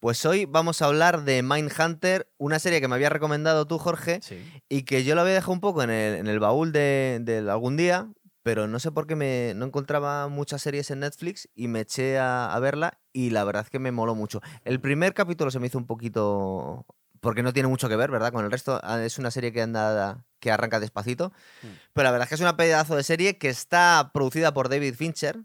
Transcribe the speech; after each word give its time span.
Pues 0.00 0.24
hoy 0.24 0.44
vamos 0.44 0.80
a 0.80 0.86
hablar 0.86 1.24
de 1.24 1.42
Mindhunter, 1.42 2.30
una 2.38 2.60
serie 2.60 2.80
que 2.80 2.86
me 2.86 2.94
había 2.94 3.08
recomendado 3.10 3.66
tú, 3.66 3.78
Jorge, 3.78 4.20
Sí. 4.22 4.40
y 4.68 4.82
que 4.82 5.02
yo 5.02 5.14
la 5.16 5.22
había 5.22 5.34
dejado 5.34 5.52
un 5.52 5.60
poco 5.60 5.82
en 5.82 5.90
el, 5.90 6.14
en 6.16 6.26
el 6.28 6.38
baúl 6.38 6.70
de, 6.70 7.18
de 7.22 7.38
algún 7.50 7.76
día, 7.76 8.08
pero 8.44 8.68
no 8.68 8.78
sé 8.78 8.92
por 8.92 9.08
qué 9.08 9.16
me, 9.16 9.54
no 9.56 9.66
encontraba 9.66 10.28
muchas 10.28 10.62
series 10.62 10.90
en 10.92 11.00
Netflix 11.00 11.48
y 11.56 11.66
me 11.66 11.80
eché 11.80 12.16
a, 12.18 12.54
a 12.54 12.60
verla 12.60 13.00
y 13.12 13.30
la 13.30 13.42
verdad 13.42 13.64
es 13.64 13.70
que 13.70 13.80
me 13.80 13.90
moló 13.90 14.14
mucho. 14.14 14.40
El 14.64 14.80
primer 14.80 15.14
capítulo 15.14 15.50
se 15.50 15.58
me 15.58 15.66
hizo 15.66 15.78
un 15.78 15.86
poquito... 15.86 16.86
porque 17.20 17.42
no 17.42 17.52
tiene 17.52 17.68
mucho 17.68 17.88
que 17.88 17.96
ver, 17.96 18.12
¿verdad? 18.12 18.32
Con 18.32 18.44
el 18.44 18.52
resto 18.52 18.80
Ah, 18.84 19.02
es 19.04 19.18
una 19.18 19.32
serie 19.32 19.52
que 19.52 19.62
anda 19.62 20.24
que 20.38 20.52
arranca 20.52 20.78
despacito, 20.78 21.32
Mm. 21.62 21.66
pero 21.92 22.04
la 22.04 22.10
verdad 22.12 22.26
es 22.26 22.28
que 22.28 22.34
es 22.36 22.40
una 22.40 22.56
pedazo 22.56 22.94
de 22.94 23.02
serie 23.02 23.36
que 23.36 23.48
está 23.48 24.12
producida 24.14 24.54
por 24.54 24.68
David 24.68 24.94
Fincher, 24.94 25.40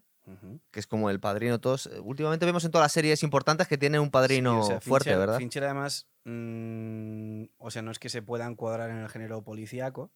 Que 0.72 0.80
es 0.80 0.88
como 0.88 1.09
el 1.09 1.20
padrino 1.20 1.59
todos. 1.59 1.88
Eh, 1.88 2.00
Últimamente 2.00 2.45
vemos 2.45 2.63
en 2.63 2.72
todas 2.72 2.86
las 2.86 2.91
series 2.94 3.23
importantes 3.23 3.68
que 3.68 3.77
tienen 3.77 4.00
un 4.02 4.09
padrino 4.09 4.54
Sí, 4.54 4.59
o 4.59 4.68
sea, 4.68 4.82
fuerte, 4.82 5.09
Fincher- 5.12 5.20
¿verdad? 5.20 5.38
Fincher 5.38 5.63
además, 5.66 6.08
mm, 6.23 7.44
o 7.58 7.72
sea, 7.72 7.82
no 7.82 7.91
es 7.91 7.99
que 7.99 8.09
se 8.09 8.22
puedan 8.22 8.55
cuadrar 8.55 8.90
en 8.90 8.98
el 8.98 9.09
género 9.09 9.41
policíaco, 9.44 10.12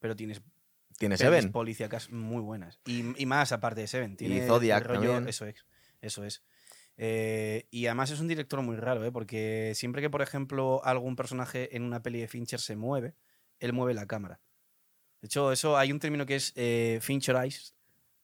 pero 0.00 0.16
tienes 0.16 0.42
Tiene 0.98 1.16
Seven. 1.16 1.52
policíacas 1.52 2.10
muy 2.10 2.42
buenas. 2.42 2.80
Y, 2.84 3.20
y 3.20 3.26
más 3.26 3.52
aparte 3.52 3.80
de 3.82 3.86
Seven. 3.86 4.16
Tiene 4.16 4.40
el 4.42 4.46
Zodiac 4.48 4.84
rollo- 4.84 4.94
también. 5.12 5.28
Eso 5.28 5.46
es, 5.46 5.64
eso 6.00 6.24
es. 6.24 6.42
Eh, 6.96 7.68
y 7.70 7.86
además 7.86 8.10
es 8.10 8.18
un 8.18 8.26
director 8.26 8.60
muy 8.62 8.74
raro, 8.76 9.04
¿eh? 9.04 9.12
porque 9.12 9.72
siempre 9.76 10.02
que, 10.02 10.10
por 10.10 10.20
ejemplo, 10.22 10.80
algún 10.84 11.14
personaje 11.14 11.76
en 11.76 11.84
una 11.84 12.02
peli 12.02 12.20
de 12.20 12.26
Fincher 12.26 12.58
se 12.60 12.74
mueve, 12.74 13.14
él 13.60 13.72
mueve 13.72 13.94
la 13.94 14.06
cámara. 14.06 14.40
De 15.20 15.26
hecho, 15.26 15.52
eso 15.52 15.76
hay 15.76 15.92
un 15.92 16.00
término 16.00 16.26
que 16.26 16.34
es 16.36 16.52
eh, 16.56 16.98
Fincherized, 17.00 17.74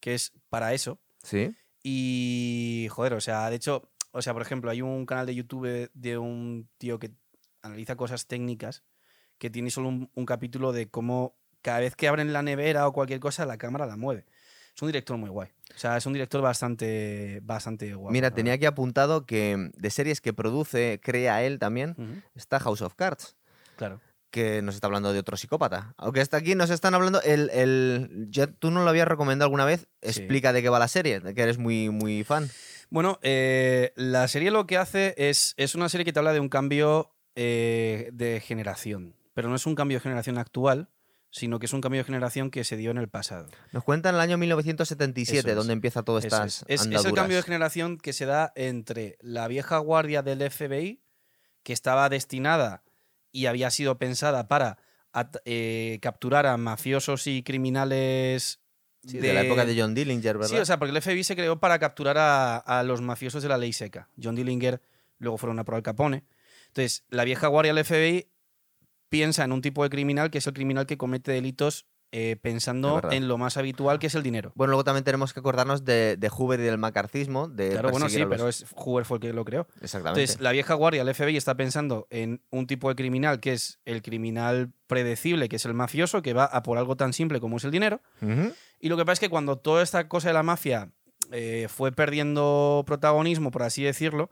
que 0.04 0.12
es 0.12 0.34
para 0.50 0.74
eso. 0.74 1.00
Sí. 1.22 1.56
Y, 1.82 2.88
joder, 2.90 3.14
o 3.14 3.22
sea, 3.22 3.48
de 3.48 3.56
hecho, 3.56 3.90
o 4.10 4.20
sea, 4.20 4.34
por 4.34 4.42
ejemplo, 4.42 4.70
hay 4.70 4.82
un 4.82 5.06
canal 5.06 5.24
de 5.24 5.34
YouTube 5.34 5.90
de 5.94 6.18
un 6.18 6.68
tío 6.76 6.98
que 6.98 7.12
analiza 7.62 7.96
cosas 7.96 8.26
técnicas 8.26 8.84
que 9.38 9.48
tiene 9.48 9.70
solo 9.70 9.88
un, 9.88 10.10
un 10.14 10.26
capítulo 10.26 10.72
de 10.72 10.90
cómo 10.90 11.38
cada 11.62 11.80
vez 11.80 11.96
que 11.96 12.06
abren 12.06 12.34
la 12.34 12.42
nevera 12.42 12.86
o 12.86 12.92
cualquier 12.92 13.18
cosa, 13.18 13.46
la 13.46 13.56
cámara 13.56 13.86
la 13.86 13.96
mueve. 13.96 14.26
Es 14.76 14.82
un 14.82 14.88
director 14.88 15.16
muy 15.16 15.30
guay. 15.30 15.48
O 15.74 15.78
sea, 15.78 15.96
es 15.96 16.04
un 16.04 16.12
director 16.12 16.42
bastante, 16.42 17.40
bastante 17.42 17.94
guapo. 17.94 18.12
Mira, 18.12 18.30
tenía 18.30 18.52
aquí 18.52 18.66
apuntado 18.66 19.24
que 19.24 19.70
de 19.74 19.90
series 19.90 20.20
que 20.20 20.34
produce, 20.34 21.00
crea 21.02 21.42
él 21.44 21.58
también, 21.58 22.22
está 22.34 22.60
House 22.60 22.82
of 22.82 22.94
Cards, 22.94 23.38
Claro. 23.76 24.02
Que 24.34 24.62
nos 24.62 24.74
está 24.74 24.88
hablando 24.88 25.12
de 25.12 25.20
otro 25.20 25.36
psicópata. 25.36 25.94
Aunque 25.96 26.20
hasta 26.20 26.36
aquí 26.38 26.56
nos 26.56 26.70
están 26.70 26.92
hablando, 26.94 27.22
el, 27.22 27.50
el, 27.50 28.26
ya 28.28 28.48
tú 28.48 28.72
no 28.72 28.82
lo 28.82 28.90
habías 28.90 29.06
recomendado 29.06 29.46
alguna 29.46 29.64
vez, 29.64 29.86
Sí. 30.02 30.08
explica 30.20 30.52
de 30.52 30.60
qué 30.60 30.68
va 30.68 30.80
la 30.80 30.88
serie, 30.88 31.20
de 31.20 31.34
que 31.34 31.42
eres 31.42 31.58
muy, 31.58 31.88
muy 31.90 32.24
fan. 32.24 32.50
Bueno, 32.90 33.20
eh, 33.22 33.92
la 33.94 34.26
serie 34.26 34.50
lo 34.50 34.66
que 34.66 34.76
hace 34.76 35.14
es, 35.16 35.54
es 35.56 35.76
una 35.76 35.88
serie 35.88 36.04
que 36.04 36.12
te 36.12 36.18
habla 36.18 36.32
de 36.32 36.40
un 36.40 36.48
cambio 36.48 37.14
eh, 37.36 38.10
de 38.12 38.40
generación. 38.40 39.14
Pero 39.34 39.48
no 39.48 39.54
es 39.54 39.66
un 39.66 39.74
cambio 39.76 39.98
de 39.98 40.02
generación 40.02 40.36
actual, 40.38 40.88
sino 41.30 41.58
que 41.58 41.66
es 41.66 41.72
un 41.72 41.80
cambio 41.80 42.00
de 42.00 42.04
generación 42.04 42.50
que 42.50 42.64
se 42.64 42.76
dio 42.76 42.90
en 42.90 42.98
el 42.98 43.08
pasado. 43.08 43.48
Nos 43.72 43.82
cuenta 43.84 44.08
en 44.08 44.16
el 44.16 44.20
año 44.20 44.36
1977, 44.38 45.38
Eso 45.40 45.48
es. 45.48 45.54
donde 45.56 45.72
empieza 45.72 46.02
todo 46.02 46.18
estas 46.18 46.64
es. 46.68 46.80
Es- 46.82 46.86
es 46.86 47.04
el 47.04 47.12
cambio 47.14 47.36
de 47.36 47.42
generación 47.44 47.98
que 47.98 48.12
se 48.12 48.26
da 48.26 48.52
entre 48.56 49.16
la 49.20 49.48
vieja 49.48 49.78
guardia 49.78 50.22
del 50.22 50.42
FBI, 50.42 51.00
que 51.64 51.72
estaba 51.72 52.08
destinada 52.08 52.82
y 53.34 53.46
había 53.46 53.68
sido 53.70 53.98
pensada 53.98 54.46
para 54.46 54.78
eh, 55.44 55.98
capturar 56.00 56.46
a 56.46 56.56
mafiosos 56.56 57.26
y 57.26 57.42
criminales 57.42 58.60
Sí, 59.06 59.18
de... 59.18 59.34
la 59.34 59.42
época 59.42 59.66
de 59.66 59.78
John 59.78 59.94
Dillinger, 59.94 60.38
¿verdad? 60.38 60.48
Sí, 60.48 60.56
o 60.56 60.64
sea, 60.64 60.78
porque 60.78 60.96
el 60.96 61.02
FBI 61.02 61.24
se 61.24 61.36
creó 61.36 61.60
para 61.60 61.78
capturar 61.78 62.16
a, 62.16 62.56
a 62.56 62.82
los 62.84 63.02
mafiosos 63.02 63.42
de 63.42 63.50
la 63.50 63.58
ley 63.58 63.72
seca. 63.74 64.08
John 64.22 64.34
Dillinger, 64.34 64.80
luego 65.18 65.36
fueron 65.36 65.58
a 65.58 65.64
por 65.64 65.74
Al 65.74 65.82
Capone. 65.82 66.24
Entonces, 66.68 67.04
la 67.10 67.24
vieja 67.24 67.48
guardia 67.48 67.74
del 67.74 67.84
FBI 67.84 68.30
piensa 69.10 69.44
en 69.44 69.52
un 69.52 69.60
tipo 69.60 69.82
de 69.82 69.90
criminal 69.90 70.30
que 70.30 70.38
es 70.38 70.46
el 70.46 70.54
criminal 70.54 70.86
que 70.86 70.96
comete 70.96 71.32
delitos 71.32 71.86
eh, 72.16 72.36
pensando 72.40 73.00
en 73.12 73.26
lo 73.26 73.38
más 73.38 73.56
habitual, 73.56 73.98
que 73.98 74.06
es 74.06 74.14
el 74.14 74.22
dinero. 74.22 74.52
Bueno, 74.54 74.70
luego 74.70 74.84
también 74.84 75.02
tenemos 75.02 75.32
que 75.34 75.40
acordarnos 75.40 75.84
de, 75.84 76.16
de 76.16 76.28
Hoover 76.28 76.60
y 76.60 76.62
del 76.62 76.78
macarcismo. 76.78 77.48
De 77.48 77.70
Claro, 77.70 77.90
bueno, 77.90 78.08
sí, 78.08 78.20
los- 78.20 78.28
pero 78.28 78.48
es, 78.48 78.64
Hoover 78.76 79.04
fue 79.04 79.16
el 79.16 79.20
que 79.20 79.32
lo 79.32 79.44
creó. 79.44 79.66
Exactamente. 79.80 80.20
Entonces, 80.20 80.40
la 80.40 80.52
vieja 80.52 80.74
guardia, 80.74 81.02
el 81.02 81.08
FBI, 81.12 81.36
está 81.36 81.56
pensando 81.56 82.06
en 82.10 82.40
un 82.50 82.68
tipo 82.68 82.88
de 82.88 82.94
criminal 82.94 83.40
que 83.40 83.52
es 83.54 83.80
el 83.84 84.00
criminal 84.00 84.70
predecible, 84.86 85.48
que 85.48 85.56
es 85.56 85.64
el 85.64 85.74
mafioso, 85.74 86.22
que 86.22 86.34
va 86.34 86.44
a 86.44 86.62
por 86.62 86.78
algo 86.78 86.96
tan 86.96 87.12
simple 87.12 87.40
como 87.40 87.56
es 87.56 87.64
el 87.64 87.72
dinero. 87.72 88.00
Y 88.78 88.88
lo 88.90 88.96
que 88.96 89.04
pasa 89.04 89.14
es 89.14 89.20
que 89.20 89.28
cuando 89.28 89.56
toda 89.58 89.82
esta 89.82 90.06
cosa 90.08 90.28
de 90.28 90.34
la 90.34 90.44
mafia 90.44 90.90
eh, 91.32 91.66
fue 91.68 91.90
perdiendo 91.90 92.84
protagonismo, 92.86 93.50
por 93.50 93.64
así 93.64 93.82
decirlo, 93.82 94.30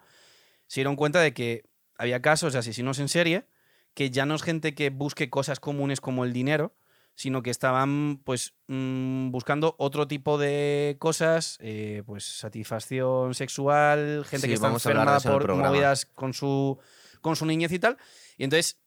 se 0.69 0.81
dieron 0.81 0.95
cuenta 0.95 1.21
de 1.21 1.35
que 1.35 1.65
había 1.99 2.23
casos 2.23 2.53
de 2.53 2.61
asesinos 2.61 2.99
en 3.01 3.09
serie 3.09 3.47
que 3.95 4.11
ya 4.11 4.25
no 4.25 4.35
es 4.37 4.43
gente 4.43 4.75
que 4.75 4.91
busque 4.91 5.29
cosas 5.31 5.59
comunes 5.61 6.01
como 6.01 6.25
el 6.25 6.33
dinero, 6.33 6.73
sino 7.15 7.43
que 7.43 7.51
estaban 7.51 8.21
pues 8.25 8.55
mm, 8.69 9.31
buscando 9.31 9.75
otro 9.79 10.09
tipo 10.09 10.39
de 10.39 10.97
cosas, 10.99 11.59
eh, 11.61 12.03
pues 12.07 12.25
satisfacción 12.25 13.35
sexual, 13.35 14.25
gente 14.25 14.47
Sí, 14.47 14.49
que 14.49 14.55
está 14.55 14.67
vamos 14.69 14.85
a 14.87 14.89
hablar 14.89 15.07
de 15.09 15.15
enferma 15.15 15.19
eso 15.19 15.29
en 15.29 15.43
el 15.43 15.47
por 15.47 15.57
movidas 15.57 16.07
con 16.07 16.33
su, 16.33 16.79
con 17.21 17.37
su 17.37 17.47
niñez 17.47 17.73
y 17.73 17.79
tal. 17.79 17.97
Y 18.39 18.45
entonces, 18.45 18.81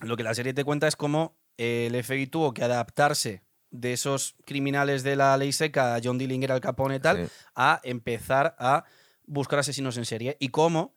lo 0.00 0.16
que 0.16 0.22
la 0.24 0.34
serie 0.34 0.52
te 0.54 0.64
cuenta 0.64 0.88
es 0.88 0.96
cómo 0.96 1.36
el 1.56 1.94
FBI 2.02 2.26
tuvo 2.26 2.52
que 2.52 2.64
adaptarse 2.64 3.44
de 3.70 3.92
esos 3.92 4.36
criminales 4.44 5.02
de 5.02 5.16
la 5.16 5.36
ley 5.36 5.52
seca, 5.52 5.98
John 6.02 6.18
Dillinger, 6.18 6.52
Al 6.52 6.60
Capone 6.60 6.96
y 6.96 7.00
tal, 7.00 7.26
Sí. 7.26 7.32
a 7.54 7.80
empezar 7.84 8.54
a 8.58 8.84
buscar 9.26 9.58
asesinos 9.60 9.96
en 9.96 10.04
serie. 10.04 10.36
Y 10.40 10.48
cómo 10.48 10.94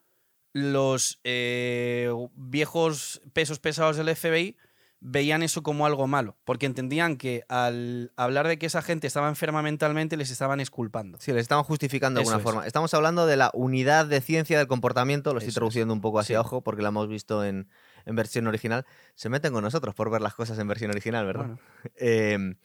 los 0.54 1.20
eh, 1.24 2.10
viejos 2.34 3.22
pesos 3.34 3.60
pesados 3.60 3.98
del 3.98 4.10
FBI 4.16 4.58
veían 5.00 5.44
eso 5.44 5.62
como 5.64 5.86
algo 5.86 6.08
malo, 6.08 6.38
porque 6.44 6.66
entendían 6.66 7.18
que 7.18 7.44
al 7.50 8.12
hablar 8.16 8.48
de 8.48 8.58
que 8.58 8.66
esa 8.66 8.82
gente 8.82 9.06
estaba 9.08 9.30
enferma 9.30 9.62
mentalmente 9.62 10.18
les 10.18 10.32
estaban 10.32 10.60
exculpando. 10.60 11.18
Sí, 11.22 11.32
les 11.34 11.44
estamos 11.44 11.68
justificando 11.68 12.20
de 12.20 12.24
Eso 12.24 12.32
alguna 12.34 12.50
es. 12.50 12.54
forma. 12.56 12.68
Estamos 12.68 12.94
hablando 12.94 13.26
de 13.28 13.38
la 13.38 13.52
unidad 13.54 14.08
de 14.08 14.22
ciencia 14.22 14.58
del 14.58 14.68
comportamiento, 14.68 15.34
lo 15.34 15.40
estoy 15.40 15.50
Eso 15.50 15.52
es. 15.52 15.62
traduciendo 15.62 15.94
un 15.94 16.02
poco 16.02 16.20
así 16.20 16.34
Sí. 16.34 16.36
ojo 16.36 16.62
porque 16.62 16.82
la 16.82 16.90
hemos 16.90 17.08
visto 17.08 17.46
en, 17.46 17.70
en 18.06 18.16
versión 18.16 18.48
original. 18.48 18.86
Se 19.16 19.30
meten 19.30 19.54
con 19.54 19.64
nosotros 19.64 19.94
por 19.94 20.10
ver 20.10 20.22
las 20.22 20.34
cosas 20.34 20.58
en 20.60 20.68
versión 20.68 20.90
original, 20.92 21.26
¿verdad? 21.26 21.46
Bueno, 21.46 21.60
Eh, 21.96 22.56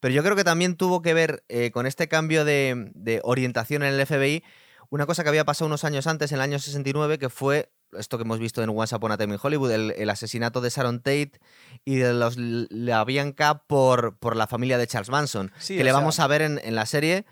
pero 0.00 0.12
yo 0.12 0.22
creo 0.22 0.36
que 0.36 0.44
también 0.44 0.76
tuvo 0.76 1.00
que 1.02 1.14
ver 1.14 1.44
eh, 1.48 1.70
con 1.70 1.86
este 1.86 2.08
cambio 2.08 2.44
de, 2.44 2.90
de 2.94 3.20
orientación 3.24 3.82
en 3.82 3.94
el 3.94 4.04
FBI 4.06 4.42
una 4.90 5.06
cosa 5.06 5.22
que 5.24 5.28
había 5.30 5.44
pasado 5.44 5.66
unos 5.66 5.84
años 5.84 6.06
antes, 6.06 6.30
en 6.30 6.36
el 6.36 6.42
año 6.42 6.58
69, 6.60 7.18
que 7.18 7.28
fue 7.28 7.70
esto 7.98 8.18
que 8.18 8.22
hemos 8.22 8.38
visto 8.38 8.62
en 8.62 8.70
Once 8.70 8.94
Upon 8.94 9.12
a 9.12 9.16
Time 9.18 9.34
in 9.34 9.40
Hollywood, 9.42 9.70
el, 9.70 9.90
el 9.96 10.10
asesinato 10.10 10.60
de 10.60 10.70
Sharon 10.70 10.98
Tate 10.98 11.32
y 11.84 11.96
de 11.96 12.12
los 12.12 12.36
La 12.36 13.04
Bianca 13.04 13.62
por, 13.66 14.16
por 14.18 14.36
la 14.36 14.46
familia 14.46 14.78
de 14.78 14.86
Charles 14.86 15.10
Manson, 15.10 15.52
Sí, 15.58 15.76
que 15.76 15.84
le 15.84 15.90
sea- 15.90 15.98
vamos 16.00 16.18
a 16.20 16.26
ver 16.26 16.42
en, 16.42 16.60
en 16.62 16.74
la 16.74 16.86
serie. 16.86 17.24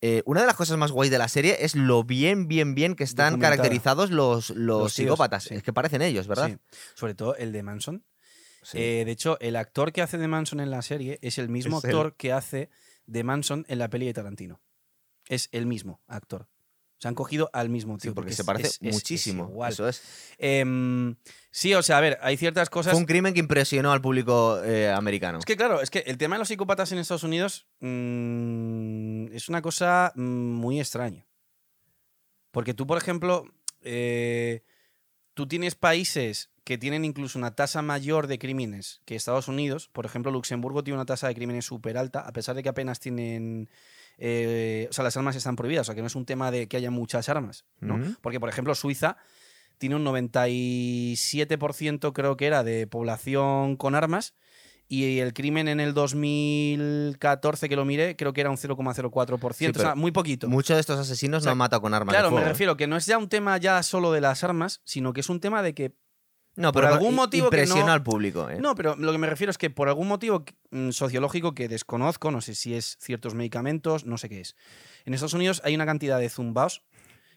Eh, 0.00 0.22
una 0.26 0.40
de 0.42 0.46
las 0.46 0.56
cosas 0.56 0.76
más 0.76 0.92
guays 0.92 1.10
de 1.10 1.16
la 1.18 1.28
serie 1.28 1.56
es 1.60 1.74
lo 1.76 2.04
bien, 2.04 2.46
bien, 2.46 2.74
bien 2.74 2.94
que 2.94 3.04
están 3.04 3.40
caracterizados 3.40 4.10
los, 4.10 4.50
los, 4.50 4.92
psicópatas. 4.92 5.44
sí. 5.44 5.54
Es 5.54 5.62
que 5.62 5.72
parecen 5.72 6.02
ellos, 6.02 6.26
¿verdad? 6.26 6.48
sí. 6.48 6.56
Sobre 6.94 7.14
todo 7.14 7.36
el 7.36 7.52
de 7.52 7.62
Manson. 7.62 8.04
Eh, 8.74 9.04
de 9.06 9.12
hecho, 9.12 9.38
el 9.40 9.56
actor 9.56 9.92
que 9.92 10.02
hace 10.02 10.18
de 10.18 10.26
Manson 10.28 10.60
en 10.60 10.70
la 10.70 10.82
serie 10.82 11.18
es 11.22 11.38
el 11.38 11.48
mismo 11.48 11.78
Es 11.78 11.84
él. 11.84 11.90
actor 11.90 12.16
que 12.16 12.32
hace 12.32 12.70
de 13.06 13.24
Manson 13.24 13.64
en 13.68 13.78
la 13.78 13.88
peli 13.88 14.06
de 14.06 14.14
Tarantino. 14.14 14.60
Es 15.28 15.48
el 15.52 15.64
mismo 15.66 16.02
actor. 16.06 16.48
Se 16.98 17.08
han 17.08 17.14
cogido 17.14 17.50
al 17.52 17.68
mismo 17.68 17.96
Sí, 17.96 18.02
tío. 18.02 18.14
porque 18.14 18.30
es- 18.30 18.36
se 18.36 18.44
parece 18.44 18.68
es- 18.68 18.74
es- 18.74 18.88
es 18.88 18.94
muchísimo. 18.94 19.48
igual. 19.50 19.72
Eso 19.72 19.88
es. 19.88 20.02
Em, 20.38 21.16
sí, 21.50 21.74
o 21.74 21.82
sea, 21.82 21.98
a 21.98 22.00
ver, 22.00 22.18
hay 22.22 22.36
ciertas 22.36 22.70
cosas. 22.70 22.92
Fue 22.92 23.00
un 23.00 23.06
crimen 23.06 23.34
que 23.34 23.40
impresionó 23.40 23.92
al 23.92 24.00
público 24.00 24.62
eh, 24.64 24.90
americano. 24.90 25.38
Es 25.38 25.44
que, 25.44 25.56
claro, 25.56 25.80
es 25.82 25.90
que 25.90 25.98
el 26.06 26.16
tema 26.16 26.36
de 26.36 26.38
los 26.40 26.48
psicópatas 26.48 26.92
en 26.92 26.98
Estados 26.98 27.24
Unidos 27.24 27.66
mm, 27.80 29.26
es 29.34 29.48
una 29.48 29.60
cosa 29.62 30.12
mm, 30.14 30.22
muy 30.22 30.80
extraña. 30.80 31.26
Porque 32.50 32.74
tú, 32.74 32.86
por 32.86 32.96
ejemplo, 32.98 33.44
eh, 33.82 34.62
tú 35.34 35.46
tienes 35.48 35.74
países 35.74 36.50
que 36.62 36.78
tienen 36.78 37.04
incluso 37.04 37.38
una 37.38 37.54
tasa 37.54 37.82
mayor 37.82 38.26
de 38.28 38.38
crímenes 38.38 39.02
que 39.04 39.16
Estados 39.16 39.48
Unidos. 39.48 39.88
Por 39.92 40.06
ejemplo, 40.06 40.30
Luxemburgo 40.30 40.82
tiene 40.84 40.96
una 40.96 41.04
tasa 41.04 41.28
de 41.28 41.34
crímenes 41.34 41.66
súper 41.66 41.98
alta, 41.98 42.20
a 42.20 42.32
pesar 42.32 42.54
de 42.54 42.62
que 42.62 42.68
apenas 42.70 43.00
tienen... 43.00 43.68
eh, 44.18 44.86
o 44.90 44.92
sea, 44.92 45.04
las 45.04 45.16
armas 45.16 45.36
están 45.36 45.56
prohibidas, 45.56 45.82
o 45.82 45.86
sea, 45.86 45.94
que 45.94 46.00
no 46.00 46.06
es 46.06 46.14
un 46.14 46.26
tema 46.26 46.50
de 46.50 46.68
que 46.68 46.76
haya 46.76 46.90
muchas 46.90 47.28
armas, 47.28 47.64
¿no? 47.80 47.98
Porque, 48.20 48.40
por 48.40 48.48
ejemplo, 48.48 48.74
Suiza 48.74 49.16
tiene 49.78 49.96
un 49.96 50.04
97% 50.04 52.12
creo 52.12 52.36
que 52.36 52.46
era 52.46 52.62
de 52.62 52.86
población 52.86 53.76
con 53.76 53.94
armas 53.94 54.34
y 54.86 55.18
el 55.18 55.32
crimen 55.32 55.66
en 55.68 55.80
el 55.80 55.94
2014 55.94 57.68
que 57.68 57.76
lo 57.76 57.84
miré 57.84 58.16
creo 58.16 58.32
que 58.32 58.42
era 58.42 58.50
un 58.50 58.56
0,04%, 58.56 59.54
Sí, 59.54 59.66
o 59.66 59.74
sea, 59.74 59.94
muy 59.94 60.12
poquito. 60.12 60.48
Muchos 60.48 60.76
de 60.76 60.80
estos 60.80 60.98
asesinos 60.98 61.38
O 61.38 61.40
sea, 61.42 61.50
no 61.50 61.52
han 61.52 61.58
matado 61.58 61.82
con 61.82 61.94
armas 61.94 62.12
claro, 62.12 62.28
de 62.28 62.30
fuego. 62.30 62.44
me 62.44 62.50
refiero 62.50 62.76
que 62.76 62.86
no 62.86 62.96
es 62.96 63.06
ya 63.06 63.18
un 63.18 63.28
tema 63.28 63.56
ya 63.58 63.82
solo 63.82 64.12
de 64.12 64.20
las 64.20 64.44
armas, 64.44 64.80
sino 64.84 65.12
que 65.12 65.20
es 65.20 65.28
un 65.28 65.40
tema 65.40 65.62
de 65.62 65.74
que 65.74 65.94
No, 66.56 66.72
por 66.72 66.82
pero 66.82 66.94
algún 66.94 67.12
i- 67.14 67.16
motivo 67.16 67.50
que 67.50 67.66
no- 67.66 67.86
al 67.88 68.02
público. 68.02 68.48
¿eh? 68.48 68.58
no, 68.60 68.74
pero 68.74 68.94
lo 68.96 69.10
que 69.12 69.18
me 69.18 69.26
refiero 69.28 69.50
es 69.50 69.58
que 69.58 69.70
por 69.70 69.88
algún 69.88 70.08
motivo 70.08 70.44
mm, 70.70 70.90
sociológico 70.90 71.54
que 71.54 71.68
desconozco, 71.68 72.30
no 72.30 72.40
sé 72.40 72.54
si 72.54 72.74
es 72.74 72.96
ciertos 73.00 73.34
medicamentos, 73.34 74.04
no 74.06 74.18
sé 74.18 74.28
qué 74.28 74.40
es. 74.40 74.54
En 75.04 75.14
Estados 75.14 75.34
Unidos 75.34 75.60
hay 75.64 75.74
una 75.74 75.86
cantidad 75.86 76.18
de 76.18 76.28
zumbaos 76.30 76.82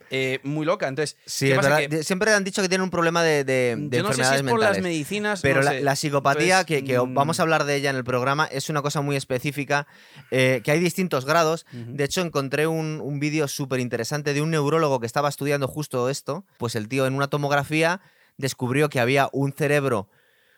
eh, 0.09 0.39
muy 0.43 0.65
loca. 0.65 0.87
Entonces, 0.87 1.17
Siempre 1.25 2.33
han 2.33 2.43
dicho 2.43 2.61
que 2.61 2.69
tienen 2.69 2.83
un 2.83 2.89
problema 2.89 3.23
de, 3.23 3.43
de- 3.43 3.75
de 3.77 3.97
yo 3.97 4.03
no 4.03 4.09
sé 4.09 4.15
si 4.15 4.21
enfermedades 4.21 4.41
es 4.45 4.49
por 4.49 4.59
las 4.59 4.81
medicinas. 4.81 5.41
Pero 5.41 5.59
no 5.59 5.65
la, 5.65 5.71
sé. 5.71 5.81
la 5.81 5.95
psicopatía, 5.95 6.59
Entonces, 6.61 6.65
que, 6.65 6.83
que 6.85 6.99
mm, 6.99 7.13
vamos 7.13 7.39
a 7.39 7.43
hablar 7.43 7.65
de 7.65 7.75
ella 7.75 7.89
en 7.89 7.95
el 7.97 8.03
programa, 8.03 8.45
es 8.45 8.69
una 8.69 8.81
cosa 8.81 9.01
muy 9.01 9.15
específica, 9.15 9.85
eh, 10.31 10.61
que 10.63 10.71
hay 10.71 10.79
distintos 10.79 11.25
grados. 11.25 11.65
De 11.71 12.03
hecho, 12.03 12.21
encontré 12.21 12.67
un, 12.67 13.01
un 13.03 13.19
vídeo 13.19 13.47
súper 13.47 13.79
interesante 13.81 14.33
de 14.33 14.41
un 14.41 14.51
neurólogo 14.51 14.99
que 14.99 15.05
estaba 15.07 15.27
estudiando 15.29 15.67
justo 15.67 16.09
esto. 16.09 16.45
Pues 16.57 16.75
el 16.75 16.87
tío 16.87 17.05
en 17.05 17.13
una 17.13 17.27
tomografía 17.27 17.99
descubrió 18.37 18.89
que 18.89 18.99
había 18.99 19.29
un 19.33 19.51
cerebro 19.53 20.09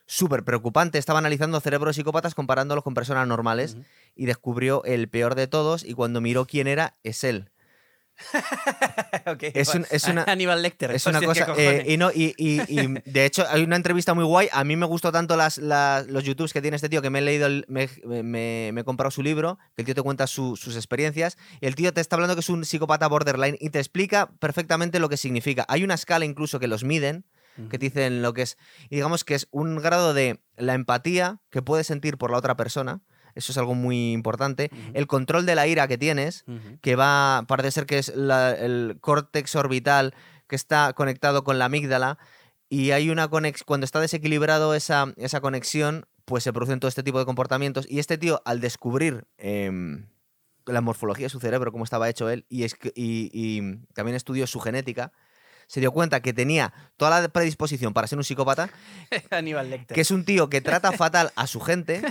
súper 0.05 0.43
preocupante. 0.43 0.97
Estaba 0.97 1.19
analizando 1.19 1.59
cerebros 1.59 1.95
psicópatas 1.95 2.35
comparándolos 2.35 2.83
con 2.83 2.93
personas 2.93 3.27
normales 3.27 3.73
Ujú. 3.73 3.83
y 4.15 4.25
descubrió 4.25 4.83
el 4.85 5.07
peor 5.09 5.35
de 5.35 5.47
todos 5.47 5.83
y 5.83 5.93
cuando 5.93 6.19
miró 6.21 6.45
quién 6.45 6.67
era, 6.67 6.95
es 7.03 7.23
él. 7.23 7.51
Ok, 9.25 9.43
Es 9.53 9.73
un- 9.75 9.85
es 9.91 10.03
una- 10.05 10.23
Aníbal 10.27 10.61
Lecter. 10.61 10.91
Es 10.91 11.05
una 11.05 11.21
cosa. 11.21 11.53
eh, 11.57 11.85
y, 11.87 11.97
no, 11.97 12.11
y, 12.11 12.33
y- 12.37 12.61
y, 12.67 12.87
de 13.05 13.25
hecho, 13.25 13.45
hay 13.49 13.63
una 13.63 13.75
entrevista 13.75 14.13
muy 14.13 14.23
guay. 14.23 14.49
A 14.51 14.63
mí 14.63 14.75
me 14.75 14.85
gustó 14.85 15.11
tanto 15.11 15.35
las, 15.37 15.57
las- 15.57 16.07
los 16.07 16.23
YouTubes 16.23 16.53
que 16.53 16.61
tiene 16.61 16.75
este 16.75 16.89
tío 16.89 17.01
que 17.01 17.09
me 17.09 17.19
he 17.19 17.21
leído, 17.21 17.47
el- 17.47 17.65
me, 17.67 17.89
me- 18.23 18.71
me 18.73 18.81
he 18.81 18.83
comprado 18.83 19.11
su 19.11 19.21
libro, 19.23 19.57
que 19.75 19.81
el 19.83 19.85
tío 19.85 19.95
te 19.95 20.01
cuenta 20.01 20.27
su- 20.27 20.55
sus 20.57 20.75
experiencias. 20.75 21.37
Y 21.61 21.67
el 21.67 21.75
tío 21.75 21.93
te 21.93 22.01
está 22.01 22.15
hablando 22.15 22.35
que 22.35 22.41
es 22.41 22.49
un 22.49 22.65
psicópata 22.65 23.07
borderline 23.07 23.57
y 23.59 23.69
te 23.69 23.79
explica 23.79 24.29
perfectamente 24.39 24.99
lo 24.99 25.09
que 25.09 25.17
significa. 25.17 25.65
Hay 25.69 25.83
una 25.83 25.93
escala 25.93 26.25
incluso 26.25 26.59
que 26.59 26.67
los 26.67 26.83
miden, 26.83 27.25
que 27.69 27.77
te 27.79 27.85
dicen 27.87 28.21
lo 28.21 28.33
que 28.33 28.43
es. 28.43 28.57
Y 28.89 28.95
digamos 28.95 29.23
que 29.23 29.35
es 29.35 29.47
un 29.51 29.77
grado 29.77 30.13
de 30.13 30.39
la 30.57 30.73
empatía 30.73 31.41
que 31.49 31.61
puedes 31.61 31.87
sentir 31.87 32.17
por 32.17 32.31
la 32.31 32.37
otra 32.37 32.55
persona. 32.55 33.01
Eso 33.35 33.51
es 33.51 33.57
algo 33.57 33.75
muy 33.75 34.11
importante. 34.11 34.69
El 34.93 35.07
control 35.07 35.45
de 35.45 35.55
la 35.55 35.67
ira 35.67 35.87
que 35.87 35.97
tienes 35.97 36.45
que 36.81 36.95
va, 36.95 37.45
parece 37.47 37.71
ser 37.71 37.85
que 37.85 37.97
es 37.99 38.13
la- 38.15 38.51
el 38.51 38.97
córtex 39.01 39.55
orbital 39.55 40.13
que 40.47 40.55
está 40.55 40.93
conectado 40.93 41.43
con 41.43 41.59
la 41.59 41.65
amígdala 41.65 42.17
y 42.69 42.91
hay 42.91 43.09
una 43.09 43.27
conexión, 43.27 43.65
cuando 43.65 43.85
está 43.85 43.99
desequilibrado 43.99 44.73
esa, 44.75 45.13
esa 45.17 45.41
conexión, 45.41 46.05
pues 46.25 46.43
se 46.43 46.53
producen 46.53 46.79
todo 46.79 46.89
este 46.89 47.03
tipo 47.03 47.17
de 47.19 47.25
comportamientos 47.25 47.85
y 47.89 47.99
este 47.99 48.17
tío 48.17 48.41
al 48.45 48.59
descubrir 48.61 49.25
em, 49.37 50.07
la 50.65 50.81
morfología 50.81 51.25
de 51.25 51.29
su 51.29 51.39
cerebro, 51.39 51.71
cómo 51.71 51.83
estaba 51.83 52.09
hecho 52.09 52.29
él, 52.29 52.45
y, 52.49 52.63
es 52.63 52.75
y 52.95 53.77
también 53.93 54.15
estudió 54.15 54.45
su 54.45 54.59
genética, 54.59 55.11
se 55.69 55.79
dio 55.79 55.91
cuenta 55.91 56.19
que 56.21 56.33
tenía 56.33 56.73
toda 56.97 57.21
la 57.21 57.29
predisposición 57.29 57.93
para 57.93 58.07
ser 58.07 58.17
un 58.17 58.23
psicópata, 58.23 58.71
Aníbal 59.29 59.69
Lecter. 59.69 59.93
que 59.93 60.01
es 60.01 60.09
un 60.09 60.25
tío 60.25 60.49
que 60.49 60.61
trata 60.61 60.91
fatal 60.91 61.31
a 61.35 61.45
su 61.45 61.59
gente, 61.61 62.01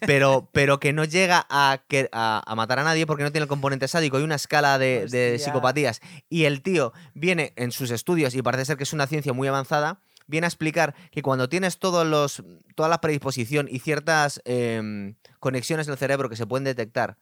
pero, 0.00 0.48
pero 0.52 0.78
que 0.78 0.92
no 0.92 1.02
llega 1.04 1.44
a, 1.50 1.82
que- 1.88 2.08
a, 2.12 2.42
a 2.46 2.54
matar 2.54 2.78
a 2.78 2.84
nadie 2.84 3.06
porque 3.06 3.24
no 3.24 3.32
tiene 3.32 3.42
el 3.42 3.48
componente 3.48 3.88
sádico. 3.88 4.18
Hay 4.18 4.22
una 4.22 4.36
escala 4.36 4.78
de, 4.78 5.36
psicopatías. 5.42 6.00
Y 6.30 6.44
el 6.44 6.62
tío 6.62 6.92
viene 7.14 7.52
en 7.56 7.72
sus 7.72 7.90
estudios, 7.90 8.34
y 8.36 8.42
parece 8.42 8.64
ser 8.66 8.76
que 8.76 8.84
es 8.84 8.92
una 8.92 9.08
ciencia 9.08 9.32
muy 9.32 9.48
avanzada, 9.48 10.00
viene 10.28 10.46
a 10.46 10.48
explicar 10.48 10.94
que 11.10 11.20
cuando 11.22 11.48
tienes 11.48 11.78
todos 11.78 12.06
los, 12.06 12.44
toda 12.76 12.88
la 12.88 13.00
predisposición 13.00 13.66
y 13.68 13.80
ciertas 13.80 14.40
em, 14.44 15.16
conexiones 15.40 15.88
en 15.88 15.92
el 15.92 15.98
cerebro 15.98 16.28
que 16.28 16.36
se 16.36 16.46
pueden 16.46 16.64
detectar, 16.64 17.16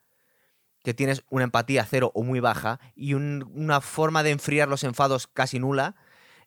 que 0.87 0.95
tienes 0.95 1.25
una 1.31 1.43
empatía 1.43 1.85
cero 1.85 2.13
o 2.15 2.23
muy 2.23 2.39
baja 2.39 2.79
y 2.95 3.15
un- 3.15 3.51
una 3.57 3.81
forma 3.81 4.23
de 4.23 4.31
enfriar 4.31 4.69
los 4.69 4.85
enfados 4.85 5.27
casi 5.27 5.59
nula, 5.59 5.97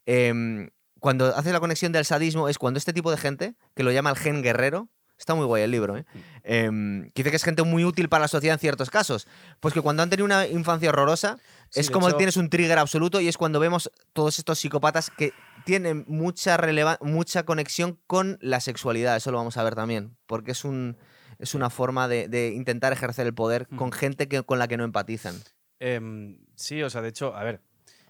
em, 0.05 0.69
cuando 1.01 1.35
haces 1.35 1.51
la 1.51 1.59
conexión 1.59 1.91
del 1.91 2.05
sadismo 2.05 2.47
es 2.47 2.57
cuando 2.57 2.77
este 2.77 2.93
tipo 2.93 3.11
de 3.11 3.17
gente, 3.17 3.55
que 3.75 3.83
lo 3.83 3.91
llama 3.91 4.11
el 4.11 4.15
gen 4.15 4.41
guerrero, 4.41 4.87
está 5.17 5.35
muy 5.35 5.45
guay 5.45 5.63
el 5.63 5.71
libro, 5.71 5.97
¿eh? 5.97 6.05
Em, 6.43 7.09
que 7.11 7.21
dice 7.23 7.31
que 7.31 7.35
es 7.35 7.43
gente 7.43 7.63
muy 7.63 7.83
útil 7.83 8.07
para 8.07 8.21
la 8.21 8.27
sociedad 8.29 8.53
en 8.53 8.59
ciertos 8.59 8.89
casos, 8.89 9.27
pues 9.59 9.73
que 9.73 9.81
cuando 9.81 10.03
han 10.03 10.09
tenido 10.09 10.23
una 10.23 10.47
infancia 10.47 10.87
horrorosa, 10.87 11.37
Sí, 11.69 11.81
es 11.81 11.91
como 11.91 12.07
hecho- 12.07 12.15
tienes 12.17 12.37
un 12.37 12.49
trigger 12.49 12.79
absoluto 12.79 13.19
y 13.19 13.27
es 13.27 13.35
cuando 13.37 13.59
vemos 13.59 13.91
todos 14.13 14.39
estos 14.39 14.57
psicópatas 14.59 15.11
que 15.17 15.33
tienen 15.65 16.05
mucha, 16.07 16.57
mucha 17.01 17.43
conexión 17.43 17.99
con 18.07 18.37
la 18.41 18.61
sexualidad, 18.61 19.17
eso 19.17 19.31
lo 19.31 19.37
vamos 19.37 19.57
a 19.57 19.63
ver 19.63 19.75
también, 19.75 20.15
porque 20.27 20.51
es 20.51 20.63
un... 20.63 20.95
Es 21.39 21.55
una 21.55 21.69
forma 21.69 22.07
de, 22.07 22.27
de 22.27 22.49
intentar 22.49 22.93
ejercer 22.93 23.25
el 23.25 23.33
poder 23.33 23.67
con 23.67 23.91
gente 23.91 24.27
que, 24.27 24.43
con 24.43 24.59
la 24.59 24.67
que 24.67 24.77
no 24.77 24.83
empatizan. 24.83 25.35
Em, 25.79 26.37
sí, 26.55 26.83
o 26.83 26.89
sea, 26.89 27.01
de 27.01 27.09
hecho, 27.09 27.35
a 27.35 27.43
ver, 27.43 27.61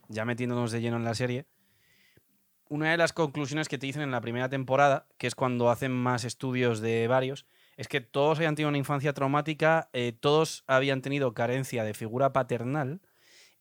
ya 0.08 0.26
metiéndonos 0.26 0.72
de 0.72 0.82
lleno 0.82 0.98
en 0.98 1.04
la 1.04 1.14
serie, 1.14 1.46
una 2.68 2.92
de 2.92 2.98
las 2.98 3.14
conclusiones 3.14 3.68
que 3.68 3.78
te 3.78 3.86
dicen 3.86 4.02
en 4.02 4.12
la 4.12 4.22
primera 4.22 4.50
temporada, 4.50 5.08
que 5.18 5.28
es 5.28 5.36
cuando 5.36 5.70
hacen 5.70 5.92
más 5.92 6.24
estudios 6.24 6.82
de 6.82 7.08
varios, 7.08 7.46
es 7.78 7.88
que 7.88 8.02
todos 8.02 8.38
habían 8.38 8.56
tenido 8.56 8.70
una 8.70 8.78
infancia 8.78 9.14
traumática, 9.14 9.90
eh, 9.94 10.12
todos 10.12 10.64
habían 10.68 11.02
tenido 11.02 11.34
carencia 11.34 11.84
de 11.84 11.94
figura 11.94 12.34
paternal 12.34 13.02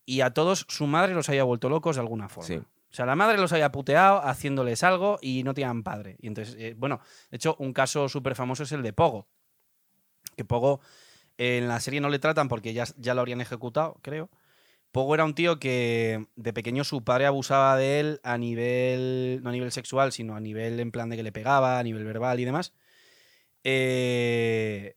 y 0.05 0.23
a 0.23 0.31
todos 0.32 0.67
su 0.69 0.87
madre 0.87 1.14
los 1.14 1.29
había 1.29 1.44
vuelto 1.44 1.69
locos 1.69 1.97
de 1.97 2.00
alguna 2.00 2.29
forma. 2.29 2.47
Sí. 2.47 2.56
O 2.56 2.94
sea, 2.94 3.06
la 3.06 3.17
madre 3.17 3.38
los 3.38 3.53
había 3.53 3.71
puteado 3.71 4.25
haciéndoles 4.25 4.82
algo 4.82 5.19
y 5.21 5.43
no 5.43 5.55
tenían 5.55 5.82
padre. 5.82 6.17
Y 6.21 6.26
entonces, 6.26 6.56
eh, 6.59 6.75
bueno, 6.76 7.00
de 7.31 7.37
hecho, 7.37 7.55
un 7.59 7.73
caso 7.73 8.09
súper 8.09 8.35
famoso 8.35 8.62
es 8.62 8.73
el 8.73 8.82
de 8.82 8.93
Pogo. 8.93 9.29
Que 10.38 10.44
Pogo 10.44 10.81
en 11.37 11.67
la 11.67 11.81
serie 11.81 12.00
no 12.00 12.08
le 12.08 12.20
tratan 12.20 12.49
porque 12.49 12.73
ya, 12.73 12.85
ya 12.96 13.12
lo 13.14 13.20
habrían 13.20 13.40
ejecutado, 13.40 13.99
creo. 14.02 14.31
Pogo 14.93 15.14
era 15.14 15.25
un 15.25 15.35
tío 15.35 15.58
que 15.58 16.29
de 16.37 16.52
pequeño 16.52 16.85
su 16.85 17.02
padre 17.02 17.26
abusaba 17.26 17.76
de 17.76 17.99
él 17.99 18.20
a 18.23 18.38
nivel, 18.38 19.40
no 19.43 19.50
a 19.50 19.52
nivel 19.52 19.73
sexual, 19.73 20.12
sino 20.12 20.37
a 20.37 20.40
nivel 20.40 20.79
en 20.79 20.93
plan 20.93 21.11
de 21.11 21.17
que 21.17 21.25
le 21.25 21.32
pegaba, 21.32 21.81
a 21.81 21.82
nivel 21.82 22.05
verbal 22.05 22.38
y 22.38 22.44
demás. 22.44 22.73
Eh, 23.64 24.96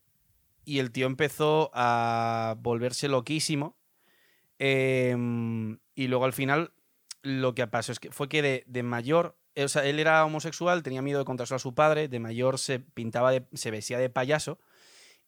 y 0.64 0.78
el 0.78 0.92
tío 0.92 1.06
empezó 1.06 1.72
a 1.74 2.54
volverse 2.60 3.08
loquísimo. 3.08 3.76
Em, 4.60 5.80
y 5.96 6.06
luego 6.06 6.24
al 6.24 6.32
final 6.32 6.72
lo 7.22 7.54
que 7.54 7.66
pasó 7.66 7.90
es 7.90 7.98
que 7.98 8.12
fue 8.12 8.28
que 8.28 8.42
de, 8.42 8.64
de 8.68 8.82
mayor, 8.84 9.36
o 9.56 9.68
sea, 9.68 9.84
él 9.84 9.98
era 9.98 10.24
homosexual, 10.24 10.84
tenía 10.84 11.02
miedo 11.02 11.18
de 11.18 11.24
contárselo 11.24 11.56
a 11.56 11.58
su 11.58 11.74
padre, 11.74 12.06
de 12.06 12.20
mayor 12.20 12.58
se 12.60 12.78
pintaba, 12.78 13.32
de, 13.32 13.44
se 13.54 13.72
vestía 13.72 13.98
de 13.98 14.08
payaso 14.08 14.60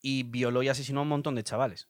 y 0.06 0.24
violó 0.24 0.62
y 0.62 0.68
asesinó 0.68 1.00
a 1.00 1.02
un 1.04 1.08
montón 1.08 1.34
de 1.34 1.42
chavales. 1.42 1.88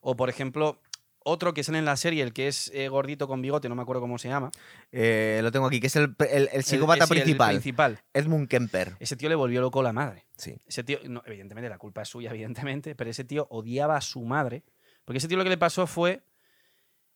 O 0.00 0.14
por 0.14 0.30
ejemplo, 0.30 0.80
otro 1.18 1.52
que 1.52 1.64
sale 1.64 1.78
en 1.78 1.84
la 1.84 1.96
serie, 1.96 2.22
el 2.22 2.32
que 2.32 2.46
es 2.46 2.70
eh, 2.72 2.88
gordito 2.88 3.26
con 3.26 3.42
bigote, 3.42 3.68
no 3.68 3.74
me 3.74 3.82
acuerdo 3.82 4.00
cómo 4.00 4.18
se 4.18 4.28
llama. 4.28 4.50
Eh, 4.92 5.40
lo 5.42 5.50
tengo 5.50 5.66
aquí, 5.66 5.80
que 5.80 5.88
es 5.88 5.96
el, 5.96 6.14
el- 6.30 6.48
el 6.52 6.62
psicópata 6.64 7.06
sí, 7.06 7.14
principal, 7.14 7.50
principal. 7.56 8.00
Edmund 8.14 8.46
Kemper. 8.48 8.94
Ese 9.00 9.16
tío 9.16 9.28
le 9.28 9.34
volvió 9.34 9.60
loco 9.60 9.82
la 9.82 9.92
madre. 9.92 10.26
Sí. 10.36 10.56
Ese 10.64 10.84
tío, 10.84 10.98
no, 11.08 11.22
evidentemente, 11.26 11.68
la 11.68 11.76
culpa 11.78 12.02
es 12.02 12.08
suya, 12.08 12.30
evidentemente, 12.34 12.94
pero 12.94 13.10
ese 13.10 13.24
tío 13.24 13.48
odiaba 13.50 13.96
a 13.96 14.00
su 14.00 14.22
madre. 14.22 14.62
Porque 15.04 15.18
ese 15.18 15.26
tío 15.28 15.36
lo 15.36 15.42
que 15.44 15.50
le 15.50 15.58
pasó 15.58 15.86
fue. 15.88 16.22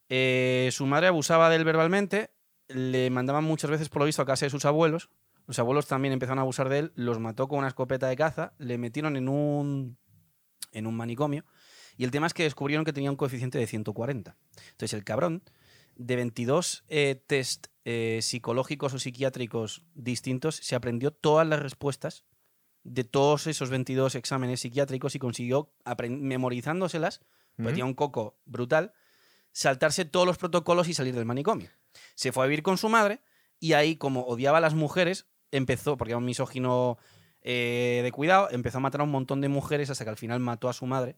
eh, 0.09 0.69
su 0.73 0.85
madre 0.87 1.07
abusaba 1.07 1.49
de 1.49 1.57
él 1.57 1.65
verbalmente, 1.65 2.31
le 2.69 3.09
mandaban 3.11 3.45
muchas 3.45 3.71
veces, 3.71 3.89
por 3.89 4.01
lo 4.01 4.07
visto, 4.07 4.23
a 4.23 4.27
casa 4.27 4.47
de 4.47 4.51
sus 4.51 4.65
abuelos. 4.65 5.11
Los 5.47 5.59
abuelos 5.59 5.87
también 5.87 6.13
empezaron 6.13 6.39
a 6.39 6.43
abusar 6.43 6.69
de 6.69 6.79
él, 6.81 6.93
los 6.95 7.19
mató 7.21 7.49
con 7.49 7.59
una 7.59 7.69
escopeta 7.69 8.09
de 8.09 8.17
caza, 8.17 8.53
le 8.59 8.79
metieron 8.79 9.17
en 9.17 9.29
un, 9.29 9.99
en 10.75 10.87
un 10.87 10.97
manicomio. 10.97 11.45
Y 11.97 12.05
el 12.05 12.11
tema 12.11 12.27
es 12.27 12.35
que 12.35 12.43
descubrieron 12.43 12.85
que 12.85 12.93
tenía 12.93 13.11
un 13.11 13.17
coeficiente 13.17 13.59
de 13.59 13.67
140. 13.67 14.37
Entonces, 14.73 14.93
el 14.93 15.05
cabrón, 15.05 15.43
de 15.97 16.17
22 16.17 16.85
eh, 16.89 17.23
test 17.27 17.69
eh, 17.85 18.19
psicológicos 18.21 18.93
o 18.95 18.99
psiquiátricos 18.99 19.83
distintos, 19.95 20.57
se 20.57 20.75
aprendió 20.75 21.13
todas 21.13 21.47
las 21.47 21.61
respuestas 21.61 22.25
de 22.83 23.05
todos 23.05 23.47
esos 23.47 23.71
22 23.71 24.15
exámenes 24.15 24.61
psiquiátricos 24.61 25.15
y 25.15 25.19
consiguió, 25.19 25.73
memorizándoselas, 26.09 27.21
Ujú. 27.57 27.69
tenía 27.69 27.85
un 27.85 27.95
coco 27.95 28.37
brutal, 28.45 28.93
saltarse 29.53 30.05
todos 30.05 30.27
los 30.27 30.37
protocolos 30.39 30.89
y 30.89 30.95
salir 30.95 31.15
del 31.15 31.25
manicomio. 31.25 31.71
Se 32.17 32.33
fue 32.33 32.45
a 32.45 32.49
vivir 32.49 32.63
con 32.63 32.77
su 32.77 32.89
madre 32.89 33.21
y 33.61 33.75
ahí, 33.75 33.97
como 33.97 34.23
odiaba 34.23 34.59
a 34.59 34.61
las 34.61 34.75
mujeres, 34.75 35.27
empezó, 35.53 35.97
porque 35.97 36.11
era 36.13 36.19
un 36.19 36.25
misógino 36.25 36.99
eh, 37.45 38.01
de 38.03 38.11
cuidado, 38.13 38.49
empezó 38.51 38.79
a 38.79 38.81
matar 38.81 39.01
a 39.03 39.05
un 39.05 39.11
montón 39.11 39.41
de 39.41 39.49
mujeres 39.49 39.91
hasta 39.91 40.03
que 40.05 40.11
al 40.11 40.17
final 40.17 40.41
mató 40.41 40.69
a 40.69 40.73
su 40.73 40.87
madre. 40.87 41.17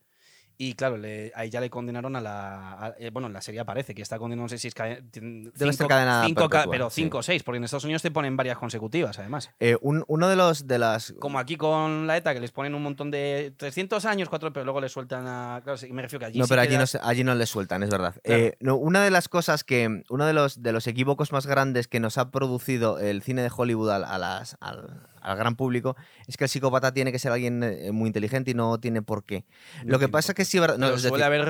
Y 0.58 0.72
claro, 0.72 0.96
le- 0.96 1.32
ahí 1.34 1.50
ya 1.50 1.60
le 1.60 1.68
condenaron 1.68 2.16
a 2.16 2.20
la. 2.22 2.72
a- 2.86 2.94
eh, 2.98 3.10
bueno, 3.10 3.26
en 3.28 3.34
la 3.34 3.42
serie 3.42 3.60
aparece 3.60 3.94
que 3.94 4.00
está 4.00 4.18
condenado, 4.18 4.44
no 4.44 4.48
sé 4.48 4.56
si 4.56 4.68
es. 4.68 4.74
Debe 4.74 5.72
ser 5.74 5.86
cadena 5.86 6.22
cinco 6.24 6.48
perpetua, 6.48 6.70
pero 6.70 6.88
sí. 6.88 7.02
5 7.02 7.18
o 7.18 7.22
6, 7.22 7.42
porque 7.42 7.58
en 7.58 7.64
Estados 7.64 7.84
Unidos 7.84 8.00
te 8.00 8.10
ponen 8.10 8.38
varias 8.38 8.56
consecutivas, 8.56 9.18
además. 9.18 9.50
Eh, 9.60 9.76
un- 9.82 10.02
uno 10.08 10.28
de 10.28 10.36
los 10.36 10.66
de 10.66 10.78
las 10.78 11.12
Como 11.20 11.38
aquí 11.38 11.56
con 11.58 12.06
la 12.06 12.16
ETA, 12.16 12.32
que 12.32 12.40
les 12.40 12.52
ponen 12.52 12.74
un 12.74 12.82
montón 12.82 13.10
de 13.10 13.52
300 13.58 14.06
años, 14.06 14.30
cuatro, 14.30 14.50
pero 14.50 14.64
luego 14.64 14.80
les 14.80 14.92
sueltan 14.92 15.26
a. 15.26 15.60
Claro, 15.62 15.76
sí, 15.76 15.92
me 15.92 16.00
refiero 16.00 16.20
que 16.20 16.24
allí. 16.26 16.38
no, 16.38 16.46
sí 16.46 16.48
pero 16.48 16.62
allí 16.62 16.78
no, 16.78 16.84
allí 17.02 17.22
no 17.22 17.34
les 17.34 17.50
sueltan, 17.50 17.82
es 17.82 17.90
verdad. 17.90 18.14
Claro. 18.24 18.42
Eh, 18.42 18.56
no, 18.60 18.76
una 18.76 19.04
de 19.04 19.10
las 19.10 19.28
cosas 19.28 19.62
que, 19.62 20.04
uno 20.08 20.24
de 20.24 20.32
los, 20.32 20.62
de 20.62 20.72
los 20.72 20.86
equívocos 20.86 21.32
más 21.32 21.46
grandes 21.46 21.86
que 21.86 22.00
nos 22.00 22.16
ha 22.16 22.30
producido 22.30 22.98
el 22.98 23.20
cine 23.20 23.42
de 23.42 23.50
Hollywood 23.54 23.90
al, 23.90 24.04
a 24.04 24.16
las- 24.16 24.56
al, 24.60 25.02
al 25.26 25.36
gran 25.36 25.56
público 25.56 25.96
es 26.26 26.36
que 26.36 26.44
el 26.44 26.50
psicópata 26.50 26.92
tiene 26.92 27.12
que 27.12 27.18
ser 27.18 27.32
alguien 27.32 27.62
eh, 27.62 27.90
muy 27.92 28.06
inteligente 28.06 28.52
y 28.52 28.54
no 28.54 28.78
tiene 28.78 29.02
por 29.02 29.24
qué. 29.24 29.44
no 29.84 29.92
Lo 29.92 29.98
que 29.98 30.08
pasa 30.08 30.32
es 30.32 30.36
que 30.36 30.44
sí, 30.44 30.58
no, 30.58 30.64
es 30.94 31.02
decir, 31.02 31.22
haber 31.24 31.40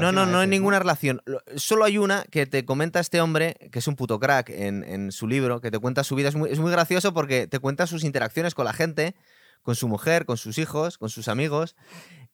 no, 0.00 0.10
no, 0.12 0.26
no 0.32 0.38
hay 0.40 0.48
ninguna 0.48 0.78
relación. 0.78 1.22
Lo- 1.26 1.40
Solo 1.56 1.84
hay 1.84 1.98
una 1.98 2.24
que 2.30 2.46
te 2.46 2.64
comenta 2.64 2.98
este 3.00 3.20
hombre, 3.20 3.56
que 3.70 3.78
es 3.78 3.86
un 3.88 3.96
puto 3.96 4.18
crack 4.18 4.50
en, 4.50 4.82
en 4.84 5.12
su 5.12 5.28
libro, 5.28 5.60
que 5.60 5.70
te 5.70 5.78
cuenta 5.78 6.02
su 6.04 6.14
vida. 6.14 6.28
Es 6.28 6.34
muy, 6.34 6.50
es 6.50 6.58
muy 6.58 6.70
gracioso 6.72 7.12
porque 7.14 7.46
te 7.46 7.58
cuenta 7.58 7.86
sus 7.86 8.04
interacciones 8.04 8.54
con 8.54 8.64
la 8.64 8.72
gente, 8.72 9.14
con 9.62 9.74
su 9.74 9.88
mujer, 9.88 10.24
con 10.24 10.36
sus 10.38 10.56
hijos, 10.58 10.96
con 10.98 11.10
sus 11.10 11.28
amigos. 11.28 11.76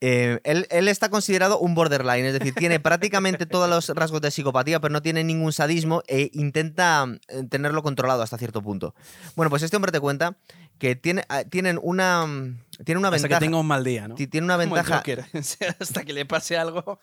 Eh, 0.02 0.40
él, 0.44 0.66
él 0.70 0.88
está 0.88 1.08
considerado 1.08 1.58
un 1.58 1.74
borderline, 1.74 2.26
es 2.26 2.34
decir, 2.34 2.54
tiene 2.54 2.78
prácticamente 2.80 3.46
todos 3.46 3.68
los 3.68 3.88
rasgos 3.88 4.20
de 4.20 4.30
psicopatía, 4.30 4.78
pero 4.78 4.92
no 4.92 5.00
tiene 5.00 5.24
ningún 5.24 5.52
sadismo 5.52 6.02
e 6.06 6.28
intenta 6.34 7.06
eh, 7.28 7.44
tenerlo 7.48 7.82
controlado 7.82 8.22
hasta 8.22 8.36
cierto 8.36 8.60
punto. 8.62 8.94
Bueno, 9.36 9.48
pues 9.48 9.62
este 9.62 9.74
hombre 9.76 9.92
te 9.92 10.00
cuenta 10.00 10.36
que 10.78 10.94
tiene, 10.96 11.24
ah, 11.28 11.44
tienen 11.44 11.78
una, 11.82 12.26
mm, 12.26 12.58
tiene 12.84 12.98
una 12.98 13.08
Hasta 13.08 13.22
ventaja. 13.22 13.40
que 13.40 13.44
tenga 13.46 13.58
un 13.58 13.66
mal 13.66 13.82
día, 13.84 14.08
¿no? 14.08 14.14
ti- 14.14 14.26
Tiene 14.26 14.44
una 14.44 14.54
Como 14.54 14.76
el 14.76 14.82
ventaja. 14.82 14.98
Joker. 14.98 15.24
O 15.34 15.42
sea, 15.42 15.76
Hasta 15.80 16.04
que 16.04 16.12
le 16.12 16.26
pase 16.26 16.56
algo 16.56 17.00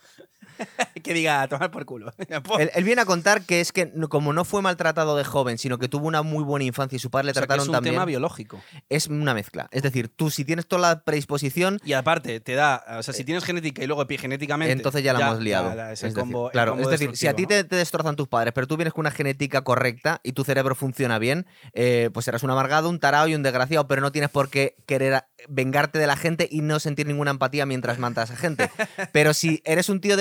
que 1.03 1.13
diga, 1.13 1.47
tomar 1.47 1.71
por 1.71 1.85
culo. 1.85 2.13
Él, 2.59 2.71
él 2.75 2.83
viene 2.83 3.01
a 3.01 3.05
contar 3.05 3.41
que 3.45 3.61
es 3.61 3.71
que 3.71 3.91
como 4.09 4.33
no 4.33 4.45
fue 4.45 4.61
maltratado 4.61 5.15
de 5.17 5.23
joven, 5.23 5.57
sino 5.57 5.77
que 5.77 5.87
tuvo 5.87 6.07
una 6.07 6.21
muy 6.23 6.43
buena 6.43 6.65
infancia 6.65 6.95
y 6.95 6.99
su 6.99 7.09
padre 7.09 7.25
le 7.25 7.31
O 7.31 7.33
sea, 7.33 7.41
que 7.41 7.47
trataron 7.47 7.63
es 7.63 7.67
un 7.69 7.73
también, 7.73 7.95
tema 7.95 8.05
biológico. 8.05 8.61
es 8.89 9.07
una 9.07 9.33
mezcla. 9.33 9.67
Es 9.71 9.83
decir, 9.83 10.09
tú 10.09 10.29
si 10.29 10.45
tienes 10.45 10.67
toda 10.67 10.81
la 10.81 11.03
predisposición, 11.03 11.79
Y 11.83 11.93
aparte, 11.93 12.39
te 12.39 12.53
da, 12.55 12.83
o 12.99 13.03
sea, 13.03 13.13
si 13.13 13.23
tienes 13.23 13.43
genética 13.43 13.83
y 13.83 13.87
luego 13.87 14.01
epigenéticamente. 14.01 14.71
Eh, 14.71 14.75
entonces 14.75 15.03
ya 15.03 15.13
la 15.13 15.19
hemos 15.27 15.39
liado. 15.41 15.69
ya, 15.69 15.75
ya, 15.75 15.91
es 15.93 16.01
decir, 16.01 16.17
combo- 16.17 16.47
el 16.47 16.51
claro, 16.51 16.77
es 16.79 16.87
decir, 16.89 17.15
si 17.17 17.27
a 17.27 17.33
ti 17.35 17.45
te, 17.45 17.63
te 17.63 17.75
destrozan 17.75 18.15
tus 18.15 18.27
padres, 18.27 18.53
pero 18.53 18.67
tú 18.67 18.77
vienes 18.77 18.93
con 18.93 19.01
una 19.01 19.11
genética 19.11 19.61
correcta 19.63 20.19
y 20.23 20.33
tu 20.33 20.43
cerebro 20.43 20.75
funciona 20.75 21.19
bien, 21.19 21.45
eh, 21.73 22.09
pues 22.13 22.25
serás 22.25 22.43
un 22.43 22.49
amargado, 22.51 22.89
un 22.89 22.99
tarao 22.99 23.27
y 23.27 23.35
un 23.35 23.43
desgraciado, 23.43 23.87
pero 23.87 24.01
no 24.01 24.11
tienes 24.11 24.29
por 24.29 24.49
qué 24.49 24.75
querer 24.85 25.23
vengarte 25.49 25.99
de 25.99 26.07
la 26.07 26.15
gente 26.15 26.47
y 26.49 26.61
no 26.61 26.79
sentir 26.79 27.07
ninguna 27.07 27.31
empatía 27.31 27.65
mientras 27.65 27.99
matas 27.99 28.31
a 28.31 28.35
gente. 28.35 28.69
Pero 29.11 29.33
si 29.33 29.61
eres 29.65 29.89
un 29.89 29.99
tío 29.99 30.15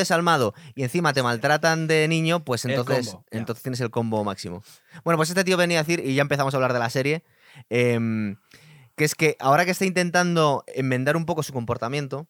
y 0.75 0.83
encima 0.83 1.12
te 1.12 1.23
maltratan 1.23 1.87
de 1.87 2.07
niño, 2.09 2.45
pues 2.45 2.64
entonces, 2.64 3.17
entonces 3.31 3.62
tienes 3.62 3.81
el 3.81 3.91
combo 3.91 4.25
máximo. 4.25 4.62
Bueno, 5.05 5.17
pues 5.17 5.29
este 5.29 5.45
tío 5.45 5.57
venía 5.57 5.81
a 5.81 5.83
decir, 5.83 6.00
y 6.05 6.14
ya 6.14 6.23
empezamos 6.23 6.55
a 6.55 6.57
hablar 6.57 6.73
de 6.73 6.79
la 6.79 6.91
serie, 6.91 7.23
em, 7.71 8.37
que 8.97 9.05
es 9.05 9.14
que 9.14 9.37
ahora 9.41 9.64
que 9.64 9.71
está 9.71 9.85
intentando 9.85 10.64
enmendar 10.69 11.17
un 11.17 11.25
poco 11.26 11.43
su 11.43 11.52
comportamiento, 11.52 12.29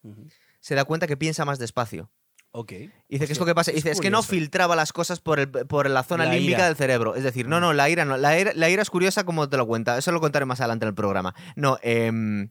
se 0.61 0.75
da 0.75 0.85
cuenta 0.85 1.07
que 1.07 1.17
piensa 1.17 1.45
más 1.45 1.59
despacio. 1.59 2.11
Ok. 2.55 2.71
Y 2.73 2.91
dice 3.09 3.27
que 3.27 3.33
es 3.33 3.39
lo 3.41 3.47
que 3.47 3.55
pasa. 3.55 3.73
Dice, 3.73 3.91
es 3.91 4.01
que 4.01 4.11
no 4.11 4.23
filtraba 4.23 4.77
las 4.77 4.93
cosas 4.93 5.21
por, 5.21 5.41
el, 5.41 5.49
por 5.51 5.89
la 5.89 6.03
zona 6.03 6.27
La 6.27 6.35
límbica 6.35 6.59
ira. 6.59 6.67
del 6.67 6.77
cerebro. 6.77 7.15
Es 7.15 7.25
decir, 7.25 7.49
no, 7.49 7.57
Ah. 7.57 7.61
no, 7.61 7.73
la 7.73 7.89
ira 7.89 8.05
no. 8.05 8.19
La 8.19 8.39
ira, 8.39 8.53
la 8.55 8.69
ira 8.69 8.83
es 8.83 8.91
curiosa 8.91 9.25
como 9.25 9.49
te 9.49 9.57
lo 9.57 9.67
cuenta. 9.67 9.97
Eso 9.97 10.13
lo 10.13 10.21
contaré 10.21 10.45
más 10.45 10.61
adelante 10.61 10.85
en 10.85 10.89
el 10.91 10.95
programa. 10.95 11.35
No, 11.57 11.79
em, 11.83 12.51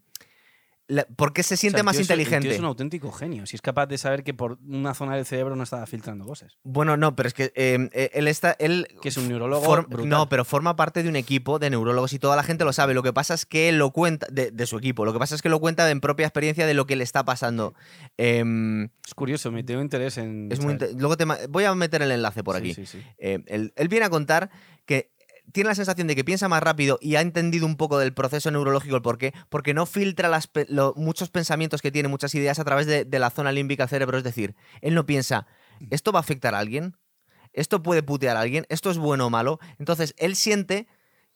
la- 0.92 1.06
porque 1.16 1.42
se 1.44 1.54
O 1.54 1.58
sea, 1.58 1.62
siente 1.62 1.84
más 1.84 1.96
es- 1.96 2.02
inteligente. 2.02 2.50
es 2.52 2.60
un 2.60 2.66
auténtico 2.66 3.12
genio. 3.12 3.46
Si 3.46 3.56
es 3.56 3.62
capaz 3.62 3.86
de 3.88 3.98
saber 3.98 4.24
que 4.24 4.34
por 4.34 4.58
una 4.68 4.94
zona 4.94 5.16
del 5.16 5.26
cerebro 5.26 5.56
no 5.56 5.64
estaba 5.64 5.86
filtrando 5.86 6.26
cosas. 6.26 6.58
Bueno, 6.64 6.98
no, 6.98 7.16
pero 7.16 7.28
es 7.28 7.34
que 7.34 7.52
em, 7.56 7.90
eh, 7.94 8.10
él 8.14 8.28
está. 8.28 8.56
Él 8.60 8.88
Que 9.02 9.10
es 9.10 9.18
un 9.18 9.28
neurólogo 9.30 9.66
brutal. 9.84 10.10
No, 10.10 10.28
pero 10.30 10.44
forma 10.46 10.76
parte 10.76 11.02
de 11.04 11.10
un 11.10 11.16
equipo 11.16 11.60
de 11.60 11.70
neurólogos 11.70 12.14
y 12.14 12.20
toda 12.20 12.36
la 12.36 12.44
gente 12.44 12.66
lo 12.66 12.74
sabe. 12.74 12.94
Lo 12.94 13.04
que 13.04 13.14
pasa 13.14 13.34
es 13.34 13.46
que 13.46 13.70
él 13.70 13.78
lo 13.78 13.92
cuenta, 13.92 14.28
de, 14.32 14.52
de 14.52 14.66
su 14.68 14.78
equipo, 14.78 15.06
lo 15.06 15.14
que 15.14 15.20
pasa 15.20 15.36
es 15.36 15.42
que 15.42 15.50
lo 15.50 15.60
cuenta 15.60 15.90
en 15.90 16.02
propia 16.02 16.26
experiencia 16.28 16.66
de 16.68 16.74
lo 16.74 16.86
que 16.86 16.96
le 16.96 17.04
está 17.04 17.24
pasando. 17.24 17.74
Em, 18.18 18.90
Es 19.06 19.14
curioso, 19.16 19.52
me 19.52 19.64
tengo 19.64 19.82
interés 19.82 20.18
en. 20.18 20.52
es 20.52 20.60
muy 20.60 20.78
Luego 20.98 21.18
te 21.18 21.26
voy 21.50 21.64
a 21.64 21.74
meter 21.76 22.02
el 22.02 22.12
enlace 22.12 22.44
por 22.44 22.56
Sí, 22.58 22.62
aquí. 22.62 22.74
sí, 22.74 22.86
sí. 22.86 23.04
Eh, 23.18 23.40
él, 23.48 23.74
él 23.76 23.88
viene 23.88 24.06
a 24.06 24.10
contar 24.10 24.50
que 24.86 25.12
tiene 25.52 25.68
la 25.70 25.76
sensación 25.76 26.08
de 26.08 26.16
que 26.16 26.24
piensa 26.24 26.48
más 26.48 26.64
rápido 26.64 26.98
y 27.02 27.16
ha 27.16 27.22
entendido 27.22 27.66
un 27.66 27.76
poco 27.76 27.98
del 28.00 28.14
proceso 28.14 28.50
neurológico 28.52 28.96
el 28.96 29.02
por 29.02 29.18
qué, 29.18 29.34
porque 29.50 29.74
no 29.74 29.86
filtra 29.86 30.30
las 30.30 30.50
lo- 30.70 30.94
muchos 30.96 31.30
pensamientos 31.30 31.82
que 31.82 31.92
tiene, 31.92 32.08
muchas 32.10 32.34
ideas 32.36 32.60
a 32.60 32.64
través 32.64 32.86
de, 32.88 33.06
de 33.06 33.20
la 33.20 33.30
zona 33.30 33.52
límbica 33.52 33.84
del 33.84 33.90
cerebro. 33.90 34.18
Es 34.18 34.24
decir, 34.24 34.56
él 34.82 34.94
no 34.96 35.06
piensa, 35.06 35.48
¿esto 35.90 36.12
va 36.12 36.20
a 36.20 36.22
afectar 36.22 36.56
a 36.56 36.60
alguien? 36.60 36.96
¿Esto 37.54 37.84
puede 37.84 38.02
putear 38.02 38.38
a 38.38 38.42
alguien? 38.42 38.66
¿Esto 38.70 38.90
es 38.92 38.98
bueno 38.98 39.26
o 39.28 39.30
malo? 39.30 39.60
Entonces, 39.78 40.14
él 40.18 40.38
siente 40.38 40.88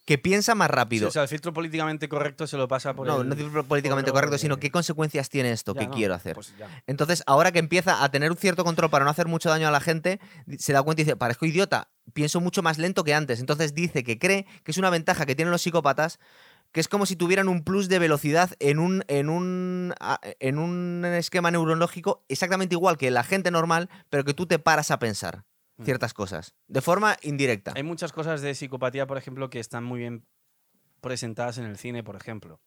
que 0.06 0.18
piensa 0.20 0.54
más 0.56 0.68
Sí, 0.70 0.74
rápido. 0.76 1.08
o 1.10 1.12
sea, 1.12 1.24
el 1.24 1.28
filtro 1.28 1.52
políticamente 1.52 2.08
correcto 2.08 2.46
se 2.48 2.56
lo 2.58 2.68
pasa 2.68 2.94
por 2.94 3.08
no, 3.08 3.22
el- 3.22 3.28
no 3.30 3.36
digo 3.36 3.64
políticamente 3.64 4.12
por- 4.12 4.20
correcto, 4.22 4.38
sino 4.38 4.58
qué 4.58 4.70
consecuencias 4.72 5.30
tiene 5.30 5.52
esto 5.52 5.74
Ya, 5.74 5.82
que 5.82 5.88
no, 5.88 5.94
quiero 5.96 6.14
hacer. 6.14 6.36
pues. 6.36 6.54
Entonces, 6.88 7.24
ahora 7.26 7.52
que 7.52 7.58
empieza 7.60 8.04
a 8.04 8.10
tener 8.12 8.30
un 8.32 8.38
cierto 8.38 8.64
control 8.64 8.90
para 8.92 9.04
no 9.04 9.10
hacer 9.12 9.28
mucho 9.28 9.50
daño 9.50 9.68
a 9.68 9.72
la 9.72 9.80
gente, 9.82 10.20
se 10.60 10.72
da 10.74 10.84
cuenta 10.84 11.02
y 11.02 11.06
dice, 11.06 11.18
parezco 11.18 11.48
idiota, 11.48 11.90
pienso 12.14 12.40
mucho 12.42 12.62
más 12.62 12.78
lento 12.78 13.04
que 13.04 13.14
antes. 13.14 13.40
Entonces 13.40 13.74
dice 13.74 14.04
que 14.04 14.18
cree 14.20 14.46
que 14.64 14.72
es 14.72 14.78
una 14.78 14.90
ventaja 14.90 15.26
que 15.26 15.36
tienen 15.36 15.52
los 15.52 15.62
psicópatas, 15.62 16.20
que 16.72 16.80
es 16.82 16.88
como 16.88 17.06
si 17.06 17.16
tuvieran 17.16 17.48
un 17.48 17.64
plus 17.64 17.88
de 17.90 18.00
velocidad 18.00 18.52
en 18.60 18.80
un, 18.80 19.04
en 19.08 19.30
un, 19.30 19.94
en 20.40 20.58
un 20.58 21.06
esquema 21.06 21.52
neurológico 21.52 22.24
exactamente 22.28 22.76
igual 22.76 22.98
que 22.98 23.12
la 23.12 23.24
gente 23.24 23.50
normal, 23.52 23.90
pero 24.10 24.24
que 24.26 24.34
tú 24.34 24.46
te 24.46 24.60
paras 24.60 24.92
a 24.92 25.00
pensar 25.00 25.46
Mm. 25.78 25.84
ciertas 25.84 26.14
cosas, 26.14 26.54
de 26.70 26.82
forma 26.82 27.18
indirecta. 27.22 27.74
Hay 27.76 27.84
muchas 27.84 28.14
cosas 28.14 28.42
de 28.42 28.56
psicopatía, 28.56 29.08
por 29.08 29.18
ejemplo, 29.18 29.50
que 29.50 29.60
están 29.60 29.84
muy 29.84 30.00
bien 30.00 30.26
presentadas 31.02 31.58
en 31.58 31.66
el 31.66 31.78
cine, 31.78 32.02
por 32.02 32.16
ejemplo. 32.16 32.62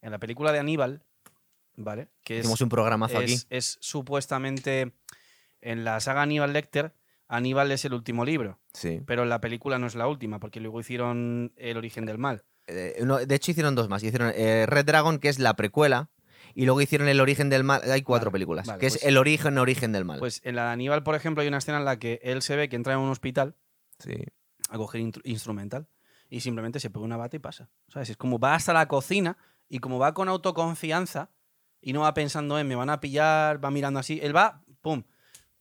En 0.00 0.12
la 0.12 0.18
película 0.20 0.52
de 0.52 0.60
Aníbal, 0.60 1.02
¿vale? 1.74 2.06
Que 2.22 2.38
es, 2.38 2.44
Hicimos 2.44 2.60
un 2.60 2.68
programazo 2.68 3.18
aquí. 3.18 3.32
es, 3.32 3.46
es 3.50 3.78
supuestamente 3.80 4.92
en 5.60 5.82
la 5.84 5.98
saga 5.98 6.22
Aníbal 6.22 6.52
Lecter, 6.52 6.94
Aníbal 7.28 7.70
es 7.72 7.84
el 7.84 7.94
último 7.94 8.24
libro, 8.24 8.58
Sí. 8.72 9.00
pero 9.06 9.24
la 9.24 9.40
película 9.40 9.78
no 9.78 9.86
es 9.86 9.94
la 9.94 10.06
última, 10.08 10.38
porque 10.40 10.60
luego 10.60 10.80
hicieron 10.80 11.52
El 11.56 11.76
origen 11.76 12.06
del 12.06 12.18
mal. 12.18 12.44
Eh, 12.68 13.00
no, 13.04 13.18
de 13.18 13.34
hecho, 13.34 13.50
hicieron 13.50 13.74
dos 13.74 13.88
más. 13.88 14.02
Hicieron 14.02 14.32
eh, 14.34 14.66
Red 14.66 14.84
Dragon, 14.86 15.18
que 15.18 15.28
es 15.28 15.38
la 15.38 15.54
precuela, 15.54 16.10
y 16.54 16.64
luego 16.64 16.80
hicieron 16.80 17.08
El 17.08 17.20
origen 17.20 17.48
del 17.50 17.64
mal. 17.64 17.82
Hay 17.90 18.02
cuatro 18.02 18.30
Vale, 18.30 18.32
películas, 18.34 18.66
vale, 18.66 18.80
que 18.80 18.86
es 18.86 18.94
pues- 18.94 19.04
El 19.04 19.18
origen, 19.18 19.58
origen 19.58 19.92
del 19.92 20.04
mal. 20.04 20.18
Pues 20.18 20.40
en 20.44 20.56
la 20.56 20.66
de 20.66 20.70
Aníbal, 20.72 21.02
por 21.02 21.14
ejemplo, 21.14 21.42
hay 21.42 21.48
una 21.48 21.58
escena 21.58 21.78
en 21.78 21.84
la 21.84 21.98
que 21.98 22.20
él 22.22 22.42
se 22.42 22.56
ve 22.56 22.68
que 22.68 22.76
entra 22.76 22.92
en 22.94 23.00
un 23.00 23.10
hospital 23.10 23.54
sí. 23.98 24.14
a 24.70 24.76
coger 24.76 25.00
instrumental 25.24 25.86
y 26.28 26.40
simplemente 26.40 26.80
se 26.80 26.90
pone 26.90 27.06
una 27.06 27.16
bata 27.16 27.36
y 27.36 27.40
pasa. 27.40 27.68
¿Sabes? 27.88 28.10
Es 28.10 28.16
como 28.16 28.38
va 28.38 28.54
hasta 28.54 28.72
la 28.72 28.86
cocina 28.88 29.36
y 29.68 29.78
como 29.80 29.98
va 29.98 30.14
con 30.14 30.28
autoconfianza 30.28 31.30
y 31.80 31.92
no 31.92 32.00
va 32.00 32.14
pensando 32.14 32.58
en 32.58 32.66
me 32.66 32.74
van 32.74 32.90
a 32.90 33.00
pillar, 33.00 33.64
va 33.64 33.70
mirando 33.70 34.00
así, 34.00 34.18
él 34.22 34.34
va, 34.34 34.62
pum, 34.80 35.04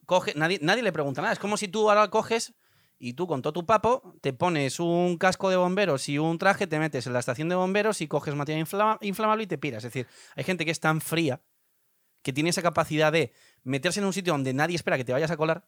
coge, 0.06 0.34
nadie, 0.36 0.60
nadie 0.62 0.84
le 0.84 0.92
pregunta 0.92 1.22
nada. 1.22 1.34
Es 1.34 1.40
como 1.40 1.58
si 1.58 1.68
tú 1.68 1.90
ahora 1.90 2.08
coges 2.10 2.54
y 2.98 3.14
tú 3.14 3.28
con 3.28 3.42
todo 3.42 3.52
tu 3.54 3.66
papo 3.66 4.16
te 4.22 4.32
pones 4.34 4.80
un 4.80 5.18
casco 5.18 5.50
de 5.50 5.58
bomberos 5.58 6.08
y 6.10 6.18
un 6.18 6.38
traje, 6.38 6.66
te 6.68 6.80
metes 6.80 7.06
en 7.08 7.14
la 7.14 7.20
estación 7.20 7.50
de 7.50 7.56
bomberos 7.56 8.00
y 8.02 8.08
coges 8.08 8.34
material 8.36 8.66
inflama- 8.66 8.98
inflamable 9.02 9.44
y 9.44 9.48
te 9.48 9.58
piras. 9.58 9.84
Es 9.84 9.92
decir, 9.94 10.08
hay 10.36 10.44
gente 10.44 10.64
que 10.66 10.72
es 10.72 10.80
tan 10.80 11.02
fría 11.02 11.42
que 12.22 12.34
tiene 12.34 12.50
esa 12.50 12.62
capacidad 12.62 13.12
de 13.12 13.34
meterse 13.64 14.00
en 14.00 14.06
un 14.06 14.14
sitio 14.14 14.34
donde 14.34 14.54
nadie 14.54 14.76
espera 14.76 14.98
que 14.98 15.04
te 15.06 15.12
vayas 15.14 15.30
a 15.30 15.38
colar, 15.38 15.68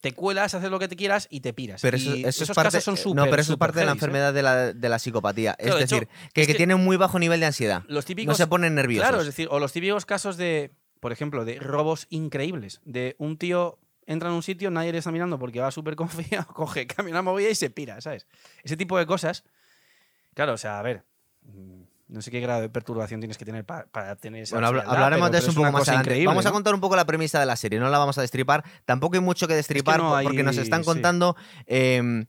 te 0.00 0.12
cuelas, 0.12 0.54
haces 0.54 0.70
lo 0.70 0.78
que 0.78 0.86
te 0.86 0.94
quieras 0.94 1.26
y 1.28 1.40
te 1.40 1.52
piras. 1.52 1.82
Pero 1.82 1.96
eso, 1.96 2.14
es 2.14 2.24
esos 2.40 2.48
parte, 2.54 2.68
casos 2.68 2.84
son 2.84 2.96
súper 2.96 3.16
no, 3.24 3.24
pero 3.30 3.42
eso 3.42 3.52
es 3.54 3.58
parte 3.58 3.80
de 3.80 3.84
la 3.84 3.90
¿eh? 3.90 3.94
enfermedad 3.94 4.32
de, 4.32 4.42
la, 4.42 4.72
de 4.72 4.88
la 4.88 4.98
psicopatía. 5.00 5.54
Claro, 5.54 5.78
es 5.80 5.90
decir, 5.90 6.04
hecho, 6.04 6.30
que, 6.32 6.42
es 6.42 6.46
que 6.46 6.52
que- 6.52 6.56
tienen 6.56 6.78
muy 6.78 6.96
bajo 6.96 7.18
nivel 7.18 7.40
de 7.40 7.46
ansiedad. 7.46 7.82
Los 7.88 8.04
típicos. 8.04 8.28
No 8.32 8.36
se 8.36 8.46
ponen 8.46 8.76
nerviosos. 8.76 9.08
Claro, 9.08 9.20
es 9.20 9.26
decir, 9.26 9.48
o 9.50 9.58
los 9.58 9.72
típicos 9.72 10.06
casos 10.06 10.36
de, 10.36 10.70
por 11.00 11.12
ejemplo, 11.12 11.44
de 11.44 11.58
robos 11.60 12.06
increíbles. 12.10 12.80
De 12.84 13.14
un 13.18 13.36
tío 13.38 13.78
entra 14.06 14.28
en 14.30 14.34
un 14.34 14.42
sitio, 14.42 14.70
nadie 14.70 14.92
le 14.92 14.98
está 14.98 15.10
mirando 15.12 15.38
porque 15.38 15.60
va 15.60 15.70
súper 15.70 15.96
confiado, 15.96 16.46
coge, 16.46 16.86
cambia 16.86 17.20
movida 17.22 17.50
y 17.50 17.54
se 17.54 17.70
pira, 17.70 18.00
¿sabes? 18.00 18.26
Ese 18.62 18.76
tipo 18.76 18.98
de 18.98 19.06
cosas. 19.06 19.44
Claro, 20.34 20.52
o 20.54 20.58
sea, 20.58 20.78
a 20.78 20.82
ver. 20.82 21.04
mm, 21.42 21.82
No 22.08 22.22
sé 22.22 22.30
qué 22.30 22.40
grado 22.40 22.62
de 22.62 22.70
perturbación 22.70 23.20
tienes 23.20 23.36
que 23.36 23.44
tener 23.44 23.64
pa- 23.66 23.84
para 23.92 24.16
tener 24.16 24.42
esa 24.44 24.56
Bueno, 24.58 24.80
hablaremos 24.86 25.30
de 25.30 25.38
eso 25.38 25.48
un 25.48 25.50
es 25.50 25.56
poco 25.56 25.72
más 25.72 25.88
adelante. 25.88 26.10
increíble, 26.10 26.26
Vamos 26.28 26.46
a 26.46 26.48
¿no? 26.48 26.54
contar 26.54 26.74
un 26.74 26.80
poco 26.80 26.96
la 26.96 27.04
premisa 27.04 27.38
de 27.38 27.44
la 27.44 27.56
serie, 27.56 27.78
no 27.78 27.90
la 27.90 27.98
vamos 27.98 28.16
a 28.16 28.22
destripar. 28.22 28.64
Tampoco 28.86 29.16
hay 29.16 29.20
mucho 29.20 29.46
que 29.46 29.54
destripar 29.54 30.00
no 30.00 30.10
po- 30.16 30.22
porque 30.22 30.42
nos 30.42 30.56
están 30.56 30.82
sí. 30.84 30.86
contando 30.86 31.36
eh, 31.66 32.24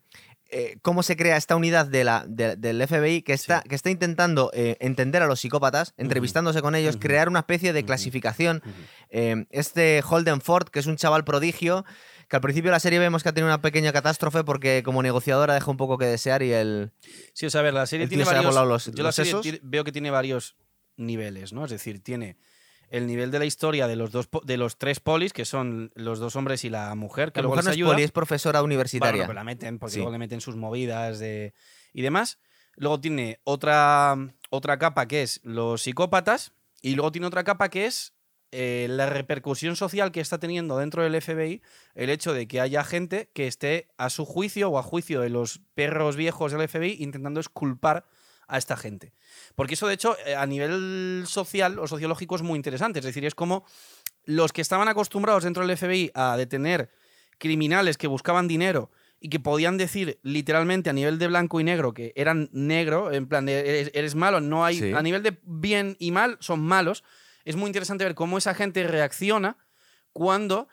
eh, 0.51 0.77
cómo 0.81 1.03
se 1.03 1.15
crea 1.15 1.37
esta 1.37 1.55
unidad 1.55 1.85
de 1.85 2.03
la, 2.03 2.25
de- 2.27 2.55
del 2.55 2.81
FBI 2.87 3.21
que 3.21 3.33
está, 3.33 3.61
Sí. 3.61 3.69
que 3.69 3.75
está 3.75 3.89
intentando 3.89 4.49
eh, 4.53 4.77
entender 4.79 5.21
a 5.21 5.27
los 5.27 5.39
psicópatas, 5.39 5.93
entrevistándose 5.97 6.61
con 6.61 6.75
ellos, 6.75 6.97
crear 6.97 7.27
una 7.29 7.39
especie 7.39 7.71
de 7.73 7.85
clasificación. 7.85 8.61
Eh, 9.09 9.45
este 9.51 10.01
Holden 10.07 10.41
Ford, 10.41 10.67
que 10.69 10.79
es 10.79 10.85
un 10.87 10.95
chaval 10.97 11.23
prodigio, 11.23 11.85
que 12.27 12.35
al 12.35 12.41
principio 12.41 12.69
de 12.69 12.73
la 12.73 12.79
serie 12.79 12.99
vemos 12.99 13.23
que 13.23 13.29
ha 13.29 13.33
tenido 13.33 13.47
una 13.47 13.61
pequeña 13.61 13.91
catástrofe 13.91 14.43
porque 14.43 14.83
como 14.83 15.01
negociadora 15.03 15.53
deja 15.55 15.71
un 15.71 15.77
poco 15.77 15.97
que 15.97 16.05
desear 16.05 16.43
y 16.43 16.51
el... 16.53 16.91
Sí, 17.33 17.45
o 17.47 17.49
sea, 17.49 17.61
a 17.61 17.63
ver, 17.63 17.73
la 17.73 17.85
serie 17.87 18.07
tiene 18.07 18.23
varios. 18.23 18.45
volado 18.45 18.65
los- 18.67 18.91
yo 18.93 19.03
la 19.03 19.11
serie 19.11 19.59
veo 19.63 19.83
que 19.83 19.91
tiene 19.91 20.11
varios 20.11 20.55
niveles, 20.97 21.53
¿no? 21.53 21.65
Es 21.65 21.71
decir, 21.71 22.03
tiene 22.03 22.37
el 22.91 23.07
nivel 23.07 23.31
de 23.31 23.39
la 23.39 23.45
historia 23.45 23.87
de 23.87 23.95
los 23.95 24.11
dos 24.11 24.29
de 24.43 24.57
los 24.57 24.77
tres 24.77 24.99
polis, 24.99 25.33
que 25.33 25.45
son 25.45 25.91
los 25.95 26.19
dos 26.19 26.35
hombres 26.35 26.63
y 26.65 26.69
la 26.69 26.93
mujer, 26.95 27.31
que 27.31 27.39
La 27.39 27.43
luego 27.43 27.55
mujer 27.55 27.65
no 27.65 27.69
les 27.69 27.75
es 27.75 27.77
ayuda. 27.77 27.91
poli, 27.93 28.03
es 28.03 28.11
profesora 28.11 28.63
universitaria. 28.63 29.23
pero 29.23 29.33
la 29.33 29.43
meten, 29.43 29.79
porque 29.79 29.93
Sí. 29.93 29.97
luego 29.99 30.11
le 30.11 30.17
meten 30.19 30.41
sus 30.41 30.55
movidas 30.55 31.19
de... 31.19 31.53
y 31.93 32.01
demás. 32.01 32.39
Luego 32.75 32.99
tiene 33.01 33.39
otra, 33.43 34.15
otra 34.49 34.77
capa 34.79 35.07
que 35.07 35.21
es 35.23 35.41
los 35.43 35.81
psicópatas. 35.81 36.53
Y 36.81 36.95
luego 36.95 37.11
tiene 37.11 37.27
otra 37.27 37.43
capa 37.43 37.67
que 37.69 37.85
es 37.87 38.13
eh, 38.51 38.87
la 38.89 39.07
repercusión 39.07 39.75
social 39.75 40.11
que 40.13 40.21
está 40.21 40.39
teniendo 40.39 40.77
dentro 40.77 41.03
del 41.03 41.21
FBI 41.21 41.61
el 41.93 42.09
hecho 42.09 42.33
de 42.33 42.47
que 42.47 42.61
haya 42.61 42.83
gente 42.83 43.29
que 43.33 43.45
esté 43.47 43.89
a 43.97 44.09
su 44.09 44.25
juicio 44.25 44.69
o 44.69 44.79
a 44.79 44.81
juicio 44.83 45.19
de 45.21 45.29
los 45.29 45.61
perros 45.75 46.15
viejos 46.15 46.51
del 46.53 46.67
FBI 46.67 46.95
intentando 46.99 47.41
exculpar 47.41 48.05
a 48.49 48.57
esta 48.57 48.75
gente. 48.75 49.13
Porque 49.55 49.75
eso, 49.75 49.87
de 49.87 49.93
hecho, 49.93 50.17
eh, 50.25 50.35
a 50.35 50.45
nivel 50.45 51.23
social 51.27 51.79
o 51.79 51.87
sociológico 51.87 52.35
es 52.35 52.41
muy 52.41 52.57
interesante. 52.57 52.99
Es 52.99 53.05
decir, 53.05 53.25
es 53.25 53.35
como 53.35 53.65
los 54.25 54.51
que 54.51 54.61
estaban 54.61 54.87
acostumbrados 54.87 55.43
dentro 55.43 55.65
del 55.65 55.77
FBI 55.77 56.11
a 56.13 56.35
detener 56.37 56.89
criminales 57.37 57.97
que 57.97 58.07
buscaban 58.07 58.47
dinero 58.47 58.91
y 59.21 59.29
que 59.29 59.39
podían 59.39 59.77
decir 59.77 60.19
literalmente 60.23 60.89
a 60.89 60.93
nivel 60.93 61.19
de 61.19 61.27
blanco 61.27 61.59
y 61.59 61.63
negro 61.63 61.93
que 61.93 62.13
eran 62.15 62.49
negro, 62.53 63.11
en 63.11 63.27
plan 63.27 63.45
de 63.45 63.59
eres, 63.59 63.91
eres 63.93 64.15
malo, 64.15 64.39
no 64.41 64.63
hay 64.65 64.79
Sí. 64.79 64.93
a 64.93 65.01
nivel 65.01 65.23
de 65.23 65.37
bien 65.43 65.95
y 65.99 66.11
mal 66.11 66.37
son 66.39 66.61
malos. 66.61 67.03
es 67.45 67.55
muy 67.55 67.67
interesante 67.67 68.03
ver 68.03 68.15
cómo 68.15 68.37
esa 68.37 68.53
gente 68.53 68.85
reacciona 68.87 69.57
cuando 70.13 70.67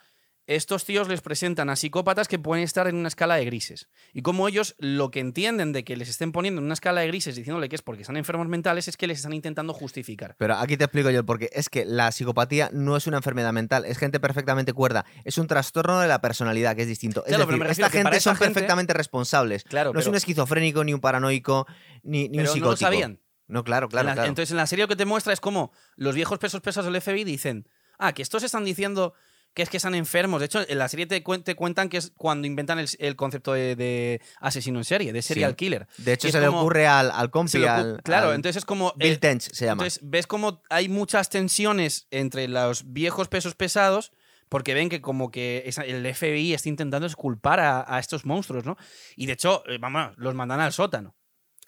estos 0.47 0.85
tíos 0.85 1.09
les 1.09 1.21
presentan 1.23 1.71
a 1.71 1.77
psicópatas 1.77 2.29
que 2.29 2.39
pueden 2.39 2.63
estar 2.63 2.87
en 2.87 2.95
una 2.97 3.09
escala 3.09 3.35
de 3.37 3.45
grises. 3.45 3.89
Y 4.13 4.23
como 4.23 4.47
ellos 4.47 4.77
lo 4.79 5.11
que 5.11 5.19
entienden 5.21 5.73
de 5.73 5.85
que 5.85 5.97
les 5.97 6.09
estén 6.09 6.31
poniendo 6.33 6.61
en 6.61 6.65
una 6.67 6.75
escala 6.75 7.01
de 7.01 7.09
grises 7.09 7.35
diciéndole 7.35 7.69
que 7.69 7.75
es 7.77 7.83
porque 7.83 8.03
están 8.03 8.17
enfermos 8.17 8.47
mentales 8.47 8.87
es 8.87 8.97
que 8.97 9.07
les 9.09 9.19
están 9.19 9.33
intentando 9.33 9.73
justificar. 9.75 10.37
Pero 10.39 10.55
aquí 10.55 10.77
te 10.77 10.85
explico 10.85 11.11
yo 11.11 11.19
el 11.19 11.25
porqué. 11.25 11.51
Es 11.53 11.69
que 11.69 11.85
la 11.85 12.13
psicopatía 12.13 12.71
no 12.73 12.97
es 12.97 13.07
una 13.07 13.17
enfermedad 13.17 13.53
mental, 13.53 13.85
es 13.85 13.99
gente 13.99 14.21
perfectamente 14.21 14.73
cuerda. 14.73 15.05
Es 15.25 15.37
un 15.39 15.47
trastorno 15.49 15.99
de 16.01 16.09
la 16.09 16.21
personalidad, 16.21 16.77
que 16.77 16.83
es 16.83 16.89
distinto. 16.89 17.25
Es 17.27 17.35
Claro, 17.35 17.47
decir, 17.51 17.67
esta 17.67 17.91
gente 17.91 18.21
son 18.21 18.37
gente- 18.37 18.55
perfectamente 18.55 18.93
responsables. 18.95 19.65
Claro, 19.65 19.93
no 19.93 19.99
es 20.01 20.07
un 20.07 20.15
esquizofrénico, 20.15 20.85
ni 20.85 20.95
un 20.95 21.01
paranoico, 21.01 21.67
ni, 22.05 22.29
ni 22.29 22.39
un 22.39 22.45
Pero 22.45 22.45
no 22.45 22.53
psicótico. 22.53 22.71
lo 22.71 22.77
sabían. 22.77 23.21
No, 23.49 23.65
claro, 23.65 23.89
claro, 23.89 24.03
En 24.05 24.11
la- 24.11 24.15
claro. 24.15 24.29
Entonces, 24.29 24.51
en 24.53 24.57
la 24.59 24.67
serie 24.67 24.85
lo 24.85 24.89
que 24.89 24.97
te 24.97 25.05
muestra 25.07 25.33
es 25.33 25.41
como 25.41 25.73
los 25.97 26.15
viejos 26.15 26.39
pesos 26.39 26.61
pesados 26.61 26.93
del 26.93 27.01
FBI 27.01 27.25
dicen, 27.25 27.69
ah, 27.99 28.13
que 28.13 28.23
estos 28.23 28.43
están 28.43 28.65
diciendo 28.65 29.15
que 29.57 29.63
es 29.63 29.71
que 29.71 29.79
están 29.79 29.95
enfermos. 29.95 30.39
De 30.39 30.47
hecho, 30.47 30.61
en 30.69 30.79
la 30.79 30.87
serie 30.87 31.07
te, 31.07 31.25
cuen- 31.25 31.43
te 31.43 31.55
cuentan 31.57 31.89
que 31.89 31.97
es 31.97 32.13
cuando 32.15 32.47
inventan 32.47 32.79
el, 32.79 32.87
el 32.99 33.17
concepto 33.17 33.55
de, 33.55 33.75
de 33.75 34.21
asesino 34.39 34.79
en 34.79 34.85
serie, 34.85 35.13
de 35.15 35.23
serial 35.23 35.53
Sí. 35.53 35.57
killer. 35.57 35.89
de 35.97 36.13
hecho, 36.13 36.31
se 36.31 36.39
le 36.39 36.47
como- 36.47 36.61
ocurre 36.61 36.87
al, 36.87 37.11
al 37.11 37.31
compi, 37.31 37.53
Se 37.53 37.59
lo 37.61 37.67
ocu- 37.67 37.71
al, 37.71 38.03
claro, 38.05 38.29
al 38.29 38.35
entonces 38.35 38.59
es 38.59 38.65
como... 38.67 38.93
Bill 38.97 39.13
eh, 39.13 39.17
Tench 39.17 39.51
se 39.53 39.65
llama. 39.65 39.83
entonces, 39.83 40.01
ves 40.05 40.27
como 40.27 40.63
hay 40.69 40.89
muchas 40.91 41.31
tensiones 41.31 42.07
entre 42.11 42.47
los 42.49 42.93
viejos 42.93 43.29
pesos 43.29 43.55
pesados 43.55 44.13
porque 44.51 44.75
ven 44.75 44.89
que 44.91 45.01
como 45.01 45.33
que 45.33 45.69
el 45.87 46.15
FBI 46.15 46.55
está 46.55 46.69
intentando 46.69 47.07
esculpar 47.09 47.59
a, 47.59 47.85
a 47.93 47.99
estos 47.99 48.25
monstruos, 48.27 48.65
¿no? 48.65 48.77
Y 49.17 49.27
de 49.27 49.33
hecho, 49.33 49.65
eh, 49.69 49.79
vamos, 49.81 50.13
los 50.19 50.35
mandan 50.37 50.61
al 50.61 50.73
sótano. 50.73 51.16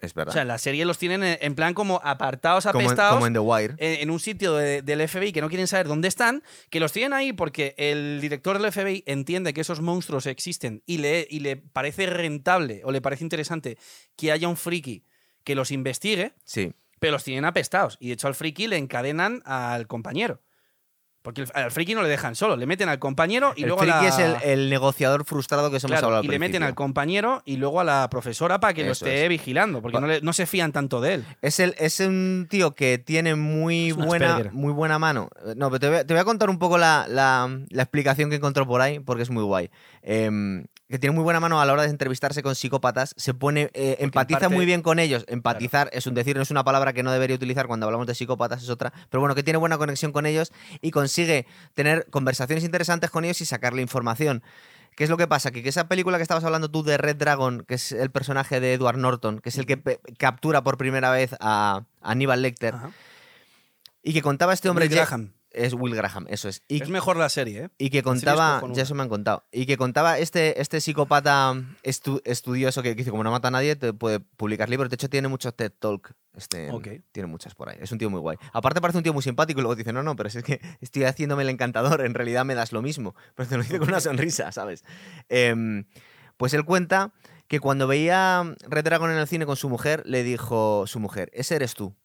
Es 0.00 0.14
verdad. 0.14 0.30
O 0.30 0.32
sea, 0.32 0.42
en 0.42 0.48
la 0.48 0.58
serie 0.58 0.84
los 0.84 0.96
tienen 0.98 1.22
en, 1.40 1.54
plan 1.54 1.74
como 1.74 2.00
apartados, 2.04 2.64
como, 2.66 2.80
en, 2.80 2.86
apestados, 2.86 3.14
como 3.14 3.26
en 3.26 3.32
The 3.32 3.38
Wire. 3.40 3.74
en, 3.78 4.00
en 4.02 4.10
un 4.10 4.20
sitio 4.20 4.54
de- 4.54 4.82
del 4.82 5.06
FBI 5.08 5.32
que 5.32 5.40
no 5.40 5.48
quieren 5.48 5.66
saber 5.66 5.88
dónde 5.88 6.08
están, 6.08 6.42
que 6.70 6.80
los 6.80 6.92
tienen 6.92 7.12
ahí 7.12 7.32
porque 7.32 7.74
el 7.78 8.20
director 8.20 8.60
del 8.60 8.70
FBI 8.72 9.02
entiende 9.06 9.52
que 9.52 9.62
esos 9.62 9.80
monstruos 9.80 10.26
existen 10.26 10.82
y 10.86 10.98
le, 10.98 11.26
y 11.28 11.40
le 11.40 11.56
parece 11.56 12.06
rentable 12.06 12.82
o 12.84 12.92
le 12.92 13.00
parece 13.00 13.24
interesante 13.24 13.76
que 14.16 14.30
haya 14.32 14.48
un 14.48 14.56
friki 14.56 15.04
que 15.44 15.54
los 15.54 15.70
investigue, 15.70 16.34
Sí. 16.44 16.72
pero 17.00 17.12
los 17.12 17.24
tienen 17.24 17.44
apestados. 17.44 17.96
Y 18.00 18.08
de 18.08 18.14
hecho 18.14 18.28
al 18.28 18.34
friki 18.34 18.66
le 18.68 18.76
encadenan 18.76 19.42
al 19.46 19.86
compañero. 19.86 20.40
Porque 21.20 21.42
el- 21.42 21.50
al 21.52 21.70
friki 21.70 21.94
no 21.94 22.02
le 22.02 22.08
dejan 22.08 22.34
solo, 22.36 22.56
le 22.56 22.64
meten 22.64 22.88
al 22.88 22.98
compañero 22.98 23.52
y 23.56 23.62
el 23.62 23.68
luego 23.68 23.82
a 23.82 23.84
friki 23.84 24.02
la... 24.02 24.08
es 24.08 24.18
el, 24.44 24.50
el 24.50 24.70
negociador 24.70 25.24
frustrado 25.24 25.68
que 25.70 25.76
os 25.76 25.84
hemos 25.84 25.90
Claro, 25.92 26.06
hablado 26.06 26.20
al 26.20 26.24
y 26.24 26.28
le 26.28 26.38
meten 26.38 26.62
al 26.62 26.74
compañero 26.74 27.42
y 27.44 27.56
luego 27.56 27.80
a 27.80 27.84
la 27.84 28.08
profesora 28.08 28.60
para 28.60 28.72
que 28.72 28.84
lo 28.84 28.92
esté 28.92 29.24
es. 29.24 29.28
vigilando, 29.28 29.82
porque 29.82 30.00
no, 30.00 30.06
le- 30.06 30.20
no 30.20 30.32
se 30.32 30.46
fían 30.46 30.72
tanto 30.72 31.00
de 31.00 31.14
él. 31.14 31.24
Es, 31.42 31.58
el, 31.60 31.74
es 31.78 31.98
un 32.00 32.46
tío 32.48 32.74
que 32.74 32.98
tiene 32.98 33.34
muy 33.34 33.92
buena, 33.92 34.30
Asperger. 34.36 34.52
muy 34.52 34.72
buena 34.72 34.98
mano. 34.98 35.28
Eh, 35.44 35.54
No, 35.56 35.68
pero 35.70 35.80
te 35.80 35.88
voy, 35.88 35.96
a, 35.98 36.06
te 36.06 36.14
voy 36.14 36.20
a 36.20 36.24
contar 36.24 36.48
un 36.50 36.58
poco 36.58 36.78
la, 36.78 37.06
la- 37.08 37.50
la 37.68 37.82
explicación 37.82 38.30
que 38.30 38.36
encontró 38.36 38.66
por 38.66 38.80
ahí, 38.80 39.00
porque 39.00 39.24
es 39.24 39.30
muy 39.30 39.42
guay. 39.42 39.70
Em, 40.02 40.64
que 40.88 40.98
tiene 40.98 41.14
muy 41.14 41.22
buena 41.22 41.38
mano 41.40 41.60
a 41.60 41.66
la 41.66 41.72
hora 41.74 41.82
de 41.82 41.90
entrevistarse 41.90 42.42
con 42.42 42.54
psicópatas, 42.54 43.14
se 43.18 43.34
pone, 43.34 43.70
eh, 43.74 43.96
empatiza 44.00 44.40
parte- 44.40 44.54
muy 44.54 44.64
bien 44.66 44.80
con 44.82 44.98
ellos. 44.98 45.24
Empatizar 45.28 45.90
es 45.92 46.06
un 46.06 46.14
decir, 46.14 46.36
no 46.36 46.42
es 46.42 46.50
una 46.50 46.64
palabra 46.64 46.92
que 46.94 47.02
no 47.02 47.12
debería 47.12 47.36
utilizar 47.36 47.66
cuando 47.66 47.84
hablamos 47.86 48.06
de 48.06 48.14
psicópatas, 48.14 48.62
es 48.62 48.70
otra. 48.70 48.92
Pero 49.10 49.20
bueno, 49.20 49.34
que 49.34 49.42
tiene 49.42 49.58
buena 49.58 49.76
conexión 49.78 50.12
con 50.12 50.24
ellos 50.26 50.50
y 50.80 50.90
consigue 50.90 51.46
tener 51.74 52.06
conversaciones 52.10 52.64
interesantes 52.64 53.10
con 53.10 53.24
ellos 53.24 53.40
y 53.40 53.44
sacarle 53.44 53.82
información. 53.82 54.42
¿Qué 54.96 55.04
es 55.04 55.10
lo 55.10 55.16
que 55.16 55.28
pasa? 55.28 55.50
Que, 55.52 55.62
que 55.62 55.68
esa 55.68 55.86
película 55.88 56.16
que 56.16 56.22
estabas 56.22 56.42
hablando 56.42 56.70
tú 56.70 56.82
de 56.82 56.96
Red 56.98 57.16
Dragon, 57.16 57.64
que 57.68 57.74
es 57.74 57.92
el 57.92 58.10
personaje 58.10 58.58
de 58.58 58.72
Edward 58.72 58.96
Norton, 58.96 59.38
que 59.40 59.50
es 59.50 59.58
el 59.58 59.66
que 59.66 60.00
captura 60.18 60.64
por 60.64 60.76
primera 60.76 61.10
vez 61.10 61.34
a 61.40 61.82
a 62.00 62.10
Aníbal 62.10 62.42
Lecter, 62.42 62.74
Ajá. 62.74 62.90
y 64.02 64.12
que 64.14 64.22
contaba 64.22 64.52
este 64.54 64.68
hombre 64.68 64.88
Graham. 64.88 65.32
Es 65.50 65.72
Will 65.74 65.94
Graham, 65.94 66.26
eso 66.28 66.48
es. 66.48 66.62
Y, 66.68 66.82
Es 66.82 66.88
mejor 66.88 67.16
la 67.16 67.28
serie, 67.28 67.64
¿eh? 67.64 67.68
y 67.78 67.90
que 67.90 68.02
contaba, 68.02 68.60
ya 68.74 68.82
eso 68.82 68.94
me 68.94 69.02
han 69.02 69.08
contado, 69.08 69.44
y 69.50 69.66
que 69.66 69.76
contaba 69.76 70.18
este, 70.18 70.60
este 70.60 70.80
psicópata 70.80 71.54
estu- 71.82 72.20
estudioso 72.24 72.82
que 72.82 72.94
dice, 72.94 73.10
como 73.10 73.24
no 73.24 73.30
mata 73.30 73.48
a 73.48 73.50
nadie, 73.50 73.76
te 73.76 73.92
puede 73.92 74.20
publicar 74.20 74.68
libros. 74.68 74.90
De 74.90 74.94
hecho, 74.94 75.08
tiene 75.08 75.28
muchos 75.28 75.54
TED 75.56 75.72
Talk. 75.78 76.12
Este, 76.36 76.70
Ok. 76.70 76.88
Tiene 77.12 77.26
muchas 77.26 77.54
por 77.54 77.68
ahí. 77.68 77.78
Es 77.80 77.90
un 77.90 77.98
tío 77.98 78.10
muy 78.10 78.20
guay. 78.20 78.36
Aparte 78.52 78.80
parece 78.80 78.98
un 78.98 79.02
tío 79.04 79.12
muy 79.12 79.22
simpático 79.22 79.58
y 79.60 79.62
luego 79.62 79.74
dice, 79.74 79.92
no, 79.92 80.02
no, 80.04 80.14
pero 80.14 80.30
si 80.30 80.38
es 80.38 80.44
que 80.44 80.60
estoy 80.80 81.04
haciéndome 81.04 81.42
el 81.42 81.48
encantador, 81.48 82.00
en 82.02 82.14
realidad 82.14 82.44
me 82.44 82.54
das 82.54 82.70
lo 82.72 82.80
mismo. 82.82 83.14
Pero 83.34 83.48
te 83.48 83.56
lo 83.56 83.62
dice 83.62 83.78
con 83.78 83.88
una 83.88 84.00
sonrisa, 84.00 84.52
¿sabes? 84.52 84.84
Em, 85.28 85.84
pues 86.36 86.54
él 86.54 86.64
cuenta 86.64 87.12
que 87.48 87.58
cuando 87.60 87.86
veía 87.88 88.54
Red 88.68 88.84
Dragon 88.84 89.10
en 89.10 89.16
el 89.18 89.26
cine 89.26 89.46
con 89.46 89.56
su 89.56 89.68
mujer, 89.68 90.02
le 90.06 90.22
dijo 90.22 90.86
su 90.86 91.00
mujer, 91.00 91.30
ese 91.32 91.56
eres 91.56 91.74
tú. 91.74 91.96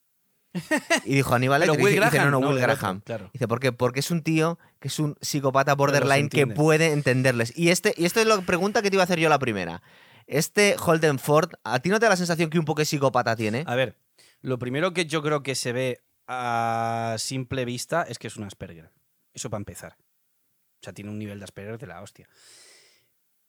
Y 1.05 1.15
dijo 1.15 1.33
Aníbal 1.33 1.61
Lecter, 1.61 1.81
Will 1.81 1.95
dice, 1.95 2.09
Graham. 2.09 2.31
no, 2.31 2.39
no, 2.39 2.49
Will 2.49 2.59
Graham. 2.59 3.01
claro. 3.01 3.29
Dice, 3.33 3.47
¿por 3.47 3.59
qué? 3.59 3.71
Porque 3.71 4.01
es 4.01 4.11
un 4.11 4.21
tío 4.23 4.59
que 4.79 4.87
es 4.87 4.99
un 4.99 5.17
psicópata 5.21 5.75
borderline 5.75 6.29
que 6.29 6.47
puede 6.47 6.91
entenderles. 6.91 7.57
Y, 7.57 7.69
este, 7.69 7.93
y 7.97 8.05
esto 8.05 8.19
es 8.19 8.27
la 8.27 8.41
pregunta 8.41 8.81
que 8.81 8.89
te 8.89 8.95
iba 8.95 9.03
a 9.03 9.05
hacer 9.05 9.19
yo 9.19 9.29
la 9.29 9.39
primera. 9.39 9.81
Este 10.27 10.75
Holden 10.79 11.19
Ford, 11.19 11.51
¿a 11.63 11.79
ti 11.79 11.89
no 11.89 11.99
te 11.99 12.05
da 12.05 12.11
la 12.11 12.15
sensación 12.15 12.49
que 12.49 12.59
un 12.59 12.65
poco 12.65 12.81
de 12.81 12.85
psicópata 12.85 13.35
tiene? 13.35 13.63
A 13.67 13.75
ver, 13.75 13.97
lo 14.41 14.59
primero 14.59 14.93
que 14.93 15.05
yo 15.05 15.21
creo 15.21 15.43
que 15.43 15.55
se 15.55 15.73
ve 15.73 16.01
a 16.27 17.15
simple 17.17 17.65
vista 17.65 18.03
es 18.03 18.19
que 18.19 18.27
es 18.27 18.37
un 18.37 18.43
Asperger. 18.43 18.91
Eso 19.33 19.49
para 19.49 19.59
empezar. 19.59 19.97
O 19.97 20.83
sea, 20.83 20.93
tiene 20.93 21.09
un 21.09 21.17
nivel 21.17 21.39
de 21.39 21.45
Asperger 21.45 21.77
de 21.77 21.87
la 21.87 22.01
hostia. 22.01 22.27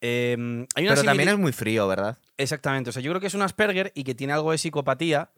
Eh, 0.01 0.35
hay 0.75 0.85
una 0.85 0.93
Pero 0.93 1.03
también 1.03 1.29
es 1.29 1.37
muy 1.37 1.51
frío, 1.51 1.87
¿verdad? 1.87 2.17
Exactamente. 2.37 2.89
O 2.89 2.93
sea, 2.93 3.01
yo 3.01 3.11
creo 3.11 3.21
que 3.21 3.27
es 3.27 3.33
un 3.33 3.41
Asperger 3.41 3.91
y 3.95 4.03
que 4.03 4.15
tiene 4.15 4.33
algo 4.33 4.51
de 4.51 4.57
psicopatía. 4.57 5.31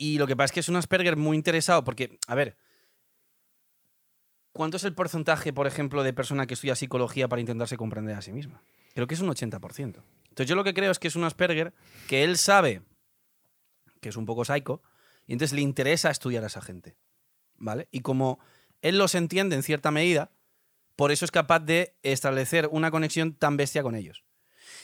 Y 0.00 0.16
lo 0.16 0.26
que 0.26 0.34
pasa 0.34 0.46
es 0.46 0.52
que 0.52 0.60
es 0.60 0.68
un 0.70 0.76
Asperger 0.76 1.18
muy 1.18 1.36
interesado 1.36 1.84
porque, 1.84 2.18
a 2.26 2.34
ver, 2.34 2.56
¿cuánto 4.50 4.78
es 4.78 4.84
el 4.84 4.94
porcentaje, 4.94 5.52
por 5.52 5.66
ejemplo, 5.66 6.02
de 6.02 6.14
persona 6.14 6.46
que 6.46 6.54
estudia 6.54 6.74
psicología 6.74 7.28
para 7.28 7.40
intentarse 7.40 7.76
comprender 7.76 8.16
a 8.16 8.22
sí 8.22 8.32
misma? 8.32 8.62
Creo 8.94 9.06
que 9.06 9.12
es 9.12 9.20
un 9.20 9.28
80%. 9.28 10.02
Entonces 10.30 10.46
yo 10.46 10.56
lo 10.56 10.64
que 10.64 10.72
creo 10.72 10.90
es 10.90 10.98
que 10.98 11.08
es 11.08 11.16
un 11.16 11.24
Asperger 11.24 11.74
que 12.08 12.24
él 12.24 12.38
sabe 12.38 12.80
que 14.00 14.08
es 14.08 14.16
un 14.16 14.24
poco 14.24 14.46
psycho 14.46 14.80
y 15.26 15.34
entonces 15.34 15.54
le 15.54 15.60
interesa 15.60 16.10
estudiar 16.10 16.44
a 16.44 16.46
esa 16.46 16.62
gente. 16.62 16.96
¿Vale? 17.58 17.86
Y 17.90 18.00
como 18.00 18.38
él 18.80 18.96
los 18.96 19.14
entiende 19.14 19.54
en 19.54 19.62
cierta 19.62 19.90
medida, 19.90 20.32
por 20.96 21.12
eso 21.12 21.26
es 21.26 21.30
capaz 21.30 21.60
de 21.60 21.94
establecer 22.02 22.70
una 22.72 22.90
conexión 22.90 23.34
tan 23.34 23.58
bestia 23.58 23.82
con 23.82 23.94
ellos. 23.94 24.24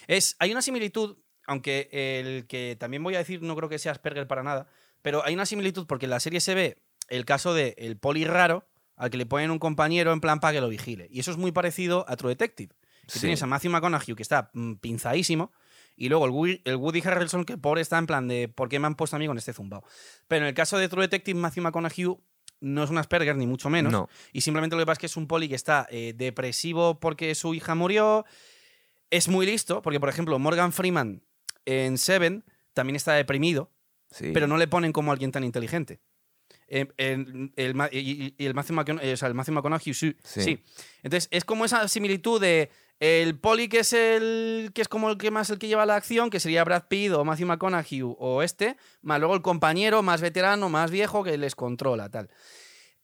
Es, 0.09 0.37
hay 0.41 0.53
una 0.53 0.61
similitud, 0.61 1.17
aunque 1.47 1.89
el 1.91 2.47
que 2.47 2.77
también 2.79 3.03
voy 3.03 3.15
a 3.15 3.19
decir 3.19 3.41
no 3.41 3.57
creo 3.57 3.71
que 3.71 3.79
sea 3.79 3.93
Asperger 3.93 4.27
para 4.27 4.43
nada, 4.43 4.69
pero 5.07 5.25
hay 5.25 5.35
una 5.35 5.47
similitud 5.47 5.87
porque 5.87 6.07
en 6.07 6.11
la 6.11 6.19
serie 6.19 6.41
se 6.41 6.53
ve 6.57 6.83
el 7.09 7.25
caso 7.25 7.55
de 7.55 7.77
el 7.79 7.97
poli 7.97 8.25
raro 8.25 8.67
al 8.97 9.09
que 9.09 9.17
le 9.17 9.25
ponen 9.25 9.53
un 9.53 9.61
compañero 9.61 10.13
en 10.13 10.21
plan 10.21 10.41
para 10.41 10.55
que 10.55 10.61
lo 10.61 10.69
vigile. 10.69 11.07
Y 11.13 11.21
eso 11.21 11.31
es 11.31 11.37
muy 11.37 11.53
parecido 11.53 12.05
a 12.09 12.17
True 12.17 12.31
Detective. 12.31 12.75
Que 13.07 13.13
Sí. 13.13 13.21
tienes 13.21 13.41
a 13.41 13.47
Matthew 13.47 13.71
McConaughey 13.71 14.17
que 14.17 14.23
está 14.25 14.51
mm, 14.53 14.73
pinzadísimo 14.81 15.53
y 15.95 16.09
luego 16.09 16.25
el 16.25 16.33
Woody, 16.33 16.61
el 16.65 16.75
Woody 16.75 17.03
Harrelson 17.05 17.45
que 17.45 17.57
pobre 17.57 17.83
está 17.83 17.99
en 17.99 18.07
plan 18.09 18.27
de 18.27 18.49
¿por 18.49 18.69
qué 18.69 18.81
me 18.81 18.89
han 18.89 18.97
puesto 18.97 19.15
a 19.15 19.21
mí 19.21 19.29
con 19.29 19.39
este 19.39 19.53
zumbao? 19.53 19.85
Pero 20.27 20.43
en 20.45 20.49
el 20.49 20.55
caso 20.55 20.77
de 20.77 20.89
True 20.89 21.03
Detective, 21.05 21.39
Matthew 21.39 21.63
McConaughey 21.63 22.17
no 22.63 22.83
es 22.83 22.91
un 22.91 22.99
Asperger 22.99 23.37
ni 23.37 23.47
mucho 23.47 23.71
menos. 23.71 23.93
No. 23.93 24.09
Y 24.33 24.41
simplemente 24.41 24.75
lo 24.75 24.83
que 24.83 24.87
pasa 24.87 24.95
es 24.95 24.99
que 24.99 25.07
es 25.07 25.17
un 25.17 25.29
poli 25.29 25.49
que 25.49 25.55
está 25.55 25.87
eh, 25.89 26.15
depresivo 26.17 26.99
porque 26.99 27.33
su 27.37 27.55
hija 27.55 27.77
murió. 27.77 28.25
Es 29.11 29.29
muy 29.29 29.47
listo, 29.47 29.83
porque 29.83 30.01
por 30.01 30.09
ejemplo, 30.09 30.37
Morgan 30.41 30.73
Freeman 30.73 31.23
en 31.65 31.97
Seven 31.97 32.43
también 32.75 32.97
está 32.97 33.13
deprimido, 33.13 33.71
Sí. 34.11 34.31
pero 34.33 34.47
no 34.47 34.57
le 34.57 34.69
ponen 34.69 34.93
como 34.93 35.13
alguien 35.13 35.33
tan 35.33 35.45
inteligente. 35.45 36.01
Eh, 36.69 36.87
el, 36.97 37.75
Ma- 37.75 37.89
y, 37.93 38.35
y 38.37 38.47
el 38.47 38.55
Matthew 38.55 38.77
McCona- 38.77 39.01
eh, 39.03 39.13
o 39.13 39.17
sea, 39.17 39.29
el 39.29 39.35
Matthew 39.35 39.55
McConaughey 39.55 39.95
sí, 39.95 40.17
Sí. 40.25 40.43
sí. 40.43 40.65
Entonces, 41.03 41.29
es 41.31 41.45
como 41.45 41.65
esa 41.65 41.87
similitud 41.89 42.41
de 42.41 42.71
el 42.99 43.39
poli 43.39 43.69
que 43.69 43.81
es 43.81 43.93
el 43.93 44.71
que 44.75 44.81
es 44.83 44.89
como 44.89 45.11
el 45.11 45.19
que 45.19 45.31
más 45.31 45.51
el 45.51 45.59
que 45.59 45.69
lleva 45.69 45.85
la 45.87 45.97
acción, 45.97 46.31
que 46.31 46.41
sería 46.41 46.65
Brad 46.65 46.85
Pitt 46.89 47.13
o 47.13 47.25
Matthew 47.25 47.47
McConaughey 47.49 48.01
o 48.03 48.43
este, 48.43 48.77
más 49.03 49.19
luego 49.21 49.35
el 49.35 49.43
compañero 49.43 50.03
más 50.03 50.21
veterano, 50.21 50.69
más 50.69 50.91
viejo 50.91 51.23
que 51.23 51.37
les 51.37 51.55
controla, 51.55 52.09
tal. 52.09 52.31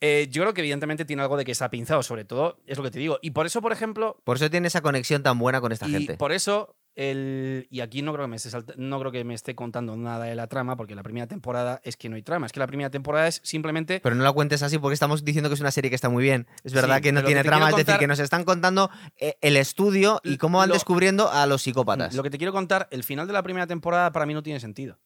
Eh, 0.01 0.27
yo 0.31 0.43
creo 0.43 0.55
que 0.55 0.63
evidentemente 0.63 1.05
tiene 1.05 1.23
algo 1.23 1.37
de 1.37 1.45
que 1.45 1.53
está 1.53 1.71
pinzado, 1.71 2.03
sobre 2.03 2.25
todo, 2.25 2.59
es 2.67 2.77
lo 2.79 2.83
que 2.83 2.91
te 2.91 2.99
digo. 2.99 3.19
Y 3.23 3.31
por 3.31 3.47
eso, 3.47 3.63
por 3.63 3.71
ejemplo, 3.71 4.21
Por 4.25 4.37
eso 4.37 4.51
tiene 4.51 4.67
esa 4.67 4.81
conexión 4.81 5.23
tan 5.23 5.39
buena 5.39 5.61
con 5.61 5.71
esta 5.71 5.87
y 5.87 5.93
gente. 5.93 6.15
por 6.17 6.33
eso, 6.33 6.75
el, 6.95 7.67
y 7.71 7.81
aquí 7.81 8.03
no 8.03 8.13
creo, 8.13 8.27
que 8.27 8.31
me 8.31 8.37
esté 8.37 8.51
salta- 8.51 8.75
no 8.77 8.99
creo 9.01 9.11
que 9.13 9.25
me 9.25 9.35
esté 9.35 9.55
contando 9.55 9.97
nada 9.97 10.25
de 10.27 10.35
la 10.35 10.47
trama, 10.47 10.77
porque 10.77 10.95
la 10.95 11.03
primera 11.03 11.27
temporada 11.27 11.81
es 11.85 11.97
que 11.97 12.09
no 12.09 12.17
hay 12.17 12.23
trama. 12.23 12.47
Es 12.47 12.53
que 12.53 12.61
la 12.61 12.67
primera 12.67 12.91
temporada 12.91 13.29
es 13.29 13.41
simplemente. 13.45 14.01
Pero 14.01 14.15
no 14.15 14.23
la 14.25 14.33
cuentes 14.33 14.63
así 14.63 14.79
porque 14.79 14.95
estamos 14.95 15.25
diciendo 15.25 15.49
que 15.49 15.55
es 15.55 15.61
una 15.61 15.71
serie 15.71 15.91
que 15.91 15.95
está 15.95 16.09
muy 16.11 16.23
bien. 16.23 16.47
Es 16.65 16.73
verdad 16.73 16.97
Sí, 16.97 17.03
que 17.03 17.13
no 17.13 17.25
tiene 17.25 17.43
que 17.43 17.49
trama, 17.49 17.71
es 17.71 17.77
decir, 17.77 17.97
que 17.99 18.07
nos 18.07 18.19
están 18.19 18.45
contando 18.45 18.91
eh, 19.17 19.37
el 19.41 19.57
estudio 19.57 20.21
y 20.23 20.37
cómo 20.37 20.59
van 20.59 20.69
Lo- 20.69 20.75
descubriendo 20.75 21.31
a 21.31 21.47
los 21.47 21.63
psicópatas. 21.63 22.15
Lo 22.15 22.23
que 22.23 22.31
te 22.31 22.39
quiero 22.39 22.53
contar, 22.53 22.89
el 22.91 23.05
final 23.05 23.27
de 23.27 23.33
la 23.33 23.43
primera 23.43 23.67
temporada 23.67 24.13
para 24.13 24.27
mí 24.27 24.35
no 24.35 24.43
tiene 24.43 24.61
sentido. 24.61 24.99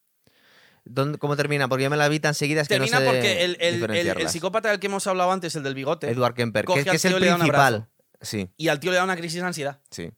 ¿Dónde- 0.84 1.18
¿Cómo 1.18 1.36
termina? 1.36 1.68
Porque 1.68 1.84
yo 1.84 1.90
me 1.90 1.96
la 1.96 2.08
vi 2.08 2.20
tan 2.20 2.34
seguida 2.34 2.60
es 2.62 2.68
que 2.68 2.74
Termina 2.74 3.00
no 3.00 3.06
sé 3.06 3.10
porque 3.12 3.44
el, 3.44 3.50
el- 3.52 3.56
el- 3.60 3.66
el 3.74 3.80
diferenciarlas. 3.80 4.32
psicópata 4.32 4.70
del 4.70 4.78
que 4.80 4.86
hemos 4.86 5.06
hablado 5.06 5.32
antes, 5.32 5.54
el 5.56 5.62
del 5.64 5.74
bigote, 5.74 6.08
Edward 6.10 6.34
Kemper, 6.34 6.64
que, 6.64 6.80
es 6.80 7.04
el 7.04 7.14
principal. 7.16 7.88
Sí, 8.20 8.48
y 8.56 8.68
al 8.68 8.80
tío 8.80 8.90
le 8.92 8.96
da 8.96 9.04
una 9.04 9.16
crisis 9.16 9.40
de 9.40 9.46
ansiedad. 9.46 9.80
sí. 9.90 10.10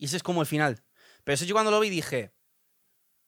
Y 0.00 0.04
ese 0.04 0.16
es 0.16 0.22
como 0.22 0.40
el 0.42 0.46
final. 0.46 0.80
Pero 1.28 1.34
eso 1.34 1.44
yo 1.44 1.54
cuando 1.54 1.70
lo 1.70 1.78
vi 1.78 1.90
dije, 1.90 2.32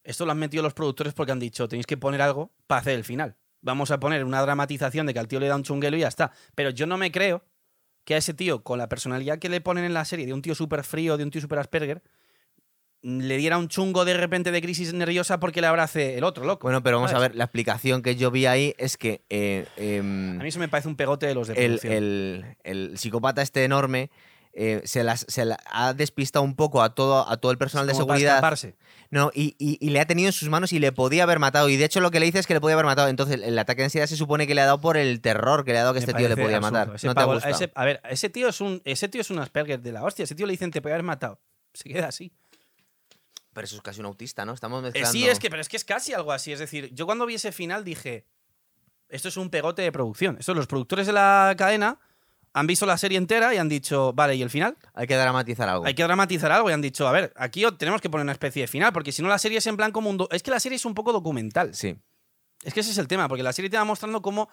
esto 0.04 0.24
lo 0.24 0.32
han 0.32 0.38
metido 0.38 0.62
los 0.62 0.72
productores 0.72 1.12
porque 1.12 1.32
han 1.32 1.38
dicho, 1.38 1.68
tenéis 1.68 1.84
que 1.84 1.98
poner 1.98 2.22
algo 2.22 2.50
para 2.66 2.80
hacer 2.80 2.94
el 2.94 3.04
final. 3.04 3.36
vamos 3.60 3.90
a 3.90 4.00
poner 4.00 4.24
una 4.24 4.40
dramatización 4.40 5.04
de 5.04 5.12
que 5.12 5.18
al 5.18 5.28
tío 5.28 5.38
le 5.38 5.48
da 5.48 5.54
un 5.56 5.64
chunguelo 5.64 5.98
y 5.98 6.00
ya 6.00 6.08
está. 6.08 6.32
Pero 6.54 6.70
yo 6.70 6.86
no 6.86 6.96
me 6.96 7.12
creo 7.12 7.44
que 8.06 8.14
a 8.14 8.16
ese 8.16 8.32
tío, 8.32 8.62
con 8.64 8.78
la 8.78 8.88
personalidad 8.88 9.38
que 9.38 9.50
le 9.50 9.60
ponen 9.60 9.84
en 9.84 9.92
la 9.92 10.06
serie, 10.06 10.24
de 10.24 10.32
un 10.32 10.40
tío 10.40 10.54
súper 10.54 10.82
frío, 10.82 11.18
de 11.18 11.24
un 11.24 11.30
tío 11.30 11.42
súper 11.42 11.58
Asperger, 11.58 12.02
le 13.02 13.36
diera 13.36 13.58
un 13.58 13.68
chungo 13.68 14.06
de 14.06 14.14
repente 14.14 14.50
de 14.50 14.62
crisis 14.62 14.94
nerviosa 14.94 15.38
porque 15.38 15.60
le 15.60 15.66
abrace 15.66 16.16
el 16.16 16.24
otro, 16.24 16.46
loco. 16.46 16.68
Bueno, 16.68 16.82
pero 16.82 16.96
vamos 16.96 17.12
a 17.12 17.18
ver, 17.18 17.34
la 17.34 17.44
explicación 17.44 18.00
que 18.00 18.16
yo 18.16 18.30
vi 18.30 18.46
ahí 18.46 18.74
es 18.78 18.96
que 18.96 19.26
eh, 19.28 19.66
em, 19.76 20.40
A 20.40 20.42
mí 20.42 20.48
eso 20.48 20.58
me 20.58 20.68
parece 20.68 20.88
un 20.88 20.96
pegote 20.96 21.26
de 21.26 21.34
los 21.34 21.48
de 21.48 21.62
el, 21.62 21.78
el- 21.84 22.56
el 22.64 22.96
psicópata 22.96 23.42
este 23.42 23.64
enorme 23.64 24.10
eh, 24.52 24.82
se, 24.84 25.04
las, 25.04 25.24
se 25.28 25.44
la- 25.44 25.58
ha 25.66 25.94
despistado 25.94 26.44
un 26.44 26.56
poco 26.56 26.82
a 26.82 26.94
todo, 26.94 27.28
a 27.28 27.36
todo 27.36 27.52
el 27.52 27.58
personal 27.58 27.86
de 27.86 27.92
Como 27.92 28.04
seguridad. 28.06 28.34
escaparse. 28.34 28.76
No, 29.10 29.30
y, 29.34 29.54
y- 29.58 29.78
y 29.80 29.90
le 29.90 30.00
ha 30.00 30.06
tenido 30.06 30.28
en 30.28 30.32
sus 30.32 30.48
manos 30.48 30.72
y 30.72 30.78
le 30.78 30.90
podía 30.92 31.22
haber 31.22 31.38
matado. 31.38 31.68
Y 31.68 31.76
de 31.76 31.84
hecho 31.84 32.00
lo 32.00 32.10
que 32.10 32.20
le 32.20 32.26
dice 32.26 32.38
es 32.40 32.46
que 32.46 32.54
le 32.54 32.60
podía 32.60 32.74
haber 32.74 32.86
matado. 32.86 33.08
Entonces 33.08 33.40
el, 33.42 33.58
ataque 33.58 33.82
de 33.82 33.84
ansiedad 33.86 34.06
se 34.06 34.16
supone 34.16 34.46
que 34.46 34.54
le 34.54 34.60
ha 34.60 34.66
dado 34.66 34.80
por 34.80 34.96
el 34.96 35.20
terror 35.20 35.64
que 35.64 35.72
le 35.72 35.78
ha 35.78 35.82
dado 35.82 35.94
que 35.94 36.00
Me 36.00 36.04
este 36.04 36.14
tío 36.14 36.28
le 36.28 36.36
podía 36.36 36.56
absurdo. 36.58 36.78
matar. 36.78 36.94
Ese 36.96 37.06
no 37.06 37.14
te 37.14 37.20
ha 37.20 37.22
pavo- 37.24 37.32
a 37.32 37.34
gustado. 37.36 37.54
ese- 37.54 37.72
a 37.74 37.84
ver, 37.84 38.00
ese 38.10 38.28
tío 38.30 38.48
es 38.48 38.60
un 38.60 38.82
ese 38.84 39.08
tío 39.08 39.20
es 39.20 39.30
un 39.30 39.38
Asperger 39.38 39.80
de 39.80 39.92
la 39.92 40.02
hostia. 40.04 40.24
Ese 40.24 40.34
tío 40.34 40.46
le 40.46 40.52
dicen 40.52 40.70
te 40.70 40.80
puede 40.82 40.94
haber 40.94 41.04
matado. 41.04 41.40
Se 41.72 41.88
queda 41.88 42.08
así. 42.08 42.32
Pero 43.52 43.64
eso 43.64 43.76
es 43.76 43.82
casi 43.82 44.00
un 44.00 44.06
autista, 44.06 44.44
¿no? 44.44 44.52
Estamos 44.52 44.80
Eh, 44.80 44.82
mezclando. 44.84 45.10
sí, 45.12 45.26
es 45.28 45.38
que, 45.40 45.50
pero 45.50 45.60
es 45.60 45.68
que 45.68 45.76
es 45.76 45.84
casi 45.84 46.12
algo 46.12 46.32
así. 46.32 46.52
Es 46.52 46.58
decir, 46.60 46.90
yo 46.94 47.06
cuando 47.06 47.26
vi 47.26 47.34
ese 47.34 47.50
final 47.52 47.84
dije, 47.84 48.26
esto 49.08 49.28
es 49.28 49.36
un 49.36 49.50
pegote 49.50 49.82
de 49.82 49.90
producción. 49.90 50.36
Esto 50.38 50.54
los 50.54 50.66
productores 50.68 51.06
de 51.08 51.12
la 51.12 51.54
cadena 51.58 51.98
han 52.52 52.66
visto 52.66 52.84
la 52.86 52.98
serie 52.98 53.16
entera 53.18 53.54
y 53.54 53.58
han 53.58 53.68
dicho, 53.68 54.12
vale, 54.12 54.34
¿y 54.34 54.42
el 54.42 54.50
final? 54.50 54.76
Hay 54.94 55.06
que 55.06 55.14
dramatizar 55.16 55.68
algo. 55.68 55.86
Hay 55.86 55.94
que 55.94 56.02
dramatizar 56.02 56.50
algo 56.50 56.68
y 56.70 56.72
han 56.72 56.80
dicho, 56.82 57.06
a 57.06 57.12
ver, 57.12 57.32
aquí 57.36 57.64
tenemos 57.78 58.00
que 58.00 58.10
poner 58.10 58.24
una 58.24 58.32
especie 58.32 58.62
de 58.62 58.68
final, 58.68 58.92
porque 58.92 59.12
si 59.12 59.22
no 59.22 59.28
la 59.28 59.38
serie 59.38 59.58
es 59.58 59.66
en 59.66 59.76
plan 59.76 59.92
como 59.92 60.10
un... 60.10 60.16
do- 60.16 60.28
Es 60.32 60.42
que 60.42 60.50
la 60.50 60.58
serie 60.60 60.76
es 60.76 60.84
un 60.84 60.94
poco 60.94 61.12
documental. 61.12 61.74
Sí. 61.74 61.96
Es 62.64 62.74
que 62.74 62.80
ese 62.80 62.90
es 62.90 62.98
el 62.98 63.06
tema, 63.08 63.28
porque 63.28 63.42
la 63.42 63.52
serie 63.52 63.70
te 63.70 63.76
va 63.76 63.84
mostrando 63.84 64.20
cómo 64.20 64.50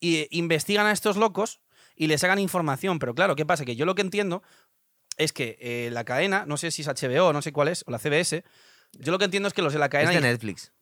eh, 0.00 0.28
investigan 0.30 0.86
a 0.86 0.92
estos 0.92 1.16
locos 1.16 1.60
y 1.94 2.06
les 2.06 2.24
hagan 2.24 2.38
información. 2.38 2.98
Pero 2.98 3.14
claro, 3.14 3.36
¿qué 3.36 3.44
pasa? 3.46 3.64
Que 3.64 3.76
yo 3.76 3.84
lo 3.86 3.94
que 3.94 4.02
entiendo 4.02 4.42
es 5.18 5.32
que 5.32 5.56
eh, 5.60 5.90
la 5.92 6.04
cadena, 6.04 6.44
no 6.46 6.56
sé 6.56 6.70
si 6.70 6.82
es 6.82 6.88
HBO, 6.88 7.32
no 7.32 7.42
sé 7.42 7.52
cuál 7.52 7.68
es, 7.68 7.84
o 7.86 7.90
la 7.90 7.98
CBS, 7.98 8.44
yo 8.92 9.12
lo 9.12 9.18
que 9.18 9.26
entiendo 9.26 9.46
es 9.46 9.52
que 9.54 9.62
los 9.62 9.72
de 9.74 9.78
la 9.78 9.88
cadena... 9.88 10.10
Es 10.10 10.16
de 10.16 10.22
Netflix. 10.28 10.72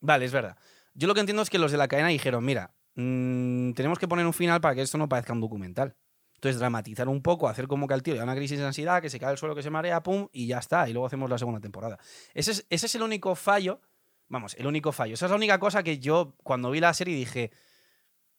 Vale, 0.00 0.24
es 0.24 0.32
verdad. 0.32 0.56
Yo 0.94 1.08
lo 1.08 1.14
que 1.14 1.20
entiendo 1.20 1.42
es 1.42 1.50
que 1.50 1.58
los 1.58 1.72
de 1.72 1.78
la 1.78 1.88
cadena 1.88 2.08
dijeron, 2.08 2.44
mira, 2.44 2.72
mm, 2.96 3.72
tenemos 3.72 3.98
que 3.98 4.08
poner 4.08 4.26
un 4.26 4.32
final 4.32 4.60
para 4.60 4.74
que 4.74 4.82
esto 4.82 4.98
no 4.98 5.08
parezca 5.08 5.32
un 5.32 5.40
documental. 5.40 5.96
Entonces, 6.34 6.58
dramatizar 6.58 7.08
un 7.08 7.22
poco, 7.22 7.48
hacer 7.48 7.66
como 7.66 7.86
que 7.88 7.94
al 7.94 8.02
tío 8.02 8.12
le 8.12 8.18
da 8.18 8.24
una 8.24 8.34
crisis 8.34 8.58
de 8.58 8.66
ansiedad, 8.66 9.00
que 9.00 9.08
se 9.08 9.18
cae 9.18 9.30
al 9.30 9.38
suelo, 9.38 9.54
que 9.54 9.62
se 9.62 9.70
marea, 9.70 10.02
pum, 10.02 10.28
y 10.32 10.46
ya 10.46 10.58
está. 10.58 10.88
Y 10.88 10.92
luego 10.92 11.06
hacemos 11.06 11.30
la 11.30 11.38
segunda 11.38 11.60
temporada. 11.60 11.98
Ese 12.34 12.50
es, 12.50 12.66
ese 12.68 12.86
es 12.86 12.94
el 12.94 13.02
único 13.02 13.34
fallo. 13.34 13.80
Vamos, 14.28 14.54
el 14.58 14.66
único 14.66 14.92
fallo. 14.92 15.14
Esa 15.14 15.26
es 15.26 15.30
la 15.30 15.36
única 15.36 15.58
cosa 15.58 15.82
que 15.82 15.98
yo, 15.98 16.34
cuando 16.42 16.70
vi 16.70 16.80
la 16.80 16.92
serie, 16.92 17.16
dije, 17.16 17.52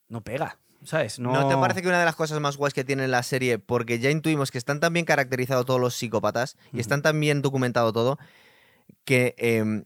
no 0.09 0.23
pega. 0.23 0.59
¿Sabes? 0.83 1.17
No, 1.17 1.33
¿No 1.33 1.47
te 1.47 1.55
parece 1.55 1.81
que 1.81 1.87
una 1.87 1.99
de 1.99 2.05
las 2.05 2.15
cosas 2.15 2.39
más 2.39 2.55
guays 2.55 2.75
que 2.75 2.83
tiene 2.83 3.07
la 3.07 3.23
serie, 3.23 3.57
porque 3.57 3.97
ya 3.97 4.11
intuimos 4.11 4.51
que 4.51 4.59
están 4.59 4.79
tan 4.79 4.93
bien 4.93 5.05
caracterizados 5.05 5.65
todos 5.65 5.81
los 5.81 5.95
psicópatas 5.95 6.55
y 6.71 6.79
están 6.79 7.01
tan 7.01 7.19
bien 7.19 7.41
documentado 7.41 7.91
todo, 7.91 8.19
que 9.03 9.33
em, 9.39 9.85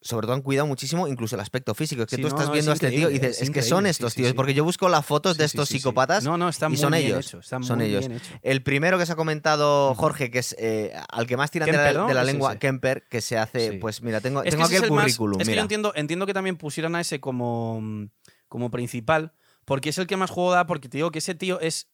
sobre 0.00 0.26
todo 0.26 0.34
han 0.34 0.42
cuidado 0.42 0.66
muchísimo 0.66 1.08
incluso 1.08 1.34
el 1.36 1.40
aspecto 1.40 1.74
físico? 1.74 2.02
Es 2.02 2.08
que 2.08 2.16
Sí, 2.16 2.22
tú 2.22 2.28
no, 2.28 2.34
estás 2.34 2.46
no, 2.46 2.52
viendo 2.52 2.70
a 2.70 2.74
es 2.74 2.82
este 2.82 2.96
tío 2.96 3.10
y 3.10 3.14
dices, 3.14 3.36
es 3.36 3.42
es, 3.42 3.50
que 3.50 3.62
son 3.62 3.86
estos 3.86 4.12
sí, 4.12 4.18
tíos, 4.18 4.30
sí. 4.30 4.34
porque 4.36 4.54
yo 4.54 4.62
busco 4.64 4.88
las 4.88 5.04
fotos 5.04 5.36
de 5.36 5.44
estos 5.44 5.68
psicópatas 5.68 6.22
No, 6.24 6.36
no, 6.38 6.48
está 6.48 6.66
y 6.66 6.70
muy 6.70 6.78
son 6.78 6.92
bien 6.92 7.04
ellos, 7.06 7.26
hecho. 7.26 7.42
Son 7.42 7.62
muy 7.78 7.86
ellos. 7.86 8.00
bien 8.06 8.12
hecho. 8.20 8.32
El 8.42 8.62
primero 8.62 8.96
que 8.98 9.06
se 9.06 9.12
ha 9.12 9.16
comentado. 9.16 9.94
Jorge, 9.94 10.30
que 10.30 10.38
es 10.38 10.54
eh, 10.58 10.92
al 11.10 11.26
que 11.26 11.36
más 11.36 11.50
tiran 11.50 11.66
de 11.66 11.72
Kemper, 11.76 12.06
de 12.06 12.14
la 12.14 12.24
lengua. 12.24 12.56
Kemper, 12.58 13.06
que 13.08 13.20
se 13.20 13.36
hace, 13.38 13.74
pues 13.74 14.02
mira, 14.02 14.20
tengo, 14.20 14.42
tengo 14.42 14.64
aquí 14.64 14.76
el 14.76 14.82
más- 14.82 14.88
currículum, 14.90 15.40
es 15.40 15.48
que 15.48 15.54
yo 15.56 15.60
entiendo, 15.62 15.92
entiendo 15.96 16.26
que 16.26 16.34
también 16.34 16.56
pusieran 16.56 16.94
a 16.94 17.00
ese 17.00 17.20
como, 17.20 17.82
como 18.48 18.70
principal, 18.70 19.32
porque 19.64 19.90
es 19.90 19.98
el 19.98 20.06
que 20.06 20.16
más 20.16 20.30
juego 20.30 20.52
da, 20.52 20.66
porque 20.66 20.88
te 20.88 20.98
digo 20.98 21.10
que 21.10 21.18
ese 21.18 21.34
tío 21.34 21.60
es 21.60 21.88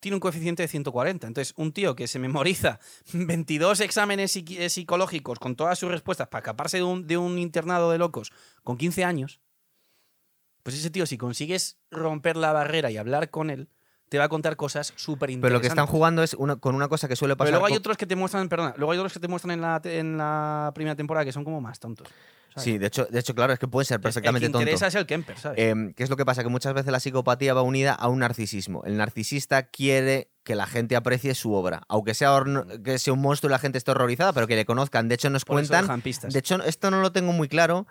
tiene 0.00 0.16
un 0.16 0.20
coeficiente 0.20 0.62
de 0.62 0.68
140. 0.68 1.26
Entonces, 1.26 1.54
un 1.56 1.72
tío 1.72 1.94
que 1.96 2.06
se 2.08 2.18
memoriza 2.18 2.78
22 3.12 3.80
exámenes 3.80 4.34
psiqui- 4.36 4.58
eh, 4.58 4.70
psicológicos 4.70 5.38
con 5.38 5.56
todas 5.56 5.78
sus 5.78 5.90
respuestas 5.90 6.28
para 6.28 6.40
escaparse 6.40 6.78
de 6.78 6.82
un, 6.84 7.06
de 7.06 7.16
un 7.16 7.38
internado 7.38 7.90
de 7.90 7.98
locos 7.98 8.32
con 8.64 8.76
15 8.76 9.04
años, 9.04 9.40
pues 10.62 10.76
ese 10.76 10.90
tío, 10.90 11.06
si 11.06 11.16
consigues 11.16 11.78
romper 11.90 12.36
la 12.36 12.52
barrera 12.52 12.90
y 12.90 12.96
hablar 12.96 13.30
con 13.30 13.50
él, 13.50 13.68
te 14.08 14.18
va 14.18 14.24
a 14.24 14.28
contar 14.28 14.56
cosas 14.56 14.92
súper 14.96 15.30
interesantes. 15.30 15.42
Pero 15.42 15.54
lo 15.54 15.60
que 15.60 15.66
están 15.68 15.86
jugando 15.86 16.22
es 16.22 16.34
una- 16.34 16.56
con 16.56 16.74
una 16.74 16.88
cosa 16.88 17.08
que 17.08 17.16
suele 17.16 17.32
Pero 17.34 17.38
pasar 17.38 17.52
luego 17.52 17.66
hay 17.66 17.72
con- 17.72 17.78
otros 17.78 17.96
que 17.96 18.06
te 18.06 18.16
muestran, 18.16 18.48
perdona, 18.48 18.74
luego 18.76 18.92
hay 18.92 18.98
otros 18.98 19.12
que 19.12 19.20
te 19.20 19.28
muestran 19.28 19.52
en 19.52 19.60
la, 19.60 19.80
en 19.84 20.16
la 20.18 20.72
primera 20.74 20.96
temporada 20.96 21.24
que 21.24 21.32
son 21.32 21.44
como 21.44 21.60
más 21.60 21.78
tontos. 21.78 22.08
¿Sabes? 22.58 22.64
Sí, 22.64 22.78
de 22.78 22.86
hecho, 22.86 23.06
de 23.06 23.18
hecho, 23.18 23.34
claro, 23.34 23.52
es 23.52 23.58
que 23.58 23.68
puede 23.68 23.84
ser 23.84 24.00
perfectamente 24.00 24.46
el 24.46 24.50
que 24.50 24.52
tonto. 24.52 24.62
interesa 24.62 24.86
es 24.88 24.94
el 24.94 25.06
Kemper, 25.06 25.38
¿sabes? 25.38 25.58
Em, 25.58 25.92
¿Qué 25.94 26.02
es 26.02 26.10
lo 26.10 26.16
que 26.16 26.24
pasa? 26.24 26.42
Que 26.42 26.48
muchas 26.48 26.74
veces 26.74 26.92
la 26.92 27.00
psicopatía 27.00 27.54
va 27.54 27.62
unida 27.62 27.94
a 27.94 28.08
un 28.08 28.18
narcisismo. 28.20 28.82
El 28.84 28.96
narcisista 28.96 29.64
quiere 29.64 30.30
que 30.44 30.54
la 30.54 30.66
gente 30.66 30.96
aprecie 30.96 31.34
su 31.34 31.52
obra, 31.52 31.82
aunque 31.88 32.14
sea, 32.14 32.42
que 32.84 32.98
sea 32.98 33.12
un 33.12 33.20
monstruo 33.20 33.50
y 33.50 33.52
la 33.52 33.58
gente 33.58 33.78
esté 33.78 33.90
horrorizada, 33.90 34.32
pero 34.32 34.46
que 34.46 34.56
le 34.56 34.64
conozcan. 34.64 35.08
De 35.08 35.14
hecho, 35.14 35.28
nos 35.30 35.44
Por 35.44 35.56
cuentan. 35.56 36.02
De 36.28 36.38
hecho, 36.38 36.62
esto 36.62 36.90
no 36.90 37.00
lo 37.00 37.12
tengo 37.12 37.32
muy 37.32 37.48
claro. 37.48 37.86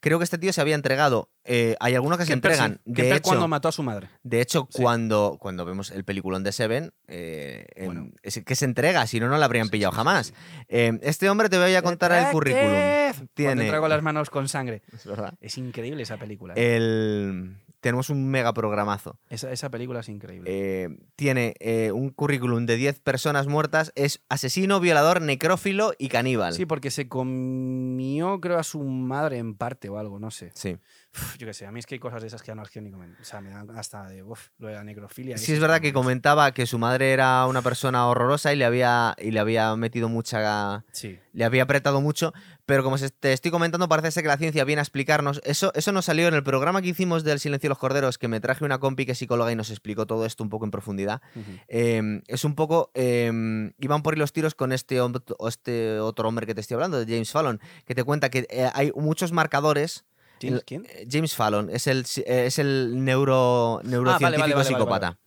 Creo 0.00 0.18
que 0.18 0.24
este 0.24 0.38
tío 0.38 0.52
se 0.52 0.60
había 0.60 0.74
entregado. 0.74 1.30
Eh, 1.44 1.76
hay 1.80 1.94
algunos 1.94 2.18
que 2.18 2.24
se 2.26 2.32
entregan. 2.32 2.80
De 2.84 2.94
Kemper 2.94 3.16
hecho, 3.18 3.22
cuando 3.22 3.48
mató 3.48 3.68
a 3.68 3.72
su 3.72 3.82
madre. 3.82 4.08
de 4.22 4.40
hecho 4.40 4.68
Sí. 4.70 4.82
cuando, 4.82 5.36
cuando 5.40 5.64
vemos 5.64 5.90
el 5.90 6.04
peliculón 6.04 6.44
de 6.44 6.52
Seven, 6.52 6.92
eh, 7.06 7.66
en- 7.74 8.14
es 8.22 8.42
que 8.44 8.54
se 8.54 8.64
entrega, 8.64 9.06
si 9.06 9.18
no, 9.20 9.28
no 9.28 9.38
lo 9.38 9.44
habrían 9.44 9.66
Sí, 9.66 9.72
pillado 9.72 9.92
sí, 9.92 9.96
jamás. 9.96 10.34
Eh, 10.68 10.98
este 11.02 11.28
hombre 11.30 11.48
te 11.48 11.58
voy 11.58 11.74
a 11.74 11.82
contar 11.82 12.12
el 12.12 12.26
currículum. 12.32 12.68
Cuando 12.68 13.26
Tiene. 13.34 13.68
traigo 13.68 13.88
las 13.88 14.02
manos 14.02 14.30
con 14.30 14.48
sangre. 14.48 14.82
Es 14.92 15.06
verdad. 15.06 15.34
Es 15.40 15.56
increíble 15.58 16.02
esa 16.02 16.16
película. 16.18 16.54
¿eh? 16.56 16.76
El, 16.76 17.56
tenemos 17.80 18.10
un 18.10 18.28
mega 18.28 18.52
programazo. 18.52 19.18
Esa, 19.28 19.52
esa 19.52 19.70
película 19.70 20.00
es 20.00 20.08
increíble. 20.08 20.50
Eh, 20.52 20.88
tiene 21.16 21.54
eh, 21.60 21.92
un 21.92 22.10
currículum 22.10 22.66
de 22.66 22.76
10 22.76 23.00
personas 23.00 23.46
muertas, 23.46 23.92
es 23.94 24.20
asesino, 24.28 24.80
violador, 24.80 25.22
necrófilo 25.22 25.92
y 25.98 26.08
caníbal. 26.08 26.54
sí, 26.54 26.66
porque 26.66 26.90
se 26.90 27.08
comió, 27.08 28.40
creo, 28.40 28.58
a 28.58 28.64
su 28.64 28.82
madre 28.82 29.38
en 29.38 29.54
parte 29.54 29.88
o 29.88 29.98
algo, 29.98 30.18
no 30.18 30.30
sé. 30.30 30.50
Sí. 30.54 30.78
Uf, 31.14 31.36
yo 31.38 31.46
qué 31.46 31.54
sé, 31.54 31.66
a 31.66 31.72
mí 31.72 31.78
es 31.78 31.86
que 31.86 31.94
hay 31.94 31.98
cosas 31.98 32.20
de 32.20 32.28
esas 32.28 32.42
que 32.42 32.48
ya 32.48 32.54
no 32.54 32.62
que 32.64 32.80
ni. 32.80 32.90
O 32.92 33.24
sea, 33.24 33.40
me 33.40 33.50
dan 33.50 33.70
hasta 33.76 34.06
de 34.08 34.22
uf, 34.22 34.48
lo 34.58 34.68
de 34.68 34.74
la 34.74 34.84
necrofilia. 34.84 35.38
Sí, 35.38 35.52
es 35.52 35.60
verdad 35.60 35.80
que 35.80 35.92
comentaba 35.92 36.52
que 36.52 36.66
su 36.66 36.78
madre 36.78 37.12
era 37.12 37.46
una 37.46 37.62
persona 37.62 38.06
horrorosa 38.06 38.52
y 38.52 38.56
le 38.56 38.64
había, 38.64 39.14
y 39.18 39.30
le 39.30 39.40
había 39.40 39.74
metido 39.76 40.08
mucha. 40.08 40.84
Sí. 40.92 41.18
Le 41.32 41.44
había 41.44 41.62
apretado 41.62 42.00
mucho, 42.00 42.32
pero 42.68 42.84
como 42.84 42.96
te 42.98 43.32
estoy 43.32 43.50
comentando, 43.50 43.88
parece 43.88 44.10
ser 44.10 44.24
que 44.24 44.28
la 44.28 44.36
ciencia 44.36 44.62
viene 44.62 44.80
a 44.80 44.82
explicarnos. 44.82 45.40
Eso, 45.42 45.72
eso 45.74 45.90
nos 45.90 46.04
salió 46.04 46.28
en 46.28 46.34
el 46.34 46.42
programa 46.42 46.82
que 46.82 46.88
hicimos 46.88 47.24
del 47.24 47.40
Silencio 47.40 47.68
de 47.68 47.70
los 47.70 47.78
Corderos, 47.78 48.18
que 48.18 48.28
me 48.28 48.40
traje 48.40 48.62
una 48.62 48.78
compi 48.78 49.06
que 49.06 49.12
es 49.12 49.18
psicóloga 49.18 49.50
y 49.50 49.56
nos 49.56 49.70
explicó 49.70 50.06
todo 50.06 50.26
esto 50.26 50.44
un 50.44 50.50
poco 50.50 50.66
en 50.66 50.70
profundidad. 50.70 51.22
Eh, 51.68 52.20
es 52.26 52.44
un 52.44 52.54
poco. 52.54 52.90
eh, 52.92 53.72
iban 53.78 54.02
por 54.02 54.12
ahí 54.12 54.20
los 54.20 54.34
tiros 54.34 54.54
con 54.54 54.72
este, 54.72 55.00
este 55.48 55.98
otro 55.98 56.28
hombre 56.28 56.46
que 56.46 56.54
te 56.54 56.60
estoy 56.60 56.74
hablando, 56.74 57.02
de 57.02 57.10
James 57.10 57.30
Fallon, 57.30 57.58
que 57.86 57.94
te 57.94 58.04
cuenta 58.04 58.28
que 58.28 58.46
eh, 58.50 58.68
hay 58.74 58.92
muchos 58.94 59.32
marcadores. 59.32 60.04
¿James 60.38 60.62
quién? 60.66 60.84
eh, 60.90 61.06
James 61.10 61.34
Fallon 61.34 61.70
es 61.70 61.86
el, 61.86 62.04
eh, 62.26 62.44
es 62.44 62.58
el 62.58 63.02
neuro, 63.02 63.80
neurocientífico 63.82 64.40
vale, 64.42 64.54
vale, 64.54 64.68
psicópata. 64.68 65.18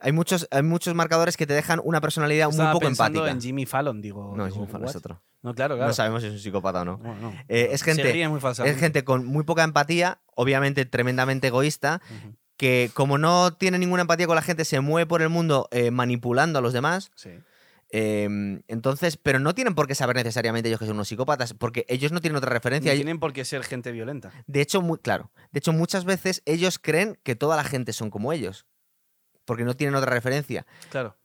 Hay 0.00 0.12
muchos, 0.12 0.46
hay 0.52 0.62
muchos 0.62 0.94
marcadores 0.94 1.36
que 1.36 1.44
te 1.44 1.54
dejan 1.54 1.80
una 1.82 2.00
personalidad 2.00 2.50
Estaba 2.50 2.70
muy 2.70 2.80
poco 2.80 2.86
empática. 2.88 3.30
en 3.32 3.40
Jimmy 3.40 3.66
Fallon, 3.66 4.00
digo. 4.00 4.32
no, 4.36 4.44
digo, 4.44 4.54
Jimmy 4.54 4.68
Fallon 4.68 4.88
es 4.88 4.94
otro. 4.94 5.20
No, 5.42 5.54
claro, 5.54 5.76
claro. 5.76 5.88
No 5.88 5.94
sabemos 5.94 6.22
si 6.22 6.28
es 6.28 6.32
un 6.34 6.40
psicópata 6.40 6.82
o 6.82 6.84
no. 6.84 6.98
No, 7.02 7.14
no. 7.16 7.32
Eh, 7.48 7.68
es 7.72 7.82
gente- 7.82 8.02
muy 8.28 8.40
Es 8.64 8.76
gente 8.78 9.04
con 9.04 9.24
muy 9.24 9.44
poca 9.44 9.62
empatía, 9.64 10.20
obviamente 10.34 10.84
tremendamente 10.84 11.46
egoísta, 11.48 12.00
que 12.56 12.90
como 12.94 13.18
no 13.18 13.52
tiene 13.52 13.78
ninguna 13.78 14.02
empatía 14.02 14.26
con 14.26 14.34
la 14.36 14.42
gente, 14.42 14.64
se 14.64 14.80
mueve 14.80 15.06
por 15.06 15.22
el 15.22 15.28
mundo 15.28 15.68
eh, 15.70 15.90
manipulando 15.92 16.58
a 16.58 16.62
los 16.62 16.72
demás. 16.72 17.10
Sí. 17.14 17.30
Eh, 17.90 18.60
entonces, 18.68 19.16
pero 19.16 19.38
no 19.38 19.54
tienen 19.54 19.74
por 19.74 19.86
qué 19.86 19.94
saber 19.94 20.16
necesariamente 20.16 20.68
ellos 20.68 20.78
que 20.80 20.86
son 20.86 20.96
unos 20.96 21.08
psicópatas, 21.08 21.54
porque 21.54 21.86
ellos 21.88 22.12
no 22.12 22.20
tienen 22.20 22.36
otra 22.36 22.50
No 22.50 22.54
referencia. 22.54 22.92
tienen 22.94 23.18
por 23.18 23.32
qué 23.32 23.44
ser 23.44 23.62
gente 23.64 23.92
violenta. 23.92 24.30
De 24.46 24.60
hecho, 24.60 24.82
muy, 24.82 24.98
claro, 24.98 25.30
de 25.52 25.58
hecho, 25.58 25.72
muchas 25.72 26.04
veces 26.04 26.42
ellos 26.44 26.78
creen 26.78 27.18
que 27.22 27.34
toda 27.36 27.56
la 27.56 27.64
gente 27.64 27.92
son 27.92 28.10
como 28.10 28.32
ellos, 28.32 28.66
porque 29.46 29.64
no 29.64 29.74
tienen 29.74 29.94
otra 29.94 30.10
referencia. 30.12 30.66
Claro. 30.90 31.16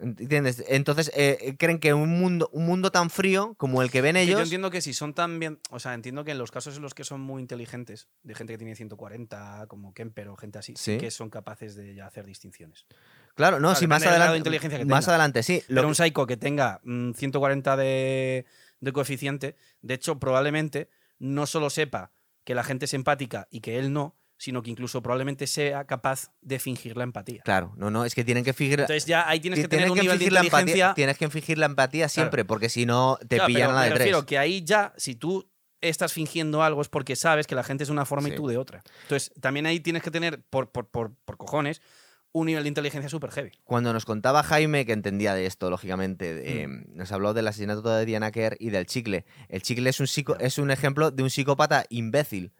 ¿Entiendes? 0.00 0.64
Entonces, 0.68 1.10
eh, 1.14 1.56
creen 1.58 1.78
que 1.80 1.92
un 1.92 2.20
mundo, 2.20 2.48
un 2.52 2.66
mundo 2.66 2.92
tan 2.92 3.10
frío 3.10 3.54
como 3.56 3.82
el 3.82 3.90
que 3.90 4.00
ven 4.00 4.16
ellos. 4.16 4.38
Yo 4.38 4.42
entiendo 4.42 4.70
que 4.70 4.80
si 4.80 4.92
son 4.92 5.12
tan 5.14 5.38
bien. 5.40 5.58
O 5.70 5.80
sea, 5.80 5.94
entiendo 5.94 6.24
que 6.24 6.30
en 6.30 6.38
los 6.38 6.50
casos 6.50 6.76
en 6.76 6.82
los 6.82 6.94
que 6.94 7.04
son 7.04 7.20
muy 7.20 7.42
inteligentes, 7.42 8.08
de 8.22 8.34
gente 8.34 8.52
que 8.52 8.58
tiene 8.58 8.74
140, 8.76 9.66
como 9.68 9.92
Kemper 9.94 10.28
o 10.28 10.36
gente 10.36 10.58
así, 10.58 10.74
sí 10.76 10.98
que 10.98 11.10
son 11.10 11.30
capaces 11.30 11.74
de 11.74 11.94
ya 11.94 12.06
hacer 12.06 12.26
distinciones. 12.26 12.86
Claro, 13.34 13.58
no, 13.58 13.68
Claro, 13.68 13.80
sí, 13.80 13.86
más 13.86 14.02
de 14.02 14.08
adelante. 14.08 14.38
inteligencia 14.38 14.78
que 14.78 14.84
más 14.84 15.04
tenga. 15.04 15.14
adelante, 15.14 15.42
sí. 15.42 15.62
Lo 15.68 15.76
Pero 15.76 15.88
un 15.88 15.94
psycho 15.94 16.26
que 16.26 16.36
tenga 16.36 16.80
mm, 16.84 17.12
140 17.12 17.76
de, 17.76 18.46
de 18.80 18.92
coeficiente, 18.92 19.56
de 19.82 19.94
hecho, 19.94 20.18
probablemente 20.18 20.90
no 21.18 21.46
solo 21.46 21.70
sepa 21.70 22.12
que 22.44 22.54
la 22.54 22.64
gente 22.64 22.86
es 22.86 22.94
empática 22.94 23.46
y 23.50 23.60
que 23.60 23.78
él 23.78 23.92
no, 23.92 24.16
sino 24.38 24.62
que 24.62 24.70
incluso 24.70 25.02
probablemente 25.02 25.46
sea 25.46 25.84
capaz 25.84 26.30
de 26.40 26.58
fingir 26.58 26.96
la 26.96 27.04
empatía. 27.04 27.42
Claro, 27.44 27.74
no, 27.76 27.90
no, 27.90 28.04
es 28.06 28.14
que 28.14 28.24
tienen 28.24 28.44
que 28.44 28.52
fingir. 28.54 28.80
Entonces 28.80 29.04
ya 29.04 29.28
ahí 29.28 29.40
tienes 29.40 29.58
ti- 29.58 29.62
que 29.64 29.68
tener 29.68 29.90
un 29.90 29.98
nivel 29.98 30.18
de 30.18 30.30
la 30.30 30.40
empatía. 30.40 30.60
inteligencia. 30.60 30.94
Tienes 30.94 31.18
que 31.18 31.28
fingir 31.28 31.58
la 31.58 31.66
empatía 31.66 32.08
siempre, 32.08 32.44
porque 32.46 32.68
si 32.70 32.86
no 32.86 33.18
te 33.28 33.36
Claro, 33.36 33.46
pillan 33.48 33.60
pero 33.68 33.70
a 33.72 33.74
la 33.74 33.82
de 33.82 33.88
tres. 33.90 33.98
refiero 33.98 34.24
que 34.24 34.38
ahí 34.38 34.62
ya, 34.64 34.94
si 34.96 35.14
tú 35.16 35.50
estás 35.80 36.12
fingiendo 36.12 36.62
algo 36.62 36.80
es 36.82 36.88
porque 36.88 37.14
sabes 37.16 37.46
que 37.46 37.54
la 37.54 37.62
gente 37.64 37.82
es 37.84 37.88
de 37.88 37.92
una 37.92 38.04
forma 38.04 38.28
y 38.28 38.34
tú 38.36 38.46
de 38.48 38.56
otra. 38.58 38.82
Entonces, 39.02 39.32
también 39.40 39.66
ahí 39.66 39.80
tienes 39.80 40.02
que 40.02 40.10
tener, 40.10 40.40
por, 40.42 40.70
por, 40.72 40.88
por, 40.88 41.14
por 41.24 41.36
cojones, 41.36 41.82
un 42.30 42.46
nivel 42.46 42.62
de 42.62 42.68
inteligencia 42.68 43.08
súper 43.08 43.30
heavy. 43.30 43.52
Cuando 43.64 43.92
nos 43.92 44.04
contaba 44.04 44.42
Jaime, 44.42 44.84
que 44.86 44.92
entendía 44.92 45.34
de 45.34 45.46
esto, 45.46 45.70
lógicamente, 45.70 46.34
de- 46.34 46.68
Mm. 46.68 46.96
nos 46.96 47.10
habló 47.10 47.32
del 47.34 47.48
asesinato 47.48 47.82
de 47.88 48.04
Diana 48.04 48.30
Kerr 48.30 48.56
y 48.60 48.70
del 48.70 48.86
chicle. 48.86 49.24
El 49.48 49.62
chicle 49.62 49.88
es 49.90 49.98
un, 49.98 50.06
psico- 50.06 50.36
es 50.38 50.58
un 50.58 50.70
ejemplo 50.70 51.10
de 51.10 51.22
un 51.22 51.30
psicópata 51.30 51.84
imbécil. 51.88 52.52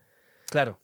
Claro. 0.51 0.81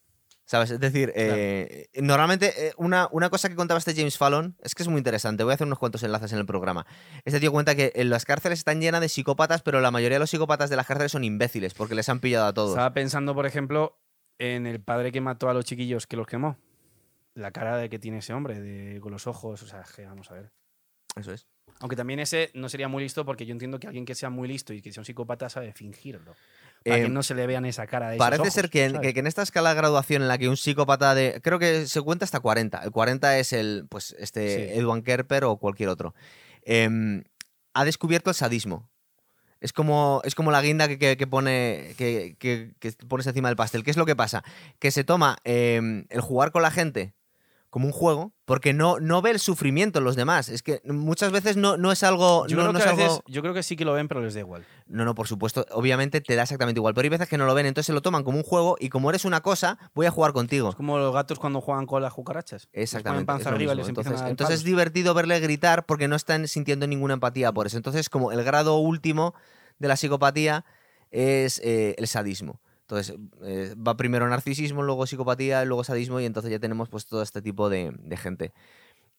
¿Sabes? 0.47 0.71
Es 0.71 0.81
decir, 0.81 1.11
eh, 1.17 1.89
normalmente 1.95 2.69
eh, 2.69 2.73
una, 2.77 3.09
una 3.13 3.31
cosa 3.31 3.49
que 3.49 3.55
contaba 3.55 3.79
este 3.79 3.95
James 3.95 4.19
Fallon 4.19 4.57
es 4.63 4.75
que 4.75 4.83
es 4.83 4.89
muy 4.89 4.99
interesante. 4.99 5.43
Voy 5.43 5.53
a 5.53 5.55
hacer 5.55 5.67
unos 5.67 5.79
cuantos 5.79 6.03
enlaces 6.03 6.33
en 6.33 6.39
el 6.39 6.45
programa. 6.45 6.87
Este 7.25 7.41
tío 7.41 7.51
cuenta 7.51 7.75
que 7.75 7.93
en 7.95 8.11
las 8.11 8.27
cárceles 8.27 8.59
están 8.59 8.81
llenas 8.81 9.01
de 9.01 9.09
psicópatas, 9.09 9.63
pero 9.63 9.81
la 9.81 9.91
mayoría 9.91 10.17
de 10.17 10.21
los 10.21 10.31
psicópatas 10.31 10.69
de 10.69 10.77
las 10.77 10.87
cárceles 10.87 11.13
son 11.13 11.25
imbéciles 11.25 11.73
porque 11.73 11.95
les 11.95 12.09
han 12.11 12.21
pillado 12.21 12.47
a 12.47 12.53
todos. 12.53 12.71
Estaba 12.71 12.93
pensando, 12.93 13.35
por 13.35 13.47
ejemplo, 13.47 13.99
en 14.39 14.67
el 14.67 14.81
padre 14.81 15.13
que 15.13 15.23
mató 15.23 15.49
a 15.49 15.55
los 15.55 15.65
chiquillos 15.65 16.07
que 16.07 16.17
los 16.17 16.27
quemó. 16.27 16.59
La 17.35 17.51
cara 17.51 17.79
de 17.79 17.89
que 17.89 17.99
tiene 17.99 18.19
ese 18.19 18.33
hombre, 18.33 18.61
de, 18.61 19.01
con 19.01 19.13
los 19.13 19.27
ojos, 19.27 19.63
o 19.63 19.67
sea, 19.67 19.83
que 19.97 20.05
vamos 20.05 20.31
a 20.31 20.35
ver. 20.35 20.53
Eso 21.17 21.33
es. 21.33 21.47
Aunque 21.81 21.97
también 21.97 22.21
ese 22.21 22.51
no 22.55 22.69
sería 22.69 22.89
muy 22.89 23.03
listo 23.03 23.25
porque 23.25 23.47
yo 23.47 23.53
entiendo 23.53 23.81
que 23.81 23.87
alguien 23.87 24.05
que 24.05 24.15
sea 24.15 24.31
muy 24.31 24.47
listo 24.47 24.73
y 24.73 24.81
que 24.81 24.93
sea 24.93 25.01
un 25.01 25.05
psicópata 25.05 25.49
sabe 25.49 25.73
fingirlo. 25.73 26.35
Para 26.85 26.99
Eh, 26.99 27.03
que 27.05 27.09
no 27.09 27.23
se 27.23 27.35
le 27.35 27.47
vean 27.47 27.65
esa 27.65 27.87
cara 27.87 28.11
de 28.11 28.19
Parece 28.19 28.43
ojos, 28.43 28.53
ser 28.55 28.69
que 28.71 28.85
en, 28.85 28.93
¿sabes? 28.93 29.07
que- 29.09 29.15
que 29.15 29.21
en 29.21 29.27
esta 29.27 29.43
escala 29.43 29.71
de 29.71 29.77
graduación 29.77 30.23
en 30.23 30.29
la 30.29 30.37
que 30.39 30.49
un 30.49 30.57
psicópata 30.57 31.15
de. 31.15 31.41
Creo 31.43 31.59
que 31.59 31.87
se 31.87 32.03
cuenta 32.03 32.25
hasta 32.27 32.41
40. 32.41 32.79
El 32.85 32.91
40 32.91 33.39
es 33.39 33.53
el. 33.55 33.87
Pues 33.89 34.15
este. 34.19 34.69
Sí. 34.75 34.79
Edwin 34.81 35.03
Kerper 35.03 35.45
o 35.45 35.57
cualquier 35.57 35.89
otro. 35.89 36.15
Em, 36.63 37.25
ha 37.73 37.85
descubierto 37.85 38.31
el 38.31 38.37
sadismo. 38.37 38.91
Es 39.61 39.73
como, 39.73 40.21
es 40.25 40.35
como 40.35 40.51
la 40.51 40.61
guinda 40.61 40.87
que, 40.89 40.99
que- 40.99 41.17
que 41.17 41.27
pone, 41.27 41.95
que, 41.97 42.37
que- 42.39 42.75
que 42.79 42.93
pones 43.09 43.27
encima 43.27 43.49
del 43.49 43.57
pastel. 43.57 43.83
¿Qué 43.83 43.91
es 43.91 43.97
lo 43.97 44.05
que 44.05 44.15
pasa? 44.15 44.45
Que 44.79 44.91
se 44.91 45.05
toma 45.05 45.39
em, 45.45 46.05
el 46.11 46.21
jugar 46.21 46.53
con 46.53 46.61
la 46.61 46.71
gente 46.71 47.15
como 47.75 47.87
un 47.87 47.93
juego 47.93 48.33
porque 48.45 48.73
no, 48.73 49.01
no 49.01 49.21
ve 49.21 49.33
el 49.33 49.41
sufrimiento 49.41 49.99
en 49.99 50.05
los 50.05 50.15
demás. 50.15 50.49
Es 50.49 50.63
que 50.63 50.81
muchas 50.85 51.33
veces 51.33 51.57
no, 51.57 51.77
no 51.77 51.91
es 51.91 52.05
algo. 52.05 52.47
Yo, 52.47 52.57
no, 52.57 52.63
creo 52.63 52.73
no 52.73 52.79
es 52.79 52.87
a 52.87 52.91
veces- 52.93 53.05
algo- 53.11 53.23
yo 53.27 53.43
creo 53.43 53.53
que 53.53 53.65
sí 53.65 53.75
que 53.75 53.85
lo 53.85 53.95
ven, 53.95 54.07
pero 54.07 54.21
les 54.21 54.33
da 54.35 54.39
igual. 54.39 54.65
no, 54.87 55.05
no, 55.05 55.17
por 55.17 55.27
supuesto. 55.27 55.67
Obviamente 55.73 56.21
te 56.21 56.37
da 56.37 56.45
exactamente 56.45 56.79
igual. 56.79 56.95
Pero 56.95 57.07
hay 57.07 57.09
veces 57.11 57.29
que 57.29 57.37
no 57.37 57.47
lo 57.47 57.55
ven, 57.57 57.67
entonces 57.67 57.87
se 57.87 57.93
lo 57.93 58.01
toman 58.01 58.23
como 58.23 58.39
un 58.39 58.45
juego 58.45 58.77
y 58.79 58.91
como 58.91 59.11
eres 59.11 59.25
una 59.25 59.41
cosa, 59.41 59.77
voy 59.93 60.07
a 60.07 60.13
jugar 60.13 60.33
contigo. 60.33 60.69
Es 60.69 60.77
como 60.77 60.99
los 60.99 61.13
gatos 61.13 61.41
cuando 61.41 61.61
juegan 61.61 61.87
con 61.87 62.01
las 62.01 62.15
cucarachas. 62.15 62.69
Exactamente. 62.73 63.25
panza 63.27 63.49
arriba 63.51 63.73
y 63.73 63.77
les 63.79 63.89
entonces, 63.89 64.21
a 64.21 64.29
entonces 64.31 64.59
es 64.59 64.63
divertido 64.65 65.13
verle 65.13 65.41
gritar 65.41 65.85
porque 65.85 66.07
no 66.07 66.15
están 66.15 66.47
sintiendo 66.47 66.87
ninguna 66.87 67.15
empatía 67.15 67.51
por 67.51 67.67
eso. 67.67 67.77
Entonces, 67.77 68.09
como 68.09 68.31
el 68.31 68.45
grado 68.45 68.77
último 68.77 69.35
de 69.81 69.89
la 69.89 69.97
psicopatía 69.97 70.65
es 71.11 71.61
eh, 71.65 71.97
el 71.99 72.07
sadismo. 72.07 72.61
Entonces, 72.89 73.17
eh, 73.43 73.75
va 73.77 73.97
primero 73.97 74.29
narcisismo, 74.29 74.83
luego 74.83 75.07
psicopatía, 75.07 75.63
y 75.63 75.67
luego 75.67 75.85
sadismo, 75.85 76.21
y 76.21 76.27
entonces 76.27 76.51
ya 76.51 76.59
tenemos 76.59 76.89
pues 76.89 77.07
todo 77.07 77.23
este 77.23 77.41
tipo 77.41 77.71
de, 77.71 77.93
de 77.97 78.17
gente. 78.17 78.53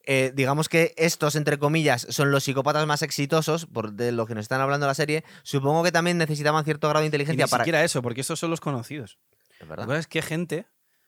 Eh, 0.07 0.31
digamos 0.35 0.69
que 0.69 0.93
estos, 0.97 1.35
entre 1.35 1.57
comillas, 1.57 2.05
son 2.09 2.29
los 2.29 2.43
psicópatas 2.43 2.85
más 2.85 3.01
exitosos, 3.01 3.65
por 3.65 3.93
de 3.93 4.11
lo 4.11 4.27
que 4.27 4.35
nos 4.35 4.43
están 4.43 4.61
hablando 4.61 4.85
en 4.85 4.89
la 4.89 4.93
serie. 4.93 5.23
Supongo 5.41 5.83
que 5.83 5.91
también 5.91 6.17
necesitaban 6.19 6.63
cierto 6.63 6.87
grado 6.89 7.01
de 7.01 7.05
Y 7.05 7.07
inteligencia 7.07 7.45
ni 7.45 7.49
para. 7.49 7.63
siquiera 7.63 7.83
eso, 7.83 8.03
porque 8.03 8.21
esos 8.21 8.39
son 8.39 8.51
los 8.51 8.61
conocidos. 8.61 9.17
Es 9.59 9.67
verdad. 9.67 9.97
es 9.97 10.05
que 10.05 10.21
gente 10.21 10.67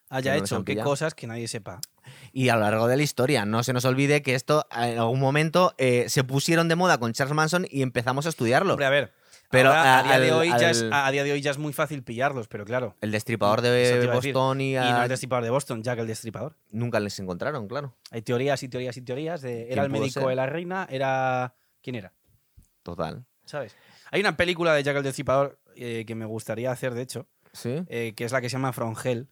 haya 0.10 0.32
Que 0.32 0.38
no 0.38 0.42
les 0.42 0.52
hecho 0.52 0.66
qué 0.66 0.78
cosas 0.78 1.14
que 1.14 1.28
nadie 1.28 1.48
sepa. 1.48 1.80
Y 2.32 2.50
a 2.50 2.56
lo 2.56 2.62
largo 2.62 2.88
de 2.88 2.98
la 2.98 3.04
historia, 3.04 3.46
no 3.46 3.62
se 3.64 3.74
nos 3.74 3.86
olvide 3.86 4.24
que 4.24 4.34
esto 4.34 4.66
en 4.72 4.98
algún 4.98 5.20
momento 5.20 5.76
eh, 5.78 6.06
se 6.08 6.24
pusieron 6.24 6.68
de 6.68 6.76
moda 6.76 6.98
con 6.98 7.14
Charles 7.14 7.36
Manson 7.36 7.68
y 7.70 7.84
empezamos 7.84 8.26
a 8.26 8.30
estudiarlo. 8.30 8.74
Hombre, 8.74 8.86
a 8.86 8.90
ver. 8.90 9.14
Pero 9.50 9.70
ahora, 9.70 10.00
a, 10.00 10.04
día 10.04 10.20
de 10.20 10.32
al- 10.32 10.38
hoy 10.38 10.50
ya 10.60 10.70
es, 10.72 10.86
a 10.92 11.10
día 11.12 11.24
de 11.24 11.32
hoy 11.32 11.42
ya 11.42 11.52
es 11.52 11.58
muy 11.58 11.72
fácil 11.72 12.04
pillarlos, 12.04 12.48
pero 12.50 12.66
claro. 12.66 12.96
El 13.02 13.12
destripador 13.12 13.62
de. 13.62 14.10
Boston 14.12 14.60
y, 14.62 14.74
Y 14.74 14.80
no 14.80 15.04
el 15.04 15.10
destripador 15.10 15.44
de 15.46 15.50
Boston, 15.50 15.84
Jack 15.84 16.00
el 16.00 16.08
destripador. 16.08 16.58
nunca 16.72 17.00
les 17.00 17.18
encontraron, 17.20 17.68
claro. 17.68 17.96
Hay 18.12 18.22
teorías 18.24 18.62
y 18.64 18.68
teorías 18.70 18.98
y 18.98 19.02
teorías 19.02 19.42
de 19.42 19.64
¿Quién 19.68 19.72
era 19.72 19.84
el 19.84 19.90
médico 19.90 20.20
ser? 20.20 20.28
de 20.30 20.36
la 20.36 20.46
reina, 20.48 20.86
era 20.90 21.56
¿quién 21.82 21.96
era? 21.96 22.14
Total. 22.84 23.26
¿Sabes? 23.46 23.76
Hay 24.12 24.20
una 24.22 24.36
película 24.36 24.74
de 24.74 24.84
Jack 24.84 24.98
el 24.98 25.04
destripador 25.04 25.60
eh, 25.76 26.04
que 26.06 26.16
me 26.16 26.26
gustaría 26.26 26.72
hacer, 26.72 26.94
de 26.94 27.02
hecho, 27.04 27.28
¿Sí? 27.54 27.84
eh, 27.88 28.14
que 28.16 28.26
es 28.26 28.32
la 28.32 28.42
que 28.42 28.50
se 28.50 28.54
llama 28.54 28.74
From 28.74 28.96
Hell, 29.02 29.30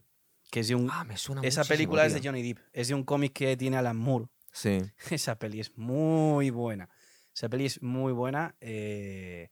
que 0.52 0.62
es 0.62 0.68
de 0.70 0.76
un 0.76 0.90
Ah, 0.92 1.04
me 1.04 1.18
suena 1.18 1.42
esa 1.44 1.64
película 1.66 2.06
es 2.06 2.14
de. 2.14 2.22
Johnny 2.24 2.42
Depp, 2.42 2.60
es 2.72 2.88
de 2.88 2.94
un 2.94 3.04
cómic 3.04 3.34
que 3.34 3.58
tiene 3.58 3.76
Alan 3.78 3.98
Moore. 3.98 4.28
Sí. 4.52 4.80
Esa 5.12 5.38
peli 5.38 5.60
es 5.60 5.78
muy 5.78 6.50
buena. 6.50 6.90
Esa 7.36 7.50
peli 7.50 7.66
es 7.66 7.82
muy 7.82 8.14
buena. 8.14 8.56
eh, 8.62 9.50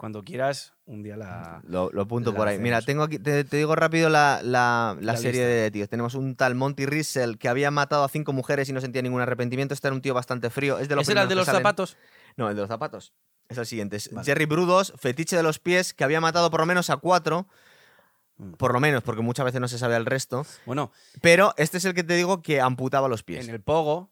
cuando 0.00 0.22
quieras, 0.24 0.72
un 0.86 1.02
día 1.02 1.14
la. 1.14 1.60
Lo, 1.64 1.90
lo 1.92 2.00
apunto 2.00 2.30
La 2.32 2.36
por 2.38 2.48
ahí. 2.48 2.58
Mira, 2.58 2.80
tengo 2.80 3.02
aquí, 3.02 3.18
te, 3.18 3.44
te 3.44 3.56
digo 3.58 3.76
rápido 3.76 4.08
la, 4.08 4.40
la- 4.42 4.96
la 4.98 5.12
La 5.12 5.16
serie 5.18 5.42
lista. 5.42 5.46
de 5.62 5.70
tíos. 5.70 5.88
Tenemos 5.90 6.14
un 6.14 6.36
tal 6.36 6.54
Monty 6.54 6.86
Rissell 6.86 7.36
que 7.36 7.50
había 7.50 7.70
matado 7.70 8.02
a 8.04 8.08
cinco 8.08 8.32
mujeres 8.32 8.66
y 8.70 8.72
no 8.72 8.80
sentía 8.80 9.02
ningún 9.02 9.20
arrepentimiento. 9.20 9.74
Este 9.74 9.88
era 9.88 9.94
un 9.94 10.00
tío 10.00 10.14
bastante 10.14 10.48
frío. 10.48 10.78
Es 10.78 10.88
de 10.88 10.96
los 10.96 11.02
¿Ese 11.02 11.12
era 11.12 11.24
el 11.24 11.28
de 11.28 11.34
los 11.34 11.44
salen. 11.44 11.58
zapatos? 11.60 11.98
No, 12.38 12.48
el 12.48 12.56
de 12.56 12.62
los 12.62 12.68
zapatos. 12.68 13.12
Es 13.50 13.58
el 13.58 13.66
siguiente. 13.66 13.96
Es 13.96 14.10
Vale. 14.10 14.24
Jerry 14.24 14.46
Brudos, 14.46 14.94
fetiche 14.96 15.36
de 15.36 15.42
los 15.42 15.58
pies, 15.58 15.92
que 15.92 16.02
había 16.02 16.22
matado 16.22 16.50
por 16.50 16.60
lo 16.60 16.66
menos 16.66 16.88
a 16.88 16.96
cuatro. 16.96 17.46
Mm. 18.38 18.52
Por 18.52 18.72
lo 18.72 18.80
menos, 18.80 19.02
porque 19.02 19.20
muchas 19.20 19.44
veces 19.44 19.60
no 19.60 19.68
se 19.68 19.76
sabe 19.78 19.96
el 19.96 20.06
resto. 20.06 20.46
Bueno, 20.64 20.92
Pero 21.20 21.52
este 21.58 21.76
es 21.76 21.84
el 21.84 21.92
que 21.92 22.04
te 22.04 22.14
digo 22.14 22.40
que 22.40 22.62
amputaba 22.62 23.06
los 23.06 23.22
pies. 23.22 23.46
en 23.46 23.54
el 23.54 23.60
Pogo, 23.60 24.08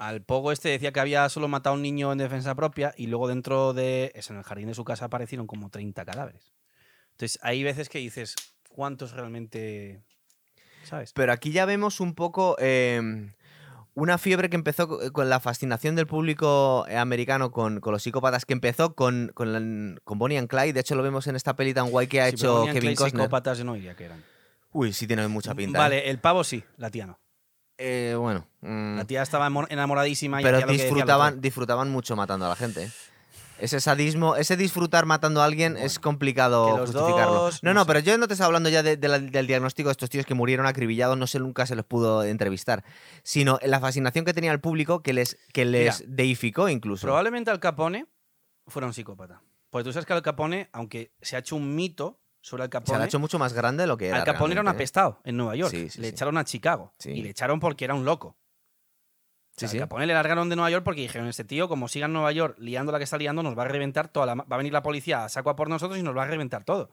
al 0.00 0.22
Pogo 0.22 0.50
este 0.50 0.68
decía 0.70 0.92
que 0.92 1.00
había 1.00 1.28
solo 1.28 1.46
matado 1.46 1.74
a 1.74 1.76
un 1.76 1.82
niño 1.82 2.10
en 2.10 2.18
defensa 2.18 2.54
propia 2.54 2.94
y 2.96 3.06
luego 3.06 3.28
dentro 3.28 3.72
de. 3.74 4.10
Eso, 4.14 4.32
en 4.32 4.38
el 4.38 4.44
jardín 4.44 4.66
de 4.68 4.74
su 4.74 4.84
casa 4.84 5.04
aparecieron 5.04 5.46
como 5.46 5.68
30 5.70 6.04
cadáveres. 6.04 6.52
Entonces, 7.12 7.38
hay 7.42 7.62
veces 7.62 7.88
que 7.88 7.98
dices, 7.98 8.34
¿cuántos 8.70 9.12
realmente. 9.12 10.02
¿Sabes? 10.84 11.12
Pero 11.12 11.32
aquí 11.32 11.52
ya 11.52 11.66
vemos 11.66 12.00
un 12.00 12.14
poco 12.14 12.56
eh, 12.58 13.30
una 13.92 14.16
fiebre 14.16 14.48
que 14.48 14.56
empezó 14.56 14.88
co- 14.88 15.12
con 15.12 15.28
la 15.28 15.38
fascinación 15.38 15.94
del 15.96 16.06
público 16.06 16.86
eh, 16.88 16.96
americano 16.96 17.50
con, 17.50 17.80
con 17.80 17.92
los 17.92 18.02
psicópatas, 18.02 18.46
que 18.46 18.54
empezó 18.54 18.94
con, 18.94 19.30
con, 19.34 19.52
la- 19.52 20.00
con 20.04 20.18
Bonnie 20.18 20.38
and 20.38 20.48
Clyde. 20.48 20.72
De 20.72 20.80
hecho, 20.80 20.94
lo 20.94 21.02
vemos 21.02 21.26
en 21.26 21.36
esta 21.36 21.54
peli 21.56 21.74
tan 21.74 21.90
guay 21.90 22.06
que 22.06 22.22
ha 22.22 22.28
Sí, 22.30 22.36
hecho 22.36 22.64
Kevin 22.72 22.94
Costner. 22.94 23.20
psicópatas 23.24 23.58
yo 23.58 23.64
no 23.64 23.74
diría 23.74 23.94
que 23.94 24.04
eran. 24.04 24.24
Uy, 24.72 24.94
sí 24.94 25.06
tiene 25.06 25.28
mucha 25.28 25.54
pinta. 25.54 25.76
¿eh? 25.76 25.80
Vale, 25.82 26.08
el 26.10 26.18
pavo 26.18 26.42
sí, 26.44 26.64
la 26.78 26.90
tía 26.90 27.06
no. 27.06 27.18
Eh, 27.82 28.14
bueno. 28.18 28.46
mm, 28.60 28.96
La 28.98 29.04
tía 29.06 29.22
estaba 29.22 29.50
enamoradísima 29.70 30.40
y 30.40 30.44
pero 30.44 30.58
que 30.66 30.72
disfrutaban, 30.72 31.40
disfrutaban 31.40 31.90
mucho 31.90 32.14
matando 32.14 32.44
a 32.46 32.50
la 32.50 32.56
gente. 32.56 32.84
¿eh? 32.84 32.90
Ese 33.58 33.78
sadismo, 33.80 34.36
ese 34.36 34.56
disfrutar 34.56 35.04
matando 35.06 35.42
a 35.42 35.44
alguien 35.44 35.76
es 35.76 35.98
complicado 35.98 36.78
justificarlo. 36.78 37.34
dos, 37.34 37.62
no, 37.62 37.70
no 37.70 37.74
no, 37.74 37.80
sé. 37.82 37.86
pero 37.88 38.00
yo 38.00 38.16
no 38.16 38.26
te 38.26 38.32
estaba 38.34 38.46
hablando 38.46 38.68
ya 38.70 38.82
de- 38.82 38.96
de 38.96 39.08
la- 39.08 39.18
del 39.18 39.46
diagnóstico 39.46 39.88
de 39.88 39.92
estos 39.92 40.08
tíos 40.08 40.24
que 40.24 40.32
murieron 40.34 40.64
acribillados, 40.66 41.16
no 41.18 41.26
sé, 41.26 41.38
nunca 41.40 41.66
se 41.66 41.74
los 41.76 41.84
pudo 41.84 42.22
entrevistar, 42.24 42.84
sino 43.22 43.58
la 43.62 43.78
fascinación 43.80 44.24
que 44.24 44.32
tenía 44.32 44.52
el 44.52 44.60
público 44.60 45.02
que 45.02 45.12
les, 45.12 45.36
que 45.52 45.64
les 45.66 46.04
deificó 46.06 46.68
incluso. 46.70 47.06
Probablemente 47.06 47.50
Al 47.50 47.60
Capone 47.60 48.06
fuera 48.66 48.86
un 48.86 48.94
psicópata. 48.94 49.42
Porque 49.68 49.84
tú 49.84 49.92
sabes 49.92 50.06
que 50.06 50.12
Al 50.14 50.22
Capone, 50.22 50.68
aunque 50.72 51.12
se 51.20 51.36
ha 51.36 51.40
hecho 51.40 51.54
un 51.56 51.74
mito 51.74 52.18
sobre 52.40 52.62
Al 52.62 52.68
Se 52.68 52.70
Capone, 52.70 52.98
lo 52.98 53.04
ha 53.04 53.06
hecho 53.06 53.18
mucho 53.18 53.38
más 53.38 53.52
grande 53.52 53.82
de 53.82 53.86
lo 53.86 53.96
que 53.96 54.08
era. 54.08 54.18
Al 54.18 54.24
Capone 54.24 54.52
era 54.52 54.60
un 54.60 54.66
realmente, 54.66 54.82
apestado 54.82 55.20
en 55.24 55.36
Nueva 55.36 55.56
York. 55.56 55.70
Sí, 55.70 55.90
sí, 55.90 56.00
le 56.00 56.08
sí. 56.08 56.14
echaron 56.14 56.38
a 56.38 56.44
Chicago. 56.44 56.94
Y 57.04 57.22
le 57.22 57.30
echaron 57.30 57.60
porque 57.60 57.84
era 57.84 57.94
un 57.94 58.04
loco. 58.04 58.36
O 59.56 59.60
sea. 59.60 59.68
Al 59.68 59.78
Capone 59.78 60.06
le 60.06 60.14
largaron 60.14 60.48
de 60.48 60.56
Nueva 60.56 60.70
York 60.70 60.84
porque 60.84 61.02
dijeron, 61.02 61.28
este 61.28 61.44
tío, 61.44 61.68
como 61.68 61.88
siga 61.88 62.06
en 62.06 62.12
Nueva 62.12 62.32
York 62.32 62.56
liando 62.58 62.92
la 62.92 62.98
que 62.98 63.04
está 63.04 63.18
liando, 63.18 63.42
nos 63.42 63.58
va 63.58 63.62
a 63.62 63.68
reventar 63.68 64.08
toda 64.08 64.26
la... 64.26 64.34
Va 64.34 64.46
a 64.48 64.56
venir 64.56 64.72
la 64.72 64.82
policía 64.82 65.24
a 65.24 65.28
saco 65.28 65.50
a 65.50 65.56
por 65.56 65.68
nosotros 65.68 65.98
y 65.98 66.02
nos 66.02 66.16
va 66.16 66.22
a 66.22 66.26
reventar 66.26 66.64
todo. 66.64 66.90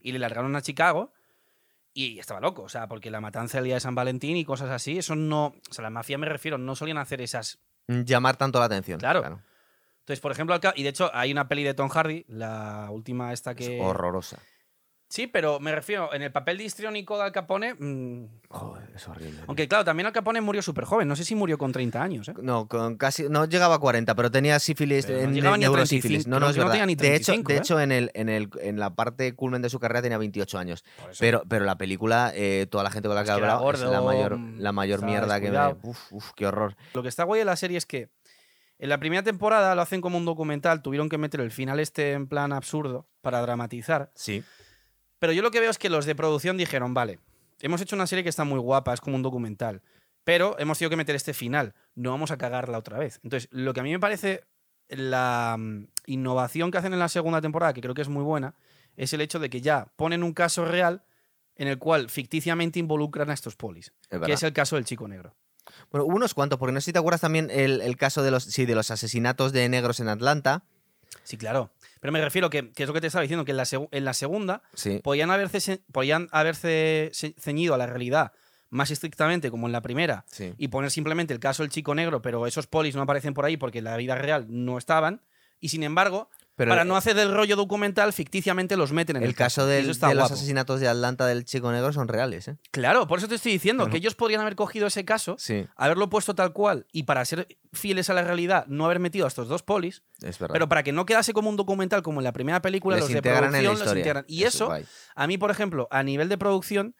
Y 0.00 0.12
le 0.12 0.18
largaron 0.18 0.54
a 0.56 0.62
Chicago 0.62 1.12
y 1.92 2.18
estaba 2.18 2.40
loco. 2.40 2.62
O 2.62 2.68
sea, 2.68 2.88
porque 2.88 3.10
la 3.10 3.20
matanza 3.20 3.58
del 3.58 3.64
día 3.64 3.74
de 3.74 3.80
San 3.80 3.94
Valentín 3.94 4.36
y 4.36 4.44
cosas 4.44 4.70
así, 4.70 4.98
eso 4.98 5.16
no... 5.16 5.46
O 5.46 5.72
sea, 5.72 5.82
la 5.82 5.90
mafia 5.90 6.18
me 6.18 6.26
refiero, 6.26 6.58
no 6.58 6.76
solían 6.76 6.98
hacer 6.98 7.20
esas 7.22 7.58
Llamar 7.90 8.36
tanto 8.36 8.58
la 8.58 8.66
atención. 8.66 9.00
Claro. 9.00 9.42
Entonces, 10.00 10.20
por 10.20 10.32
ejemplo, 10.32 10.58
y 10.76 10.82
de 10.82 10.88
hecho 10.88 11.10
hay 11.14 11.32
una 11.32 11.48
peli 11.48 11.64
de 11.64 11.74
Tom 11.74 11.88
Hardy, 11.88 12.24
la 12.28 12.88
última 12.90 13.32
esta 13.32 13.52
Es 13.52 13.56
que... 13.56 13.80
horrorosa. 13.80 14.38
Sí, 15.10 15.26
pero 15.26 15.58
me 15.58 15.74
refiero, 15.74 16.14
en 16.14 16.22
el 16.22 16.30
papel 16.30 16.56
de 16.58 16.62
histriónico 16.64 17.16
de 17.18 17.24
Al 17.24 17.32
Capone, 17.32 17.74
mm, 17.74 18.26
Joder, 18.48 18.90
es 18.94 19.08
horrible. 19.08 19.40
aunque 19.48 19.66
claro, 19.66 19.84
también 19.84 20.06
Al 20.06 20.12
Capone 20.12 20.40
murió 20.40 20.62
súper 20.62 20.84
joven, 20.84 21.08
no 21.08 21.16
sé 21.16 21.24
si 21.24 21.34
murió 21.34 21.58
con 21.58 21.72
30 21.72 22.00
años, 22.00 22.28
¿eh? 22.28 22.34
No, 22.40 22.68
con 22.68 22.96
casi, 22.96 23.28
no 23.28 23.44
llegaba 23.46 23.74
a 23.74 23.78
40, 23.80 24.14
pero 24.14 24.30
tenía 24.30 24.56
sífilis, 24.60 25.06
Pero 25.06 25.28
no 25.28 25.36
en- 25.36 25.46
a 25.46 25.56
neurosífilis. 25.56 26.22
35, 26.26 26.30
No, 26.30 26.38
no, 26.38 26.48
es 26.50 26.56
no 26.56 26.60
verdad. 26.62 26.72
tenía 26.74 26.86
ni 26.86 26.94
de 26.94 27.16
hecho, 27.16 27.32
35, 27.32 27.48
de 27.48 27.54
¿eh? 27.54 27.58
hecho 27.58 27.80
en, 27.80 27.90
el, 27.90 28.10
en, 28.14 28.28
el, 28.28 28.50
en 28.60 28.78
la 28.78 28.94
parte 28.94 29.34
culmen 29.34 29.62
de 29.62 29.68
su 29.68 29.80
carrera 29.80 30.00
tenía 30.00 30.16
28 30.16 30.58
años. 30.60 30.84
Pero, 31.18 31.42
pero 31.48 31.64
la 31.64 31.76
película, 31.76 32.30
eh, 32.34 32.68
toda 32.70 32.84
la 32.84 32.92
gente 32.92 33.08
con 33.08 33.16
la 33.16 33.24
que 33.24 33.32
hablado, 33.32 33.68
es 33.72 33.80
la 33.80 34.00
mayor, 34.00 34.38
la 34.38 34.70
mayor 34.70 35.02
mierda 35.04 35.40
que 35.40 35.50
me... 35.50 35.58
Uf, 35.82 36.12
uf, 36.12 36.30
qué 36.36 36.46
horror. 36.46 36.76
Lo 36.94 37.02
que 37.02 37.08
está 37.08 37.24
guay 37.24 37.40
de 37.40 37.46
la 37.46 37.56
serie 37.56 37.78
es 37.78 37.84
que 37.84 38.10
en 38.78 38.88
la 38.88 38.98
primera 39.00 39.24
temporada 39.24 39.74
lo 39.74 39.82
hacen 39.82 40.00
como 40.00 40.16
un 40.18 40.24
documental, 40.24 40.82
tuvieron 40.82 41.08
que 41.08 41.18
meter 41.18 41.40
el 41.40 41.50
final 41.50 41.80
este 41.80 42.12
en 42.12 42.28
plan 42.28 42.52
absurdo 42.52 43.08
para 43.22 43.42
dramatizar. 43.42 44.12
Sí. 44.14 44.44
Pero 45.20 45.32
yo 45.32 45.42
lo 45.42 45.52
que 45.52 45.60
veo 45.60 45.70
es 45.70 45.78
que 45.78 45.90
los 45.90 46.06
de 46.06 46.16
producción 46.16 46.56
dijeron, 46.56 46.92
vale, 46.94 47.20
hemos 47.60 47.80
hecho 47.80 47.94
una 47.94 48.08
serie 48.08 48.24
que 48.24 48.30
está 48.30 48.42
muy 48.42 48.58
guapa, 48.58 48.92
es 48.92 49.00
como 49.00 49.14
un 49.16 49.22
documental, 49.22 49.82
pero 50.24 50.58
hemos 50.58 50.78
tenido 50.78 50.90
que 50.90 50.96
meter 50.96 51.14
este 51.14 51.34
final, 51.34 51.74
no 51.94 52.10
vamos 52.10 52.30
a 52.30 52.38
cagarla 52.38 52.78
otra 52.78 52.98
vez. 52.98 53.20
Entonces, 53.22 53.48
lo 53.52 53.72
que 53.72 53.80
a 53.80 53.82
mí 53.82 53.92
me 53.92 54.00
parece 54.00 54.44
la 54.88 55.56
mm, 55.58 55.84
innovación 56.06 56.70
que 56.70 56.78
hacen 56.78 56.94
en 56.94 56.98
la 56.98 57.08
segunda 57.08 57.40
temporada, 57.40 57.74
que 57.74 57.82
creo 57.82 57.94
que 57.94 58.02
es 58.02 58.08
muy 58.08 58.24
buena, 58.24 58.54
es 58.96 59.12
el 59.12 59.20
hecho 59.20 59.38
de 59.38 59.50
que 59.50 59.60
ya 59.60 59.92
ponen 59.96 60.22
un 60.22 60.32
caso 60.32 60.64
real 60.64 61.04
en 61.54 61.68
el 61.68 61.78
cual 61.78 62.08
ficticiamente 62.08 62.78
involucran 62.78 63.28
a 63.28 63.34
estos 63.34 63.54
polis, 63.56 63.92
Es 64.08 64.20
que 64.20 64.32
es 64.32 64.42
el 64.42 64.54
caso 64.54 64.76
del 64.76 64.86
chico 64.86 65.06
negro. 65.06 65.36
Bueno, 65.90 66.06
hubo 66.06 66.16
unos 66.16 66.32
cuantos, 66.32 66.58
porque 66.58 66.72
no 66.72 66.80
sé 66.80 66.86
si 66.86 66.92
te 66.94 66.98
acuerdas 66.98 67.20
también 67.20 67.50
el, 67.50 67.82
el 67.82 67.96
caso 67.98 68.22
de 68.22 68.30
los, 68.30 68.44
sí, 68.44 68.64
de 68.64 68.74
los 68.74 68.90
asesinatos 68.90 69.52
de 69.52 69.68
negros 69.68 70.00
en 70.00 70.08
Atlanta. 70.08 70.64
Sí, 71.30 71.36
claro. 71.36 71.70
Pero 72.00 72.10
me 72.12 72.20
refiero 72.20 72.50
que, 72.50 72.72
que 72.72 72.82
es 72.82 72.88
lo 72.88 72.92
que 72.92 73.00
te 73.00 73.06
estaba 73.06 73.22
diciendo, 73.22 73.44
que 73.44 73.52
en 73.52 73.56
la, 73.56 73.64
en 73.92 74.04
la 74.04 74.14
segunda 74.14 74.62
Sí. 74.74 74.98
podían 75.04 75.30
haberse, 75.30 75.60
se- 75.60 75.82
podían 75.92 76.28
haberse 76.32 77.10
ceñido 77.38 77.74
a 77.74 77.78
la 77.78 77.86
realidad 77.86 78.32
más 78.70 78.90
estrictamente 78.90 79.50
como 79.50 79.66
en 79.66 79.72
la 79.72 79.80
primera 79.80 80.24
Sí. 80.28 80.54
y 80.58 80.68
poner 80.68 80.90
simplemente 80.90 81.32
el 81.32 81.38
caso 81.40 81.62
del 81.62 81.70
chico 81.70 81.94
negro, 81.94 82.20
pero 82.20 82.46
esos 82.48 82.66
polis 82.66 82.96
no 82.96 83.02
aparecen 83.02 83.32
por 83.34 83.44
ahí 83.44 83.56
porque 83.56 83.78
en 83.78 83.84
la 83.84 83.96
vida 83.96 84.16
real 84.16 84.46
no 84.48 84.76
estaban. 84.76 85.22
Y 85.60 85.68
sin 85.68 85.82
embargo, 85.84 86.30
Pero 86.60 86.68
para 86.72 86.82
el- 86.82 86.88
no 86.88 86.96
hacer 86.96 87.14
del 87.16 87.32
rollo 87.32 87.56
documental, 87.56 88.12
ficticiamente 88.12 88.76
los 88.76 88.92
meten 88.92 89.16
en 89.16 89.22
el, 89.22 89.30
El 89.30 89.34
caso 89.34 89.64
del- 89.64 89.86
de 89.98 90.14
los 90.14 90.30
asesinatos 90.30 90.78
de 90.78 90.88
Atlanta 90.88 91.26
del 91.26 91.46
chico 91.46 91.72
negro 91.72 91.90
son 91.94 92.06
reales, 92.06 92.48
¿eh? 92.48 92.58
Claro, 92.70 93.06
por 93.06 93.18
eso 93.18 93.28
te 93.28 93.36
estoy 93.36 93.52
diciendo 93.52 93.88
que 93.88 93.96
ellos 93.96 94.14
podrían 94.14 94.42
haber 94.42 94.56
cogido 94.56 94.86
ese 94.86 95.06
caso, 95.06 95.36
Sí, 95.38 95.66
haberlo 95.74 96.10
puesto 96.10 96.34
tal 96.34 96.52
cual 96.52 96.86
y 96.92 97.04
para 97.04 97.24
ser 97.24 97.48
fieles 97.72 98.10
a 98.10 98.14
la 98.14 98.22
realidad 98.22 98.66
no 98.66 98.84
haber 98.84 98.98
metido 98.98 99.24
a 99.24 99.28
estos 99.28 99.48
dos 99.48 99.62
polis, 99.62 100.02
es 100.22 100.38
verdad. 100.38 100.52
pero 100.52 100.68
para 100.68 100.82
que 100.82 100.92
no 100.92 101.06
quedase 101.06 101.32
como 101.32 101.48
un 101.48 101.56
documental 101.56 102.02
como 102.02 102.20
en 102.20 102.24
la 102.24 102.32
primera 102.32 102.60
película, 102.60 102.96
Les 102.96 103.04
los 103.04 103.08
de 103.10 103.16
integran 103.18 103.44
en 103.44 103.52
la 103.52 103.58
producción 103.58 103.78
los 103.78 103.96
integran. 103.96 104.24
Y 104.28 104.42
es 104.44 104.54
eso, 104.54 104.70
a 105.14 105.26
mí, 105.26 105.38
por 105.38 105.50
ejemplo, 105.50 105.88
a 105.90 106.02
nivel 106.02 106.28
de 106.28 106.36
producción, 106.36 106.94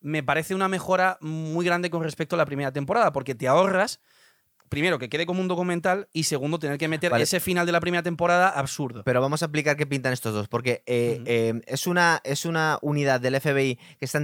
me 0.00 0.22
parece 0.22 0.54
una 0.54 0.68
mejora 0.68 1.18
muy 1.20 1.66
grande 1.66 1.90
con 1.90 2.02
respecto 2.02 2.36
a 2.36 2.38
la 2.38 2.46
primera 2.46 2.72
temporada, 2.72 3.12
porque 3.12 3.34
te 3.34 3.48
ahorras, 3.48 4.00
primero, 4.70 4.98
que 4.98 5.10
quede 5.10 5.26
como 5.26 5.42
un 5.42 5.48
documental 5.48 6.08
y 6.14 6.22
segundo, 6.22 6.58
tener 6.58 6.78
que 6.78 6.88
meter 6.88 7.10
Vale. 7.10 7.24
ese 7.24 7.40
final 7.40 7.66
de 7.66 7.72
la 7.72 7.80
primera 7.80 8.02
temporada 8.02 8.48
absurdo. 8.48 9.02
Pero 9.04 9.20
vamos 9.20 9.42
a 9.42 9.46
explicar 9.46 9.76
qué 9.76 9.84
pintan 9.86 10.14
estos 10.14 10.32
dos, 10.32 10.48
porque 10.48 10.82
eh, 10.86 11.20
eh, 11.26 11.60
es, 11.66 11.86
una, 11.86 12.22
es 12.24 12.46
una 12.46 12.78
unidad 12.80 13.20
del 13.20 13.38
FBI 13.38 13.76
que 13.98 14.04
está 14.06 14.16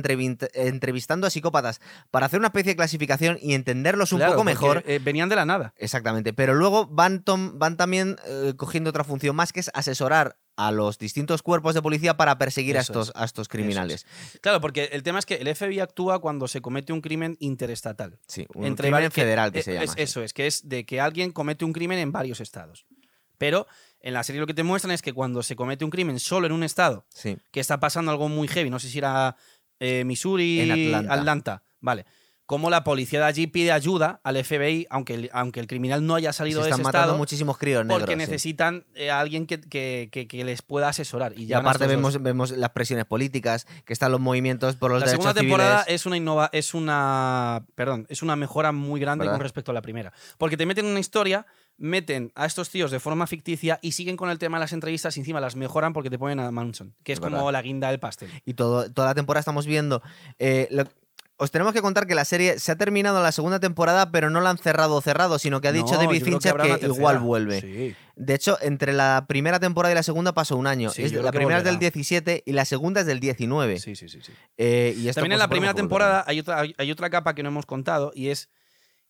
entrevistando 0.55 1.27
a 1.27 1.31
psicópatas 1.31 1.81
para 2.11 2.27
hacer 2.27 2.39
una 2.39 2.49
especie 2.49 2.73
de 2.73 2.77
clasificación 2.77 3.39
y 3.43 3.55
entenderlos 3.55 4.13
un 4.13 4.19
Claro, 4.19 4.33
poco 4.33 4.45
mejor. 4.45 4.83
eh, 4.87 5.01
venían 5.03 5.29
de 5.29 5.37
la 5.37 5.45
nada. 5.45 5.75
Exactamente, 5.77 6.33
pero 6.33 6.55
luego 6.55 6.87
van, 6.87 7.23
tom- 7.23 7.59
van 7.59 7.77
también 7.77 8.17
eh, 8.27 8.55
cogiendo 8.57 8.91
otra 8.91 9.05
función 9.05 9.37
más 9.37 9.53
que 9.53 9.61
es 9.61 9.71
asesorar 9.75 10.37
a 10.57 10.73
los 10.73 10.99
distintos 10.99 11.43
cuerpos 11.43 11.75
de 11.75 11.83
policía 11.83 12.17
para 12.17 12.39
perseguir 12.39 12.79
a 12.79 12.81
estos, 12.81 13.09
es. 13.09 13.15
a 13.17 13.25
estos 13.25 13.47
criminales. 13.49 14.07
Claro, 14.41 14.61
porque 14.61 14.85
el 14.93 15.03
tema 15.03 15.19
es 15.19 15.27
que 15.27 15.35
el 15.35 15.55
FBI 15.55 15.81
actúa 15.81 16.19
cuando 16.21 16.49
se 16.49 16.61
comete 16.63 16.93
un 16.93 17.01
crimen 17.03 17.37
interestatal. 17.41 18.19
Sí, 18.27 18.47
un 18.55 18.65
Entre 18.65 18.89
crimen 18.89 19.05
que- 19.05 19.11
federal 19.11 19.53
que 19.53 19.59
eh, 19.59 19.63
se 19.63 19.73
llama. 19.75 19.85
es- 19.85 19.95
eso 19.97 20.23
es, 20.23 20.33
que 20.33 20.47
es 20.47 20.69
de 20.69 20.85
que 20.87 21.01
alguien 21.01 21.31
comete 21.33 21.65
un 21.65 21.73
crimen 21.73 21.99
en 21.99 22.11
varios 22.13 22.41
estados. 22.41 22.87
Pero 23.39 23.67
en 24.01 24.15
la 24.15 24.23
serie 24.25 24.41
lo 24.41 24.47
que 24.47 24.55
te 24.55 24.63
muestran 24.63 24.93
es 24.93 25.03
que 25.03 25.13
cuando 25.13 25.43
se 25.43 25.57
comete 25.57 25.85
un 25.85 25.91
crimen 25.91 26.19
solo 26.19 26.47
en 26.47 26.53
un 26.53 26.63
estado, 26.63 27.05
Sí. 27.11 27.37
que 27.51 27.61
está 27.61 27.79
pasando 27.79 28.11
algo 28.11 28.29
muy 28.31 28.49
heavy, 28.49 28.71
no 28.71 28.79
sé 28.79 28.89
si 28.89 28.99
era 28.99 29.37
eh, 29.79 30.05
Missouri, 30.07 30.61
En 30.61 30.71
Atlanta. 30.73 31.13
Atlanta, 31.15 31.63
vale. 31.81 32.07
Como 32.47 32.71
la 32.71 32.85
policía 32.85 33.19
de 33.19 33.25
allí 33.27 33.49
pide 33.49 33.73
ayuda 33.73 34.21
al 34.23 34.37
FBI, 34.37 34.87
aunque 34.89 35.15
el, 35.15 35.31
aunque 35.33 35.59
el 35.59 35.67
criminal 35.67 36.07
no 36.07 36.15
haya 36.15 36.33
Se 36.33 36.39
salido 36.39 36.61
de 36.63 36.69
están 36.69 36.79
ese 36.81 36.85
matando 36.85 37.07
estado, 37.07 37.19
muchísimos 37.19 37.59
críos 37.59 37.85
negros. 37.85 37.99
porque 38.03 38.15
necesitan 38.15 38.85
eh, 38.95 39.11
a 39.11 39.19
alguien 39.19 39.47
que, 39.47 39.61
que- 39.61 40.09
que- 40.13 40.29
que 40.29 40.45
les 40.45 40.63
pueda 40.63 40.89
asesorar. 40.89 41.33
Y, 41.37 41.45
Y 41.47 41.53
aparte 41.53 41.85
dos. 41.85 41.89
vemos, 41.89 42.23
vemos 42.23 42.51
las 42.53 42.71
presiones 42.71 43.05
políticas, 43.05 43.67
que 43.85 43.93
están 43.93 44.13
los 44.13 44.21
movimientos 44.21 44.77
por 44.77 44.93
los 44.93 45.01
la 45.01 45.07
derechos 45.07 45.25
segunda 45.25 45.41
temporada 45.41 45.83
civiles. 45.83 46.01
es 46.01 46.07
una 46.07 46.17
innova, 46.17 46.49
es 46.53 46.73
una 46.75 47.65
perdón, 47.75 48.07
es 48.09 48.23
una 48.23 48.37
mejora 48.37 48.71
muy 48.73 49.01
grande 49.01 49.25
¿Verdad? 49.25 49.35
con 49.39 49.43
respecto 49.43 49.73
a 49.73 49.75
la 49.75 49.83
primera. 49.83 50.13
Porque 50.39 50.57
te 50.57 50.67
meten 50.67 50.85
en 50.85 50.93
una 50.93 51.01
historia, 51.01 51.47
meten 51.79 52.31
a 52.37 52.47
estos 52.47 52.71
tíos 52.71 52.91
de 52.93 53.01
forma 53.01 53.27
ficticia 53.27 53.79
y 53.83 53.93
siguen 53.93 54.17
con 54.17 54.31
el 54.31 54.39
tema 54.39 54.59
de 54.59 54.61
las 54.61 54.73
entrevistas 54.73 55.17
y 55.17 55.21
encima 55.21 55.41
las 55.41 55.57
mejoran 55.57 55.93
porque 55.93 56.11
te 56.11 56.19
ponen 56.19 56.39
a 56.41 56.51
Manson, 56.53 56.95
que 57.03 57.13
es 57.13 57.19
como 57.21 57.51
la 57.51 57.61
guinda 57.61 57.91
del 57.91 57.99
pastel. 57.99 58.31
y 58.45 58.55
todo, 58.55 58.91
toda 58.93 59.09
la 59.09 59.15
temporada 59.17 59.41
estamos 59.41 59.67
viendo. 59.67 60.01
eh, 60.39 60.69
lo- 60.71 60.85
os 61.39 61.51
tenemos 61.51 61.73
que 61.75 61.83
contar 61.83 62.07
que 62.07 62.15
la 62.15 62.25
serie 62.25 62.59
se 62.59 62.73
ha 62.73 62.77
terminado 62.77 63.23
la 63.23 63.31
segunda 63.33 63.61
temporada, 63.61 64.11
pero 64.11 64.31
no 64.31 64.41
la 64.41 64.51
han 64.51 64.59
cerrado 64.59 65.01
cerrado, 65.01 65.39
sino 65.39 65.61
que 65.61 65.69
ha 65.69 65.73
dicho 65.73 65.95
No, 65.95 65.99
David 65.99 66.23
Fincher 66.25 66.55
que, 66.57 66.87
igual 66.87 67.19
vuelve. 67.19 67.61
Sí. 67.61 67.95
De 68.17 68.35
hecho, 68.35 68.57
entre 68.63 68.95
la 68.95 69.27
primera 69.29 69.61
temporada 69.61 69.93
y 69.93 69.95
la 69.95 70.03
segunda 70.03 70.33
pasó 70.33 70.57
un 70.57 70.67
año. 70.67 70.89
Sí, 70.91 71.03
Es- 71.03 71.13
la 71.13 71.33
primera 71.33 71.59
es 71.59 71.65
del 71.65 71.75
volverá. 71.75 71.91
17 71.93 72.43
y 72.47 72.53
la 72.53 72.65
segunda 72.65 73.03
es 73.03 73.07
del 73.07 73.21
19. 73.21 73.79
Sí, 73.79 73.95
sí, 73.95 74.09
sí, 74.09 74.21
sí. 74.23 74.33
Eh, 74.57 74.95
y 74.97 75.13
También 75.13 75.33
en 75.33 75.39
la 75.39 75.49
primera 75.49 75.75
temporada 75.75 76.25
hay 76.27 76.41
otra, 76.41 76.63
hay 76.79 76.91
otra 76.91 77.11
capa 77.11 77.35
que 77.35 77.43
no 77.43 77.51
hemos 77.51 77.67
contado 77.67 78.13
y 78.15 78.29
es 78.29 78.49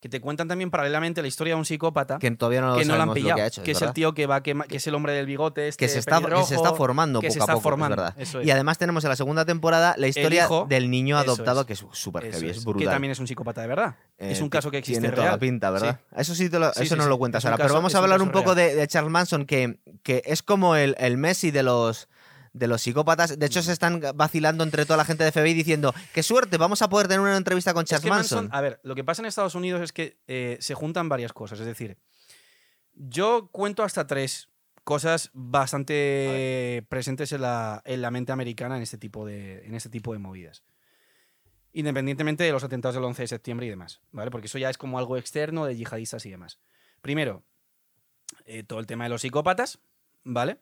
que 0.06 0.10
te 0.10 0.20
cuentan 0.20 0.46
también 0.46 0.70
paralelamente 0.70 1.20
la 1.20 1.28
historia 1.28 1.54
de 1.54 1.58
un 1.58 1.64
psicópata 1.64 2.18
que, 2.18 2.30
todavía 2.30 2.60
no, 2.60 2.76
lo 2.76 2.84
no 2.84 2.96
lo 2.96 3.02
han 3.02 3.08
lo 3.08 3.14
pillado, 3.14 3.36
que 3.36 3.42
ha 3.42 3.46
hecho. 3.46 3.62
que 3.62 3.72
es 3.72 3.82
el 3.82 3.92
tío 3.92 4.14
que 4.14 4.26
va 4.26 4.36
a 4.36 4.42
que 4.42 4.54
es 4.70 4.86
el 4.86 4.94
hombre 4.94 5.12
del 5.12 5.26
bigote, 5.26 5.66
este 5.68 5.84
que 5.84 5.88
se, 5.88 5.98
está, 5.98 6.20
que 6.20 6.44
se 6.44 6.54
está 6.54 6.72
formando 6.74 7.20
que 7.20 7.26
poco 7.28 7.32
se 7.34 7.38
a 7.40 7.42
está 7.42 7.52
poco, 7.54 7.58
es 7.58 7.62
formando, 7.64 7.96
verdad. 7.96 8.14
eso 8.18 8.40
es. 8.40 8.46
Y 8.46 8.50
además 8.50 8.78
tenemos 8.78 9.02
en 9.04 9.10
la 9.10 9.16
segunda 9.16 9.44
temporada 9.44 9.94
la 9.98 10.06
historia 10.06 10.44
hijo, 10.44 10.66
del 10.68 10.90
niño 10.90 11.18
adoptado, 11.18 11.62
es. 11.62 11.66
que 11.66 11.72
es 11.72 11.84
súper 11.92 12.30
heavy, 12.30 12.50
es, 12.50 12.58
es 12.58 12.64
que 12.64 12.70
brutal. 12.70 12.90
también 12.92 13.10
es 13.10 13.18
un 13.18 13.26
psicópata 13.26 13.60
de 13.62 13.66
verdad. 13.66 13.96
es 14.18 14.38
Eh, 14.38 14.42
un 14.42 14.48
caso 14.48 14.70
que 14.70 14.78
existe 14.78 15.00
Tiene 15.00 15.14
toda 15.16 15.30
la 15.32 15.38
pinta, 15.38 15.70
¿verdad? 15.70 15.98
Eso 16.16 16.34
sí, 16.34 16.48
te 16.48 16.58
lo, 16.58 16.72
Sí, 16.72 16.82
eso 16.84 16.94
sí, 16.94 17.00
no 17.00 17.06
lo 17.08 17.18
cuentas 17.18 17.42
Es 17.42 17.46
ahora. 17.46 17.56
caso- 17.56 17.66
pero 17.68 17.74
vamos 17.74 17.92
es 17.92 17.96
a 17.96 17.98
hablar 17.98 18.22
un 18.22 18.30
poco 18.30 18.54
de 18.54 18.86
Charles 18.86 19.10
Manson, 19.10 19.44
que, 19.46 19.78
que 20.02 20.22
es 20.26 20.42
como 20.42 20.76
el, 20.76 20.94
el 20.98 21.16
Messi 21.16 21.50
de 21.50 21.62
los 21.62 22.08
de 22.56 22.68
los 22.68 22.82
psicópatas. 22.82 23.38
De 23.38 23.46
hecho, 23.46 23.62
se 23.62 23.72
están 23.72 24.00
vacilando 24.14 24.64
entre 24.64 24.84
toda 24.84 24.96
la 24.96 25.04
gente 25.04 25.24
de 25.24 25.32
FBI 25.32 25.54
diciendo, 25.54 25.94
qué 26.12 26.22
suerte, 26.22 26.56
vamos 26.56 26.82
a 26.82 26.88
poder 26.88 27.06
tener 27.06 27.20
una 27.20 27.36
entrevista 27.36 27.74
con 27.74 27.84
Es 27.84 27.90
Charles 27.90 28.08
Manson. 28.08 28.48
a 28.50 28.60
ver, 28.60 28.80
lo 28.82 28.94
que 28.94 29.04
pasa 29.04 29.22
en 29.22 29.26
Estados 29.26 29.54
Unidos 29.54 29.82
es 29.82 29.92
que 29.92 30.18
eh, 30.26 30.56
se 30.60 30.74
juntan 30.74 31.08
varias 31.08 31.32
cosas. 31.32 31.60
Es 31.60 31.66
decir, 31.66 31.98
yo 32.94 33.48
cuento 33.52 33.82
hasta 33.82 34.06
tres 34.06 34.48
cosas 34.84 35.30
bastante 35.34 36.86
presentes 36.88 37.32
en 37.32 37.42
la, 37.42 37.82
en 37.84 38.00
la 38.00 38.10
mente 38.10 38.32
americana 38.32 38.76
en 38.76 38.82
este, 38.82 38.98
tipo 38.98 39.26
de, 39.26 39.66
en 39.66 39.74
este 39.74 39.90
tipo 39.90 40.12
de 40.12 40.18
movidas. 40.18 40.62
Independientemente 41.72 42.44
de 42.44 42.52
los 42.52 42.64
atentados 42.64 42.94
del 42.94 43.04
11 43.04 43.22
de 43.22 43.28
septiembre 43.28 43.66
y 43.66 43.70
demás, 43.70 44.00
¿vale? 44.12 44.30
Porque 44.30 44.46
eso 44.46 44.56
ya 44.56 44.70
es 44.70 44.78
como 44.78 44.98
algo 44.98 45.18
externo 45.18 45.66
de 45.66 45.76
yihadistas 45.76 46.24
y 46.24 46.30
demás. 46.30 46.58
Primero, 47.02 47.44
eh, 48.46 48.62
todo 48.62 48.78
el 48.78 48.86
tema 48.86 49.04
de 49.04 49.10
los 49.10 49.20
psicópatas, 49.20 49.80
¿vale? 50.24 50.58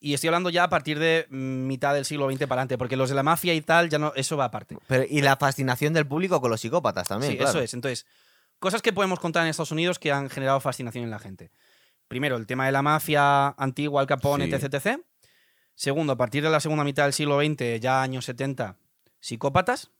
Y 0.00 0.14
estoy 0.14 0.28
hablando 0.28 0.48
ya 0.50 0.64
a 0.64 0.68
partir 0.68 0.98
de 0.98 1.26
mitad 1.30 1.92
del 1.94 2.04
siglo 2.04 2.30
XX 2.30 2.40
para 2.46 2.60
adelante, 2.60 2.78
porque 2.78 2.96
los 2.96 3.08
de 3.08 3.16
la 3.16 3.22
mafia 3.24 3.52
y 3.54 3.60
tal, 3.62 3.88
ya 3.88 3.98
no, 3.98 4.12
eso 4.14 4.36
va 4.36 4.44
aparte. 4.44 4.76
Pero- 4.86 5.04
y 5.08 5.22
la 5.22 5.36
fascinación 5.36 5.92
del 5.92 6.06
público 6.06 6.40
con 6.40 6.50
los 6.50 6.60
psicópatas 6.60 7.08
también. 7.08 7.32
Sí, 7.32 7.38
claro. 7.38 7.50
eso 7.50 7.60
es. 7.60 7.74
Entonces, 7.74 8.06
cosas 8.60 8.80
que 8.80 8.92
podemos 8.92 9.18
contar 9.18 9.42
en 9.42 9.48
Estados 9.50 9.72
Unidos 9.72 9.98
que 9.98 10.12
han 10.12 10.30
generado 10.30 10.60
fascinación 10.60 11.02
en 11.04 11.10
la 11.10 11.18
gente. 11.18 11.50
Primero, 12.06 12.36
el 12.36 12.46
tema 12.46 12.64
de 12.66 12.72
la 12.72 12.80
mafia 12.82 13.48
antigua, 13.48 14.00
Al 14.00 14.06
Capone, 14.06 14.46
Sí. 14.46 14.52
etc, 14.54 14.74
etc. 14.74 15.00
Segundo, 15.74 16.12
a 16.12 16.16
partir 16.16 16.42
de 16.44 16.50
la 16.50 16.60
segunda 16.60 16.84
mitad 16.84 17.04
del 17.04 17.12
siglo 17.12 17.40
XX, 17.40 17.80
ya 17.80 18.00
años 18.02 18.24
70, 18.24 18.76
psicópatas. 19.20 19.90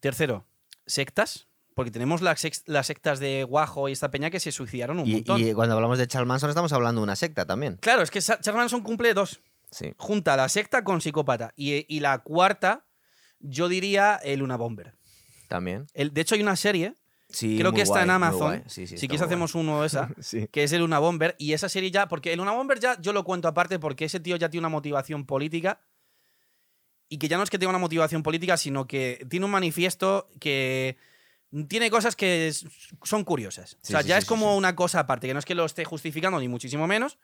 Tercero, 0.00 0.44
sectas, 0.86 1.46
porque 1.74 1.90
tenemos 1.90 2.20
las, 2.22 2.42
las 2.66 2.86
sectas 2.86 3.18
de 3.20 3.44
Guajo 3.44 3.88
y 3.88 3.92
esta 3.92 4.10
peña 4.10 4.30
que 4.30 4.40
se 4.40 4.52
suicidaron 4.52 4.98
un 4.98 5.06
Y, 5.08 5.14
montón. 5.14 5.40
y 5.40 5.52
cuando 5.52 5.74
hablamos 5.74 5.98
de 5.98 6.06
Charles 6.06 6.28
Manson 6.28 6.50
estamos 6.50 6.72
hablando 6.72 7.00
de 7.00 7.04
una 7.04 7.16
secta 7.16 7.46
también. 7.46 7.78
Claro, 7.80 8.02
es 8.02 8.10
que 8.10 8.20
Charles 8.20 8.54
Manson 8.54 8.82
cumple 8.82 9.14
dos. 9.14 9.40
Sí. 9.70 9.94
Junta 9.96 10.36
la 10.36 10.48
secta 10.48 10.84
con 10.84 11.00
psicópata. 11.00 11.52
Y, 11.56 11.86
y 11.94 12.00
la 12.00 12.18
cuarta, 12.18 12.84
yo 13.40 13.68
diría 13.68 14.20
el 14.22 14.40
Luna 14.40 14.56
Bomber. 14.56 14.94
También. 15.48 15.86
El, 15.94 16.12
de 16.12 16.20
hecho, 16.20 16.34
hay 16.34 16.42
una 16.42 16.56
serie, 16.56 16.94
Sí, 17.28 17.56
creo 17.58 17.72
que 17.72 17.80
está 17.80 17.94
guay, 17.94 18.04
en 18.04 18.10
Amazon. 18.10 18.62
Sí, 18.66 18.86
sí, 18.86 18.98
si 18.98 19.08
quieres 19.08 19.22
hacemos 19.24 19.54
uno 19.54 19.80
de 19.80 19.86
esa. 19.86 20.10
que 20.52 20.64
es 20.64 20.72
el 20.72 20.80
Luna 20.82 20.98
Bomber. 20.98 21.34
Y 21.38 21.54
esa 21.54 21.70
serie 21.70 21.90
ya, 21.90 22.06
porque 22.06 22.32
el 22.32 22.38
Luna 22.38 22.52
Bomber 22.52 22.78
ya 22.78 23.00
yo 23.00 23.14
lo 23.14 23.24
cuento 23.24 23.48
aparte 23.48 23.78
porque 23.78 24.04
ese 24.04 24.20
tío 24.20 24.36
ya 24.36 24.50
tiene 24.50 24.66
una 24.66 24.68
motivación 24.68 25.24
política. 25.24 25.80
Y 27.08 27.18
que 27.18 27.28
ya 27.28 27.38
no 27.38 27.42
es 27.42 27.48
que 27.50 27.58
tenga 27.58 27.70
una 27.70 27.78
motivación 27.78 28.22
política, 28.22 28.56
sino 28.58 28.86
que 28.86 29.26
tiene 29.30 29.46
un 29.46 29.52
manifiesto 29.52 30.28
que 30.40 30.96
tiene 31.68 31.90
cosas 31.90 32.16
que 32.16 32.48
es- 32.48 32.64
son 33.02 33.24
curiosas. 33.24 33.70
Sí, 33.82 33.92
o 33.92 33.96
sea, 33.96 34.02
sí, 34.02 34.08
ya 34.08 34.14
sí, 34.16 34.18
es 34.20 34.24
sí, 34.24 34.28
como 34.28 34.52
sí. 34.52 34.58
una 34.58 34.74
cosa 34.76 35.00
aparte, 35.00 35.26
que 35.26 35.34
no 35.34 35.38
es 35.38 35.44
que 35.44 35.54
lo 35.54 35.64
esté 35.64 35.84
justificando 35.84 36.38
ni 36.40 36.48
muchísimo 36.48 36.86
menos, 36.86 37.18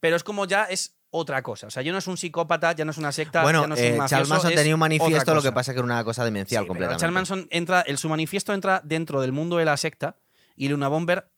pero 0.00 0.16
es 0.16 0.24
como 0.24 0.44
ya 0.46 0.64
es 0.64 0.96
otra 1.10 1.42
cosa. 1.42 1.66
O 1.68 1.70
sea, 1.70 1.82
ya 1.82 1.92
no 1.92 1.98
es 1.98 2.06
un 2.06 2.16
psicópata, 2.16 2.72
ya 2.72 2.84
no 2.84 2.90
es 2.90 2.98
una 2.98 3.12
secta, 3.12 3.42
Bueno, 3.42 3.62
ya 3.62 3.66
no 3.68 3.74
es 3.74 3.80
eh, 3.80 3.92
un 3.92 3.98
mafioso, 3.98 4.10
Charles 4.10 4.28
Manson 4.28 4.50
es 4.50 4.56
tenía 4.56 4.74
un 4.74 4.78
otra 4.82 4.88
manifiesto, 4.88 5.34
lo 5.34 5.42
que 5.42 5.52
pasa 5.52 5.72
que 5.72 5.78
era 5.78 5.84
una 5.84 6.04
cosa 6.04 6.24
demencial 6.24 6.62
pero 6.64 6.68
completamente. 6.68 7.00
Charles 7.00 7.14
Manson 7.14 7.46
entra, 7.50 7.80
el, 7.82 7.96
su 7.98 8.08
manifiesto 8.08 8.52
entra 8.52 8.80
dentro 8.84 9.20
del 9.20 9.32
mundo 9.32 9.56
de 9.56 9.64
la 9.64 9.76
secta 9.76 10.16
y 10.56 10.68
Luna 10.68 10.88
Bomber 10.88 11.30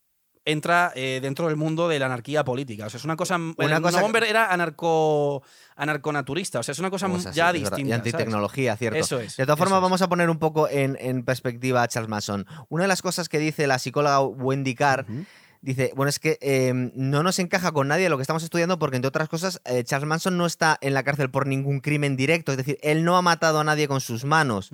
entra 0.49 0.93
eh, 0.95 1.21
dentro 1.23 1.47
del 1.47 1.57
mundo 1.57 1.89
de 1.89 1.99
la 1.99 2.07
anarquía 2.07 2.45
política. 2.45 2.87
O 2.87 2.91
sea, 2.91 2.99
es 2.99 3.05
una 3.05 3.17
cosa. 3.17 3.37
Una 3.37 3.81
cosa- 3.81 4.01
era 4.27 4.53
anarco, 4.53 5.43
anarconaturista. 5.77 6.59
O 6.59 6.63
sea, 6.63 6.73
es 6.73 6.79
una 6.79 6.91
cosa 6.91 7.09
Cosas 7.09 7.35
ya 7.35 7.53
distinta. 7.53 7.81
Y 7.81 7.85
¿sabes? 7.85 7.95
antitecnología, 7.95 8.77
cierto. 8.77 8.99
Eso 8.99 9.21
es, 9.21 9.37
De 9.37 9.45
todas 9.45 9.59
formas, 9.59 9.81
vamos 9.81 10.03
a 10.03 10.09
poner 10.09 10.31
un 10.31 10.39
poco 10.39 10.69
en, 10.69 10.97
en 11.01 11.25
perspectiva 11.25 11.83
a 11.83 11.89
Charles 11.89 12.09
Manson. 12.09 12.47
Una 12.69 12.85
de 12.85 12.89
las 12.89 13.03
cosas 13.03 13.29
que 13.29 13.39
dice 13.39 13.67
la 13.67 13.79
psicóloga 13.79 14.21
Wendy 14.21 14.75
Carr. 14.75 15.07
Dice, 15.61 15.93
bueno, 15.97 16.09
es 16.09 16.21
que 16.21 16.39
eh, 16.41 16.73
no 16.95 17.25
nos 17.25 17.41
encaja 17.41 17.73
con 17.73 17.89
nadie 17.89 18.09
lo 18.09 18.17
que 18.17 18.23
estamos 18.23 18.45
estudiando 18.45 18.79
porque, 18.79 18.95
entre 18.95 19.09
otras 19.09 19.29
cosas, 19.29 19.61
eh, 19.65 19.83
Charles 19.83 20.07
Manson 20.07 20.37
no 20.39 20.47
está 20.47 20.79
en 20.81 20.95
la 20.95 21.03
cárcel 21.03 21.31
por 21.31 21.49
ningún 21.49 21.81
crimen 21.81 22.17
directo. 22.17 22.53
Es 22.53 22.59
decir, 22.59 22.79
él 22.81 23.05
no 23.05 23.17
ha 23.17 23.23
matado 23.23 23.59
a 23.59 23.65
nadie 23.65 23.89
con 23.89 24.01
sus 24.01 24.25
manos. 24.25 24.71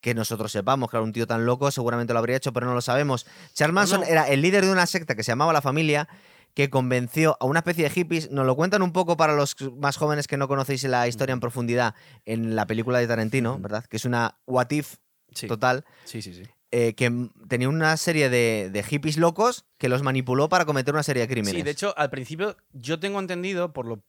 Que 0.00 0.14
nosotros 0.14 0.50
sepamos, 0.52 0.88
claro, 0.90 1.04
un 1.04 1.12
tío 1.12 1.26
tan 1.26 1.44
loco 1.46 1.70
seguramente 1.70 2.12
lo 2.12 2.18
habría 2.18 2.36
hecho, 2.36 2.52
pero 2.52 2.66
no 2.66 2.74
lo 2.74 2.80
sabemos. 2.80 3.26
Charles 3.54 3.74
Manson 3.74 4.00
no. 4.00 4.06
era 4.06 4.28
el 4.28 4.40
líder 4.40 4.64
de 4.64 4.72
una 4.72 4.86
secta 4.86 5.14
que 5.14 5.22
se 5.22 5.32
llamaba 5.32 5.52
La 5.52 5.60
Familia, 5.62 6.08
que 6.54 6.70
convenció 6.70 7.36
a 7.38 7.44
una 7.44 7.60
especie 7.60 7.84
de 7.84 7.90
hippies. 7.90 8.30
Nos 8.30 8.46
lo 8.46 8.56
cuentan 8.56 8.82
un 8.82 8.92
poco 8.92 9.16
para 9.16 9.34
los 9.34 9.54
más 9.78 9.96
jóvenes 9.96 10.26
que 10.26 10.36
no 10.36 10.48
conocéis 10.48 10.82
la 10.84 11.06
historia 11.06 11.32
en 11.34 11.40
profundidad 11.40 11.94
en 12.24 12.56
la 12.56 12.66
película 12.66 12.98
de 12.98 13.06
Tarantino, 13.06 13.58
¿verdad? 13.58 13.84
Que 13.84 13.96
es 13.98 14.04
una 14.04 14.38
what 14.46 14.70
if 14.70 14.96
Sí. 15.32 15.46
total. 15.46 15.84
Sí, 16.04 16.22
sí, 16.22 16.34
sí. 16.34 16.42
eh, 16.72 16.94
que 16.94 17.28
tenía 17.48 17.68
una 17.68 17.96
serie 17.96 18.28
de, 18.30 18.68
de 18.72 18.82
hippies 18.82 19.16
locos 19.16 19.64
que 19.78 19.88
los 19.88 20.02
manipuló 20.02 20.48
para 20.48 20.64
cometer 20.64 20.92
una 20.92 21.04
serie 21.04 21.22
de 21.22 21.28
crímenes. 21.28 21.54
Sí, 21.54 21.62
de 21.62 21.70
hecho, 21.70 21.94
al 21.96 22.10
principio 22.10 22.56
yo 22.72 22.98
tengo 22.98 23.20
entendido, 23.20 23.72
por 23.72 23.86
lo 23.86 24.02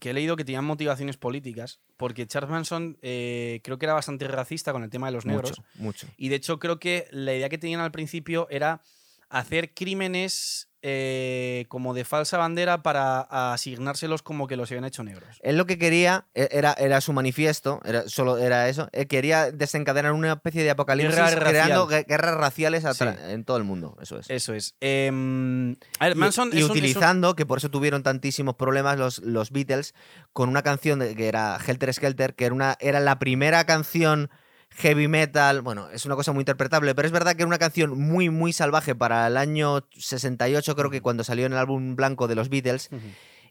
que 0.00 0.10
he 0.10 0.12
leído, 0.12 0.36
que 0.36 0.44
tenían 0.44 0.64
motivaciones 0.64 1.16
políticas, 1.16 1.80
porque 1.96 2.26
Charles 2.26 2.50
Manson 2.50 2.98
eh, 3.02 3.60
creo 3.62 3.78
que 3.78 3.86
era 3.86 3.94
bastante 3.94 4.26
racista 4.28 4.72
con 4.72 4.82
el 4.82 4.90
tema 4.90 5.08
de 5.08 5.12
los 5.12 5.26
negros. 5.26 5.50
mucho, 5.50 5.64
mucho. 5.76 6.06
Y 6.16 6.28
de 6.28 6.36
hecho 6.36 6.58
creo 6.58 6.78
que 6.78 7.06
la 7.10 7.34
idea 7.34 7.48
que 7.48 7.58
tenían 7.58 7.80
al 7.80 7.90
principio 7.90 8.46
era 8.50 8.82
hacer 9.30 9.74
crímenes 9.74 10.64
eh, 10.80 11.64
como 11.68 11.92
de 11.92 12.04
falsa 12.04 12.38
bandera 12.38 12.84
para 12.84 13.52
asignárselos 13.52 14.22
como 14.22 14.46
que 14.46 14.54
los 14.56 14.70
habían 14.70 14.84
hecho 14.84 15.02
negros. 15.02 15.38
Él 15.42 15.56
lo 15.56 15.66
que 15.66 15.76
quería 15.76 16.26
e- 16.36 16.48
era, 16.52 16.72
era 16.74 17.00
su 17.00 17.12
manifiesto, 17.12 17.80
era, 17.84 18.08
solo 18.08 18.38
era 18.38 18.68
eso. 18.68 18.88
Él 18.92 19.08
quería 19.08 19.50
desencadenar 19.50 20.12
una 20.12 20.34
especie 20.34 20.62
de 20.62 20.70
apocalipsis 20.70 21.16
Guerra 21.16 21.48
creando 21.50 21.84
racial. 21.86 22.04
guerras 22.06 22.34
raciales 22.36 22.84
Sí. 22.96 23.04
en 23.28 23.44
todo 23.44 23.56
el 23.56 23.64
mundo. 23.64 23.96
Eso 24.00 24.20
es. 24.20 24.30
Eso 24.30 24.54
es. 24.54 24.76
Em, 24.80 25.72
a 25.98 26.06
ver, 26.06 26.16
Y- 26.16 26.20
Manson 26.20 26.50
y, 26.52 26.62
utilizando, 26.62 27.34
que 27.34 27.44
por 27.44 27.58
eso 27.58 27.70
tuvieron 27.70 28.04
tantísimos 28.04 28.54
problemas 28.54 28.98
los, 28.98 29.18
los 29.18 29.50
Beatles, 29.50 29.94
con 30.32 30.48
una 30.48 30.62
canción 30.62 31.00
que 31.16 31.26
era 31.26 31.58
Helter 31.66 31.92
Skelter, 31.92 32.34
que 32.36 32.44
era, 32.44 32.54
una, 32.54 32.76
era 32.78 33.00
la 33.00 33.18
primera 33.18 33.64
canción 33.64 34.30
heavy 34.70 35.08
metal. 35.08 35.62
Bueno, 35.62 35.88
es 35.90 36.06
una 36.06 36.14
cosa 36.14 36.32
muy 36.32 36.42
interpretable, 36.42 36.94
pero 36.94 37.06
es 37.06 37.12
verdad 37.12 37.34
que 37.34 37.42
era 37.42 37.48
una 37.48 37.58
canción 37.58 37.98
muy, 37.98 38.30
muy 38.30 38.52
salvaje 38.52 38.94
para 38.94 39.26
el 39.26 39.36
año 39.36 39.86
68, 39.96 40.76
creo 40.76 40.90
que 40.90 41.00
cuando 41.00 41.24
salió 41.24 41.46
en 41.46 41.52
el 41.52 41.58
álbum 41.58 41.96
blanco 41.96 42.28
de 42.28 42.34
los 42.34 42.48
Beatles. 42.48 42.90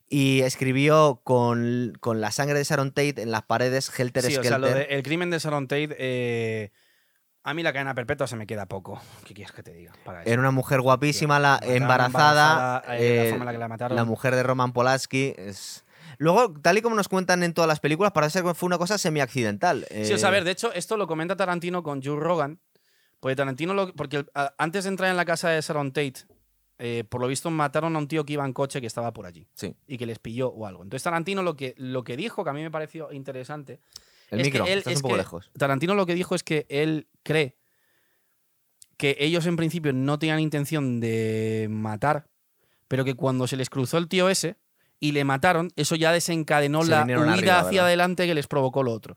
Y 0.09 0.39
escribió 0.41 1.19
con, 1.25 1.93
con 1.99 2.21
la 2.21 2.31
sangre 2.31 2.57
de 2.57 2.63
Sharon 2.63 2.91
Tate 2.91 3.21
en 3.21 3.29
las 3.29 3.41
paredes 3.43 3.91
Helter 3.99 4.23
Sí, 4.23 4.27
o 4.37 4.41
Skelter. 4.41 4.49
sea, 4.51 4.57
lo 4.57 4.67
de- 4.69 4.83
el 4.83 5.03
crimen 5.03 5.29
de 5.29 5.37
Sharon 5.39 5.67
Tate. 5.67 5.95
eh, 5.99 6.71
a 7.43 7.53
mí 7.53 7.61
la 7.63 7.71
cadena 7.73 7.93
perpetua 7.93 8.25
se 8.27 8.35
me 8.37 8.45
queda 8.47 8.65
poco. 8.67 9.01
¿Qué 9.25 9.33
quieres 9.33 9.53
que 9.53 9.63
te 9.63 9.73
diga? 9.73 9.93
Para 10.05 10.21
eso. 10.21 10.29
Era 10.31 10.39
una 10.41 10.51
mujer 10.51 10.79
guapísima, 10.81 11.39
la, 11.39 11.59
embarazada. 11.61 12.83
eh, 12.87 13.15
la 13.17 13.25
eh, 13.25 13.29
forma 13.31 13.43
en 13.43 13.45
la 13.47 13.51
que 13.53 13.57
la 13.57 13.67
mataron. 13.67 13.95
la 13.97 14.03
mujer 14.05 14.35
de 14.35 14.43
Roman 14.43 14.71
Polanski. 14.73 15.33
Es... 15.37 15.83
Luego, 16.19 16.53
tal 16.61 16.77
y 16.77 16.81
como 16.81 16.95
nos 16.95 17.07
cuentan 17.07 17.43
en 17.43 17.53
todas 17.53 17.67
las 17.67 17.79
películas, 17.79 18.11
parece 18.11 18.41
que 18.41 18.53
fue 18.53 18.67
una 18.67 18.77
cosa 18.77 18.97
semi-accidental. 18.97 19.85
Sí, 20.03 20.13
o 20.13 20.17
sea, 20.17 20.29
a 20.29 20.31
Eh, 20.31 20.35
ver, 20.35 20.43
de 20.43 20.51
hecho, 20.51 20.73
esto 20.73 20.97
lo 20.97 21.07
comenta 21.07 21.35
Tarantino 21.35 21.83
con 21.83 22.01
Joe 22.03 22.19
Rogan. 22.19 22.59
Porque 23.19 23.35
Tarantino, 23.35 23.73
lo- 23.73 23.93
porque 23.93 24.17
el- 24.17 24.29
a- 24.35 24.53
antes 24.59 24.83
de 24.83 24.89
entrar 24.89 25.09
en 25.09 25.17
la 25.17 25.25
casa 25.25 25.49
de 25.49 25.59
Sharon 25.61 25.91
Tate, 25.91 26.13
eh, 26.77 27.03
por 27.09 27.19
lo 27.19 27.27
visto 27.27 27.49
mataron 27.49 27.95
a 27.95 27.99
un 27.99 28.07
tío 28.07 28.23
que 28.25 28.33
iba 28.33 28.45
en 28.45 28.53
coche 28.53 28.79
que 28.79 28.85
estaba 28.85 29.11
por 29.11 29.25
allí 29.25 29.47
Sí, 29.55 29.73
y 29.87 29.97
que 29.97 30.05
les 30.05 30.19
pilló 30.19 30.49
o 30.49 30.67
algo. 30.67 30.83
Entonces 30.83 31.01
Tarantino 31.03 31.41
lo 31.41 31.55
que, 31.57 31.73
lo 31.77 32.03
que 32.03 32.15
dijo, 32.15 32.43
que 32.43 32.49
a 32.51 32.53
mí 32.53 32.61
me 32.61 32.69
pareció 32.69 33.11
interesante, 33.11 33.79
el 34.29 34.41
Es 34.41 34.47
que 34.47 34.51
micro, 34.51 34.65
él- 34.67 34.77
estás 34.79 34.93
es 34.93 34.97
un 34.97 35.01
poco 35.01 35.15
que- 35.15 35.17
lejos. 35.21 35.51
Tarantino 35.57 35.95
lo 35.95 36.05
que 36.05 36.13
dijo 36.13 36.35
es 36.35 36.43
que 36.43 36.67
él 36.69 37.07
cree 37.23 37.55
que 38.97 39.15
ellos 39.19 39.45
en 39.47 39.55
principio 39.55 39.93
no 39.93 40.19
tenían 40.19 40.39
intención 40.39 40.99
de 40.99 41.67
matar, 41.71 42.27
pero 42.87 43.03
que 43.03 43.15
cuando 43.15 43.47
se 43.47 43.57
les 43.57 43.69
cruzó 43.71 43.97
el 43.97 44.07
tío 44.07 44.29
ese 44.29 44.57
y 44.99 45.11
le 45.11 45.23
mataron, 45.23 45.69
eso 45.75 45.95
ya 45.95 46.11
desencadenó 46.11 46.83
Se 46.83 46.89
la 46.91 47.03
huida 47.05 47.33
arriba, 47.33 47.59
hacia 47.59 47.83
adelante 47.83 48.25
que 48.25 48.33
les 48.33 48.47
provocó 48.47 48.83
lo 48.83 48.91
otro. 48.93 49.15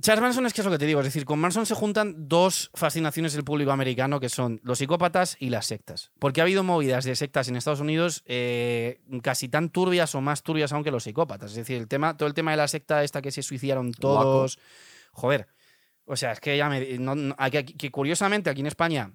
Charles 0.00 0.22
Manson 0.22 0.46
es 0.46 0.52
que 0.52 0.60
es 0.60 0.64
lo 0.64 0.70
que 0.70 0.78
te 0.78 0.86
digo, 0.86 1.00
es 1.00 1.06
decir, 1.06 1.24
con 1.24 1.40
Manson 1.40 1.66
se 1.66 1.74
juntan 1.74 2.28
dos 2.28 2.70
fascinaciones 2.74 3.32
del 3.32 3.42
público 3.42 3.72
americano 3.72 4.20
que 4.20 4.28
son 4.28 4.60
los 4.62 4.78
psicópatas 4.78 5.36
y 5.40 5.50
las 5.50 5.66
sectas. 5.66 6.12
Porque 6.20 6.40
ha 6.40 6.44
habido 6.44 6.62
movidas 6.62 7.04
de 7.04 7.16
sectas 7.16 7.48
en 7.48 7.56
Estados 7.56 7.80
Unidos 7.80 8.22
eh, 8.26 9.00
casi 9.24 9.48
tan 9.48 9.70
turbias 9.70 10.14
o 10.14 10.20
más 10.20 10.44
turbias 10.44 10.72
aún 10.72 10.84
que 10.84 10.92
los 10.92 11.02
psicópatas. 11.02 11.50
Es 11.50 11.56
decir, 11.56 11.78
el 11.78 11.88
tema, 11.88 12.16
todo 12.16 12.28
el 12.28 12.34
tema 12.34 12.52
de 12.52 12.58
la 12.58 12.68
secta 12.68 13.02
esta 13.02 13.20
que 13.22 13.32
se 13.32 13.42
suicidaron 13.42 13.92
todos. 13.92 14.60
Joder. 15.10 15.48
O 16.04 16.14
sea, 16.14 16.30
es 16.30 16.38
que 16.38 16.56
ya 16.56 16.68
me. 16.68 16.96
no- 16.98 17.34
aquí- 17.36 17.64
que 17.64 17.90
curiosamente 17.90 18.50
aquí 18.50 18.60
en 18.60 18.68
España 18.68 19.10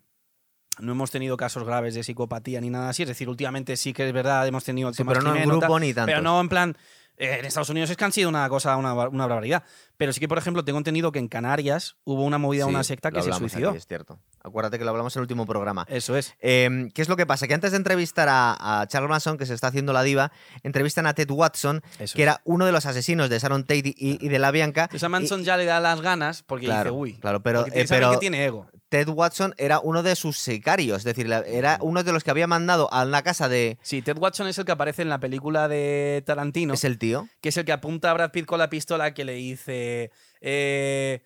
no 0.80 0.92
hemos 0.94 1.12
tenido 1.12 1.38
casos 1.38 1.64
graves 1.64 1.94
de 1.96 2.04
psicopatía 2.04 2.60
ni 2.62 2.70
nada 2.70 2.90
así. 2.90 3.04
Es 3.04 3.10
decir, 3.10 3.30
últimamente 3.30 3.78
sí 3.78 3.94
que 3.94 4.08
es 4.08 4.14
verdad, 4.14 4.48
hemos 4.48 4.64
tenido 4.64 4.90
el 4.90 4.96
Sí, 4.96 5.00
tema 5.00 5.12
pero 5.14 5.24
no 5.24 5.36
en 5.36 5.42
tal, 5.44 5.48
grupo 5.60 5.80
ni 5.80 5.94
tanto. 5.94 6.08
pero 6.08 6.22
no 6.22 6.40
en 6.42 6.50
plan. 6.50 6.78
eh, 7.16 7.38
en 7.40 7.46
Estados 7.46 7.70
Unidos 7.70 7.92
es 7.92 7.96
que 7.96 8.04
han 8.06 8.12
sido 8.12 8.28
una 8.28 8.50
cosa, 8.50 8.76
una, 8.76 8.94
una 8.94 9.28
barbaridad. 9.28 9.64
Pero 9.98 10.12
sí 10.14 10.20
que, 10.20 10.28
por 10.28 10.40
ejemplo, 10.40 10.66
tengo 10.66 10.80
entendido 10.80 11.12
que 11.12 11.20
en 11.20 11.28
Canarias 11.28 11.96
hubo 12.06 12.24
una 12.24 12.40
movida, 12.40 12.66
una 12.66 12.84
secta 12.84 13.12
que 13.12 13.22
se 13.22 13.32
suicidó. 13.34 13.72
es 13.76 13.86
cierto. 13.86 14.18
Acuérdate 14.44 14.80
que 14.80 14.84
lo 14.84 14.90
hablamos 14.90 15.16
en 15.16 15.20
el 15.20 15.22
último 15.22 15.46
programa. 15.46 15.86
Eso 15.90 16.18
es. 16.18 16.34
Eh, 16.42 16.90
¿Qué 16.96 17.04
es 17.04 17.10
lo 17.10 17.16
que 17.16 17.28
pasa? 17.28 17.48
Que 17.48 17.54
antes 17.54 17.70
de 17.72 17.78
entrevistar 17.78 18.28
a, 18.30 18.82
a 18.82 18.88
Charles 18.88 19.10
Manson, 19.12 19.38
que 19.38 19.46
se 19.46 19.54
está 19.54 19.68
haciendo 19.68 19.94
la 19.94 20.02
diva, 20.02 20.32
entrevistan 20.64 21.06
a 21.06 21.14
Ted 21.14 21.30
Watson, 21.30 21.84
Eso 22.00 22.16
que 22.16 22.24
es. 22.24 22.28
era 22.28 22.42
uno 22.46 22.66
de 22.66 22.72
los 22.72 22.88
asesinos 22.88 23.30
de 23.30 23.38
Sharon 23.38 23.62
Tate 23.64 23.94
y, 23.96 24.18
y 24.20 24.28
de 24.28 24.40
la 24.40 24.50
Bianca. 24.50 24.82
Entonces 24.86 25.04
a 25.04 25.10
Manson 25.10 25.42
Y- 25.42 25.44
ya 25.46 25.56
le 25.56 25.66
da 25.66 25.80
las 25.80 26.02
ganas 26.02 26.42
porque 26.42 26.66
Claro, 26.66 26.90
dice, 26.90 27.00
uy. 27.00 27.14
claro, 27.20 27.44
pero- 27.44 27.62
porque 27.62 27.82
eh, 27.82 27.86
pero- 27.88 28.12
que 28.14 28.18
tiene 28.18 28.44
ego. 28.44 28.66
Ted 28.94 29.10
Watson 29.10 29.56
era 29.58 29.80
uno 29.80 30.04
de 30.04 30.16
sus 30.16 30.38
sicarios, 30.38 31.00
es 31.00 31.04
decir, 31.04 31.28
era 31.48 31.80
uno 31.82 32.04
de 32.04 32.12
los 32.14 32.24
que 32.24 32.30
había 32.30 32.46
mandado 32.46 32.94
a 32.94 33.06
la 33.06 33.24
casa 33.24 33.50
de... 33.50 33.80
Sí, 33.82 34.04
Ted 34.04 34.20
Watson 34.20 34.46
es 34.46 34.60
el 34.60 34.66
que 34.66 34.72
aparece 34.72 35.02
en 35.02 35.10
la 35.10 35.20
película 35.20 35.68
de 35.68 36.22
Tarantino. 36.28 36.76
Es 36.76 36.84
el 36.84 37.00
tío. 37.00 37.28
que 37.42 37.50
es 37.50 37.58
el 37.58 37.66
que 37.66 37.72
apunta 37.72 38.12
a 38.12 38.14
Brad 38.14 38.30
Pitt 38.30 38.46
con 38.46 38.60
la 38.60 38.70
pistola 38.70 39.16
que 39.16 39.26
le 39.26 39.34
dice 39.34 40.12
eh, 40.42 41.24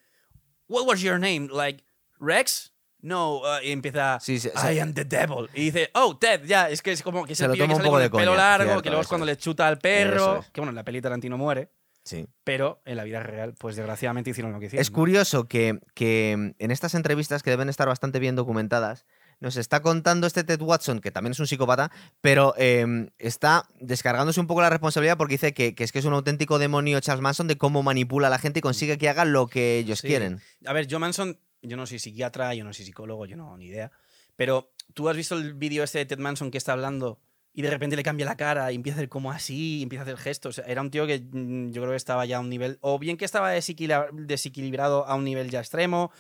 What 0.70 0.86
was 0.86 1.02
your 1.02 1.20
name? 1.20 1.50
Like 1.52 1.84
Rex? 2.22 2.72
No, 3.02 3.40
uh, 3.40 3.62
y 3.62 3.74
empieza 3.74 4.18
Sí, 4.22 4.40
sí, 4.40 4.48
I 4.48 4.74
sí. 4.76 4.80
am 4.80 4.94
the 4.94 5.04
devil. 5.04 5.50
Y 5.54 5.66
dice, 5.66 5.90
"Oh, 5.94 6.16
Ted, 6.18 6.46
ya, 6.46 6.70
es 6.70 6.82
que 6.82 6.94
es 6.94 7.04
como 7.04 7.26
que 7.26 7.34
es 7.34 7.38
Se 7.38 7.44
el 7.46 7.52
lo 7.52 7.58
toma 7.58 7.68
que 7.68 7.74
un 7.74 7.78
sale 7.80 7.88
poco 7.90 7.92
con 7.96 8.00
de 8.00 8.06
el 8.06 8.12
pelo 8.12 8.32
coña, 8.32 8.38
largo, 8.44 8.64
cierto, 8.66 8.82
que 8.82 8.90
luego 8.90 9.02
es 9.02 9.08
cuando 9.10 9.26
le 9.26 9.36
chuta 9.38 9.68
al 9.68 9.78
perro, 9.78 10.40
Eso 10.40 10.46
que 10.54 10.62
bueno, 10.62 10.70
en 10.70 10.76
la 10.78 10.84
peli 10.86 11.02
Tarantino 11.02 11.38
muere, 11.38 11.70
Sí. 12.08 12.26
pero 12.44 12.82
en 12.86 12.98
la 12.98 13.04
vida 13.04 13.22
real 13.22 13.54
pues 13.58 13.76
desgraciadamente 13.76 14.30
hicieron 14.30 14.52
lo 14.54 14.60
que 14.60 14.68
hicieron. 14.68 14.82
Es 14.82 14.92
¿no? 14.92 14.96
curioso 14.96 15.48
que, 15.48 15.80
que 15.94 16.54
en 16.58 16.72
estas 16.72 16.96
entrevistas, 16.96 17.44
que 17.44 17.50
deben 17.50 17.70
estar 17.70 17.88
bastante 17.88 18.20
bien 18.20 18.36
documentadas, 18.36 19.06
nos 19.40 19.56
está 19.56 19.82
contando 19.84 20.26
este 20.26 20.44
Ted 20.44 20.60
Watson, 20.62 21.00
que 21.00 21.12
también 21.12 21.34
es 21.34 21.40
un 21.40 21.46
psicópata, 21.46 21.92
pero 22.22 22.56
eh, 22.58 23.12
está 23.20 23.70
descargándose 23.80 24.40
un 24.40 24.48
poco 24.48 24.62
la 24.62 24.70
responsabilidad 24.72 25.16
porque 25.18 25.36
dice 25.36 25.54
que, 25.54 25.76
que 25.76 25.84
es 25.84 25.92
que 25.92 26.00
es 26.00 26.06
un 26.06 26.14
auténtico 26.14 26.58
demonio 26.58 27.00
Charles 27.02 27.22
Manson 27.22 27.48
de 27.48 27.56
cómo 27.58 27.84
manipula 27.84 28.28
a 28.28 28.30
la 28.32 28.40
gente 28.40 28.60
y 28.60 28.62
consigue 28.64 28.98
que 28.98 29.10
haga 29.10 29.26
lo 29.26 29.46
que 29.48 29.78
ellos 29.78 30.00
Sí. 30.00 30.08
quieren. 30.08 30.40
A 30.66 30.74
ver, 30.74 30.88
Joe 30.90 30.98
Manson, 31.00 31.40
yo 31.62 31.78
no 31.78 31.86
soy 31.86 32.00
psiquiatra, 32.00 32.56
yo 32.56 32.64
no 32.64 32.74
soy 32.74 32.86
psicólogo, 32.86 33.26
yo 33.28 33.36
no 33.38 33.56
ni 33.58 33.66
idea. 33.68 33.92
Pero 34.36 34.72
tú 34.96 35.08
has 35.10 35.16
visto 35.18 35.36
el 35.36 35.54
vídeo 35.54 35.84
este 35.84 36.00
de 36.00 36.06
Ted 36.08 36.20
Manson 36.20 36.50
que 36.50 36.58
está 36.58 36.74
hablando 36.74 37.20
y 37.58 37.64
de 37.64 37.72
repente 37.72 37.96
le 37.96 38.04
cambia 38.04 38.24
la 38.28 38.38
cara 38.38 38.72
y 38.72 38.76
empieza 38.76 38.98
a 38.98 39.00
hacer 39.00 39.10
como 39.10 39.32
así, 39.32 39.80
y 39.80 39.82
empieza 39.84 40.04
a 40.04 40.06
hacer 40.06 40.18
gestos. 40.18 40.62
Era 40.68 40.80
un 40.80 40.92
tío 40.92 41.08
que 41.08 41.20
mm, 41.20 41.72
yo 41.72 41.82
creo 41.82 41.92
que 41.94 41.98
estaba 41.98 42.24
ya 42.28 42.38
a 42.38 42.40
un 42.40 42.50
nivel, 42.50 42.78
o 42.82 43.00
bien 43.00 43.18
que 43.18 43.26
estaba 43.26 43.52
desequilibra- 43.52 44.10
desequilibrado 44.14 45.08
a 45.08 45.16
un 45.16 45.24
nivel 45.24 45.50
ya 45.50 45.58
extremo, 45.60 46.12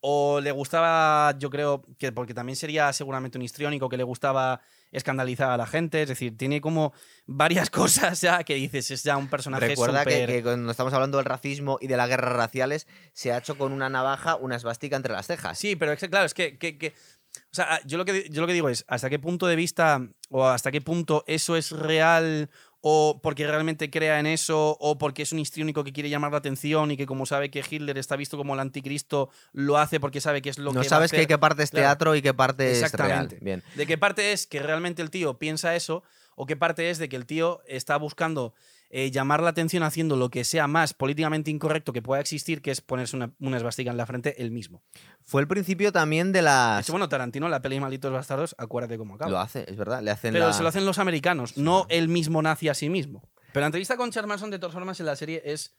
o 0.00 0.40
le 0.40 0.50
gustaba, 0.52 1.36
yo 1.38 1.50
creo, 1.50 1.82
que 1.98 2.10
porque 2.12 2.32
también 2.32 2.56
sería 2.56 2.90
seguramente 2.94 3.36
un 3.36 3.42
histriónico 3.42 3.90
que 3.90 3.98
le 3.98 4.02
gustaba 4.04 4.62
escandalizar 4.90 5.50
a 5.50 5.58
la 5.58 5.66
gente. 5.66 6.00
Es 6.00 6.08
decir, 6.08 6.34
tiene 6.38 6.62
como 6.62 6.94
varias 7.26 7.68
cosas 7.70 8.18
ya 8.22 8.42
que 8.42 8.54
dices, 8.54 8.90
es 8.90 9.02
ya 9.02 9.18
un 9.18 9.28
personaje 9.28 9.68
Recuerda 9.68 10.02
que, 10.06 10.42
cuando 10.42 10.70
estamos 10.70 10.94
hablando 10.94 11.18
del 11.18 11.26
racismo 11.26 11.76
y 11.82 11.88
de 11.88 11.98
las 11.98 12.08
guerras 12.08 12.32
raciales, 12.34 12.86
se 13.12 13.30
ha 13.32 13.36
hecho 13.38 13.58
con 13.58 13.72
una 13.72 13.90
navaja 13.90 14.36
una 14.36 14.56
esvástica 14.56 14.96
entre 14.96 15.12
las 15.12 15.26
cejas. 15.26 15.58
Sí, 15.58 15.76
pero 15.76 15.92
es 15.92 16.00
que, 16.00 16.08
claro, 16.08 16.24
es 16.24 16.32
que, 16.32 16.56
que- 16.56 16.78
que- 16.78 16.94
o 17.36 17.54
sea, 17.54 17.80
yo 17.84 17.98
lo 17.98 18.04
que 18.04 18.28
yo 18.30 18.40
lo 18.40 18.46
que 18.46 18.52
digo 18.52 18.68
es 18.68 18.84
hasta 18.88 19.08
qué 19.10 19.18
punto 19.18 19.46
de 19.46 19.56
vista 19.56 20.00
o 20.28 20.46
hasta 20.46 20.70
qué 20.70 20.80
punto 20.80 21.24
eso 21.26 21.56
es 21.56 21.70
real 21.70 22.50
o 22.82 23.20
porque 23.22 23.46
realmente 23.46 23.90
crea 23.90 24.18
en 24.20 24.26
eso 24.26 24.76
o 24.80 24.96
porque 24.98 25.22
es 25.22 25.32
un 25.32 25.38
histriónico 25.38 25.84
que 25.84 25.92
quiere 25.92 26.08
llamar 26.08 26.32
la 26.32 26.38
atención 26.38 26.90
y 26.90 26.96
que 26.96 27.06
como 27.06 27.26
sabe 27.26 27.50
que 27.50 27.62
Hitler 27.68 27.98
está 27.98 28.16
visto 28.16 28.36
como 28.38 28.54
el 28.54 28.60
anticristo 28.60 29.28
lo 29.52 29.76
hace 29.78 30.00
porque 30.00 30.20
sabe 30.20 30.40
que 30.42 30.48
es 30.50 30.58
lo 30.58 30.72
no 30.72 30.80
que 30.80 30.88
va 30.88 30.96
a 30.96 30.98
sabes 30.98 31.10
que 31.12 31.26
qué 31.26 31.38
parte 31.38 31.62
es 31.62 31.70
Claro. 31.70 31.84
teatro 31.86 32.14
y 32.16 32.22
qué 32.22 32.32
parte 32.32 32.70
es 32.72 32.78
real. 32.78 32.84
Exactamente. 32.84 33.38
Bien. 33.42 33.62
De 33.74 33.86
qué 33.86 33.98
parte 33.98 34.32
es 34.32 34.46
que 34.46 34.60
realmente 34.60 35.02
el 35.02 35.10
tío 35.10 35.38
piensa 35.38 35.76
eso 35.76 36.02
o 36.36 36.46
qué 36.46 36.56
parte 36.56 36.88
es 36.88 36.98
de 36.98 37.08
que 37.10 37.16
el 37.16 37.26
tío 37.26 37.60
está 37.66 37.96
buscando 37.98 38.54
eh, 38.92 39.10
llamar 39.12 39.40
la 39.42 39.50
atención 39.50 39.82
haciendo 39.84 40.16
lo 40.16 40.30
que 40.30 40.42
sea 40.44 40.66
más 40.66 40.94
políticamente 40.94 41.50
incorrecto 41.50 41.92
que 41.92 42.02
pueda 42.02 42.20
existir, 42.20 42.60
que 42.60 42.72
es 42.72 42.80
ponerse 42.80 43.14
una, 43.16 43.32
una 43.38 43.56
esvástica 43.56 43.90
en 43.92 43.96
la 43.96 44.04
frente 44.04 44.42
él 44.42 44.50
mismo. 44.50 44.82
Fue 45.22 45.40
el 45.40 45.46
principio 45.48 45.92
también 45.92 46.32
de 46.32 46.42
las. 46.42 46.84
hecho, 46.84 46.92
bueno, 46.92 47.08
Tarantino, 47.08 47.48
la 47.48 47.62
peli 47.62 47.78
Malditos 47.78 48.12
Bastardos, 48.12 48.54
acuérdate 48.58 48.98
cómo 48.98 49.14
acaba. 49.14 49.30
Lo 49.30 49.38
hace, 49.38 49.64
es 49.68 49.76
verdad. 49.76 50.02
Le 50.02 50.10
hacen 50.10 50.32
Pero 50.32 50.48
la- 50.48 50.52
se 50.52 50.62
lo 50.62 50.68
hacen 50.68 50.84
los 50.84 50.98
americanos, 50.98 51.56
no 51.56 51.86
él 51.88 52.08
mismo 52.08 52.42
nazi 52.42 52.68
a 52.68 52.74
sí 52.74 52.88
mismo. 52.90 53.22
Pero 53.52 53.60
la 53.62 53.66
entrevista 53.66 53.96
con 53.96 54.10
Charles 54.10 54.28
Manson, 54.28 54.50
de 54.50 54.58
todas 54.58 54.74
formas, 54.74 54.98
en 55.00 55.06
la 55.06 55.14
serie 55.16 55.40
es 55.44 55.74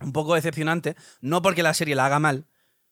un 0.00 0.12
poco 0.12 0.34
decepcionante, 0.34 0.96
no 1.20 1.42
porque 1.42 1.62
la 1.62 1.74
serie 1.74 1.94
la 1.96 2.06
haga 2.06 2.18
mal, 2.20 2.46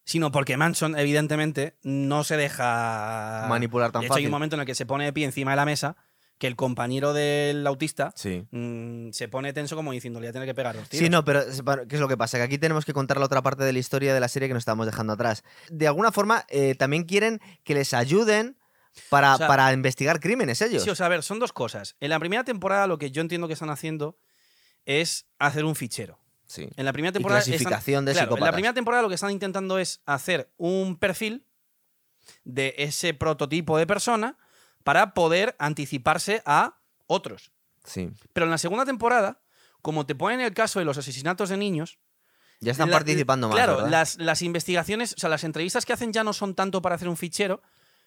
sino 0.04 0.32
porque 0.32 0.56
Manson, 0.56 0.98
evidentemente, 0.98 1.76
no 1.82 2.24
se 2.24 2.36
deja 2.36 3.46
Manipular 3.48 3.90
tan 3.92 4.00
de 4.00 4.06
hecho, 4.06 4.14
hay 4.14 4.18
fácil. 4.22 4.26
un 4.26 4.32
momento 4.32 4.56
en 4.56 4.60
el 4.60 4.66
que 4.66 4.74
se 4.74 4.86
pone 4.86 5.04
de 5.04 5.12
pie 5.12 5.24
encima 5.24 5.52
de 5.52 5.56
la 5.56 5.64
mesa, 5.64 5.96
que 6.44 6.48
el 6.48 6.56
compañero 6.56 7.14
del 7.14 7.66
autista 7.66 8.12
Sí. 8.16 8.46
mm, 8.50 9.12
se 9.12 9.28
pone 9.28 9.54
tenso 9.54 9.76
como 9.76 9.92
diciendo, 9.92 10.20
le 10.20 10.26
voy 10.26 10.28
a 10.28 10.32
tener 10.34 10.46
que 10.46 10.54
pegar 10.54 10.74
los 10.76 10.90
tiros. 10.90 11.02
Sí, 11.02 11.08
no, 11.08 11.24
pero 11.24 11.40
¿qué 11.88 11.94
es 11.94 12.00
lo 12.02 12.06
que 12.06 12.18
pasa? 12.18 12.36
Que 12.36 12.42
aquí 12.44 12.58
tenemos 12.58 12.84
que 12.84 12.92
contar 12.92 13.16
la 13.16 13.24
otra 13.24 13.40
parte 13.40 13.64
de 13.64 13.72
la 13.72 13.78
historia 13.78 14.12
de 14.12 14.20
la 14.20 14.28
serie 14.28 14.46
que 14.46 14.52
nos 14.52 14.60
estamos 14.60 14.84
dejando 14.84 15.14
atrás. 15.14 15.42
De 15.70 15.86
alguna 15.86 16.12
forma, 16.12 16.44
eh, 16.50 16.74
también 16.74 17.04
quieren 17.04 17.40
que 17.64 17.72
les 17.72 17.94
ayuden 17.94 18.58
para, 19.08 19.36
O 19.36 19.38
sea- 19.38 19.46
para 19.48 19.72
investigar 19.72 20.20
crímenes 20.20 20.60
ellos. 20.60 20.82
Sí, 20.82 20.90
o 20.90 20.94
sea, 20.94 21.06
a 21.06 21.08
ver, 21.08 21.22
son 21.22 21.38
dos 21.38 21.54
cosas. 21.54 21.96
En 22.00 22.10
la 22.10 22.18
primera 22.20 22.44
temporada 22.44 22.86
lo 22.86 22.98
que 22.98 23.10
yo 23.10 23.22
entiendo 23.22 23.46
que 23.46 23.54
están 23.54 23.70
haciendo 23.70 24.18
es 24.84 25.24
hacer 25.38 25.64
un 25.64 25.74
fichero. 25.76 26.18
Sí. 26.46 26.68
En 26.76 26.84
la 26.84 26.92
primera 26.92 27.08
Y 27.08 27.14
temporada. 27.14 27.40
están- 27.40 27.52
clasificación 27.52 28.04
de 28.04 28.12
claro, 28.12 28.36
En 28.36 28.44
la 28.44 28.52
primera 28.52 28.74
temporada 28.74 29.02
lo 29.02 29.08
que 29.08 29.14
están 29.14 29.30
intentando 29.30 29.78
es 29.78 30.02
hacer 30.04 30.50
un 30.58 30.98
perfil 30.98 31.46
de 32.44 32.74
ese 32.76 33.14
prototipo 33.14 33.78
de 33.78 33.86
persona 33.86 34.36
para 34.84 35.12
poder 35.14 35.56
anticiparse 35.58 36.42
a 36.46 36.78
otros. 37.06 37.50
Sí. 37.84 38.10
Pero 38.32 38.44
en 38.46 38.50
la 38.50 38.58
segunda 38.58 38.84
temporada, 38.84 39.40
como 39.82 40.06
te 40.06 40.14
ponen 40.14 40.40
el 40.40 40.54
caso 40.54 40.78
de 40.78 40.84
los 40.84 40.96
asesinatos 40.96 41.48
de 41.48 41.56
niños. 41.56 41.98
Ya 42.60 42.72
están 42.72 42.88
la- 42.90 42.96
participando 42.96 43.48
más. 43.48 43.56
Claro, 43.56 43.76
¿verdad? 43.76 43.90
las, 43.90 44.16
las 44.16 44.40
investigaciones, 44.42 45.12
o 45.14 45.18
sea, 45.18 45.28
las 45.28 45.44
entrevistas 45.44 45.84
que 45.84 45.92
hacen 45.92 46.12
ya 46.12 46.24
no 46.24 46.32
son 46.32 46.54
tanto 46.54 46.80
para 46.80 46.94
hacer 46.94 47.08
un 47.08 47.16
fichero, 47.16 47.60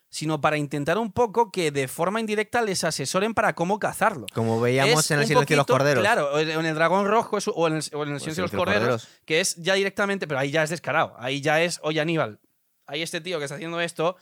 sino 0.09 0.39
para 0.39 0.57
intentar 0.57 0.97
un 0.97 1.11
poco 1.11 1.51
que 1.51 1.69
de 1.69 1.87
forma 1.89 2.19
indirecta 2.21 2.61
les 2.61 2.83
asesoren 2.85 3.33
para 3.33 3.53
cómo 3.53 3.77
cazarlo. 3.77 4.25
Como 4.33 4.59
veíamos 4.61 5.03
Es 5.05 5.11
en 5.11 5.19
el 5.19 5.27
silencio 5.27 5.53
de 5.55 5.57
los 5.57 5.65
corderos. 5.67 6.01
Claro, 6.01 6.39
en 6.39 6.65
el 6.65 6.73
dragón 6.75 7.05
rojo 7.07 7.37
es- 7.37 7.49
o 7.53 7.67
en 7.67 7.75
el, 7.75 7.83
o 7.93 8.03
en 8.03 8.13
el 8.13 8.19
silencio 8.19 8.45
de 8.47 8.51
los 8.53 8.57
corderos, 8.57 9.07
que 9.25 9.41
es 9.41 9.55
ya 9.57 9.73
directamente, 9.73 10.25
pero 10.25 10.39
ahí 10.39 10.49
ya 10.49 10.63
es 10.63 10.69
descarado. 10.69 11.13
Ahí 11.19 11.41
ya 11.41 11.61
es, 11.61 11.79
oye 11.83 11.99
Aníbal, 11.99 12.39
hay 12.85 13.01
este 13.01 13.19
tío 13.19 13.37
que 13.37 13.45
está 13.45 13.55
haciendo 13.55 13.81
esto, 13.81 14.15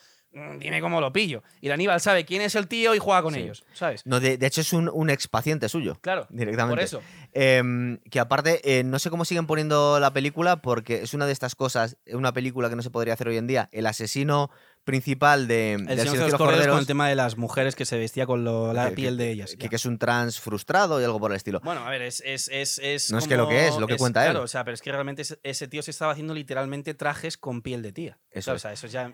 dime 0.60 0.82
cómo 0.82 1.00
lo 1.02 1.12
pillo. 1.14 1.44
Y 1.62 1.68
el 1.68 1.72
Aníbal 1.74 2.02
sabe 2.02 2.26
quién 2.26 2.42
es 2.42 2.56
el 2.56 2.68
tío 2.68 2.94
y 2.94 3.00
juega 3.00 3.22
con 3.22 3.34
Sí. 3.34 3.40
ellos, 3.42 3.64
¿sabes? 3.74 4.06
No, 4.06 4.20
de, 4.20 4.38
de 4.38 4.48
hecho 4.48 4.62
es 4.62 4.74
un, 4.74 4.90
un 4.94 5.10
ex 5.10 5.28
paciente 5.28 5.70
suyo. 5.70 5.98
Claro, 6.02 6.28
Directamente. 6.30 6.76
por 6.76 6.84
eso. 6.84 7.02
Em, 7.34 7.98
que 8.12 8.20
aparte, 8.20 8.62
eh, 8.80 8.84
no 8.84 9.00
sé 9.00 9.10
cómo 9.10 9.26
siguen 9.26 9.48
poniendo 9.48 10.00
la 10.00 10.12
película, 10.14 10.62
porque 10.62 11.02
es 11.04 11.14
una 11.14 11.26
de 11.26 11.32
estas 11.34 11.56
cosas, 11.56 11.98
una 12.12 12.34
película 12.34 12.70
que 12.70 12.76
no 12.76 12.82
se 12.82 12.90
podría 12.90 13.14
hacer 13.14 13.28
hoy 13.28 13.38
en 13.38 13.48
día. 13.48 13.70
El 13.72 13.86
asesino 13.88 14.50
principal 14.86 15.48
de, 15.50 15.74
El 15.74 15.80
silencio 15.80 15.96
Silencio 16.04 16.20
de 16.22 16.26
de 16.26 16.32
los 16.32 16.40
corderos 16.40 16.68
con 16.68 16.80
el 16.80 16.86
tema 16.88 17.10
de 17.10 17.16
las 17.16 17.36
mujeres 17.38 17.76
que 17.76 17.86
se 17.86 17.98
vestía 17.98 18.26
con 18.26 18.44
lo- 18.46 18.72
la 18.72 18.90
que- 18.90 18.96
piel 18.96 19.18
que- 19.18 19.24
de 19.24 19.32
ellas. 19.32 19.56
que, 19.60 19.68
que 19.68 19.76
es 19.76 19.86
un 19.86 19.98
trans 19.98 20.40
frustrado 20.40 21.02
y 21.02 21.04
algo 21.04 21.20
por 21.20 21.32
el 21.32 21.38
estilo. 21.38 21.60
Bueno, 21.64 21.86
a 21.86 21.90
ver, 21.90 22.04
es. 22.04 22.22
es, 22.26 22.48
es, 22.54 22.80
es 22.80 23.12
No 23.12 23.18
es 23.18 23.28
que 23.28 23.36
lo 23.36 23.50
que 23.50 23.68
es, 23.68 23.76
lo 23.78 23.88
que 23.88 23.98
cuenta 23.98 24.24
él. 24.26 24.32
Claro, 24.32 24.46
o 24.46 24.48
sea, 24.48 24.64
pero 24.64 24.76
es 24.76 24.82
que 24.82 24.92
realmente 24.92 25.24
ese, 25.24 25.40
ese 25.44 25.68
tío 25.68 25.82
se 25.82 25.92
estaba 25.92 26.12
haciendo 26.14 26.34
literalmente 26.34 26.94
trajes 26.94 27.36
con 27.38 27.62
piel 27.62 27.82
de 27.82 27.92
tía. 27.92 28.18
Eso 28.32 28.54
O 28.54 28.60
sea, 28.60 28.72
eso 28.72 28.86
es 28.86 28.92
ya. 28.94 29.12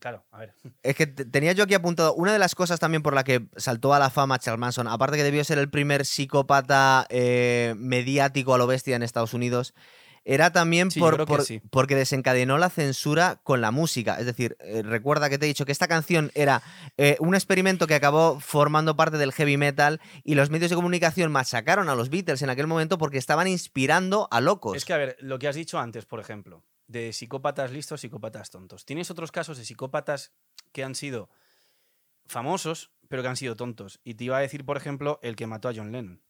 Claro, 0.00 0.24
a 0.30 0.38
ver. 0.38 0.54
Es 0.82 0.94
que 0.96 1.06
te- 1.06 1.24
tenía 1.24 1.52
yo 1.52 1.64
aquí 1.64 1.74
apuntado 1.74 2.14
una 2.14 2.32
de 2.32 2.38
las 2.38 2.54
cosas 2.54 2.78
también 2.80 3.02
por 3.02 3.12
la 3.14 3.24
que 3.24 3.46
saltó 3.56 3.92
a 3.92 3.98
la 3.98 4.10
fama 4.10 4.38
Charles 4.38 4.60
Manson, 4.60 4.86
aparte 4.86 5.16
que 5.16 5.24
debió 5.24 5.42
ser 5.44 5.58
el 5.58 5.68
primer 5.68 6.06
psicópata 6.06 7.06
eh, 7.10 7.74
mediático 7.76 8.54
a 8.54 8.58
lo 8.58 8.66
bestia 8.68 8.94
en 8.96 9.02
Estados 9.02 9.34
Unidos, 9.34 9.74
era 10.30 10.52
también 10.52 10.90
Sí, 10.90 11.00
por, 11.00 11.42
sí. 11.42 11.62
porque 11.70 11.96
desencadenó 11.96 12.58
la 12.58 12.68
censura 12.68 13.40
con 13.42 13.62
la 13.62 13.70
música. 13.70 14.20
Es 14.20 14.26
decir, 14.26 14.58
eh, 14.60 14.82
recuerda 14.82 15.30
que 15.30 15.38
te 15.38 15.46
he 15.46 15.48
dicho 15.48 15.64
que 15.64 15.72
esta 15.72 15.88
canción 15.88 16.30
era 16.34 16.62
eh, 16.98 17.16
un 17.18 17.34
experimento 17.34 17.86
que 17.86 17.94
acabó 17.94 18.38
formando 18.38 18.94
parte 18.94 19.16
del 19.16 19.32
heavy 19.32 19.56
metal 19.56 20.02
y 20.24 20.34
los 20.34 20.50
medios 20.50 20.68
de 20.68 20.76
comunicación 20.76 21.32
machacaron 21.32 21.88
a 21.88 21.94
los 21.94 22.10
Beatles 22.10 22.42
en 22.42 22.50
aquel 22.50 22.66
momento 22.66 22.98
porque 22.98 23.16
estaban 23.16 23.48
inspirando 23.48 24.28
a 24.30 24.42
locos. 24.42 24.76
Es 24.76 24.84
que, 24.84 24.92
a 24.92 24.98
ver, 24.98 25.16
lo 25.20 25.38
que 25.38 25.48
has 25.48 25.56
dicho 25.56 25.78
antes, 25.78 26.04
por 26.04 26.20
ejemplo, 26.20 26.62
de 26.88 27.14
psicópatas 27.14 27.72
listos, 27.72 28.02
psicópatas 28.02 28.50
tontos. 28.50 28.84
Tienes 28.84 29.10
otros 29.10 29.32
casos 29.32 29.56
de 29.56 29.64
psicópatas 29.64 30.32
que 30.72 30.84
han 30.84 30.94
sido 30.94 31.30
famosos, 32.26 32.90
pero 33.08 33.22
que 33.22 33.28
han 33.28 33.36
sido 33.36 33.56
tontos. 33.56 33.98
Y 34.04 34.14
te 34.14 34.24
iba 34.24 34.36
a 34.36 34.40
decir, 34.40 34.66
por 34.66 34.76
ejemplo, 34.76 35.18
el 35.22 35.36
que 35.36 35.46
mató 35.46 35.70
a 35.70 35.72
John 35.74 35.90
Lennon. 35.90 36.20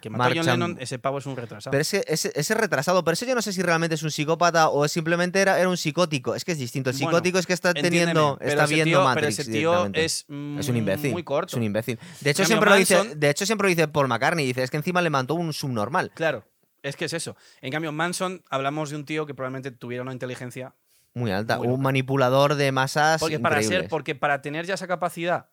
Que 0.00 0.08
mató 0.10 0.24
a 0.24 0.34
John 0.34 0.46
Lennon, 0.46 0.76
ese 0.80 0.98
pavo 0.98 1.18
es 1.18 1.26
un 1.26 1.36
retrasado. 1.36 1.70
Pero 1.70 1.82
ese, 1.82 2.04
ese, 2.06 2.32
ese 2.34 2.54
retrasado, 2.54 3.04
pero 3.04 3.12
eso 3.12 3.26
yo 3.26 3.34
no 3.34 3.42
sé 3.42 3.52
si 3.52 3.60
realmente 3.62 3.94
es 3.96 4.02
un 4.02 4.10
psicópata 4.10 4.68
o 4.70 4.86
simplemente 4.88 5.40
era, 5.40 5.58
era 5.58 5.68
un 5.68 5.76
psicótico. 5.76 6.34
Es 6.34 6.44
que 6.44 6.52
es 6.52 6.58
distinto. 6.58 6.90
El 6.90 6.96
Bueno, 6.96 7.10
psicótico 7.10 7.38
es 7.38 7.46
que 7.46 7.52
está 7.52 7.74
teniendo, 7.74 8.38
está 8.40 8.64
ese 8.64 8.74
viendo 8.74 8.98
tío- 8.98 9.04
Matrix 9.04 9.36
Pero 9.36 9.42
ese 9.42 9.52
tío 9.52 9.86
es, 9.92 10.20
Es 10.22 10.68
un 10.68 10.76
imbécil. 10.76 11.12
muy 11.12 11.22
corto. 11.22 11.48
Es 11.48 11.54
un 11.54 11.62
imbécil. 11.64 11.98
De 12.20 12.30
hecho, 12.30 12.44
siempre 12.44 12.70
lo 12.70 12.76
dice, 12.76 13.14
de 13.16 13.30
hecho, 13.30 13.44
siempre 13.44 13.66
lo 13.66 13.70
dice 13.70 13.88
Paul 13.88 14.08
McCartney. 14.08 14.46
Dice, 14.46 14.62
es 14.62 14.70
que 14.70 14.76
encima 14.78 15.02
le 15.02 15.10
mandó 15.10 15.34
un 15.34 15.52
subnormal. 15.52 16.10
Claro, 16.14 16.44
es 16.82 16.96
que 16.96 17.04
es 17.04 17.12
eso. 17.12 17.36
En 17.60 17.70
cambio, 17.72 17.92
Manson, 17.92 18.42
hablamos 18.48 18.90
de 18.90 18.96
un 18.96 19.04
tío 19.04 19.26
que 19.26 19.34
probablemente 19.34 19.70
tuviera 19.70 20.02
una 20.02 20.12
inteligencia. 20.12 20.74
Muy 21.12 21.30
alta. 21.32 21.58
Muy 21.58 21.66
un 21.68 21.82
manipulador 21.82 22.54
de 22.54 22.70
masas 22.72 23.20
Porque 23.20 23.38
para, 23.40 23.56
ser, 23.56 23.64
increíbles. 23.64 23.90
porque 23.90 24.14
para 24.14 24.40
tener 24.42 24.64
ya 24.64 24.74
esa 24.74 24.86
capacidad 24.86 25.50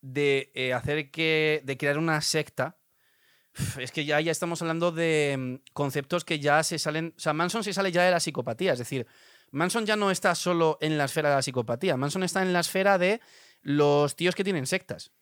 de 0.00 0.50
eh, 0.54 0.72
hacer 0.72 1.10
que. 1.10 1.62
de 1.64 1.76
crear 1.76 1.98
una 1.98 2.20
secta. 2.20 2.76
Es 3.78 3.92
que 3.92 4.04
ya, 4.04 4.20
ya 4.20 4.32
estamos 4.32 4.62
hablando 4.62 4.92
de 4.92 5.36
mm, 5.38 5.72
conceptos 5.72 6.24
que 6.24 6.38
ya 6.38 6.62
se 6.62 6.78
salen. 6.78 7.14
O 7.16 7.20
sea, 7.20 7.32
Manson 7.32 7.62
se 7.64 7.72
sale 7.72 7.92
ya 7.92 8.02
de 8.02 8.10
la 8.10 8.20
psicopatía. 8.20 8.72
Es 8.72 8.78
decir, 8.78 9.06
Manson 9.50 9.84
ya 9.86 9.96
no 9.96 10.10
está 10.10 10.34
solo 10.34 10.78
en 10.80 10.96
la 10.96 11.04
esfera 11.04 11.28
de 11.30 11.36
la 11.36 11.42
psicopatía. 11.42 11.96
Manson 11.96 12.22
está 12.22 12.42
en 12.42 12.52
la 12.52 12.60
esfera 12.60 12.96
de 12.98 13.20
los 13.62 14.16
tíos 14.16 14.34
que 14.34 14.44
tienen 14.44 14.66
sectas. 14.66 15.12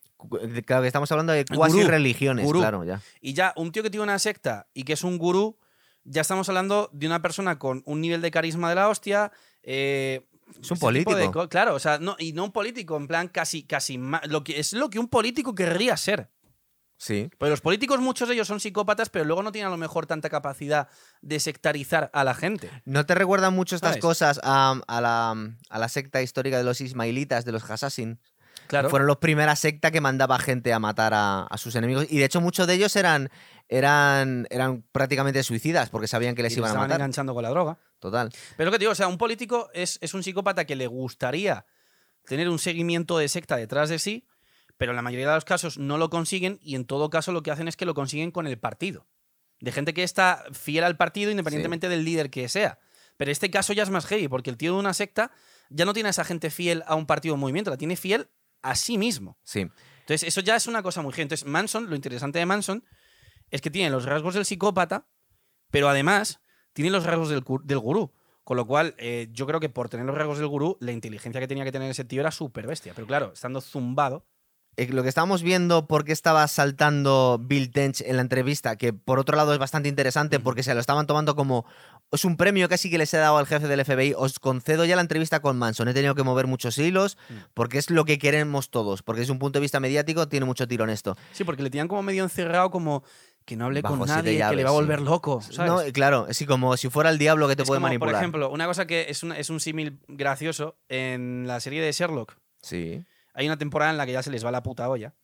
Claro 0.66 0.82
que 0.82 0.86
estamos 0.86 1.10
hablando 1.12 1.32
de 1.32 1.44
cuasi 1.46 1.82
religiones, 1.82 2.44
Gurú. 2.44 2.60
claro, 2.60 2.84
ya. 2.84 3.00
Y 3.20 3.32
ya 3.32 3.54
un 3.56 3.72
tío 3.72 3.82
que 3.82 3.90
tiene 3.90 4.04
una 4.04 4.18
secta 4.18 4.68
y 4.74 4.82
que 4.84 4.92
es 4.92 5.02
un 5.02 5.16
gurú, 5.16 5.58
ya 6.04 6.20
estamos 6.20 6.46
hablando 6.50 6.90
de 6.92 7.06
una 7.06 7.22
persona 7.22 7.58
con 7.58 7.82
un 7.86 8.00
nivel 8.02 8.20
de 8.20 8.30
carisma 8.30 8.68
de 8.68 8.74
la 8.74 8.88
hostia. 8.90 9.32
eh, 9.62 10.26
Es 10.60 10.70
un 10.70 10.76
de 10.76 10.80
político. 10.80 11.32
co- 11.32 11.48
claro, 11.48 11.74
o 11.74 11.78
sea, 11.78 11.98
no, 11.98 12.16
y 12.18 12.32
no 12.34 12.44
un 12.44 12.52
político, 12.52 12.96
en 12.98 13.06
plan 13.08 13.28
casi, 13.28 13.62
casi 13.62 13.98
lo 14.28 14.44
que 14.44 14.60
es 14.60 14.72
lo 14.74 14.90
que 14.90 14.98
un 14.98 15.08
político 15.08 15.54
querría 15.54 15.96
ser. 15.96 16.28
Sí. 17.02 17.30
Porque 17.38 17.48
los 17.48 17.62
políticos, 17.62 17.98
muchos 17.98 18.28
de 18.28 18.34
ellos 18.34 18.46
son 18.46 18.60
psicópatas, 18.60 19.08
pero 19.08 19.24
luego 19.24 19.42
no 19.42 19.52
tienen 19.52 19.68
a 19.68 19.70
lo 19.70 19.78
mejor 19.78 20.06
tanta 20.06 20.28
capacidad 20.28 20.88
de 21.22 21.40
sectarizar 21.40 22.10
a 22.12 22.24
la 22.24 22.34
gente. 22.34 22.68
¿No 22.84 23.06
te 23.06 23.14
recuerdan 23.14 23.54
mucho 23.54 23.74
estas 23.74 23.92
¿Sabes? 23.92 24.02
cosas 24.02 24.40
a, 24.44 24.78
a 24.86 25.00
la, 25.00 25.34
a 25.70 25.78
la 25.78 25.88
secta 25.88 26.20
histórica 26.20 26.58
de 26.58 26.64
los 26.64 26.82
ismailitas, 26.82 27.46
de 27.46 27.52
los 27.52 27.68
Hassassin? 27.70 28.20
Claro. 28.66 28.90
Fueron 28.90 29.08
los 29.08 29.16
primera 29.16 29.56
secta 29.56 29.90
que 29.90 30.02
mandaba 30.02 30.38
gente 30.38 30.74
a 30.74 30.78
matar 30.78 31.14
a, 31.14 31.44
a 31.44 31.56
sus 31.56 31.74
enemigos. 31.74 32.06
Y 32.10 32.18
de 32.18 32.26
hecho, 32.26 32.42
muchos 32.42 32.66
de 32.66 32.74
ellos 32.74 32.94
eran, 32.96 33.30
eran, 33.70 34.46
eran 34.50 34.84
prácticamente 34.92 35.42
suicidas 35.42 35.88
porque 35.88 36.06
sabían 36.06 36.34
que 36.34 36.42
les 36.42 36.52
y 36.52 36.56
iban 36.58 36.66
a 36.66 36.72
estaban 36.72 36.88
matar. 36.88 37.00
enganchando 37.00 37.32
con 37.32 37.42
la 37.42 37.48
droga. 37.48 37.78
Total. 37.98 38.30
Pero 38.58 38.66
lo 38.66 38.72
que 38.72 38.78
te 38.78 38.82
digo, 38.82 38.92
o 38.92 38.94
sea, 38.94 39.08
un 39.08 39.16
político 39.16 39.70
es, 39.72 39.98
es 40.02 40.12
un 40.12 40.22
psicópata 40.22 40.66
que 40.66 40.76
le 40.76 40.86
gustaría 40.86 41.64
tener 42.26 42.50
un 42.50 42.58
seguimiento 42.58 43.16
de 43.16 43.28
secta 43.28 43.56
detrás 43.56 43.88
de 43.88 43.98
sí, 43.98 44.26
pero 44.80 44.92
en 44.92 44.96
la 44.96 45.02
mayoría 45.02 45.28
de 45.28 45.34
los 45.34 45.44
casos 45.44 45.76
no 45.76 45.98
lo 45.98 46.08
consiguen 46.08 46.58
y 46.62 46.74
en 46.74 46.86
todo 46.86 47.10
caso 47.10 47.32
lo 47.32 47.42
que 47.42 47.50
hacen 47.50 47.68
es 47.68 47.76
que 47.76 47.84
lo 47.84 47.92
consiguen 47.92 48.30
con 48.30 48.46
el 48.46 48.58
partido. 48.58 49.06
De 49.60 49.72
gente 49.72 49.92
que 49.92 50.02
está 50.02 50.42
fiel 50.52 50.84
al 50.84 50.96
partido 50.96 51.30
independientemente 51.30 51.90
del 51.90 52.02
líder 52.02 52.30
que 52.30 52.48
sea. 52.48 52.78
Pero 53.18 53.30
este 53.30 53.50
caso 53.50 53.74
ya 53.74 53.82
es 53.82 53.90
más 53.90 54.06
heavy, 54.06 54.26
porque 54.28 54.48
el 54.48 54.56
tío 54.56 54.72
de 54.72 54.78
una 54.78 54.94
secta 54.94 55.32
ya 55.68 55.84
no 55.84 55.92
tiene 55.92 56.06
a 56.06 56.10
esa 56.10 56.24
gente 56.24 56.48
fiel 56.48 56.82
a 56.86 56.94
un 56.94 57.04
partido 57.04 57.34
o 57.34 57.36
movimiento, 57.36 57.70
la 57.70 57.76
tiene 57.76 57.94
fiel 57.94 58.30
a 58.62 58.74
sí 58.74 58.96
mismo. 58.96 59.36
Sí. 59.42 59.68
Entonces, 59.98 60.22
eso 60.22 60.40
ya 60.40 60.56
es 60.56 60.66
una 60.66 60.82
cosa 60.82 61.02
muy 61.02 61.12
heavy. 61.12 61.24
Entonces, 61.24 61.46
Manson, 61.46 61.90
lo 61.90 61.94
interesante 61.94 62.38
de 62.38 62.46
Manson 62.46 62.82
es 63.50 63.60
que 63.60 63.70
tiene 63.70 63.90
los 63.90 64.06
rasgos 64.06 64.32
del 64.32 64.46
psicópata, 64.46 65.08
pero 65.70 65.90
además 65.90 66.40
tiene 66.72 66.90
los 66.90 67.04
rasgos 67.04 67.28
del, 67.28 67.44
del 67.64 67.78
gurú. 67.78 68.14
Con 68.44 68.56
lo 68.56 68.66
cual, 68.66 68.94
eh, 68.96 69.28
yo 69.30 69.46
creo 69.46 69.60
que 69.60 69.68
por 69.68 69.90
tener 69.90 70.06
los 70.06 70.16
rasgos 70.16 70.38
del 70.38 70.48
gurú, 70.48 70.78
la 70.80 70.92
inteligencia 70.92 71.38
que 71.38 71.48
tenía 71.48 71.64
que 71.64 71.72
tener 71.72 71.90
ese 71.90 72.06
tío 72.06 72.22
era 72.22 72.30
súper 72.30 72.66
bestia. 72.66 72.94
Pero 72.94 73.06
claro, 73.06 73.32
estando 73.34 73.60
zumbado. 73.60 74.24
Eh, 74.76 74.88
Lo 74.88 75.02
que 75.02 75.08
estábamos 75.08 75.42
viendo, 75.42 75.86
por 75.86 76.04
qué 76.04 76.12
estaba 76.12 76.46
saltando 76.48 77.38
Bill 77.42 77.70
Tench 77.70 78.00
en 78.02 78.16
la 78.16 78.22
entrevista, 78.22 78.76
que 78.76 78.92
por 78.92 79.18
otro 79.18 79.36
lado 79.36 79.52
es 79.52 79.58
bastante 79.58 79.88
interesante 79.88 80.40
porque 80.40 80.62
se 80.62 80.72
lo 80.74 80.80
estaban 80.80 81.06
tomando 81.06 81.34
como. 81.36 81.66
Es 82.12 82.24
un 82.24 82.36
premio 82.36 82.68
casi 82.68 82.90
que 82.90 82.98
les 82.98 83.12
he 83.14 83.18
dado 83.18 83.36
al 83.38 83.46
jefe 83.46 83.68
del 83.68 83.84
FBI. 83.84 84.14
Os 84.16 84.38
concedo 84.40 84.84
ya 84.84 84.96
la 84.96 85.02
entrevista 85.02 85.40
con 85.40 85.58
Manson. 85.58 85.86
He 85.88 85.94
tenido 85.94 86.14
que 86.14 86.22
mover 86.24 86.46
muchos 86.46 86.76
hilos 86.78 87.16
Mm. 87.28 87.34
porque 87.54 87.78
es 87.78 87.90
lo 87.90 88.04
que 88.04 88.18
queremos 88.18 88.70
todos. 88.70 89.02
Porque 89.02 89.20
desde 89.20 89.32
un 89.32 89.38
punto 89.38 89.58
de 89.58 89.62
vista 89.62 89.78
mediático 89.80 90.28
tiene 90.28 90.46
mucho 90.46 90.66
tiro 90.66 90.84
en 90.84 90.90
esto. 90.90 91.16
Sí, 91.32 91.44
porque 91.44 91.62
le 91.62 91.70
tenían 91.70 91.86
como 91.88 92.02
medio 92.02 92.24
encerrado, 92.24 92.70
como 92.70 93.04
que 93.44 93.56
no 93.56 93.66
hable 93.66 93.80
Bajo 93.82 93.98
con 93.98 94.08
nadie, 94.08 94.38
que 94.48 94.56
le 94.56 94.64
va 94.64 94.70
a 94.70 94.72
sí. 94.72 94.76
volver 94.78 95.00
loco. 95.02 95.40
¿sabes? 95.40 95.70
No, 95.70 95.80
eh, 95.82 95.92
claro, 95.92 96.26
así 96.28 96.46
como 96.46 96.76
si 96.76 96.88
fuera 96.90 97.10
el 97.10 97.18
diablo 97.18 97.48
que 97.48 97.56
te 97.56 97.62
Es 97.62 97.68
puede 97.68 97.78
como, 97.78 97.88
manipular. 97.88 98.14
Por 98.14 98.20
ejemplo, 98.20 98.50
una 98.50 98.66
cosa 98.66 98.86
que 98.86 99.06
es 99.08 99.22
un, 99.22 99.32
es 99.32 99.50
un 99.50 99.60
símil 99.60 99.98
gracioso. 100.08 100.76
En 100.88 101.46
la 101.46 101.60
serie 101.60 101.80
de 101.82 101.92
Sherlock, 101.92 102.36
Sí. 102.62 103.04
Hay 103.34 103.46
una 103.46 103.58
temporada 103.58 103.90
en 103.90 103.98
la 103.98 104.06
que 104.06 104.12
ya 104.12 104.22
se 104.22 104.30
les 104.30 104.44
va 104.44 104.50
la 104.50 104.62
puta 104.62 104.88
olla. 104.88 105.14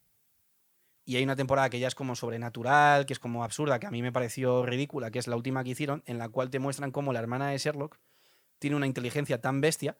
Y 1.04 1.16
hay 1.16 1.22
una 1.22 1.36
temporada 1.36 1.70
que 1.70 1.78
ya 1.78 1.86
es 1.86 1.94
como 1.94 2.16
sobrenatural, 2.16 3.06
que 3.06 3.12
es 3.12 3.20
como 3.20 3.44
absurda, 3.44 3.78
que 3.78 3.86
a 3.86 3.90
mí 3.90 4.02
me 4.02 4.12
pareció 4.12 4.66
ridícula, 4.66 5.10
que 5.10 5.20
es 5.20 5.28
la 5.28 5.36
última 5.36 5.62
que 5.62 5.70
hicieron, 5.70 6.02
en 6.06 6.18
la 6.18 6.28
cual 6.28 6.50
te 6.50 6.58
muestran 6.58 6.90
cómo 6.90 7.12
la 7.12 7.20
hermana 7.20 7.48
de 7.48 7.58
Sherlock 7.58 7.98
tiene 8.58 8.76
una 8.76 8.86
inteligencia 8.86 9.40
tan 9.40 9.60
bestia 9.60 9.96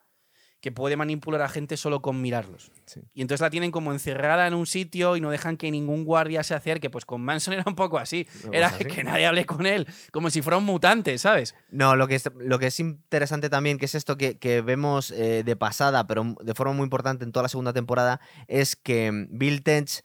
que 0.66 0.72
puede 0.72 0.96
manipular 0.96 1.42
a 1.42 1.48
gente 1.48 1.76
solo 1.76 2.02
con 2.02 2.20
mirarlos. 2.20 2.72
Sí. 2.86 3.00
Y 3.14 3.22
entonces 3.22 3.40
la 3.40 3.50
tienen 3.50 3.70
como 3.70 3.92
encerrada 3.92 4.48
en 4.48 4.54
un 4.54 4.66
sitio 4.66 5.14
y 5.14 5.20
no 5.20 5.30
dejan 5.30 5.56
que 5.56 5.70
ningún 5.70 6.04
guardia 6.04 6.42
se 6.42 6.56
acerque. 6.56 6.90
Pues 6.90 7.04
con 7.04 7.20
Manson 7.22 7.54
era 7.54 7.62
un 7.68 7.76
poco 7.76 7.98
así. 7.98 8.26
Era 8.50 8.66
así. 8.66 8.84
que 8.84 9.04
nadie 9.04 9.26
hable 9.26 9.46
con 9.46 9.64
él, 9.64 9.86
como 10.10 10.28
si 10.28 10.42
fuera 10.42 10.56
un 10.56 10.64
mutante, 10.64 11.18
¿sabes? 11.18 11.54
No, 11.70 11.94
lo 11.94 12.08
que 12.08 12.16
es, 12.16 12.28
lo 12.36 12.58
que 12.58 12.66
es 12.66 12.80
interesante 12.80 13.48
también, 13.48 13.78
que 13.78 13.84
es 13.84 13.94
esto 13.94 14.16
que, 14.16 14.38
que 14.38 14.60
vemos 14.60 15.12
eh, 15.12 15.44
de 15.44 15.54
pasada, 15.54 16.08
pero 16.08 16.34
de 16.42 16.54
forma 16.54 16.72
muy 16.72 16.82
importante 16.82 17.22
en 17.22 17.30
toda 17.30 17.44
la 17.44 17.48
segunda 17.48 17.72
temporada, 17.72 18.20
es 18.48 18.74
que 18.74 19.12
mm, 19.12 19.38
Bill 19.38 19.62
Tench 19.62 20.02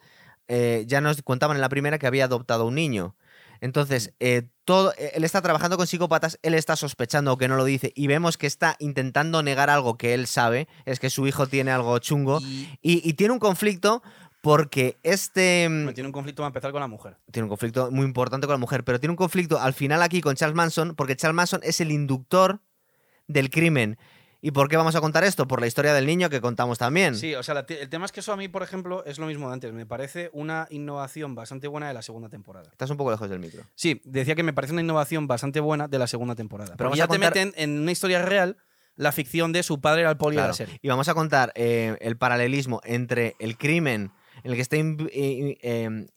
eh, 0.47 0.83
ya 0.85 1.01
nos 1.01 1.23
contaban 1.23 1.57
en 1.57 1.61
la 1.61 1.69
primera 1.69 1.97
que 1.97 2.05
había 2.05 2.25
adoptado 2.25 2.67
un 2.67 2.75
niño. 2.75 3.15
Entonces, 3.61 4.13
eh, 4.19 4.49
todo, 4.65 4.91
eh, 4.97 5.11
él 5.13 5.23
está 5.23 5.41
trabajando 5.41 5.77
con 5.77 5.87
psicópatas, 5.87 6.39
él 6.41 6.55
está 6.55 6.75
sospechando 6.75 7.37
que 7.37 7.47
no 7.47 7.55
lo 7.55 7.63
dice 7.63 7.93
y 7.95 8.07
vemos 8.07 8.37
que 8.37 8.47
está 8.47 8.75
intentando 8.79 9.43
negar 9.43 9.69
algo 9.69 9.97
que 9.97 10.13
él 10.13 10.27
sabe, 10.27 10.67
es 10.85 10.99
que 10.99 11.09
su 11.09 11.27
hijo 11.27 11.47
tiene 11.47 11.71
algo 11.71 11.97
chungo 11.99 12.41
Y 12.41 12.67
y, 12.81 13.09
y 13.09 13.13
tiene 13.13 13.33
un 13.33 13.39
conflicto 13.39 14.01
porque 14.41 14.97
este... 15.03 15.69
mm, 15.69 15.73
bueno, 15.73 15.93
tiene 15.93 16.07
un 16.07 16.13
conflicto 16.13 16.41
va 16.41 16.47
a 16.47 16.49
empezar 16.49 16.71
con 16.71 16.81
la 16.81 16.87
mujer. 16.87 17.17
tiene 17.31 17.43
un 17.43 17.49
conflicto 17.49 17.91
muy 17.91 18.05
importante 18.05 18.47
con 18.47 18.55
la 18.55 18.59
mujer, 18.59 18.83
pero 18.83 18.99
tiene 18.99 19.11
un 19.11 19.17
conflicto 19.17 19.59
al 19.59 19.73
final 19.73 20.01
aquí 20.01 20.19
con 20.19 20.35
Charles 20.35 20.55
Manson, 20.55 20.95
porque 20.95 21.15
Charles 21.15 21.35
Manson 21.35 21.61
es 21.63 21.79
el 21.79 21.91
inductor 21.91 22.59
del 23.27 23.51
crimen. 23.51 23.97
¿Y 24.43 24.51
por 24.51 24.69
qué 24.69 24.75
vamos 24.77 24.95
a 24.95 25.01
contar 25.01 25.23
esto? 25.23 25.47
Por 25.47 25.61
la 25.61 25.67
historia 25.67 25.93
del 25.93 26.07
niño 26.07 26.29
que 26.29 26.41
contamos 26.41 26.79
también. 26.79 27.15
Sí, 27.15 27.35
o 27.35 27.43
sea, 27.43 27.53
la 27.53 27.65
el 27.69 27.89
tema 27.89 28.05
es 28.05 28.11
que 28.11 28.21
eso 28.21 28.33
a 28.33 28.37
mí, 28.37 28.47
por 28.47 28.63
ejemplo, 28.63 29.05
es 29.05 29.19
lo 29.19 29.27
mismo 29.27 29.47
de 29.47 29.53
antes. 29.53 29.71
Me 29.71 29.85
parece 29.85 30.31
una 30.33 30.67
innovación 30.71 31.35
bastante 31.35 31.67
buena 31.67 31.87
de 31.87 31.93
la 31.93 32.01
segunda 32.01 32.27
temporada. 32.27 32.67
Estás 32.71 32.89
un 32.89 32.97
poco 32.97 33.11
lejos 33.11 33.29
del 33.29 33.39
micro. 33.39 33.63
Sí, 33.75 34.01
decía 34.03 34.33
que 34.35 34.41
me 34.43 34.51
parece 34.53 34.73
una 34.73 34.81
innovación 34.81 35.27
bastante 35.27 35.59
buena 35.59 35.87
de 35.87 35.99
la 35.99 36.07
segunda 36.07 36.33
temporada. 36.35 36.73
Pero 36.75 36.93
ya 36.95 37.03
a 37.03 37.07
te 37.07 37.13
contar- 37.19 37.33
meten 37.35 37.53
en 37.55 37.79
una 37.79 37.91
historia 37.91 38.21
real 38.23 38.57
la 38.95 39.11
ficción 39.11 39.51
de 39.53 39.61
su 39.63 39.79
padre 39.79 40.01
era 40.01 40.09
el 40.09 40.17
poli 40.17 40.35
de 40.35 40.39
Claro. 40.39 40.49
la 40.49 40.53
serie. 40.55 40.79
Y 40.81 40.87
vamos 40.89 41.07
a 41.07 41.13
contar 41.13 41.51
eh, 41.55 41.95
el 42.01 42.17
paralelismo 42.17 42.81
entre 42.83 43.35
el 43.39 43.57
crimen 43.57 44.11
en 44.43 44.49
el 44.51 44.55
que 44.55 44.61
está, 44.61 44.75
in- 44.75 45.09
i- 45.13 45.57
em, 45.61 46.07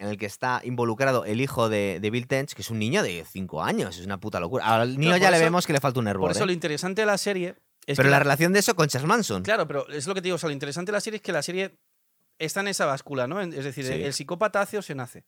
en 0.00 0.08
el 0.08 0.16
que 0.16 0.26
está 0.26 0.60
involucrado 0.64 1.24
el 1.24 1.40
hijo 1.40 1.68
de, 1.68 1.98
de 2.00 2.10
Bill 2.10 2.26
Tench, 2.26 2.54
que 2.54 2.62
es 2.62 2.70
un 2.70 2.78
niño 2.78 3.02
de 3.02 3.24
5 3.30 3.62
años, 3.62 3.98
es 3.98 4.04
una 4.06 4.18
puta 4.18 4.40
locura. 4.40 4.64
Al 4.66 4.98
niño 4.98 5.12
por 5.12 5.20
ya 5.20 5.30
le 5.30 5.36
eso- 5.36 5.44
vemos 5.44 5.66
que 5.66 5.72
le 5.74 5.80
falta 5.80 6.00
un 6.00 6.06
Por 6.06 6.10
hervor. 6.10 6.30
eso 6.32 6.42
¿eh? 6.42 6.46
lo 6.46 6.52
interesante 6.52 7.02
de 7.02 7.06
la 7.06 7.18
serie 7.18 7.54
es 7.86 7.96
Pero 7.96 8.06
que 8.06 8.10
la 8.10 8.16
la- 8.16 8.18
relación 8.20 8.52
de 8.52 8.60
eso 8.60 8.74
con 8.74 8.88
Charles 8.88 9.06
Manson. 9.08 9.42
Claro, 9.42 9.66
pero 9.66 9.88
es 9.90 10.06
lo 10.06 10.14
que 10.14 10.20
te 10.22 10.24
digo. 10.26 10.36
O 10.36 10.38
sea, 10.38 10.48
lo 10.48 10.52
interesante 10.54 10.90
de 10.90 10.96
la 10.96 11.00
serie 11.00 11.16
es 11.16 11.22
que 11.22 11.32
la 11.32 11.42
serie 11.42 11.78
está 12.38 12.60
en 12.60 12.68
esa 12.68 12.86
báscula, 12.86 13.26
¿no? 13.26 13.40
Es 13.40 13.64
decir, 13.64 13.84
Sí. 13.86 13.92
el 13.92 14.12
psicópata 14.14 14.60
hace 14.62 14.78
o 14.78 14.82
se 14.82 14.94
nace. 14.94 15.24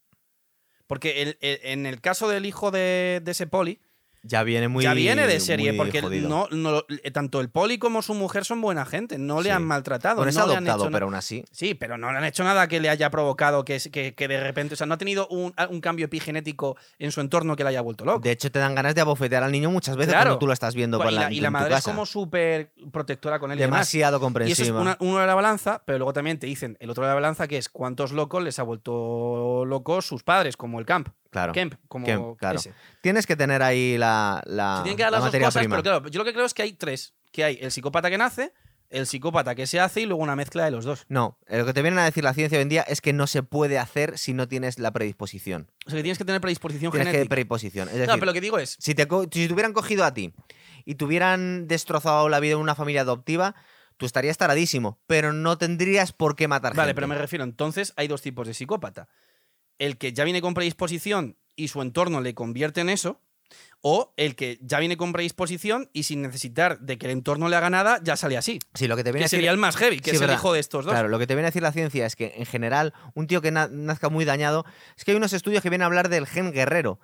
Porque 0.87 1.21
el- 1.21 1.37
el- 1.41 1.59
en 1.63 1.85
el 1.85 2.01
caso 2.01 2.27
del 2.27 2.45
hijo 2.45 2.71
de, 2.71 3.21
de 3.23 3.31
ese 3.31 3.47
poli, 3.47 3.79
Ya 4.25 4.43
viene 4.43 4.69
muy. 4.69 4.83
ya 4.85 4.93
viene 4.93 5.27
de 5.27 5.39
serie, 5.41 5.73
porque 5.73 6.01
jodido. 6.01 6.29
no, 6.29 6.47
no- 6.51 6.83
eh, 7.03 7.11
tanto 7.11 7.41
el 7.41 7.49
poli 7.49 7.77
como 7.77 8.01
su 8.01 8.13
mujer 8.13 8.45
son 8.45 8.61
buena 8.61 8.85
gente, 8.85 9.17
no 9.17 9.39
le 9.41 9.45
Sí. 9.45 9.49
han 9.49 9.63
maltratado. 9.65 10.15
Bueno, 10.15 10.29
es 10.29 10.35
no 10.37 10.47
le 10.47 10.53
han 10.55 10.57
adoptado, 10.63 10.83
hecho 10.85 10.91
pero 10.93 11.05
aún 11.07 11.15
así. 11.15 11.43
Sí, 11.51 11.73
pero 11.73 11.97
no 11.97 12.09
le 12.11 12.17
han 12.19 12.23
hecho 12.23 12.43
nada 12.45 12.67
que 12.69 12.79
le 12.79 12.87
haya 12.89 13.09
provocado 13.09 13.65
que, 13.65 13.79
que, 13.91 14.13
que 14.15 14.27
de 14.29 14.39
repente, 14.39 14.75
o 14.75 14.77
sea, 14.77 14.87
no 14.87 14.93
ha 14.93 14.97
tenido 14.97 15.27
un, 15.27 15.53
un 15.69 15.81
cambio 15.81 16.05
epigenético 16.05 16.77
en 16.99 17.11
su 17.11 17.19
entorno 17.19 17.55
que 17.57 17.63
le 17.63 17.69
haya 17.71 17.81
vuelto 17.81 18.05
loco. 18.05 18.19
De 18.21 18.31
hecho, 18.31 18.49
te 18.49 18.59
dan 18.59 18.75
ganas 18.75 18.95
de 18.95 19.01
abofetear 19.01 19.43
al 19.43 19.51
niño 19.51 19.69
muchas 19.69 19.97
veces 19.97 20.13
Claro. 20.13 20.29
cuando 20.29 20.39
tú 20.39 20.47
lo 20.47 20.53
estás 20.53 20.73
viendo 20.73 20.97
y 20.99 21.01
con 21.03 21.13
la, 21.15 21.21
la, 21.23 21.31
y 21.33 21.41
la 21.41 21.51
madre 21.51 21.75
es 21.75 21.83
como 21.83 22.05
súper 22.05 22.71
protectora 22.93 23.39
con 23.39 23.51
él. 23.51 23.57
y 23.57 23.61
demás. 23.61 23.79
demasiado 23.79 24.15
Y 24.15 24.17
eso 24.17 24.17
es 24.17 24.21
comprensiva. 24.23 24.81
una- 24.81 24.97
uno 25.01 25.19
de 25.19 25.27
la 25.27 25.35
balanza, 25.35 25.81
pero 25.85 25.97
luego 25.97 26.13
también 26.13 26.39
te 26.39 26.47
dicen 26.47 26.77
el 26.79 26.89
otro 26.89 27.03
de 27.03 27.09
la 27.09 27.15
balanza 27.15 27.47
que 27.49 27.57
es 27.57 27.67
cuántos 27.67 28.13
locos 28.13 28.41
les 28.41 28.57
ha 28.59 28.63
vuelto 28.63 29.65
locos 29.65 30.05
sus 30.05 30.23
padres, 30.23 30.55
como 30.55 30.79
el 30.79 30.85
Camp. 30.85 31.09
Claro. 31.33 31.51
Kemp, 31.53 31.73
como 31.89 32.05
Kemp, 32.05 32.37
claro. 32.39 32.59
ese. 32.59 32.73
Tienes 33.01 33.27
que 33.27 33.35
tener 33.35 33.61
ahí 33.61 33.97
la, 33.97 34.41
la, 34.45 34.77
Se 34.77 34.83
tienen 34.83 34.97
que 34.97 35.03
dar 35.03 35.11
la 35.11 35.17
las 35.17 35.23
dos 35.25 35.27
materia 35.29 35.47
cosas, 35.47 35.59
prima. 35.61 35.75
pero 35.75 35.83
claro, 35.83 36.07
yo 36.09 36.19
lo 36.19 36.25
que 36.25 36.33
creo 36.33 36.45
es 36.45 36.53
que 36.53 36.61
hay 36.61 36.73
tres. 36.73 37.13
Que 37.31 37.43
hay 37.43 37.57
el 37.61 37.71
psicópata 37.71 38.09
que 38.09 38.17
nace, 38.17 38.53
el 38.89 39.07
psicópata 39.07 39.55
que 39.55 39.65
se 39.67 39.79
hace 39.79 40.01
y 40.01 40.05
luego 40.05 40.21
una 40.21 40.35
mezcla 40.35 40.63
de 40.65 40.71
los 40.71 40.85
dos. 40.85 41.05
No, 41.09 41.39
eh, 41.47 41.57
lo 41.57 41.65
que 41.65 41.73
te 41.73 41.81
vienen 41.81 41.97
a 41.99 42.05
decir 42.05 42.23
la 42.23 42.33
ciencia 42.35 42.57
hoy 42.59 42.61
en 42.61 42.69
día 42.69 42.83
es 42.83 43.01
que 43.01 43.11
no 43.11 43.25
se 43.27 43.41
puede 43.43 43.79
hacer 43.79 44.17
si 44.19 44.33
no 44.35 44.47
tienes 44.47 44.77
la 44.77 44.91
predisposición. 44.91 45.69
O 45.85 45.89
sea, 45.89 45.97
que 45.97 46.03
tienes 46.03 46.19
que 46.19 46.25
tener 46.25 46.39
predisposición 46.41 46.91
Tienes 46.91 47.07
que 47.07 47.11
genética. 47.11 47.29
predisposición. 47.29 47.89
Es 47.89 48.07
pero 48.07 48.25
lo 48.27 48.33
que 48.33 48.41
digo 48.41 48.59
es, 48.59 48.77
si, 48.79 48.93
te, 48.93 49.07
co- 49.07 49.23
si 49.31 49.47
te 49.47 49.53
hubieran 49.53 49.73
cogido 49.73 50.05
a 50.05 50.13
ti 50.13 50.33
y 50.85 50.93
te 50.95 51.05
hubieran 51.05 51.67
destrozado 51.67 52.29
la 52.29 52.39
vida 52.39 52.53
en 52.53 52.59
una 52.59 52.75
familia 52.75 53.01
adoptiva, 53.01 53.55
tú 53.97 54.05
estarías 54.05 54.37
taradísimo, 54.37 54.99
pero 55.07 55.33
no 55.33 55.57
tendrías 55.57 56.11
por 56.13 56.35
qué 56.35 56.47
matar 56.47 56.75
Vale, 56.75 56.89
gente. 56.89 56.95
pero 56.95 57.07
me 57.07 57.15
refiero, 57.17 57.43
entonces 57.45 57.93
hay 57.95 58.07
dos 58.07 58.21
tipos 58.21 58.45
de 58.47 58.53
psicópata. 58.53 59.07
El 59.79 59.97
que 59.97 60.13
ya 60.13 60.23
viene 60.23 60.41
con 60.41 60.53
predisposición 60.53 61.37
y 61.55 61.67
su 61.67 61.81
entorno 61.81 62.21
le 62.21 62.33
convierte 62.33 62.81
en 62.81 62.89
eso, 62.89 63.19
o 63.81 64.13
el 64.17 64.35
que 64.35 64.57
ya 64.61 64.79
viene 64.79 64.95
con 64.97 65.11
predisposición 65.13 65.89
y 65.93 66.03
sin 66.03 66.21
necesitar 66.21 66.79
de 66.79 66.97
que 66.97 67.05
el 67.07 67.11
entorno 67.11 67.49
le 67.49 67.55
haga 67.55 67.69
nada, 67.69 67.99
ya 68.01 68.15
sale 68.15 68.37
así. 68.37 68.59
Sí, 68.73 68.87
lo 68.87 68.95
que 68.95 69.03
te 69.03 69.11
viene 69.11 69.19
Que 69.19 69.23
a 69.23 69.27
decir- 69.27 69.37
sería 69.37 69.51
el 69.51 69.57
más 69.57 69.75
heavy, 69.75 69.99
que 69.99 70.11
Sí, 70.11 70.15
es 70.15 70.21
el 70.21 70.31
hijo 70.31 70.53
de 70.53 70.59
estos 70.59 70.85
dos. 70.85 70.93
Claro, 70.93 71.09
lo 71.09 71.19
que 71.19 71.27
te 71.27 71.35
viene 71.35 71.47
a 71.47 71.49
decir 71.51 71.61
la 71.61 71.71
ciencia 71.73 72.05
es 72.05 72.15
que 72.15 72.33
en 72.37 72.45
general 72.45 72.93
un 73.13 73.27
tío 73.27 73.41
que 73.41 73.51
na- 73.51 73.67
nazca 73.69 74.09
muy 74.09 74.25
dañado, 74.25 74.65
es 74.97 75.03
que 75.03 75.11
hay 75.11 75.17
unos 75.17 75.33
estudios 75.33 75.61
que 75.61 75.69
vienen 75.69 75.83
a 75.83 75.87
hablar 75.87 76.09
del 76.09 76.25
gen 76.27 76.51
guerrero. 76.51 76.99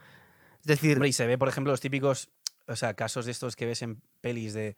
Es 0.61 0.65
decir, 0.67 0.93
Hombre, 0.93 1.09
y 1.09 1.13
se 1.13 1.28
ve, 1.28 1.38
por 1.38 1.49
ejemplo, 1.49 1.72
los 1.72 1.82
típicos, 1.82 2.30
o 2.67 2.76
sea, 2.76 2.93
casos 2.93 3.26
de 3.26 3.32
estos 3.34 3.55
que 3.55 3.65
ves 3.65 3.82
en 3.82 4.01
pelis 4.22 4.53
de 4.53 4.78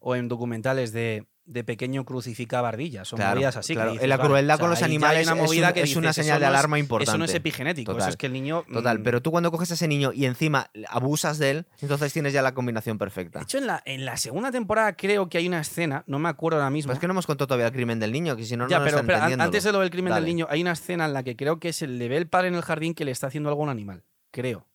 o 0.00 0.16
en 0.16 0.28
documentales 0.28 0.92
de, 0.92 1.26
de 1.46 1.62
pequeño 1.62 2.04
crucifica 2.06 2.60
bardillas 2.62 3.12
o 3.12 3.16
Claro, 3.16 3.34
movidas 3.36 3.56
así. 3.58 3.74
que 3.74 3.74
claro. 3.74 3.92
dices, 3.92 4.08
La 4.08 4.16
vale, 4.16 4.28
crueldad 4.28 4.54
o 4.54 4.56
sea, 4.56 4.62
con 4.62 4.70
los 4.70 4.82
animales 4.82 5.26
una 5.26 5.36
es 5.36 5.42
movida 5.42 5.68
un- 5.68 5.72
que 5.74 5.80
es 5.82 5.96
una 5.96 6.12
señal 6.14 6.40
de 6.40 6.46
no 6.46 6.52
es- 6.52 6.58
alarma 6.58 6.78
Eso 6.78 6.82
no 6.86 6.94
es 6.96 7.04
importante. 7.04 7.36
epigenético, 7.36 7.92
Total. 7.92 8.00
eso 8.08 8.10
es 8.10 8.16
que 8.16 8.26
el 8.26 8.32
niño... 8.32 8.64
Total, 8.72 8.98
mm, 8.98 9.02
pero 9.02 9.20
tú 9.22 9.30
cuando 9.30 9.50
coges 9.50 9.70
a 9.70 9.74
ese 9.74 9.86
niño 9.86 10.12
y 10.14 10.24
encima 10.24 10.70
abusas 10.88 11.38
de 11.38 11.50
él, 11.50 11.66
entonces 11.82 12.12
tienes 12.14 12.32
ya 12.32 12.40
la 12.40 12.54
combinación 12.54 12.96
perfecta. 12.96 13.40
De 13.40 13.44
hecho, 13.44 13.58
en 13.58 13.66
la, 13.66 13.82
en 13.84 14.04
la 14.06 14.16
segunda 14.16 14.50
temporada 14.50 14.94
creo 14.96 15.28
que 15.28 15.36
hay 15.38 15.46
una 15.46 15.60
escena, 15.60 16.02
no 16.06 16.18
me 16.18 16.30
acuerdo 16.30 16.58
ahora 16.58 16.70
mismo. 16.70 16.88
Pero 16.88 16.94
es 16.94 17.00
que 17.00 17.06
no 17.08 17.12
hemos 17.12 17.26
contado 17.26 17.46
todavía 17.48 17.66
el 17.66 17.72
crimen 17.72 18.00
del 18.00 18.10
niño, 18.12 18.36
que 18.36 18.44
si 18.44 18.56
no, 18.56 18.64
no 18.64 18.70
ya, 18.70 18.78
lo 18.78 18.84
pero 18.86 18.98
entendiéndolo. 19.00 19.42
antes 19.42 19.64
de 19.64 19.72
lo 19.72 19.80
del 19.80 19.90
crimen 19.90 20.10
Dale. 20.12 20.24
del 20.24 20.34
niño, 20.34 20.46
hay 20.48 20.62
una 20.62 20.72
escena 20.72 21.04
en 21.04 21.12
la 21.12 21.22
que 21.22 21.36
creo 21.36 21.60
que 21.60 21.72
se 21.74 21.86
le 21.86 22.08
ve 22.08 22.16
el 22.16 22.26
padre 22.26 22.48
en 22.48 22.54
el 22.54 22.62
jardín 22.62 22.94
que 22.94 23.04
le 23.04 23.10
está 23.10 23.26
haciendo 23.26 23.50
algo 23.50 23.60
a 23.60 23.64
un 23.64 23.70
animal. 23.70 24.02
Creo, 24.30 24.66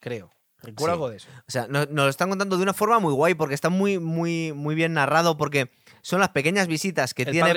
creo. 0.00 0.32
Recuerdo 0.66 0.86
Sí. 0.86 0.96
algo 0.96 1.10
de 1.10 1.16
eso. 1.16 1.28
O 1.48 1.50
sea, 1.50 1.66
nos, 1.68 1.88
nos 1.90 2.04
lo 2.04 2.08
están 2.08 2.28
contando 2.28 2.56
de 2.56 2.62
una 2.62 2.74
forma 2.74 2.98
muy 2.98 3.12
guay 3.12 3.34
porque 3.34 3.54
está 3.54 3.68
muy, 3.70 3.98
muy, 3.98 4.52
muy 4.52 4.74
bien 4.74 4.92
narrado 4.92 5.36
porque 5.36 5.70
son 6.02 6.20
las 6.20 6.30
pequeñas 6.30 6.66
visitas 6.68 7.14
que 7.14 7.22
El 7.22 7.30
tiene, 7.32 7.52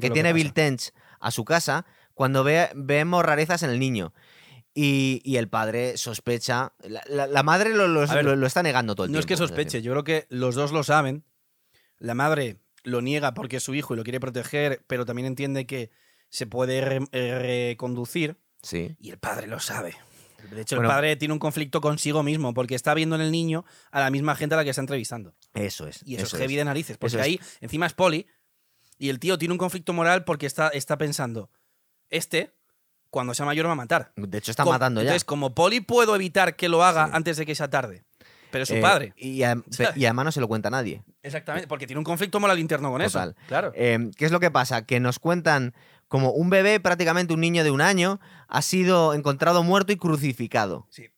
que- 0.00 0.10
tiene. 0.10 0.32
Bill 0.32 0.52
Tench 0.52 0.92
a 1.20 1.30
su 1.30 1.44
casa 1.44 1.84
cuando 2.14 2.44
ve, 2.44 2.68
vemos 2.74 3.24
rarezas 3.24 3.62
en 3.62 3.70
el 3.70 3.78
niño. 3.80 4.12
Y, 4.76 5.20
y 5.24 5.36
el 5.36 5.48
padre 5.48 5.96
sospecha. 5.96 6.72
La, 6.80 7.02
la- 7.06 7.26
la 7.28 7.42
madre 7.44 7.70
lo, 7.74 7.86
lo- 7.86 8.02
A 8.02 8.14
ver, 8.14 8.24
lo- 8.24 8.34
lo 8.36 8.46
está 8.46 8.62
negando 8.62 8.94
todo 8.94 9.06
el 9.06 9.12
No 9.12 9.18
es 9.20 9.24
que 9.26 9.36
tiempo. 9.36 9.46
sospeche, 9.46 9.82
yo 9.82 9.92
creo 9.92 10.02
que 10.04 10.26
los 10.30 10.54
dos 10.56 10.72
lo 10.72 10.82
saben. 10.82 11.24
La 11.98 12.14
madre 12.14 12.58
lo 12.82 13.00
niega 13.00 13.34
porque 13.34 13.58
es 13.58 13.62
su 13.62 13.74
hijo 13.74 13.94
y 13.94 13.96
lo 13.96 14.02
quiere 14.02 14.18
proteger, 14.20 14.82
pero 14.88 15.06
también 15.06 15.26
entiende 15.26 15.64
que 15.66 15.90
se 16.28 16.46
puede 16.48 16.80
re- 16.80 17.06
reconducir. 17.12 18.36
Sí. 18.62 18.96
Y 18.98 19.10
el 19.10 19.18
padre 19.18 19.46
lo 19.46 19.60
sabe. 19.60 19.94
De 20.50 20.60
hecho, 20.62 20.76
Bueno. 20.76 20.88
el 20.90 20.94
padre 20.94 21.16
tiene 21.16 21.32
un 21.34 21.38
conflicto 21.40 21.80
consigo 21.80 22.22
mismo 22.22 22.52
porque 22.54 22.74
está 22.74 22.94
viendo 22.94 23.16
en 23.16 23.22
el 23.22 23.30
niño 23.32 23.64
a 23.90 24.00
la 24.00 24.10
misma 24.10 24.34
gente 24.36 24.54
a 24.54 24.58
la 24.58 24.64
que 24.64 24.70
está 24.70 24.80
entrevistando. 24.82 25.34
Eso 25.54 25.86
es. 25.86 26.00
Y 26.04 26.14
eso, 26.16 26.24
eso 26.24 26.36
es 26.36 26.40
heavy 26.42 26.56
de 26.56 26.64
narices. 26.64 26.96
Porque 26.98 27.16
es. 27.16 27.22
ahí, 27.22 27.40
encima 27.60 27.86
es 27.86 27.92
poli, 27.94 28.26
y 28.98 29.08
el 29.08 29.18
tío 29.18 29.38
tiene 29.38 29.52
un 29.52 29.58
conflicto 29.58 29.92
moral 29.92 30.24
porque 30.24 30.46
está, 30.46 30.68
está 30.68 30.96
pensando, 30.98 31.50
este, 32.10 32.54
cuando 33.10 33.34
sea 33.34 33.46
mayor, 33.46 33.66
va 33.66 33.72
a 33.72 33.76
matar. 33.76 34.12
De 34.16 34.38
hecho, 34.38 34.50
está 34.50 34.64
matando 34.64 35.00
ya. 35.00 35.06
Entonces, 35.08 35.24
como 35.24 35.54
poli, 35.54 35.80
puedo 35.80 36.14
evitar 36.16 36.56
que 36.56 36.68
lo 36.68 36.82
haga 36.84 37.06
Sí. 37.06 37.12
antes 37.14 37.36
de 37.36 37.46
que 37.46 37.54
sea 37.54 37.68
tarde. 37.70 38.04
Pero 38.50 38.62
es 38.62 38.68
su 38.68 38.74
Eh, 38.76 38.80
padre. 38.80 39.12
Y, 39.16 39.42
y 39.96 40.04
además 40.04 40.24
no 40.26 40.32
se 40.32 40.40
lo 40.40 40.46
cuenta 40.48 40.68
a 40.68 40.70
nadie. 40.70 41.02
Exactamente, 41.22 41.66
porque 41.66 41.86
tiene 41.86 41.98
un 41.98 42.04
conflicto 42.04 42.38
moral 42.40 42.58
interno 42.58 42.90
con 42.90 43.02
Total. 43.02 43.30
eso. 43.30 43.46
Claro. 43.48 43.72
Eh, 43.74 44.10
¿Qué 44.16 44.24
es 44.26 44.30
lo 44.32 44.38
que 44.40 44.50
pasa? 44.50 44.84
Que 44.86 45.00
nos 45.00 45.18
cuentan 45.18 45.74
como 46.06 46.30
un 46.30 46.50
bebé, 46.50 46.78
prácticamente 46.80 47.34
un 47.34 47.40
niño 47.40 47.64
de 47.64 47.72
un 47.72 47.80
año, 47.80 48.20
ha 48.54 48.62
sido 48.62 49.14
encontrado 49.14 49.64
muerto 49.64 49.92
y 49.92 49.96
crucificado. 49.96 50.86
Sí. 50.88 51.08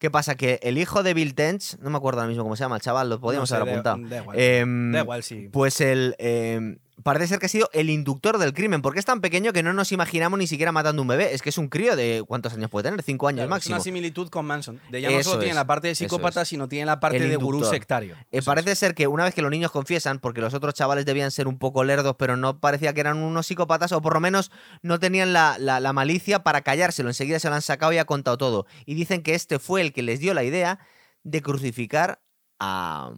¿Qué 0.00 0.10
pasa? 0.10 0.34
Que 0.34 0.58
el 0.64 0.78
hijo 0.78 1.04
de 1.04 1.14
Bill 1.14 1.36
Tench, 1.36 1.78
no 1.78 1.90
me 1.90 1.96
acuerdo 1.96 2.18
ahora 2.20 2.28
mismo 2.28 2.42
cómo 2.42 2.56
se 2.56 2.64
llama 2.64 2.74
el 2.74 2.82
chaval, 2.82 3.08
lo 3.08 3.20
podíamos 3.20 3.48
No 3.48 3.56
sé, 3.56 3.62
haber 3.62 3.74
apuntado. 3.74 3.98
Da 4.08 4.18
igual. 4.18 4.38
Em, 4.38 4.90
da 4.90 5.00
igual, 5.02 5.22
sí. 5.22 5.48
Pues 5.52 5.80
el. 5.80 6.16
em, 6.18 6.78
parece 7.02 7.26
ser 7.28 7.38
que 7.38 7.46
ha 7.46 7.48
sido 7.48 7.68
el 7.72 7.90
inductor 7.90 8.38
del 8.38 8.52
crimen, 8.54 8.82
porque 8.82 8.98
es 8.98 9.04
tan 9.04 9.20
pequeño 9.20 9.52
que 9.52 9.62
no 9.62 9.72
nos 9.72 9.92
imaginamos 9.92 10.38
ni 10.38 10.46
siquiera 10.46 10.72
matando 10.72 11.02
un 11.02 11.08
bebé. 11.08 11.34
Es 11.34 11.42
que 11.42 11.48
es 11.50 11.58
un 11.58 11.68
crío 11.68 11.96
de. 11.96 12.24
¿Cuántos 12.26 12.52
años 12.54 12.70
puede 12.70 12.84
tener? 12.84 13.02
Cinco 13.02 13.28
años 13.28 13.36
Claro, 13.38 13.46
es 13.46 13.50
máximo. 13.50 13.76
una 13.76 13.82
similitud 13.84 14.28
con 14.28 14.46
Manson. 14.46 14.80
De 14.90 15.00
ya 15.00 15.10
no 15.10 15.22
solo 15.22 15.40
tiene 15.40 15.54
la 15.54 15.66
parte 15.66 15.88
de 15.88 15.94
psicópata, 15.94 16.42
es. 16.42 16.48
sino 16.48 16.68
tiene 16.68 16.86
la 16.86 17.00
parte 17.00 17.18
El 17.18 17.28
de 17.28 17.36
gurú 17.36 17.64
sectario. 17.64 18.16
Eh, 18.30 18.42
parece 18.42 18.74
ser 18.76 18.94
que 18.94 19.06
una 19.06 19.24
vez 19.24 19.34
que 19.34 19.42
los 19.42 19.50
niños 19.50 19.70
confiesan, 19.70 20.18
porque 20.18 20.40
los 20.40 20.54
otros 20.54 20.74
chavales 20.74 21.04
debían 21.04 21.30
ser 21.30 21.48
un 21.48 21.58
poco 21.58 21.84
lerdos, 21.84 22.16
pero 22.18 22.36
no 22.36 22.58
parecía 22.60 22.92
que 22.92 23.00
eran 23.00 23.18
unos 23.18 23.46
psicópatas, 23.46 23.92
o 23.92 24.00
por 24.02 24.14
lo 24.14 24.20
menos 24.20 24.50
no 24.82 24.98
tenían 24.98 25.32
la, 25.32 25.56
la- 25.58 25.80
la 25.80 25.92
malicia 25.92 26.42
para 26.42 26.62
callárselo. 26.62 27.08
Enseguida 27.10 27.38
se 27.38 27.48
lo 27.48 27.54
han 27.54 27.62
sacado 27.62 27.92
y 27.92 27.98
ha 27.98 28.04
contado 28.04 28.38
todo. 28.38 28.66
Y 28.86 28.94
dicen 28.94 29.22
que 29.22 29.34
este 29.34 29.58
fue 29.58 29.80
el 29.82 29.92
que 29.92 30.02
les 30.02 30.20
dio 30.20 30.34
la 30.34 30.44
idea 30.44 30.78
de 31.24 31.40
crucificar 31.42 32.20
a, 32.58 33.12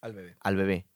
al 0.00 0.12
bebé. 0.12 0.36
al 0.40 0.56
bebé. 0.56 0.86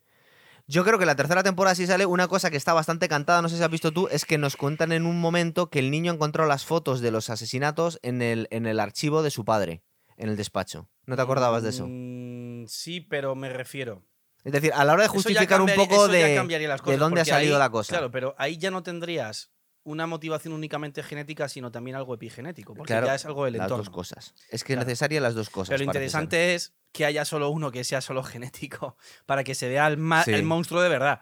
Yo 0.71 0.85
creo 0.85 0.99
que 0.99 1.07
la 1.07 1.16
tercera 1.16 1.43
temporada 1.43 1.75
sí 1.75 1.87
sale 1.87 2.05
una 2.05 2.29
cosa 2.29 2.51
que 2.51 2.59
está 2.59 2.75
bastante 2.75 3.09
cantada, 3.09 3.41
no 3.41 3.49
sé 3.49 3.57
si 3.57 3.62
has 3.62 3.71
visto 3.71 3.91
tú, 3.91 4.07
es 4.11 4.27
que 4.27 4.37
nos 4.37 4.55
cuentan 4.57 4.93
en 4.93 5.07
un 5.07 5.19
momento 5.19 5.71
que 5.71 5.79
el 5.79 5.91
niño 5.91 6.12
encontró 6.12 6.45
las 6.47 6.66
fotos 6.66 7.01
de 7.01 7.11
los 7.11 7.31
asesinatos 7.31 7.99
en 8.03 8.21
el, 8.21 8.49
en 8.51 8.66
el 8.66 8.79
archivo 8.79 9.23
de 9.23 9.31
su 9.31 9.47
padre, 9.47 9.83
en 10.19 10.29
el 10.29 10.37
despacho. 10.37 10.87
¿No 11.07 11.16
te 11.16 11.23
acordabas 11.23 11.62
de 11.62 11.71
eso? 11.71 11.87
Mm, 11.89 12.66
sí, 12.66 13.01
pero 13.01 13.35
me 13.35 13.49
refiero. 13.49 14.03
Es 14.45 14.53
decir, 14.53 14.71
a 14.75 14.85
la 14.85 14.93
hora 14.93 15.03
de 15.05 15.09
justificar 15.09 15.62
un 15.62 15.71
poco 15.75 16.07
de, 16.07 16.39
de 16.85 16.97
dónde 16.99 17.23
ha 17.23 17.25
salido 17.25 17.55
ahí- 17.57 17.59
la 17.59 17.71
cosa. 17.71 17.89
Claro, 17.95 18.11
pero 18.11 18.35
ahí 18.39 18.59
ya 18.59 18.71
no 18.71 18.83
tendrías 18.83 19.51
una 19.89 20.07
motivación 20.07 20.53
únicamente 20.53 21.03
genética, 21.03 21.49
sino 21.49 21.70
también 21.70 21.97
algo 21.97 22.14
epigenético, 22.14 22.74
porque 22.74 22.93
Claro, 22.93 23.07
ya 23.07 23.14
es 23.14 23.24
algo 23.26 23.45
del 23.45 23.55
las 23.55 23.62
entorno. 23.62 23.84
dos 23.84 23.91
cosas. 23.93 24.34
Es 24.51 24.62
que 24.62 24.74
Claro. 24.74 24.82
es 24.82 24.86
necesaria 24.89 25.20
las 25.20 25.34
dos 25.34 25.51
cosas. 25.51 25.70
Pero 25.70 25.78
lo 25.78 25.84
interesante 25.84 26.55
es 26.55 26.74
que 26.93 27.05
haya 27.05 27.24
solo 27.24 27.51
uno 27.51 27.70
que 27.70 27.84
sea 27.84 28.01
solo 28.01 28.22
genético, 28.24 28.97
para 29.26 29.45
que 29.45 29.55
se 29.55 29.68
vea 29.68 29.86
el, 29.89 29.99
Sí. 30.24 30.32
el 30.32 30.43
monstruo 30.45 30.80
de 30.82 30.89
verdad. 30.89 31.20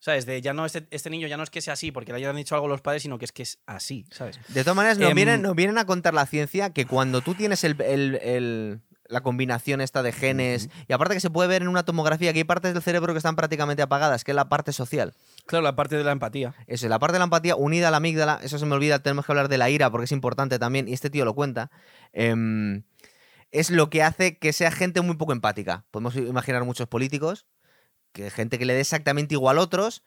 ¿Sabes? 0.00 0.26
De 0.26 0.40
ya 0.40 0.52
no 0.54 0.64
este, 0.64 0.86
este 0.92 1.10
niño 1.10 1.26
ya 1.26 1.36
no 1.36 1.42
es 1.42 1.50
que 1.50 1.60
sea 1.60 1.72
así 1.72 1.90
porque 1.90 2.12
le 2.12 2.18
hayan 2.18 2.36
dicho 2.36 2.54
algo 2.54 2.68
los 2.68 2.80
padres, 2.80 3.02
sino 3.02 3.18
que 3.18 3.24
es 3.24 3.32
que 3.32 3.42
es 3.42 3.58
así, 3.66 4.06
¿sabes? 4.12 4.38
De 4.46 4.62
todas 4.62 4.76
maneras, 4.76 4.96
nos, 4.98 5.08
Em, 5.10 5.16
vienen, 5.16 5.42
nos 5.42 5.56
vienen 5.56 5.76
a 5.76 5.86
contar 5.86 6.14
la 6.14 6.24
ciencia 6.24 6.72
que 6.72 6.86
cuando 6.86 7.20
tú 7.20 7.34
tienes 7.34 7.64
el, 7.64 7.80
el- 7.82 8.14
el- 8.22 8.80
la 9.08 9.22
combinación 9.22 9.80
esta 9.80 10.02
de 10.02 10.12
genes, 10.12 10.68
y 10.86 10.92
aparte 10.92 11.14
que 11.14 11.20
se 11.20 11.30
puede 11.30 11.48
ver 11.48 11.62
en 11.62 11.68
una 11.68 11.84
tomografía 11.84 12.32
que 12.32 12.40
hay 12.40 12.44
partes 12.44 12.74
del 12.74 12.82
cerebro 12.82 13.12
que 13.14 13.18
están 13.18 13.36
prácticamente 13.36 13.82
apagadas, 13.82 14.24
que 14.24 14.32
es 14.32 14.36
la 14.36 14.48
parte 14.48 14.72
social. 14.72 15.14
Claro, 15.46 15.62
la 15.62 15.74
parte 15.74 15.96
de 15.96 16.04
la 16.04 16.12
empatía. 16.12 16.54
Eso, 16.66 16.88
la 16.88 16.98
parte 16.98 17.14
de 17.14 17.18
la 17.20 17.24
empatía 17.24 17.56
unida 17.56 17.88
a 17.88 17.90
la 17.90 17.96
amígdala, 17.96 18.40
eso 18.42 18.58
se 18.58 18.66
me 18.66 18.74
olvida, 18.74 19.00
tenemos 19.00 19.26
que 19.26 19.32
hablar 19.32 19.48
de 19.48 19.58
la 19.58 19.70
ira 19.70 19.90
porque 19.90 20.04
es 20.04 20.12
importante 20.12 20.58
también, 20.58 20.88
y 20.88 20.92
este 20.92 21.10
tío 21.10 21.24
lo 21.24 21.34
cuenta. 21.34 21.70
em, 22.12 22.82
es 23.50 23.70
lo 23.70 23.88
que 23.88 24.02
hace 24.02 24.36
que 24.38 24.52
sea 24.52 24.70
gente 24.70 25.00
muy 25.00 25.16
poco 25.16 25.32
empática. 25.32 25.84
Podemos 25.90 26.16
imaginar 26.16 26.64
muchos 26.64 26.86
políticos, 26.86 27.46
que 28.12 28.30
gente 28.30 28.58
que 28.58 28.66
le 28.66 28.74
dé 28.74 28.80
exactamente 28.80 29.34
igual 29.34 29.58
a 29.58 29.62
otros, 29.62 30.02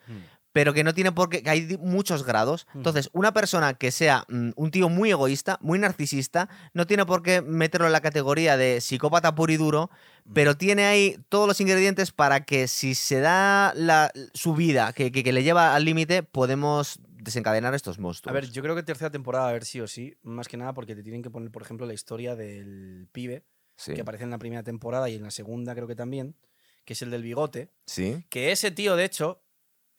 pero 0.54 0.74
que 0.74 0.84
no 0.84 0.94
tiene 0.94 1.12
por 1.12 1.30
qué, 1.30 1.42
que 1.44 1.50
hay 1.50 1.78
muchos 1.80 2.26
grados. 2.26 2.68
Entonces, 2.74 3.10
una 3.14 3.34
persona 3.34 3.74
que 3.76 3.92
sea 3.92 4.26
mm, 4.28 4.52
un 4.56 4.72
tío 4.72 4.90
muy 4.90 5.12
egoísta, 5.12 5.58
muy 5.62 5.80
narcisista, 5.80 6.50
no 6.74 6.86
tiene 6.88 7.06
por 7.06 7.24
qué 7.24 7.42
meterlo 7.42 7.88
en 7.88 7.94
la 7.94 8.02
categoría 8.02 8.58
de 8.58 8.82
psicópata 8.82 9.34
puro 9.36 9.54
y 9.54 9.58
duro, 9.58 9.90
pero 10.34 10.56
tiene 10.58 10.86
ahí 10.86 11.18
todos 11.30 11.48
los 11.48 11.60
ingredientes 11.62 12.12
para 12.12 12.46
que 12.46 12.68
si 12.68 12.96
se 12.96 13.20
da 13.22 13.74
la, 13.76 14.12
su 14.34 14.54
vida, 14.56 14.94
que, 14.94 15.12
que- 15.12 15.24
que 15.24 15.32
le 15.34 15.44
lleva 15.44 15.74
al 15.76 15.86
límite, 15.86 16.24
podemos 16.24 17.00
desencadenar 17.08 17.74
estos 17.76 18.00
monstruos. 18.00 18.32
A 18.32 18.34
ver, 18.34 18.50
yo 18.50 18.62
creo 18.64 18.76
que 18.76 18.84
tercera 18.84 19.10
temporada, 19.12 19.48
a 19.50 19.52
ver 19.54 19.64
sí 19.66 19.80
o 19.80 19.88
sí, 19.88 20.16
más 20.24 20.48
que 20.48 20.58
nada 20.58 20.74
porque 20.74 20.96
te 20.96 21.04
tienen 21.04 21.22
que 21.22 21.30
poner, 21.30 21.52
por 21.52 21.62
ejemplo, 21.62 21.86
la 21.86 21.94
historia 21.94 22.36
del 22.36 23.08
pibe, 23.12 23.44
sí. 23.76 23.94
que 23.94 24.02
aparece 24.02 24.24
en 24.24 24.32
la 24.32 24.40
primera 24.40 24.64
temporada 24.64 25.08
y 25.10 25.16
en 25.16 25.24
la 25.24 25.32
segunda 25.32 25.76
creo 25.76 25.88
que 25.88 25.96
también, 25.96 26.36
que 26.84 26.94
es 26.94 27.02
el 27.04 27.12
del 27.12 27.22
bigote, 27.24 27.70
sí. 27.86 28.26
que 28.30 28.52
ese 28.52 28.72
tío, 28.72 28.96
de 28.96 29.06
hecho, 29.06 29.44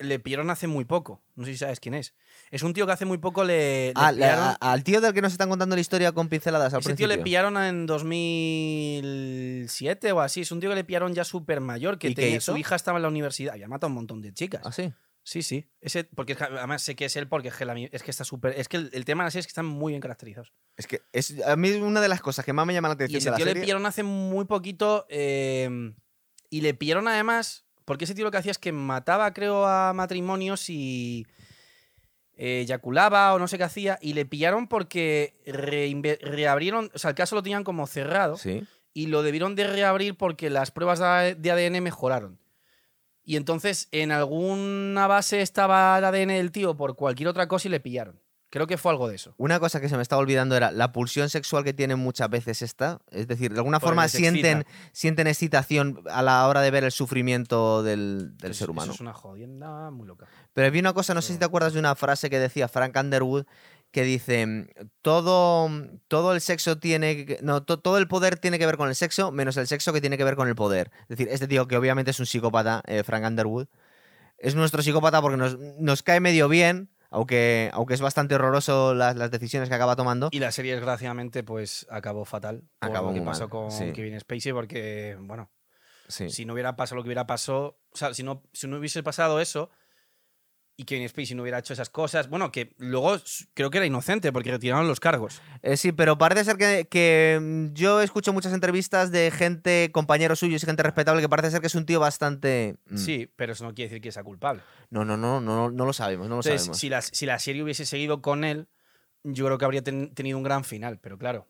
le 0.03 0.18
pillaron 0.18 0.50
hace 0.50 0.66
muy 0.66 0.84
poco. 0.84 1.22
No 1.36 1.44
sé 1.44 1.53
si 1.53 1.59
sabes 1.59 1.80
quién 1.80 1.94
es. 1.94 2.14
Es 2.50 2.62
un 2.62 2.72
tío 2.74 2.86
que 2.86 2.92
hace 2.92 3.05
muy 3.05 3.18
poco 3.18 3.44
le, 3.44 3.88
le 3.88 3.92
Ah, 3.96 4.12
la- 4.12 4.53
al 4.53 4.84
tío 4.84 5.00
del 5.00 5.12
que 5.14 5.22
nos 5.22 5.32
están 5.32 5.48
contando 5.48 5.74
la 5.76 5.80
historia 5.80 6.12
con 6.12 6.28
pinceladas 6.28 6.74
al 6.74 6.80
Ese 6.80 6.90
tío 6.90 6.96
principio. 6.96 7.16
le 7.16 7.22
pillaron 7.22 7.57
en 7.57 7.86
2007 7.86 10.12
o 10.12 10.20
así. 10.20 10.40
Es 10.42 10.53
un 10.53 10.61
tío 10.61 10.70
que 10.70 10.76
le 10.76 10.84
pillaron 10.84 11.14
ya 11.14 11.24
súper 11.24 11.61
mayor, 11.61 11.98
que 11.98 12.09
¿Y 12.09 12.14
tenía- 12.14 12.40
su 12.40 12.57
hija 12.57 12.76
estaba 12.76 12.98
en 12.98 13.03
la 13.03 13.09
universidad. 13.09 13.55
Había 13.55 13.68
matado 13.68 13.86
a 13.86 13.90
un 13.90 13.94
montón 13.94 14.20
de 14.22 14.32
chicas. 14.32 14.62
¿Ah, 14.64 14.72
sí? 14.72 14.92
Sí, 15.24 15.42
sí. 15.42 15.68
Ese, 15.80 16.03
porque 16.05 16.32
es 16.32 16.38
que 16.38 16.44
además 16.44 16.82
sé 16.82 16.96
que 16.96 17.05
es 17.05 17.14
él 17.16 17.28
porque 17.28 17.48
es 17.48 17.55
que, 17.55 17.64
la 17.64 17.78
es 17.78 18.03
que 18.03 18.11
está 18.11 18.24
súper. 18.24 18.55
Es 18.59 18.68
que 18.68 18.76
el, 18.78 18.90
el 18.92 19.05
tema 19.05 19.22
de 19.22 19.26
la 19.28 19.30
serie 19.30 19.40
es 19.42 19.46
que 19.46 19.50
están 19.53 19.66
muy 19.66 19.92
bien 19.92 20.00
caracterizados. 20.00 20.53
Es 20.76 20.88
que 20.88 21.03
es, 21.12 21.40
a 21.46 21.55
mí 21.55 21.68
es 21.68 21.76
una 21.80 22.00
de 22.00 22.09
las 22.09 22.20
cosas 22.20 22.44
que 22.44 22.53
más 22.53 22.66
me 22.66 22.74
llama 22.74 22.88
la 22.88 22.94
Y 22.94 22.96
atención 22.96 23.18
ese 23.18 23.26
de 23.26 23.30
la 23.30 23.36
tío 23.36 23.46
le 23.46 23.55
pillaron 23.61 23.86
hace 23.86 24.03
muy 24.03 24.46
poquito. 24.46 25.07
eh, 25.09 25.92
y 26.50 26.61
le 26.61 26.74
pillaron 26.74 27.07
además. 27.09 27.64
Porque 27.85 28.05
ese 28.05 28.14
tío 28.14 28.24
lo 28.24 28.30
que 28.30 28.39
hacía 28.39 28.53
es 28.53 28.59
que 28.59 28.72
mataba, 28.72 29.33
creo, 29.33 29.66
a 29.66 29.93
matrimonios 29.93 30.68
y. 30.70 31.26
eh, 32.37 32.61
eyaculaba 32.61 33.35
o 33.35 33.39
no 33.39 33.49
sé 33.49 33.59
qué 33.59 33.64
hacía. 33.64 33.99
Y 34.01 34.14
le 34.14 34.24
pillaron 34.26 34.68
porque 34.68 35.35
reabrieron. 36.22 36.91
O 36.95 36.99
sea, 36.99 37.11
el 37.11 37.16
caso 37.16 37.35
lo 37.35 37.43
tenían 37.43 37.64
como 37.64 37.87
cerrado. 37.87 38.37
Sí. 38.37 38.64
y 38.95 39.07
lo 39.07 39.22
debieron 39.22 39.55
de 39.55 39.66
reabrir 39.66 40.16
porque 40.16 40.51
las 40.51 40.70
pruebas 40.70 40.99
de 40.99 41.35
de 41.35 41.51
ADN 41.51 41.83
mejoraron. 41.83 42.39
Y 43.24 43.37
entonces 43.37 43.89
en 43.93 44.12
alguna 44.12 45.07
base 45.07 45.41
estaba 45.43 45.97
el 45.99 46.05
ADN 46.05 46.28
del 46.28 46.51
tío 46.53 46.76
por 46.76 46.97
cualquier 46.97 47.28
otra 47.28 47.47
cosa 47.49 47.68
y 47.68 47.70
le 47.70 47.80
pillaron. 47.80 48.20
Creo 48.53 48.66
que 48.66 48.76
fue 48.76 48.92
algo 48.92 49.09
de 49.09 49.14
eso. 49.16 49.34
Una 49.38 49.59
cosa 49.59 49.80
que 49.80 49.88
se 49.88 49.96
me 49.96 50.03
estaba 50.03 50.20
olvidando 50.20 50.55
era 50.55 50.70
la 50.70 50.92
pulsión 50.92 51.30
sexual 51.30 51.64
que 51.64 51.72
tienen 51.72 51.98
muchas 51.98 52.28
veces 52.28 52.61
esta. 52.61 53.00
Es 53.11 53.26
decir, 53.26 53.50
de 53.53 53.59
alguna 53.59 53.80
Porque 53.80 53.88
forma 53.88 54.05
excita. 54.05 54.30
sienten, 54.30 54.66
sienten 54.92 55.26
excitación 55.26 56.03
a 56.11 56.20
la 56.20 56.46
hora 56.46 56.61
de 56.61 56.70
ver 56.70 56.84
el 56.84 56.92
sufrimiento 56.92 57.82
del, 57.82 58.36
del 58.36 58.50
Eso- 58.50 58.59
ser 58.61 58.70
humano. 58.70 58.92
Eso 58.92 58.96
es 58.96 59.00
una 59.00 59.14
jodienda 59.14 59.90
muy 59.90 60.07
loca. 60.07 60.26
Pero 60.53 60.70
vi 60.70 60.80
una 60.80 60.92
cosa, 60.92 61.14
no 61.14 61.22
sé 61.22 61.28
si 61.28 61.32
te 61.34 61.38
Pero- 61.38 61.46
acuerdas 61.48 61.72
de 61.72 61.78
una 61.78 61.94
frase 61.94 62.28
que 62.28 62.38
decía 62.38 62.68
Frank 62.68 62.94
Underwood, 62.94 63.46
que 63.90 64.03
dice, 64.05 64.68
todo, 65.00 65.70
todo 66.09 66.32
el 66.34 66.40
sexo 66.40 66.78
tiene, 66.78 67.24
que- 67.26 67.38
no, 67.42 67.62
to- 67.62 67.78
todo 67.80 67.98
el 67.98 68.07
poder 68.09 68.38
tiene 68.38 68.59
que 68.59 68.66
ver 68.66 68.76
con 68.76 68.88
el 68.88 68.94
sexo, 68.94 69.32
menos 69.32 69.57
el 69.57 69.66
sexo 69.66 69.92
que 69.92 70.00
tiene 70.00 70.16
que 70.18 70.24
ver 70.24 70.36
con 70.36 70.48
el 70.48 70.55
poder. 70.55 70.90
Es 71.03 71.09
decir, 71.09 71.28
este 71.30 71.48
tío 71.48 71.66
que 71.68 71.76
obviamente 71.76 72.11
es 72.11 72.20
un 72.20 72.26
psicópata, 72.26 72.82
eh, 72.86 73.03
Frank 73.03 73.24
Underwood, 73.26 73.66
es 74.38 74.55
nuestro 74.55 74.82
psicópata 74.82 75.20
porque 75.20 75.36
nos, 75.36 75.59
nos 75.78 76.03
cae 76.03 76.20
medio 76.20 76.48
bien, 76.48 76.88
aunque, 77.12 77.70
aunque 77.72 77.94
es 77.94 78.00
bastante 78.00 78.34
horroroso 78.34 78.94
las, 78.94 79.14
las 79.16 79.30
decisiones 79.30 79.68
que 79.68 79.74
acaba 79.74 79.94
tomando. 79.96 80.28
Y 80.32 80.38
la 80.40 80.50
serie, 80.50 80.74
desgraciadamente, 80.74 81.44
pues 81.44 81.86
acabó 81.90 82.24
fatal. 82.24 82.64
Acabó 82.80 83.08
lo 83.08 83.14
que 83.14 83.22
pasó 83.22 83.42
mal, 83.42 83.50
con 83.50 83.70
sí. 83.70 83.92
Kevin 83.92 84.18
Spacey, 84.18 84.52
porque, 84.52 85.16
bueno, 85.20 85.50
Sí. 86.08 86.28
si 86.30 86.44
no 86.44 86.52
hubiera 86.54 86.74
pasado 86.76 86.96
lo 86.96 87.02
que 87.02 87.08
hubiera 87.08 87.26
pasado, 87.26 87.78
o 87.92 87.96
sea, 87.96 88.12
si 88.12 88.22
no, 88.22 88.42
si 88.52 88.66
no 88.66 88.76
hubiese 88.78 89.02
pasado 89.02 89.40
eso 89.40 89.70
y 90.77 90.85
Kevin 90.85 91.09
Spacey 91.09 91.37
no 91.37 91.43
hubiera 91.43 91.59
hecho 91.59 91.73
esas 91.75 91.91
cosas, 91.91 92.29
bueno, 92.29 92.51
que 92.51 92.75
luego 92.79 93.16
creo 93.55 93.70
que 93.70 93.79
era 93.79 93.87
inocente 93.87 94.33
porque 94.33 94.51
retiraron 94.51 94.89
los 94.89 95.01
cargos. 95.01 95.41
Eh, 95.62 95.77
sí, 95.77 95.93
pero 95.93 96.16
parece 96.18 96.45
ser 96.45 96.57
que, 96.57 96.89
que, 96.91 97.39
mm, 97.41 97.75
yo 97.75 98.01
escucho 98.01 98.33
muchas 98.33 98.53
entrevistas 98.53 99.11
de 99.12 99.31
gente, 99.31 99.91
compañeros 99.93 100.39
suyos 100.39 100.62
y 100.62 100.66
gente 100.66 100.83
respetable, 100.83 101.20
que 101.20 101.29
parece 101.29 101.51
ser 101.51 101.61
que 101.61 101.66
es 101.66 101.75
un 101.75 101.85
tío 101.87 102.01
bastante... 102.01 102.77
mm, 102.91 102.97
Sí, 102.97 103.31
pero 103.37 103.53
eso 103.53 103.64
no 103.64 103.75
quiere 103.75 103.91
decir 103.91 104.03
que 104.03 104.12
sea 104.12 104.25
culpable. 104.25 104.62
No, 104.91 105.05
no, 105.05 105.16
no, 105.16 105.41
no, 105.41 105.70
no 105.70 105.85
lo 105.85 105.93
sabemos, 105.93 106.29
no 106.29 106.37
lo 106.37 106.41
Entonces, 106.41 106.62
sabemos. 106.62 106.79
si 106.79 106.89
la, 106.89 107.03
si 107.03 107.27
la 107.27 107.39
serie 107.39 107.62
hubiese 107.62 107.85
seguido 107.87 108.23
con 108.23 108.43
él, 108.45 108.68
yo 109.25 109.45
creo 109.47 109.59
que 109.59 109.64
habría 109.64 109.83
ten- 109.83 110.14
tenido 110.14 110.39
un 110.39 110.43
gran 110.45 110.64
final, 110.64 110.99
pero 110.99 111.18
claro. 111.18 111.47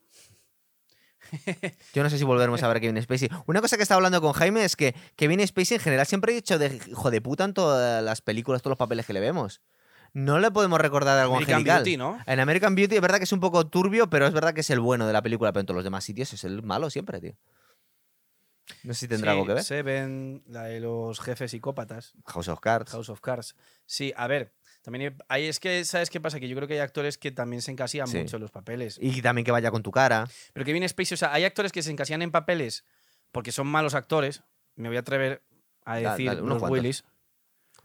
Yo 1.95 2.03
no 2.03 2.11
sé 2.11 2.19
si 2.19 2.25
volveremos 2.25 2.63
a 2.63 2.69
ver 2.69 2.77
a 2.77 2.81
Kevin 2.81 3.03
Spacey. 3.03 3.29
Una 3.47 3.61
cosa 3.61 3.77
que 3.77 3.83
estaba 3.83 3.97
hablando 3.97 4.21
con 4.21 4.33
Jaime 4.33 4.65
es 4.65 4.77
que 4.77 4.95
Kevin 5.17 5.47
Spacey 5.47 5.77
en 5.77 5.83
general 5.83 6.07
siempre 6.07 6.33
ha 6.33 6.35
dicho 6.35 6.59
de 6.59 6.81
hijo 6.87 7.11
de 7.11 7.21
puta 7.21 7.45
en 7.45 7.55
todas 7.55 8.03
las 8.03 8.21
películas, 8.21 8.63
todos 8.63 8.73
los 8.73 8.79
papeles 8.79 9.07
que 9.07 9.13
le 9.13 9.21
vemos. 9.21 9.61
No 10.15 10.39
le 10.39 10.51
podemos 10.51 10.79
recordar 10.79 11.17
de 11.17 11.23
algo 11.23 11.35
American 11.37 11.61
angelical. 11.61 11.85
Beauty, 11.85 11.97
¿no? 11.97 12.19
En 12.27 12.39
American 12.39 12.75
Beauty 12.75 12.97
es 12.97 13.01
verdad 13.01 13.17
que 13.19 13.25
es 13.25 13.33
un 13.33 13.41
poco 13.41 13.67
turbio, 13.67 14.11
pero 14.11 14.27
es 14.27 14.35
verdad 14.35 14.53
que 14.53 14.61
es 14.61 14.69
el 14.71 14.81
bueno 14.81 15.07
de 15.07 15.13
la 15.15 15.23
película, 15.23 15.53
pero 15.53 15.61
en 15.61 15.67
todos 15.67 15.77
los 15.77 15.85
demás 15.85 16.05
sitios 16.05 16.33
es 16.35 16.45
el 16.45 16.63
malo 16.63 16.91
siempre, 16.91 17.21
tío. 17.21 17.35
No 18.85 18.95
sé 18.95 19.01
si 19.01 19.09
tendrá 19.09 19.33
Sí, 19.33 19.37
algo 19.37 19.47
que 19.47 19.55
ver. 19.55 19.65
Seven, 19.65 20.43
la 20.47 20.65
de 20.65 20.81
los 20.81 21.19
jefes 21.21 21.51
psicópatas, 21.51 22.15
House 22.27 22.49
of 22.49 22.61
Cards. 22.61 22.93
House 22.93 23.09
of 23.09 23.21
Cards. 23.21 23.57
Sí, 23.87 24.13
a 24.17 24.27
ver, 24.27 24.53
también 24.83 25.17
hay, 25.29 25.47
es 25.47 25.59
que, 25.61 25.85
¿sabes 25.85 26.11
qué 26.11 26.21
pasa? 26.21 26.39
Que 26.41 26.49
yo 26.49 26.57
creo 26.57 26.69
que 26.69 26.75
hay 26.75 26.81
actores 26.81 27.17
que 27.19 27.31
también 27.33 27.63
se 27.63 27.71
encasillan 27.71 28.07
Sí. 28.09 28.19
mucho 28.19 28.37
en 28.37 28.43
los 28.43 28.51
papeles. 28.51 28.99
Y 29.01 29.23
también 29.23 29.45
que 29.45 29.53
vaya 29.53 29.71
con 29.71 29.83
tu 29.83 29.91
cara. 29.91 30.29
Pero 30.53 30.67
que 30.67 30.73
viene 30.73 30.89
Spacey, 30.89 31.15
o 31.15 31.19
sea, 31.19 31.33
hay 31.33 31.45
actores 31.45 31.73
que 31.73 31.83
se 31.83 31.91
encasillan 31.91 32.23
en 32.23 32.31
papeles 32.31 32.85
porque 33.31 33.53
son 33.53 33.67
malos 33.69 33.95
actores. 33.95 34.43
Me 34.77 34.89
voy 34.89 34.97
a 34.97 35.01
atrever 35.01 35.43
a 35.85 35.97
decir 35.97 36.27
dale, 36.27 36.43
unos 36.43 36.59
Bruce. 36.59 36.73
Willis. 36.73 37.05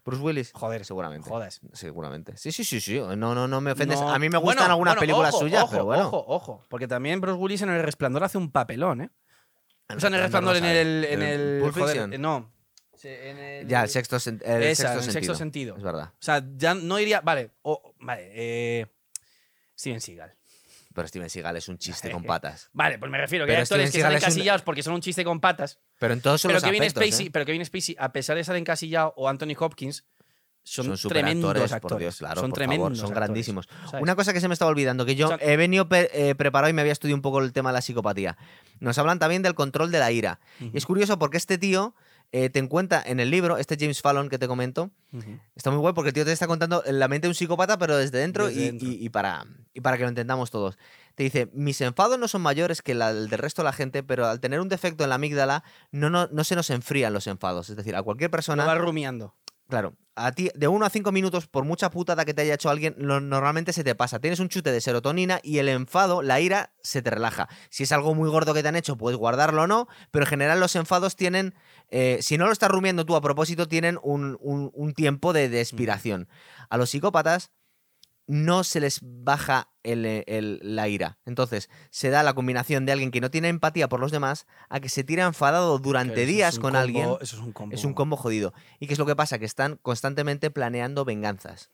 Bruce 0.06 0.24
Willis. 0.24 0.52
Joder, 0.54 0.86
seguramente. 0.86 1.30
Jodas. 1.30 1.60
Seguramente. 1.74 2.38
Sí, 2.38 2.52
sí, 2.52 2.64
sí, 2.64 2.80
sí. 2.80 2.98
No, 3.00 3.16
no, 3.16 3.48
no 3.48 3.62
me 3.62 3.72
ofendes. 3.72 4.00
No- 4.00 4.10
A 4.10 4.18
mí 4.20 4.30
me 4.30 4.38
gustan 4.38 4.58
bueno, 4.60 4.72
algunas 4.72 4.91
bueno, 4.95 5.00
películas 5.02 5.34
ojo, 5.34 5.43
suyas, 5.43 5.64
ojo, 5.64 5.72
pero 5.72 5.86
bueno. 5.86 6.08
Ojo, 6.08 6.26
ojo. 6.28 6.64
Porque 6.70 6.88
también 6.88 7.20
Bruce 7.20 7.38
Willis 7.38 7.62
en 7.62 7.70
El 7.70 7.84
Resplandor 7.84 8.24
hace 8.24 8.38
un 8.38 8.52
papelón, 8.52 9.02
¿eh? 9.02 9.10
O 9.93 10.00
sea, 10.00 10.08
en 10.08 10.16
El 10.16 10.22
Resplandor 10.22 10.56
en 10.58 10.66
el. 10.66 11.06
En 11.06 11.22
el 11.22 11.72
joder, 11.74 12.20
no. 12.20 12.52
Sí, 12.98 13.08
en 13.10 13.38
el- 13.38 13.68
Ya, 13.68 13.84
el 13.84 13.89
sexto, 13.89 14.18
sen- 14.18 14.41
el 14.43 14.64
Esa, 14.64 14.84
sexto 14.84 14.91
en 14.91 14.98
el 14.98 15.04
sentido. 15.04 15.12
sexto 15.14 15.36
sentido. 15.36 15.78
Es 15.78 15.84
verdad. 15.84 16.10
O 16.14 16.18
sea, 16.20 16.43
ya 16.58 16.74
no 16.74 16.98
diría. 16.98 17.22
Vale, 17.22 17.52
o- 17.62 17.93
vale. 18.00 18.30
Eh, 18.34 18.86
Steven 19.78 20.02
Seagal. 20.02 20.34
Pero 20.93 21.08
Steven 21.08 21.30
Seagal 21.30 21.56
es 21.58 21.68
un 21.68 21.78
chiste 21.78 22.10
con 22.10 22.24
patas. 22.41 22.70
Vale, 22.74 22.98
pues 22.98 23.12
me 23.12 23.20
refiero 23.20 23.45
que 23.45 23.50
Pero 23.52 23.60
hay 23.60 23.64
actores 23.64 23.89
Steven 23.89 23.91
que 23.91 23.98
están 24.00 24.12
un- 24.12 24.18
encasillados 24.18 24.62
porque 24.64 24.82
son 24.84 24.93
un 24.95 25.02
chiste 25.02 25.24
con 25.24 25.39
patas. 25.39 25.80
Pero 26.00 26.14
en 26.14 26.22
todos 26.22 26.41
son 26.41 26.50
Pero 26.50 26.56
los 26.58 26.64
Kevin, 26.64 26.82
aspectos, 26.82 27.04
Spacey, 27.08 27.28
¿eh? 27.28 27.32
pero 27.32 27.45
Kevin 27.45 27.64
Spacey, 27.66 27.95
a 28.00 28.12
pesar 28.12 28.36
de 28.36 28.41
estar 28.41 28.56
encasillado, 28.56 29.14
o 29.16 29.30
Anthony 29.30 29.54
Hopkins, 29.60 30.06
son, 30.64 30.98
Son 30.98 31.10
tremendos 31.10 31.50
actores. 31.72 31.82
por 31.82 31.98
Dios, 31.98 32.18
claro, 32.18 32.41
son 32.41 32.50
por 32.50 32.58
tremendos. 32.58 32.88
favor, 32.89 32.98
son 32.98 33.14
grandísimos. 33.16 33.70
¿sabes? 33.89 34.02
Una 34.02 34.16
cosa 34.18 34.34
que 34.34 34.41
se 34.41 34.48
me 34.50 34.54
estaba 34.54 34.70
olvidando, 34.70 35.06
que 35.06 35.16
yo 35.16 35.28
O 35.30 35.38
sea- 35.38 35.39
he 35.48 35.56
venido 35.56 35.88
eh, 35.91 36.36
preparado 36.36 36.70
y 36.70 36.74
me 36.74 36.82
había 36.82 36.91
estudiado 36.91 37.16
un 37.16 37.22
poco 37.22 37.39
el 37.41 37.54
tema 37.54 37.70
de 37.70 37.76
la 37.76 37.82
psicopatía. 37.82 38.36
Nos 38.82 38.98
hablan 38.98 39.18
también 39.20 39.43
del 39.43 39.54
control 39.56 39.91
de 39.91 40.00
la 40.00 40.12
ira. 40.12 40.39
Y 40.60 40.76
es 40.78 40.86
curioso 40.86 41.18
porque 41.20 41.38
este 41.38 41.58
tío 41.58 41.95
eh, 42.32 42.49
te 42.49 42.59
encuentra 42.59 43.01
en 43.05 43.19
el 43.19 43.32
libro, 43.32 43.57
este 43.57 43.78
James 43.80 44.01
Fallon 44.01 44.30
que 44.30 44.38
te 44.38 44.47
comento, 44.47 44.91
está 45.55 45.71
muy 45.71 45.80
guay 45.80 45.93
porque 45.93 46.09
el 46.09 46.13
tío 46.13 46.25
te 46.25 46.32
está 46.34 46.45
contando 46.47 46.84
la 46.86 47.07
mente 47.07 47.28
de 47.28 47.30
un 47.30 47.36
psicópata, 47.36 47.78
pero 47.78 47.95
desde 47.97 48.19
dentro, 48.19 48.47
Desde 48.47 48.61
y, 48.61 48.65
dentro. 48.65 48.88
y- 48.89 49.05
y 49.05 49.09
para, 49.09 49.45
y 49.73 49.82
para 49.82 49.97
que 49.97 50.03
lo 50.03 50.09
entendamos 50.09 50.51
todos. 50.51 50.78
Te 51.15 51.23
dice, 51.23 51.49
mis 51.53 51.80
enfados 51.82 52.19
no 52.19 52.28
son 52.28 52.41
mayores 52.41 52.82
que 52.82 52.93
la- 52.93 53.09
el 53.11 53.30
del 53.30 53.39
resto 53.39 53.61
de 53.61 53.65
la 53.65 53.73
gente, 53.73 54.03
pero 54.03 54.28
al 54.28 54.39
tener 54.39 54.59
un 54.59 54.69
defecto 54.69 55.03
en 55.03 55.09
la 55.09 55.15
amígdala, 55.15 55.63
no, 55.91 56.09
no, 56.09 56.28
no 56.28 56.43
se 56.43 56.55
nos 56.55 56.69
enfrían 56.69 57.13
los 57.13 57.28
enfados. 57.28 57.69
Es 57.69 57.75
decir, 57.75 57.95
a 57.95 58.03
cualquier 58.03 58.28
Lo 58.30 58.32
persona... 58.32 58.65
vas 58.65 58.78
rumiando. 58.78 59.34
Claro, 59.69 59.95
a 60.18 60.32
ti 60.32 60.49
de 60.55 60.68
uno 60.68 60.86
a 60.86 60.89
cinco 60.89 61.11
minutos, 61.11 61.47
por 61.47 61.63
mucha 61.63 61.89
putada 61.91 62.26
que 62.26 62.34
te 62.34 62.41
haya 62.41 62.55
hecho 62.55 62.70
alguien, 62.70 62.95
lo- 62.97 63.22
normalmente 63.22 63.72
se 63.72 63.84
te 63.84 63.95
pasa. 63.95 64.20
Tienes 64.20 64.39
un 64.39 64.49
chute 64.49 64.72
de 64.72 64.82
serotonina 64.82 65.39
y 65.43 65.59
el 65.59 65.70
enfado, 65.70 66.22
la 66.22 66.39
ira, 66.41 66.74
se 66.84 67.01
te 67.01 67.09
relaja. 67.09 67.47
Si 67.70 67.84
es 67.84 67.91
algo 67.91 68.13
muy 68.15 68.30
gordo 68.30 68.53
que 68.53 68.61
te 68.63 68.68
han 68.70 68.76
hecho, 68.76 68.97
puedes 68.97 69.18
guardarlo 69.18 69.63
o 69.63 69.68
no, 69.68 69.88
pero 70.11 70.26
en 70.26 70.30
general 70.30 70.59
los 70.59 70.76
enfados 70.76 71.15
tienen, 71.15 71.53
eh, 71.89 72.18
si 72.22 72.38
no 72.38 72.47
lo 72.47 72.51
estás 72.51 72.72
rumiando 72.72 73.05
tú 73.05 73.15
a 73.15 73.22
propósito, 73.22 73.68
tienen 73.68 73.99
un, 74.03 74.38
un- 74.41 74.72
un 74.74 74.93
tiempo 74.93 75.32
de, 75.34 75.49
de 75.49 75.61
expiración. 75.61 76.28
A 76.70 76.78
los 76.78 76.89
psicópatas 76.89 77.51
no 78.28 78.63
se 78.65 78.80
les 78.82 78.99
baja 79.01 79.69
el- 79.84 80.05
el- 80.28 80.59
la 80.61 80.88
ira. 80.89 81.17
Entonces, 81.25 81.69
se 81.89 82.09
da 82.09 82.23
la 82.23 82.34
combinación 82.34 82.86
de 82.86 82.91
alguien 82.91 83.09
que 83.09 83.21
no 83.21 83.32
tiene 83.32 83.47
empatía 83.47 83.88
por 83.88 83.99
los 84.01 84.11
demás 84.11 84.45
a 84.69 84.80
que 84.82 84.89
se 84.89 85.03
tira 85.05 85.25
enfadado 85.25 85.80
durante 85.80 86.25
días 86.25 86.59
con 86.59 86.73
combo- 86.73 86.78
alguien. 86.82 87.05
Eso 87.21 87.38
es 87.38 87.41
un 87.41 87.53
combo. 87.53 87.73
Es 87.75 87.84
un 87.86 87.93
combo 87.93 88.17
jodido. 88.17 88.53
¿Y 88.80 88.88
qué 88.88 88.93
es 88.93 88.99
lo 88.99 89.05
que 89.05 89.15
pasa? 89.15 89.39
Que 89.39 89.45
están 89.45 89.78
constantemente 89.82 90.51
planeando 90.51 91.05
venganzas. 91.05 91.69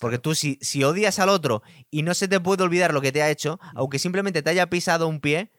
Porque 0.00 0.18
tú, 0.18 0.34
si, 0.34 0.58
si 0.60 0.82
odias 0.84 1.18
al 1.18 1.28
otro 1.28 1.62
y 1.90 2.02
no 2.02 2.14
se 2.14 2.26
te 2.28 2.40
puede 2.40 2.62
olvidar 2.64 2.92
lo 2.94 3.00
que 3.00 3.12
te 3.12 3.22
ha 3.22 3.30
hecho, 3.30 3.60
aunque 3.74 3.98
simplemente 3.98 4.42
te 4.42 4.50
haya 4.50 4.68
pisado 4.70 5.06
un 5.08 5.20
pie, 5.20 5.50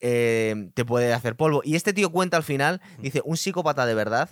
eh, 0.00 0.70
te 0.74 0.84
puede 0.84 1.12
hacer 1.12 1.36
polvo. 1.36 1.62
Y 1.64 1.74
este 1.76 1.92
tío 1.92 2.10
cuenta 2.10 2.36
al 2.36 2.44
final, 2.44 2.80
dice, 2.98 3.22
un 3.24 3.36
psicópata 3.36 3.86
de 3.86 3.94
verdad 3.94 4.30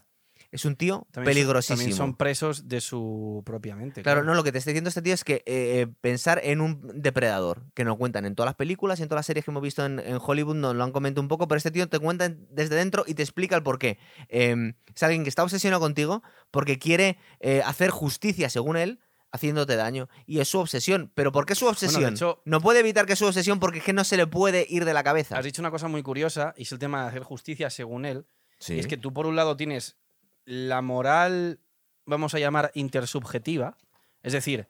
es 0.57 0.65
un 0.65 0.77
tío 0.77 1.07
También 1.13 1.15
son- 1.15 1.25
peligrosísimo. 1.25 1.77
También 1.79 1.97
son 1.97 2.17
presos 2.17 2.69
de 2.69 2.81
su 2.81 3.43
propia 3.47 3.77
mente. 3.77 4.03
Claro, 4.03 4.25
no, 4.25 4.35
lo 4.35 4.43
que 4.45 4.53
te 4.53 4.59
está 4.59 4.71
diciendo 4.71 4.89
este 4.89 5.03
tío 5.03 5.15
es 5.15 5.23
que 5.25 5.43
eh, 5.47 5.87
pensar 6.01 6.41
en 6.43 6.61
un 6.61 6.81
depredador, 6.95 7.63
que 7.75 7.85
nos 7.85 7.97
cuentan 7.97 8.27
en 8.27 8.35
todas 8.35 8.49
las 8.49 8.57
películas 8.57 8.99
y 8.99 9.03
en 9.05 9.09
todas 9.09 9.21
las 9.21 9.27
series 9.27 9.45
que 9.45 9.51
hemos 9.51 9.63
visto 9.63 9.85
en, 9.87 9.99
en 10.01 10.19
Hollywood, 10.21 10.57
nos 10.57 10.75
lo 10.75 10.83
han 10.85 10.93
comentado 10.93 11.23
un 11.23 11.29
poco, 11.29 11.47
pero 11.49 11.57
este 11.59 11.71
tío 11.71 11.89
te 11.89 11.99
cuenta 11.99 12.25
en- 12.27 12.47
desde 12.51 12.75
dentro 12.77 13.05
y 13.07 13.15
te 13.15 13.23
explica 13.23 13.55
el 13.57 13.63
porqué. 13.63 13.99
Eh, 14.29 14.75
es 14.95 15.03
alguien 15.03 15.23
que 15.23 15.29
está 15.29 15.43
obsesionado 15.45 15.81
contigo 15.81 16.23
porque 16.51 16.79
quiere 16.79 17.19
eh, 17.41 17.63
hacer 17.65 17.91
justicia, 17.91 18.49
según 18.51 18.77
él, 18.77 18.99
haciéndote 19.33 19.77
daño. 19.77 20.09
Y 20.25 20.39
es 20.41 20.49
su 20.49 20.59
obsesión. 20.59 21.11
¿Pero 21.15 21.31
por 21.33 21.45
qué 21.45 21.55
su 21.55 21.67
obsesión? 21.67 22.15
hecho- 22.15 22.41
no 22.47 22.61
puede 22.63 22.81
evitar 22.81 23.05
que 23.05 23.13
es 23.13 23.19
su 23.19 23.27
obsesión 23.27 23.61
porque 23.61 23.79
es 23.81 23.85
que 23.85 23.93
no 23.93 24.05
se 24.05 24.17
le 24.17 24.27
puede 24.27 24.67
ir 24.71 24.85
de 24.87 24.95
la 24.95 25.05
cabeza. 25.05 25.37
Has 25.37 25.45
dicho 25.45 25.61
una 25.61 25.71
cosa 25.71 25.89
muy 25.89 26.03
curiosa 26.03 26.55
y 26.57 26.63
es 26.63 26.73
el 26.73 26.79
tema 26.79 27.03
de 27.03 27.09
hacer 27.09 27.23
justicia 27.23 27.69
según 27.69 28.07
él. 28.07 28.25
Sí. 28.59 28.75
Y 28.75 28.79
es 28.79 28.87
que 28.87 28.97
tú, 28.97 29.13
por 29.13 29.27
un 29.27 29.37
lado, 29.37 29.55
tienes 29.57 29.99
la 30.47 30.81
moral, 30.81 31.61
vamos 32.07 32.35
a 32.35 32.39
llamar 32.39 32.71
intersubjetiva. 32.75 33.77
Es 34.23 34.33
decir, 34.33 34.67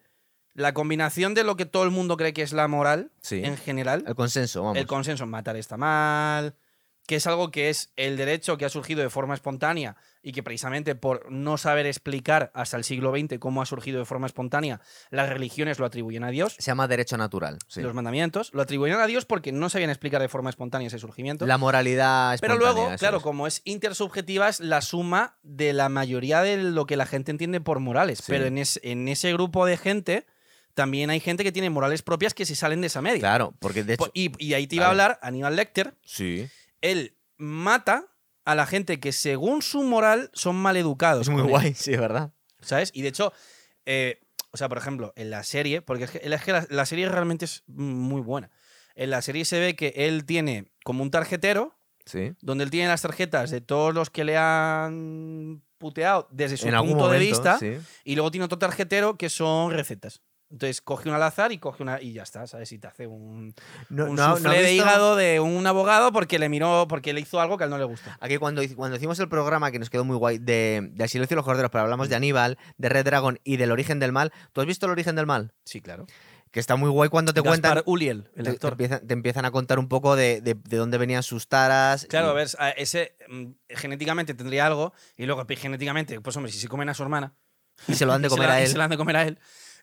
la 0.53 0.73
combinación 0.73 1.33
de 1.33 1.43
lo 1.43 1.55
que 1.55 1.65
todo 1.65 1.83
el 1.83 1.91
mundo 1.91 2.17
cree 2.17 2.33
que 2.33 2.41
es 2.41 2.51
la 2.51 2.67
moral 2.67 3.11
Sí. 3.21 3.41
en 3.45 3.55
general. 3.57 4.03
El 4.07 4.15
consenso, 4.15 4.63
vamos. 4.63 4.77
El 4.77 4.87
consenso 4.87 5.23
en 5.23 5.29
matar 5.29 5.55
está 5.55 5.77
mal, 5.77 6.55
que 7.07 7.15
es 7.15 7.25
algo 7.25 7.49
que 7.49 7.69
es 7.69 7.91
el 7.95 8.17
derecho 8.17 8.57
que 8.57 8.65
ha 8.65 8.69
surgido 8.69 9.01
de 9.01 9.09
forma 9.09 9.33
espontánea 9.33 9.95
y 10.21 10.33
que 10.33 10.43
precisamente 10.43 10.93
por 10.93 11.31
no 11.31 11.57
saber 11.57 11.85
explicar 11.85 12.51
hasta 12.53 12.75
el 12.77 12.83
siglo 12.83 13.11
XX 13.11 13.39
cómo 13.39 13.61
ha 13.61 13.65
surgido 13.65 13.97
de 13.99 14.05
forma 14.05 14.27
espontánea, 14.27 14.81
las 15.09 15.29
religiones 15.29 15.79
lo 15.79 15.85
atribuyen 15.85 16.25
a 16.25 16.29
Dios. 16.31 16.53
Se 16.59 16.63
llama 16.63 16.87
derecho 16.87 17.15
natural. 17.17 17.57
sí. 17.67 17.81
Los 17.81 17.93
mandamientos 17.93 18.51
lo 18.53 18.61
atribuyen 18.61 18.97
a 18.97 19.07
Dios 19.07 19.23
porque 19.25 19.51
no 19.53 19.69
sabían 19.69 19.89
explicar 19.89 20.21
de 20.21 20.27
forma 20.27 20.49
espontánea 20.49 20.89
ese 20.89 20.99
surgimiento. 20.99 21.45
La 21.47 21.57
moralidad 21.57 22.37
Pero 22.41 22.53
espontánea, 22.55 22.73
luego, 22.73 22.89
eso 22.93 22.99
claro, 22.99 23.17
es. 23.17 23.23
como 23.23 23.47
es 23.47 23.61
intersubjetiva, 23.63 24.49
es 24.49 24.59
la 24.59 24.81
suma 24.81 25.37
de 25.43 25.71
la 25.73 25.87
mayoría 25.89 26.41
de 26.41 26.57
lo 26.57 26.85
que 26.85 26.97
la 26.97 27.05
gente 27.05 27.31
entiende 27.31 27.61
por 27.61 27.79
morales. 27.79 28.17
Sí. 28.19 28.25
Pero 28.27 28.45
en, 28.47 28.57
es- 28.57 28.81
en 28.83 29.07
ese 29.07 29.31
grupo 29.31 29.65
de 29.65 29.77
gente 29.77 30.25
también 30.73 31.09
hay 31.09 31.19
gente 31.21 31.43
que 31.45 31.51
tiene 31.53 31.69
morales 31.69 32.01
propias 32.01 32.33
que 32.33 32.45
se 32.45 32.53
salen 32.55 32.81
de 32.81 32.87
esa 32.87 33.01
media. 33.01 33.19
Claro, 33.21 33.53
porque 33.59 33.83
de 33.85 33.93
hecho... 33.93 34.11
Y, 34.13 34.31
y 34.45 34.53
ahí 34.53 34.67
te 34.67 34.75
iba 34.75 34.85
a 34.85 34.89
Vale. 34.89 35.01
hablar 35.03 35.19
Aníbal 35.23 35.55
Lecter. 35.55 35.95
Sí. 36.05 36.47
Él 36.81 37.17
mata 37.37 38.05
a 38.45 38.55
la 38.55 38.65
gente 38.65 38.99
que 38.99 39.11
según 39.11 39.61
su 39.61 39.83
moral 39.83 40.29
son 40.33 40.55
maleducados. 40.55 41.27
Es 41.27 41.29
muy 41.29 41.41
él, 41.41 41.47
guay, 41.49 41.73
sí, 41.73 41.93
es 41.93 41.99
verdad. 41.99 42.31
¿Sabes? 42.61 42.91
Y 42.93 43.01
de 43.01 43.09
hecho, 43.09 43.33
eh, 43.85 44.21
o 44.51 44.57
sea, 44.57 44.69
por 44.69 44.77
ejemplo, 44.77 45.13
en 45.15 45.29
la 45.29 45.43
serie, 45.43 45.81
porque 45.81 46.05
es 46.05 46.11
que, 46.11 46.21
es 46.23 46.43
que 46.43 46.51
la, 46.51 46.65
la 46.69 46.85
serie 46.85 47.09
realmente 47.09 47.45
es 47.45 47.63
muy 47.67 48.21
buena. 48.21 48.49
En 48.95 49.09
la 49.11 49.21
serie 49.21 49.45
se 49.45 49.59
ve 49.59 49.75
que 49.75 49.93
él 49.95 50.25
tiene 50.25 50.71
como 50.83 51.03
un 51.03 51.11
tarjetero 51.11 51.75
Sí. 52.05 52.31
donde 52.41 52.63
él 52.63 52.69
tiene 52.71 52.87
las 52.87 53.01
tarjetas 53.01 53.51
de 53.51 53.59
todos 53.59 53.93
los 53.93 54.09
que 54.09 54.23
le 54.23 54.37
han 54.37 55.61
puteado 55.77 56.29
desde 56.31 56.55
su 56.55 56.65
en 56.69 56.73
algún 56.73 56.91
punto 56.91 57.09
de 57.09 57.19
vista 57.19 57.59
sí. 57.59 57.77
y 58.05 58.15
luego 58.15 58.31
tiene 58.31 58.45
otro 58.45 58.57
tarjetero 58.57 59.17
que 59.17 59.29
son 59.29 59.71
recetas. 59.73 60.21
Entonces 60.49 60.79
coge 60.81 61.09
una 61.09 61.17
al 61.17 61.23
azar 61.23 61.51
y 61.51 61.57
coge 61.57 61.83
una 61.83 62.01
y 62.01 62.13
ya 62.13 62.23
está, 62.23 62.47
¿sabes? 62.47 62.71
Y 62.71 62.79
te 62.79 62.87
hace 62.87 63.05
un, 63.05 63.53
No, 63.89 64.05
un 64.05 64.15
no- 64.15 64.39
no 64.39 64.49
de 64.51 64.59
visto- 64.59 64.71
hígado 64.73 65.15
de 65.17 65.39
un 65.41 65.67
abogado 65.67 66.13
porque 66.13 66.39
le 66.39 66.47
miró, 66.47 66.87
porque 66.87 67.11
le 67.11 67.19
hizo 67.19 67.41
algo 67.41 67.57
que 67.57 67.63
a 67.63 67.65
él 67.65 67.71
no 67.71 67.77
le 67.77 67.83
gusta. 67.83 68.17
Aquí 68.21 68.37
cuando, 68.37 68.61
cuando 68.75 68.95
hicimos 68.95 69.19
el 69.19 69.27
programa, 69.27 69.71
que 69.71 69.79
nos 69.79 69.89
quedó 69.89 70.05
muy 70.05 70.15
guay, 70.15 70.37
de, 70.37 70.89
de 70.93 71.03
El 71.03 71.09
silencio 71.09 71.35
de 71.35 71.39
los 71.39 71.45
corderos, 71.45 71.69
pero 71.69 71.83
hablamos 71.83 72.07
de. 72.09 72.15
Aníbal, 72.15 72.57
de 72.77 72.89
Red 72.89 73.03
Dragon 73.05 73.39
y 73.43 73.57
del 73.57 73.71
origen 73.71 73.99
del 73.99 74.11
mal. 74.13 74.31
¿Tú 74.53 74.61
has 74.61 74.67
visto 74.67 74.85
el 74.85 74.93
origen 74.93 75.15
del 75.17 75.25
mal? 75.25 75.53
Sí, 75.65 75.81
claro. 75.81 76.07
Que 76.49 76.61
está 76.61 76.77
muy 76.77 76.89
guay 76.89 77.09
cuando 77.09 77.33
te 77.33 77.41
Gaspar 77.41 77.61
cuentan... 77.61 77.83
Uliel, 77.85 78.29
el 78.35 78.43
te, 78.43 78.43
te 78.43 78.49
actor. 78.51 78.71
empiezan, 78.71 79.05
te 79.05 79.13
empiezan 79.13 79.43
a 79.43 79.51
contar 79.51 79.77
un 79.79 79.89
poco 79.89 80.15
de, 80.15 80.39
de- 80.41 80.53
de 80.55 80.77
dónde 80.77 80.97
venían 80.97 81.21
sus 81.23 81.49
taras. 81.49 82.07
Claro, 82.09 82.27
y- 82.27 82.31
a 82.31 82.33
ver, 82.33 82.47
ese 82.77 83.17
mm, 83.27 83.47
genéticamente 83.69 84.33
tendría 84.33 84.65
algo 84.65 84.93
y 85.17 85.25
luego 85.25 85.41
epigenéticamente, 85.41 86.21
pues 86.21 86.35
hombre, 86.37 86.51
si 86.53 86.57
se 86.59 86.69
comen 86.69 86.87
a 86.87 86.93
su 86.93 87.03
hermana. 87.03 87.33
Y 87.87 87.95
se 87.95 88.05
lo 88.05 88.13
dan 88.13 88.21
de 88.21 88.27
y 88.29 88.31
comer 88.31 88.49
a 88.49 88.59
y 88.61 88.63
él. 88.63 88.69
Se 88.69 88.77
la 88.77 88.85
han 88.85 88.89
de 88.89 88.97
comer 88.97 89.17
a 89.17 89.23
él. 89.23 89.37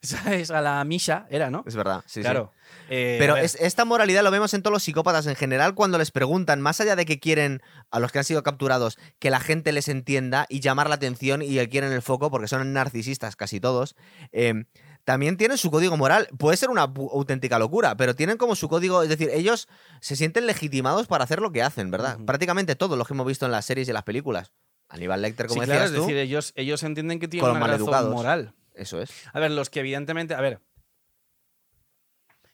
¿Sabes? 0.25 0.51
A 0.51 0.61
la 0.61 0.83
Misha 0.85 1.27
era, 1.31 1.51
¿no? 1.51 1.65
Es 1.67 1.75
verdad, 1.77 2.03
sí, 2.07 2.15
sí. 2.15 2.21
claro. 2.21 2.53
Eh, 2.89 3.17
Pero 3.19 3.37
es- 3.37 3.55
esta 3.57 3.85
moralidad 3.85 4.23
lo 4.23 4.31
vemos 4.31 4.53
en 4.55 4.63
todos 4.63 4.73
los 4.73 4.83
psicópatas 4.83 5.27
en 5.27 5.37
general 5.37 5.75
cuando 5.75 5.99
les 5.99 6.11
preguntan, 6.11 6.61
más 6.61 6.81
allá 6.81 6.97
de 6.97 7.07
que 7.07 7.19
quieren 7.21 7.63
a 7.91 7.99
los 8.01 8.13
que 8.13 8.19
han 8.19 8.25
sido 8.25 8.43
capturados 8.43 8.99
que 9.19 9.31
la 9.31 9.41
gente 9.41 9.73
les 9.73 9.89
entienda 9.89 10.47
y 10.49 10.61
llamar 10.61 10.89
la 10.89 10.97
atención 10.97 11.43
y 11.43 11.57
quieren 11.69 11.93
el 11.93 12.03
foco 12.03 12.31
porque 12.31 12.49
son 12.49 12.73
narcisistas 12.73 13.37
casi 13.37 13.61
todos, 13.61 13.97
eh, 14.33 14.65
también 15.05 15.37
tienen 15.37 15.59
su 15.59 15.71
código 15.71 15.97
moral. 15.97 16.29
Puede 16.39 16.57
ser 16.57 16.71
una 16.71 16.83
auténtica 16.83 17.59
locura, 17.59 17.97
pero 17.97 18.15
tienen 18.15 18.39
como 18.39 18.57
su 18.57 18.69
código, 18.69 19.03
es 19.03 19.09
decir, 19.11 19.31
ellos 19.33 19.69
se 20.01 20.17
sienten 20.17 20.47
legitimados 20.47 21.07
para 21.07 21.25
hacer 21.25 21.41
lo 21.41 21.53
que 21.53 21.63
hacen, 21.63 21.91
¿verdad? 21.91 22.19
Prácticamente 22.25 22.75
todos 22.75 22.97
los 22.97 23.07
que 23.07 23.13
hemos 23.15 23.27
visto 23.27 23.45
en 23.47 23.53
las 23.53 23.65
series 23.67 23.87
y 23.89 23.91
en 23.91 23.95
las 23.95 24.05
películas. 24.05 24.53
Aníbal 24.89 25.23
Lecter, 25.23 25.47
como 25.47 25.61
sí, 25.63 25.67
claro, 25.67 25.81
decías 25.83 25.93
es 25.93 25.97
tú, 26.01 26.07
decir, 26.07 26.17
ellos, 26.19 26.53
ellos 26.57 26.83
entienden 26.83 27.19
que 27.19 27.29
tienen 27.29 27.51
una 27.51 27.67
razón 27.67 28.11
moral. 28.11 28.55
Eso 28.75 29.01
es. 29.01 29.11
A 29.33 29.41
ver, 29.41 29.51
los 29.51 29.71
que 29.71 29.81
evidentemente. 29.81 30.35
A 30.35 30.41
ver. 30.41 30.61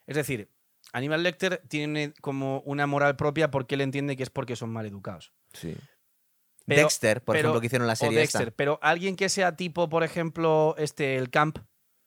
Es 0.07 0.17
decir, 0.17 0.51
Aníbal 0.93 1.23
Lecter 1.23 1.63
tiene 1.69 2.13
como 2.21 2.61
una 2.67 2.87
moral 2.87 3.17
propia 3.17 3.51
porque 3.51 3.75
él 3.77 3.81
entiende 3.81 4.17
que 4.17 4.23
es 4.23 4.31
porque 4.31 4.57
son 4.57 4.71
mal 4.71 4.87
educados. 4.87 5.33
Sí. 5.53 5.77
Pero- 6.67 6.83
Dexter, 6.83 7.23
por 7.23 7.35
pero- 7.35 7.49
ejemplo, 7.49 7.61
que 7.61 7.67
hicieron 7.67 7.87
la 7.87 7.95
O 7.95 7.97
serie 7.97 8.23
esta. 8.23 8.39
Dexter. 8.39 8.55
Pero 8.55 8.79
alguien 8.83 9.17
que 9.17 9.29
sea 9.29 9.57
tipo, 9.57 9.89
por 9.89 10.05
ejemplo, 10.05 10.75
este, 10.79 11.17
el 11.17 11.31
Camp, 11.31 11.59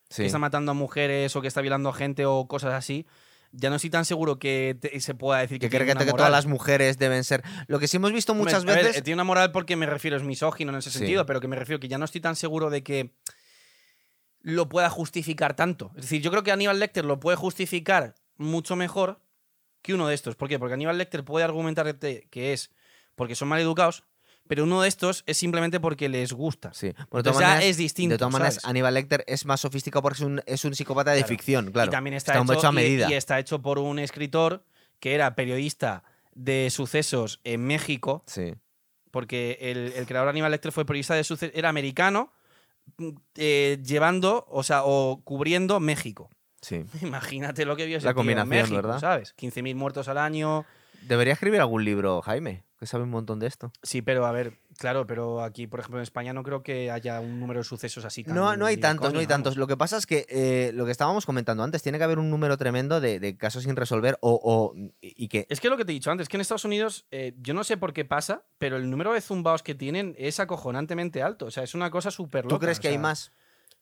Sí. 0.10 0.22
que 0.24 0.26
está 0.28 0.38
matando 0.38 0.72
a 0.72 0.74
mujeres 0.76 1.36
o 1.36 1.42
que 1.42 1.48
está 1.48 1.62
violando 1.62 1.90
a 1.90 1.94
gente 1.94 2.26
o 2.26 2.48
cosas 2.48 2.74
así, 2.74 3.08
ya 3.52 3.70
no 3.70 3.76
estoy 3.78 3.90
tan 3.90 4.06
seguro 4.06 4.38
que 4.40 4.78
te- 4.80 5.00
se 5.00 5.16
pueda 5.16 5.40
decir 5.40 5.60
que, 5.60 5.68
que 5.68 5.70
tiene 5.72 5.86
que, 5.86 5.92
una 5.94 6.06
que 6.06 6.12
todas 6.12 6.32
las 6.32 6.46
mujeres 6.46 6.98
deben 6.98 7.24
ser. 7.24 7.44
Lo 7.68 7.80
que 7.80 7.88
sí 7.88 7.98
hemos 7.98 8.12
visto 8.12 8.32
Hombre, 8.34 8.46
muchas 8.46 8.66
ver, 8.66 8.78
veces. 8.84 8.98
eh, 8.98 9.02
tiene 9.02 9.16
una 9.16 9.24
moral 9.24 9.52
porque 9.52 9.76
me 9.76 9.86
refiero, 9.86 10.18
es 10.18 10.24
misógino 10.24 10.72
en 10.72 10.78
ese 10.80 10.92
Sí. 10.92 11.00
sentido, 11.00 11.26
pero 11.26 11.40
que 11.40 11.48
me 11.48 11.56
refiero 11.56 11.80
que 11.80 11.88
ya 11.88 11.98
no 11.98 12.06
estoy 12.06 12.22
tan 12.22 12.36
seguro 12.36 12.70
de 12.70 12.84
que 12.84 13.16
lo 14.44 14.70
pueda 14.70 14.90
justificar 14.90 15.56
tanto. 15.56 15.90
Es 15.96 16.04
decir, 16.04 16.22
yo 16.22 16.30
creo 16.30 16.44
que 16.44 16.52
Aníbal 16.52 16.80
Lecter 16.80 17.04
lo 17.06 17.20
puede 17.20 17.38
justificar 17.38 18.14
mucho 18.38 18.76
mejor 18.76 19.20
que 19.82 19.94
uno 19.94 20.08
de 20.08 20.14
estos. 20.16 20.36
¿Por 20.36 20.48
qué? 20.50 20.60
Porque 20.60 20.74
Aníbal 20.76 20.98
Lecter 20.98 21.24
puede 21.24 21.44
argumentarte 21.46 22.28
que 22.30 22.54
es 22.54 22.70
porque 23.16 23.36
son 23.36 23.48
mal 23.48 23.60
educados, 23.62 24.04
pero 24.48 24.64
uno 24.66 24.82
de 24.82 24.90
estos 24.90 25.24
es 25.28 25.38
simplemente 25.38 25.80
porque 25.80 26.10
les 26.10 26.34
gusta. 26.34 26.74
Sí. 26.74 26.94
Bueno, 27.10 27.24
de 27.24 27.32
ya 27.32 27.40
maneras, 27.48 27.64
es 27.66 27.78
distinto. 27.78 28.14
de 28.14 28.18
todas 28.18 28.34
maneras. 28.34 28.60
Aníbal 28.66 28.94
Lecter 28.94 29.24
es 29.28 29.46
más 29.46 29.62
sofisticado 29.62 30.02
porque 30.04 30.18
es 30.18 30.22
un, 30.26 30.42
es 30.46 30.66
un 30.66 30.76
psicópata 30.76 31.12
de 31.12 31.20
Claro. 31.20 31.30
ficción, 31.30 31.72
claro. 31.72 31.90
Y 31.90 31.92
también 31.92 32.14
está, 32.16 32.38
Está 32.40 32.54
hecho, 32.54 32.68
a 32.68 32.72
medida. 32.74 33.10
Y, 33.10 33.14
está 33.14 33.40
hecho 33.40 33.62
por 33.62 33.80
un 33.80 34.00
escritor 34.00 34.66
que 35.00 35.16
era 35.16 35.36
periodista 35.36 36.04
de 36.34 36.70
sucesos 36.70 37.40
en 37.46 37.66
México, 37.66 38.24
Sí. 38.28 38.56
porque 39.12 39.58
el, 39.62 39.94
el 39.96 40.06
creador 40.06 40.28
Aníbal 40.30 40.52
Lecter 40.52 40.72
fue 40.72 40.86
periodista 40.86 41.14
de 41.16 41.24
sucesos, 41.24 41.56
era 41.56 41.70
americano, 41.70 42.34
eh, 43.36 43.80
llevando, 43.84 44.46
o 44.50 44.64
sea, 44.64 44.84
o 44.84 45.22
cubriendo 45.24 45.80
México. 45.80 46.30
Sí. 46.62 46.86
Imagínate 47.02 47.66
lo 47.66 47.76
que 47.76 47.86
vio 47.86 47.98
ese 47.98 48.06
La 48.06 48.14
tío 48.14 48.22
en 48.22 48.28
combinación, 48.28 48.50
México, 48.50 48.76
¿verdad? 48.76 49.00
¿sabes? 49.00 49.36
15.000 49.36 49.76
muertos 49.76 50.08
al 50.08 50.18
año. 50.18 50.66
Debería 51.02 51.34
escribir 51.34 51.60
algún 51.60 51.84
libro, 51.84 52.22
Jaime, 52.22 52.64
que 52.80 52.86
sabe 52.86 53.04
un 53.04 53.10
montón 53.10 53.40
de 53.40 53.48
esto. 53.48 53.72
Sí, 53.82 54.02
pero 54.02 54.26
a 54.26 54.32
ver, 54.32 54.54
claro, 54.84 55.08
pero 55.08 55.42
aquí, 55.42 55.66
por 55.66 55.80
ejemplo, 55.80 55.98
en 56.00 56.04
España 56.04 56.34
no 56.34 56.44
creo 56.44 56.62
que 56.62 56.92
haya 56.92 57.20
un 57.22 57.40
número 57.40 57.62
de 57.62 57.64
sucesos 57.64 58.04
así 58.04 58.24
tan 58.24 58.36
No, 58.36 58.58
no 58.58 58.66
hay 58.66 58.76
tantos, 58.76 59.14
no 59.14 59.20
hay 59.20 59.28
tantos. 59.28 59.56
Lo 59.56 59.66
que 59.66 59.78
pasa 59.78 59.96
es 59.98 60.06
que 60.06 60.26
eh, 60.28 60.72
lo 60.74 60.86
que 60.86 60.92
estábamos 60.92 61.26
comentando 61.26 61.64
antes, 61.64 61.82
tiene 61.82 61.98
que 61.98 62.04
haber 62.04 62.20
un 62.20 62.30
número 62.30 62.58
tremendo 62.58 63.00
de, 63.00 63.20
de 63.22 63.38
casos 63.38 63.64
sin 63.64 63.76
resolver 63.78 64.18
o, 64.20 64.40
o- 64.44 64.76
y 65.02 65.30
que 65.30 65.48
Es 65.50 65.62
que 65.62 65.70
lo 65.70 65.78
que 65.78 65.86
te 65.86 65.92
he 65.92 65.96
dicho 65.96 66.12
antes, 66.12 66.28
que 66.28 66.36
en 66.38 66.42
Estados 66.42 66.66
Unidos, 66.66 67.06
eh, 67.12 67.34
yo 67.40 67.54
no 67.54 67.64
sé 67.64 67.78
por 67.78 67.94
qué 67.94 68.04
pasa, 68.04 68.44
pero 68.58 68.76
el 68.76 68.90
número 68.90 69.14
de 69.14 69.22
zumbaos 69.22 69.64
que 69.64 69.74
tienen 69.74 70.16
es 70.18 70.40
acojonantemente 70.42 71.24
alto. 71.24 71.46
O 71.46 71.52
sea, 71.52 71.64
es 71.64 71.74
una 71.76 71.90
cosa 71.90 72.12
súper 72.12 72.44
loca. 72.44 72.56
tú 72.56 72.60
crees 72.60 72.80
o 72.80 72.82
que 72.82 72.90
hay 72.90 72.98
más 72.98 73.32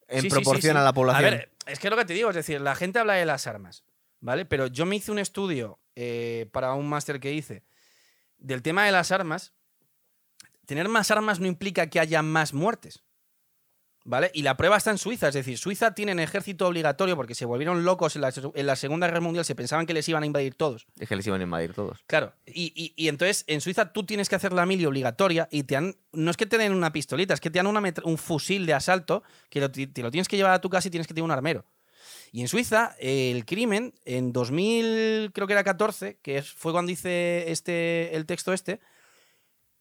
en 0.07 0.21
sí, 0.21 0.29
sí, 0.29 0.29
sí, 0.29 0.35
proporción 0.35 0.75
sí. 0.75 0.79
a 0.79 0.83
la 0.83 0.93
población. 0.93 1.25
A 1.25 1.29
ver, 1.29 1.51
es 1.65 1.79
que 1.79 1.89
lo 1.89 1.97
que 1.97 2.05
te 2.05 2.13
digo, 2.13 2.29
es 2.29 2.35
decir, 2.35 2.61
la 2.61 2.75
gente 2.75 2.99
habla 2.99 3.13
de 3.13 3.25
las 3.25 3.47
armas, 3.47 3.83
¿vale? 4.19 4.45
Pero 4.45 4.67
yo 4.67 4.85
me 4.85 4.95
hice 4.97 5.11
un 5.11 5.19
estudio 5.19 5.79
eh, 5.95 6.47
para 6.51 6.73
un 6.75 6.87
máster 6.87 7.19
que 7.19 7.33
hice 7.33 7.63
del 8.37 8.61
tema 8.61 8.85
de 8.85 8.91
las 8.91 9.11
armas. 9.11 9.53
Tener 10.66 10.88
más 10.89 11.12
armas 11.12 11.39
no 11.39 11.47
implica 11.47 11.88
que 11.88 11.99
haya 11.99 12.22
más 12.22 12.53
muertes. 12.53 13.03
¿Vale? 14.03 14.32
Y 14.34 14.41
la 14.41 14.57
prueba 14.57 14.78
está 14.78 14.89
en 14.89 14.97
Suiza, 14.97 15.28
es 15.28 15.36
decir, 15.36 15.59
Suiza 15.59 15.93
tienen 15.93 16.20
ejército 16.20 16.66
obligatorio 16.66 17.16
porque 17.16 17.36
se 17.36 17.45
volvieron 17.45 17.84
locos 17.86 18.16
en 18.16 18.24
la, 18.24 18.34
en 18.55 18.66
la 18.66 18.76
Segunda 18.76 19.05
Guerra 19.05 19.20
Mundial, 19.20 19.45
se 19.45 19.53
pensaban 19.53 19.86
que 19.86 19.93
les 19.93 20.09
iban 20.09 20.24
a 20.24 20.26
invadir 20.26 20.55
todos. 20.55 20.88
es 20.99 21.07
que 21.07 21.16
les 21.16 21.28
iban 21.28 21.39
a 21.39 21.43
invadir 21.43 21.76
todos. 21.76 21.99
Claro, 22.07 22.34
y, 22.47 22.74
y- 22.76 22.93
y 22.95 23.09
entonces 23.09 23.43
en 23.45 23.62
Suiza 23.62 23.93
tú 23.93 24.03
tienes 24.03 24.28
que 24.28 24.34
hacer 24.36 24.53
la 24.53 24.66
mili 24.66 24.88
obligatoria 24.88 25.47
y 25.51 25.64
te 25.64 25.76
han, 25.76 25.97
no 26.14 26.32
es 26.32 26.38
que 26.38 26.47
te 26.47 26.57
den 26.57 26.74
una 26.74 26.91
pistolita, 26.91 27.36
es 27.36 27.39
que 27.41 27.51
te 27.51 27.59
dan 27.59 27.68
una 27.68 27.80
un 28.03 28.18
fusil 28.18 28.66
de 28.66 28.74
asalto 28.74 29.22
que 29.51 29.59
lo 29.59 29.70
te 29.70 30.01
lo 30.01 30.09
tienes 30.09 30.28
que 30.28 30.36
llevar 30.38 30.53
a 30.53 30.62
tu 30.62 30.72
casa 30.72 30.88
y 30.88 30.91
tienes 30.91 31.05
que 31.05 31.14
tener 31.14 31.26
un 31.26 31.30
armero. 31.32 31.64
Y 32.32 32.41
en 32.41 32.47
Suiza, 32.47 32.95
el 32.99 33.45
crimen, 33.45 33.93
en 34.05 34.34
2000, 34.34 35.32
creo 35.32 35.45
que 35.45 35.53
era 35.53 35.64
14, 35.64 36.18
que 36.24 36.41
fue 36.41 36.72
cuando 36.72 36.91
hice 36.91 37.51
este, 37.51 38.16
el 38.16 38.26
texto 38.26 38.51
este, 38.51 38.80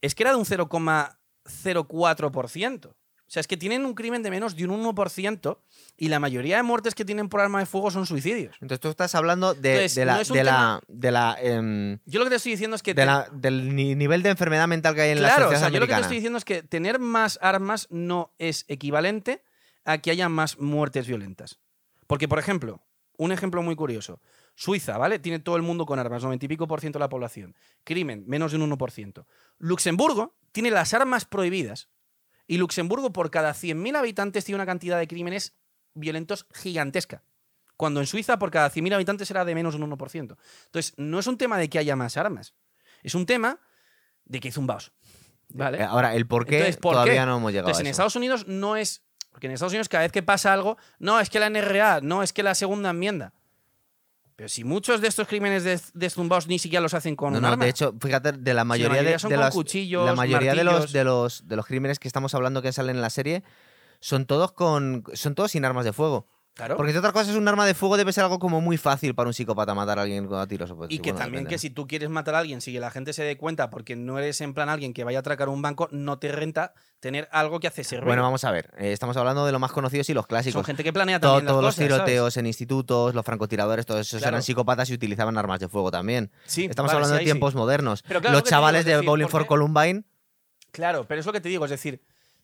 es 0.01 0.15
que 0.15 0.23
era 0.23 0.31
de 0.33 0.39
un 0.39 0.45
0,04%. 0.45 2.87
O 2.87 3.33
sea, 3.33 3.39
es 3.41 3.47
que 3.47 3.57
tienen 3.57 3.87
un 3.87 3.95
crimen 3.95 4.25
de 4.25 4.31
menos 4.31 4.57
de 4.57 4.67
un 4.67 4.83
1% 4.85 5.59
y 5.97 6.09
la 6.09 6.19
mayoría 6.19 6.57
de 6.57 6.65
muertes 6.65 6.97
que 6.97 7.05
tienen 7.05 7.29
por 7.29 7.41
arma 7.41 7.61
de 7.61 7.67
fuego 7.67 7.93
son 7.93 8.05
suicidios. 8.05 8.57
Entonces 8.61 8.81
tú 8.81 8.89
estás 8.89 9.15
hablando 9.15 9.55
de, 9.55 9.71
Entonces, 9.85 9.95
de 9.95 10.05
la, 10.05 10.17
no 10.17 10.25
de 10.35 10.45
la, 10.45 10.81
de 10.89 11.11
la, 11.13 11.37
em, 11.41 11.99
Yo 12.07 12.19
lo 12.19 12.25
que 12.25 12.31
te 12.31 12.37
estoy 12.37 12.53
diciendo 12.53 12.75
es 12.75 12.83
que... 12.83 12.93
de 12.93 13.03
te- 13.03 13.07
la- 13.07 13.29
del 13.31 13.77
ni- 13.77 13.95
nivel 13.95 14.25
de 14.25 14.31
enfermedad 14.31 14.67
mental 14.67 14.97
que 14.97 15.03
hay 15.03 15.11
en 15.11 15.23
la 15.23 15.29
claro, 15.29 15.43
o 15.43 15.45
sociedad 15.51 15.69
sea, 15.69 15.73
yo 15.73 15.79
lo 15.79 15.87
que 15.87 15.95
te 15.95 16.01
estoy 16.01 16.17
diciendo 16.17 16.39
es 16.39 16.45
que 16.45 16.65
tener 16.65 16.99
más 16.99 17.39
armas 17.41 17.87
no 17.91 18.33
es 18.39 18.65
equivalente 18.67 19.45
a 19.85 19.99
que 19.99 20.11
haya 20.11 20.29
más 20.29 20.59
muertes 20.59 21.07
violentas. 21.07 21.61
Porque, 22.09 22.27
por 22.27 22.41
ejemplo, 22.41 22.83
un 23.17 23.31
ejemplo 23.31 23.63
muy 23.63 23.77
curioso. 23.77 24.21
Suiza, 24.61 24.99
¿vale? 24.99 25.19
Tiene 25.19 25.39
todo 25.39 25.57
el 25.57 25.63
mundo 25.63 25.87
con 25.87 25.99
armas, 25.99 26.23
90 26.23 26.45
y 26.45 26.49
pico 26.49 26.69
por 26.69 26.81
ciento 26.83 26.99
de 26.99 27.05
la 27.05 27.09
población. 27.09 27.57
Crimen, 27.83 28.25
menos 28.27 28.53
de 28.53 28.59
un 28.59 28.71
1%. 28.71 29.25
Luxemburgo 29.57 30.37
tiene 30.53 30.71
las 30.71 30.93
armas 30.93 31.25
prohibidas. 31.25 31.89
Y 32.47 32.59
Luxemburgo, 32.59 33.11
por 33.11 33.31
cada 33.31 33.55
100.000 33.55 33.97
habitantes, 33.97 34.45
tiene 34.45 34.57
una 34.57 34.67
cantidad 34.67 34.99
de 34.99 35.09
crímenes 35.09 35.55
violentos 35.95 36.47
gigantesca. 36.53 37.23
Cuando 37.79 38.01
en 38.01 38.07
Suiza, 38.07 38.39
por 38.39 38.51
cada 38.51 38.71
100.000 38.71 38.93
habitantes, 38.97 39.31
era 39.31 39.47
de 39.47 39.55
menos 39.55 39.79
de 39.79 39.83
un 39.83 39.91
1%. 39.91 40.37
Entonces, 40.67 40.93
no 40.99 41.19
es 41.19 41.27
un 41.27 41.39
tema 41.39 41.57
de 41.57 41.71
que 41.71 41.79
haya 41.79 41.97
más 41.97 42.19
armas. 42.19 42.53
Es 43.03 43.15
un 43.15 43.25
tema 43.25 43.61
de 44.27 44.41
que 44.41 44.49
hay 44.49 44.53
zumbaos. 44.53 44.93
¿Vale? 45.49 45.79
Eh, 45.79 45.85
Ahora, 45.85 46.15
el 46.15 46.27
por 46.27 46.45
qué 46.45 46.57
Entonces, 46.59 46.77
¿por 46.77 46.93
todavía 46.93 47.23
qué? 47.23 47.27
no 47.27 47.39
hemos 47.39 47.51
llegado 47.51 47.69
Entonces, 47.69 47.81
en 47.81 47.87
a 47.87 47.91
eso. 47.91 47.95
Estados 47.95 48.17
Unidos 48.17 48.47
no 48.47 48.77
es. 48.77 49.05
Porque 49.31 49.47
en 49.47 49.55
Estados 49.55 49.73
Unidos, 49.73 49.89
cada 49.89 50.03
vez 50.03 50.13
que 50.13 50.23
pasa 50.23 50.53
algo, 50.53 50.77
no, 50.99 51.19
es 51.19 51.31
que 51.31 51.41
la 51.41 51.49
NRA, 51.49 52.03
no, 52.03 52.23
es 52.23 52.35
que 52.35 52.43
la 52.43 52.55
segunda 52.55 52.91
enmienda. 52.91 53.33
Pero 54.41 54.49
si 54.49 54.65
muchos 54.65 55.03
de 55.03 55.09
estos 55.09 55.29
crímenes 55.29 55.65
de, 55.65 55.79
de 55.93 56.09
zumbaos 56.09 56.47
ni 56.47 56.59
siquiera 56.59 56.81
los 56.81 56.95
hacen 56.95 57.15
con 57.15 57.33
No, 57.35 57.37
un 57.41 57.43
no, 57.43 57.49
arma. 57.49 57.65
de 57.65 57.69
hecho, 57.69 57.95
fíjate, 58.01 58.33
de 58.33 58.55
la 58.55 58.65
mayoría, 58.65 58.89
mayoría 58.89 59.11
de, 59.13 59.19
son 59.19 59.29
de 59.29 59.37
con 59.37 59.45
los, 59.45 59.55
cuchillos, 59.55 60.07
la 60.07 60.15
mayoría 60.15 60.55
de 60.55 60.65
los, 60.65 60.93
de, 60.95 61.05
los, 61.05 61.47
de 61.47 61.57
los 61.57 61.67
crímenes 61.67 61.99
que 61.99 62.09
estamos 62.09 62.35
hablando 62.35 62.63
que 62.63 62.73
salen 62.73 62.97
en 62.97 63.03
la 63.03 63.11
serie 63.11 63.43
son 64.01 64.25
todos 64.25 64.53
con 64.53 65.05
son 65.13 65.35
todos 65.35 65.51
sin 65.51 65.67
armas 65.67 65.85
de 65.85 65.93
fuego. 65.93 66.27
Claro. 66.61 66.77
Porque 66.77 66.91
entre 66.91 66.99
otras 66.99 67.13
cosas, 67.13 67.35
un 67.37 67.47
arma 67.49 67.67
de 67.67 67.75
fuego 67.75 67.97
debe 67.97 68.13
ser 68.13 68.25
algo 68.25 68.39
como 68.39 68.61
muy 68.61 68.77
fácil 68.77 69.15
para 69.15 69.29
un 69.29 69.35
psicópata 69.35 69.75
matar 69.75 69.99
a 69.99 70.03
alguien 70.03 70.29
a 70.33 70.47
tiros. 70.47 70.73
Pues, 70.73 70.91
y 70.91 70.99
que 70.99 71.13
bueno, 71.13 71.25
también 71.25 71.45
depende. 71.45 71.55
que 71.55 71.59
si 71.59 71.71
tú 71.71 71.87
quieres 71.87 72.09
matar 72.11 72.35
a 72.35 72.39
alguien, 72.41 72.61
si 72.61 72.73
la 72.79 72.91
gente 72.91 73.13
se 73.13 73.23
dé 73.25 73.37
cuenta 73.37 73.71
porque 73.71 73.97
no 73.97 74.19
eres 74.19 74.41
en 74.41 74.55
plan 74.55 74.69
alguien 74.69 74.93
que 74.93 75.05
vaya 75.05 75.19
a 75.19 75.21
atracar 75.21 75.49
un 75.49 75.63
banco, 75.63 75.89
no 75.91 76.19
te 76.19 76.31
renta 76.33 76.75
tener 77.01 77.29
algo 77.33 77.61
que 77.61 77.67
hace 77.67 77.81
ese 77.81 77.97
ruido. 77.97 78.07
Bueno, 78.09 78.23
vamos 78.23 78.45
a 78.45 78.51
ver. 78.51 78.71
eh, 78.79 78.93
estamos 78.93 79.17
hablando 79.17 79.47
de 79.47 79.53
los 79.53 79.61
más 79.61 79.73
conocidos 79.73 80.09
y 80.11 80.15
los 80.15 80.27
clásicos. 80.27 80.55
Son 80.61 80.65
gente 80.65 80.85
que 80.85 80.93
planea 80.93 81.19
también 81.19 81.45
las 81.47 81.53
todos 81.53 81.65
los 81.65 81.77
tiroteos 81.77 82.37
en 82.37 82.47
institutos, 82.47 83.15
los 83.15 83.25
francotiradores, 83.25 83.87
todos 83.87 84.01
esos 84.07 84.19
Claro. 84.21 84.37
eran 84.37 84.43
psicópatas 84.43 84.91
y 84.91 84.95
utilizaban 84.95 85.39
armas 85.39 85.61
de 85.61 85.69
fuego 85.69 85.91
también. 85.91 86.31
Sí, 86.45 86.67
Estamos 86.67 86.91
vale, 86.91 86.97
hablando 86.99 87.15
sí, 87.17 87.19
de 87.21 87.25
sí. 87.25 87.33
tiempos 87.33 87.55
modernos. 87.55 88.03
Pero 88.07 88.21
claro, 88.21 88.37
los 88.39 88.45
chavales 88.45 88.81
es 88.81 88.85
de 88.87 88.93
decir, 88.93 89.07
Bowling 89.09 89.25
¿por 89.29 89.31
for? 89.43 89.47
Columbine 89.47 90.05
Claro, 90.73 91.07
pero 91.09 91.21
es 91.21 91.27
lo 91.27 91.33
que 91.33 91.41
te 91.41 91.49
digo, 91.49 91.65
es 91.65 91.71
decir, 91.71 92.03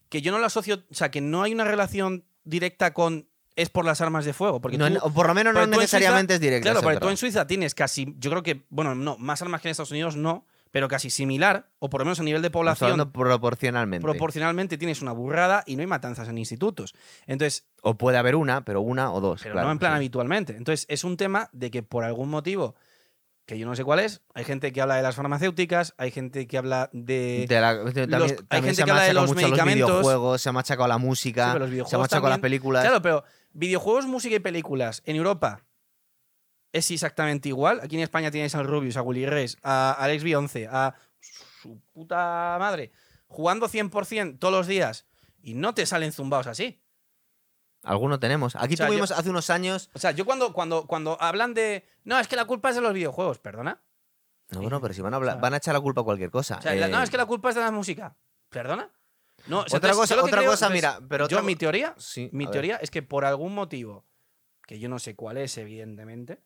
que 0.09 0.23
yo 0.23 0.33
no 0.33 0.39
lo 0.39 0.47
asocio, 0.47 0.83
o 0.91 0.95
sea, 0.95 1.11
que 1.11 1.21
no 1.21 1.43
hay 1.43 1.53
una 1.53 1.65
relación 1.65 2.25
directa 2.45 2.93
con 2.93 3.29
es 3.57 3.69
por 3.71 3.85
las 3.85 4.01
armas 4.01 4.25
de 4.25 4.33
fuego, 4.33 4.61
porque 4.61 4.79
no, 4.79 4.87
tú- 4.89 4.95
no- 4.95 5.01
o 5.03 5.11
por 5.11 5.27
lo 5.27 5.35
menos 5.35 5.53
no 5.55 5.67
necesariamente 5.67 6.35
Suiza- 6.35 6.37
es 6.37 6.41
directo. 6.41 6.65
Claro, 6.67 6.83
porque 6.83 6.99
tú 7.01 7.09
en. 7.09 7.17
Suiza 7.17 7.47
tienes 7.47 7.75
casi, 7.75 8.15
yo 8.19 8.31
creo 8.31 8.43
que, 8.43 8.65
bueno, 8.69 8.95
no, 8.95 9.17
más 9.19 9.43
armas 9.43 9.61
que 9.61 9.69
en 9.69 9.71
Estados 9.73 9.91
Unidos 9.91 10.15
no, 10.17 10.47
pero 10.71 10.89
casi 10.89 11.09
similar, 11.09 11.71
o 11.79 11.89
por 11.89 12.01
lo 12.01 12.05
menos 12.05 12.21
a 12.21 12.23
nivel 12.23 12.43
de 12.43 12.51
población, 12.51 12.91
hablando 12.93 13.11
proporcionalmente. 13.13 14.03
proporcionalmente 14.03 14.77
tienes 14.77 15.01
una 15.01 15.13
burrada 15.13 15.63
y 15.67 15.77
no 15.77 15.81
hay 15.81 15.87
matanzas 15.87 16.29
en 16.29 16.37
institutos. 16.39 16.95
Entonces, 17.27 17.65
o 17.83 17.95
puede 17.95 18.19
haber 18.19 18.37
una, 18.37 18.65
pero 18.65 18.83
una 18.83 19.11
o 19.13 19.21
dos. 19.21 19.41
pero 19.43 19.55
claro, 19.55 19.69
no 19.69 19.73
en 19.73 19.79
plan 19.79 19.93
sí. 19.93 19.97
habitualmente. 19.97 20.55
Entonces, 20.57 20.85
es 20.91 21.03
un 21.05 21.17
tema 21.17 21.49
de 21.53 21.71
que 21.71 21.83
por 21.83 22.05
algún 22.05 22.29
motivo, 22.29 22.75
que 23.47 23.59
yo 23.59 23.67
no 23.67 23.77
sé 23.77 23.85
cuál 23.85 24.01
es, 24.01 24.23
hay 24.35 24.45
gente 24.45 24.73
que 24.73 24.81
habla 24.81 24.97
de 24.97 25.03
las 25.03 25.15
farmacéuticas, 25.15 25.95
hay 25.99 26.11
gente 26.11 26.47
que 26.49 26.59
habla 26.59 26.91
de... 26.93 27.47
De 27.49 27.61
la- 27.61 27.75
de- 27.75 27.93
también, 28.07 28.19
los- 28.19 28.33
hay 28.51 28.61
gente 28.61 28.75
se 28.75 28.85
que 28.85 28.91
ha 28.91 28.95
habla 28.95 29.05
de 29.07 29.15
los 29.15 29.35
medicamentos. 29.35 29.89
los 29.89 29.99
videojuegos, 30.01 30.43
se 30.43 30.49
ha 30.49 30.53
machacado 30.53 30.89
la 30.89 30.99
música, 30.99 31.55
los 31.57 31.71
se 31.89 31.95
ha 31.97 31.99
machacado 31.99 32.29
las 32.29 32.41
películas. 32.41 32.83
Claro, 32.85 33.01
pero 33.03 33.25
videojuegos, 33.53 34.07
música 34.07 34.35
y 34.35 34.41
películas 34.41 35.03
en 35.07 35.17
Europa 35.17 35.65
es 36.73 36.91
exactamente 36.91 37.49
igual. 37.49 37.81
Aquí 37.83 37.97
en 37.97 38.03
España 38.03 38.31
tienes 38.31 38.55
al 38.55 38.67
Rubius, 38.67 38.97
a 38.97 39.03
Willy 39.03 39.27
Rex, 39.27 39.57
a 39.63 39.93
Alex 39.93 40.25
B11, 40.25 40.69
a 40.71 40.95
su 41.21 41.81
puta 41.93 42.57
madre, 42.59 42.91
jugando 43.29 43.69
100% 43.69 44.39
todos 44.39 44.53
los 44.53 44.67
días 44.67 45.07
y 45.41 45.55
no 45.55 45.73
te 45.73 45.87
salen 45.87 46.13
zumbados 46.13 46.49
así. 46.49 46.81
Alguno 47.87 48.19
tenemos. 48.21 48.57
Aquí 48.57 48.75
O 48.75 48.77
sea, 48.77 48.87
tuvimos 48.89 49.11
hace 49.13 49.31
unos 49.31 49.49
años. 49.51 49.91
O 49.95 49.99
sea, 49.99 50.11
yo 50.11 50.25
cuando, 50.25 50.53
cuando, 50.53 50.87
cuando 50.87 51.17
hablan 51.21 51.55
de. 51.55 51.87
No, 52.05 52.19
es 52.19 52.29
que 52.29 52.37
la 52.37 52.45
culpa 52.45 52.71
es 52.71 52.75
de 52.77 52.83
los 52.83 52.93
videojuegos, 52.93 53.39
perdona. 53.39 53.81
No, 54.51 54.61
bueno, 54.61 54.81
pero 54.81 54.93
si 54.95 55.03
van 55.03 55.13
a 55.15 55.17
hablar, 55.17 55.35
sea, 55.35 55.41
van 55.41 55.55
a 55.55 55.57
echar 55.57 55.75
la 55.75 55.81
culpa 55.81 56.01
a 56.03 56.05
cualquier 56.05 56.31
cosa. 56.31 56.59
O 56.59 56.63
sea, 56.63 56.75
la- 56.75 56.87
Eh, 56.87 56.91
no, 56.91 57.03
es 57.03 57.11
que 57.11 57.17
la 57.17 57.27
culpa 57.27 57.49
es 57.49 57.55
de 57.55 57.61
la 57.63 57.71
música. 57.71 58.17
¿Perdona? 58.49 58.91
No, 59.49 59.61
Otra 59.61 59.77
entonces, 59.77 59.97
cosa- 59.99 60.15
otra 60.23 60.39
creo- 60.39 60.51
cosa, 60.51 60.67
entonces, 60.67 60.71
mira, 60.93 61.01
pero 61.09 61.29
yo 61.29 61.37
otra- 61.39 61.47
mi 61.47 61.57
teoría 61.57 61.95
sí, 61.99 62.29
Mi 62.33 62.45
ver. 62.47 62.53
teoría 62.53 62.77
es 62.77 62.91
que 62.91 63.03
por 63.03 63.25
algún 63.25 63.55
motivo, 63.55 64.05
que 64.67 64.79
yo 64.79 64.89
no 64.89 64.99
sé 64.99 65.15
cuál 65.15 65.37
es, 65.37 65.57
evidentemente, 65.59 66.41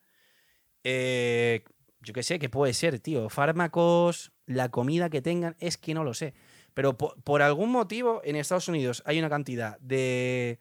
eh, 0.83 1.63
yo 2.01 2.13
qué 2.13 2.23
sé, 2.23 2.39
que 2.39 2.49
puede 2.49 2.73
ser, 2.73 2.99
tío, 2.99 3.29
fármacos, 3.29 4.31
la 4.45 4.69
comida 4.69 5.09
que 5.09 5.21
tengan, 5.21 5.55
es 5.59 5.77
que 5.77 5.93
no 5.93 6.03
lo 6.03 6.13
sé. 6.13 6.33
Pero 6.73 6.97
po- 6.97 7.15
por, 7.23 7.41
algún 7.41 7.71
motivo 7.71 8.21
en 8.23 8.35
Estados 8.35 8.67
Unidos 8.67 9.03
hay 9.05 9.19
una 9.19 9.29
cantidad 9.29 9.77
de, 9.79 10.59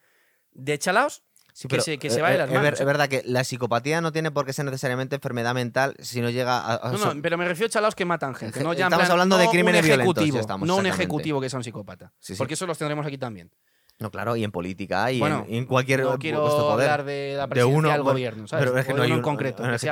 de 0.52 0.78
chalaos 0.78 1.22
Sí, 1.52 1.66
que 1.68 1.80
se- 1.80 1.98
que 1.98 2.10
se 2.10 2.20
eh, 2.20 2.22
va 2.22 2.30
de 2.30 2.38
las 2.38 2.46
es 2.46 2.52
ver- 2.52 2.62
manos, 2.62 2.74
Es 2.74 2.80
¿eh? 2.80 2.84
verdad 2.84 3.08
que 3.08 3.22
la 3.26 3.42
psicopatía 3.44 4.00
no 4.00 4.12
tiene 4.12 4.30
por 4.30 4.46
qué 4.46 4.52
ser 4.52 4.64
necesariamente 4.64 5.16
enfermedad 5.16 5.52
mental 5.52 5.94
si 5.98 6.20
no 6.20 6.30
llega 6.30 6.58
a. 6.60 6.76
a- 6.76 6.92
No, 6.92 6.98
so- 6.98 7.14
no, 7.14 7.20
pero 7.22 7.36
me 7.36 7.44
refiero 7.46 7.66
a 7.66 7.70
chalaos 7.70 7.94
que 7.96 8.04
matan 8.04 8.34
gente. 8.34 8.62
No 8.62 8.72
ya 8.72 8.84
Estamos 8.86 9.00
plan- 9.06 9.10
hablando 9.12 9.36
de 9.36 9.48
crímenes 9.48 9.84
violentos, 9.84 10.24
estamos, 10.36 10.66
no 10.66 10.76
un 10.76 10.86
ejecutivo 10.86 11.40
que 11.40 11.50
sea 11.50 11.58
un 11.58 11.64
psicópata. 11.64 12.12
Sí, 12.20 12.34
sí. 12.34 12.38
Porque 12.38 12.54
eso 12.54 12.66
los 12.66 12.78
tendremos 12.78 13.04
aquí 13.04 13.18
también. 13.18 13.50
No, 13.98 14.10
claro, 14.10 14.34
y 14.36 14.44
en 14.44 14.50
política 14.52 15.12
y, 15.12 15.20
en- 15.22 15.44
y 15.48 15.58
en, 15.58 15.66
cualquier 15.66 16.00
no 16.04 16.18
quiero 16.18 16.42
poder. 16.42 16.88
hablar 16.88 17.04
de 17.04 17.34
la 17.36 17.42
de 17.42 17.48
presidencia 17.48 17.78
uno, 17.78 17.88
del 17.90 17.98
bueno, 17.98 18.12
gobierno, 18.12 18.48
¿sabes? 18.48 18.64
Pero 18.64 18.78
es 18.78 18.86
que 18.86 18.94
no 18.94 19.02
hay 19.02 19.08
uno 19.10 19.16
en 19.16 19.22
concreto. 19.22 19.62
no, 19.62 19.68
que 19.68 19.74
es, 19.74 19.80
que 19.82 19.88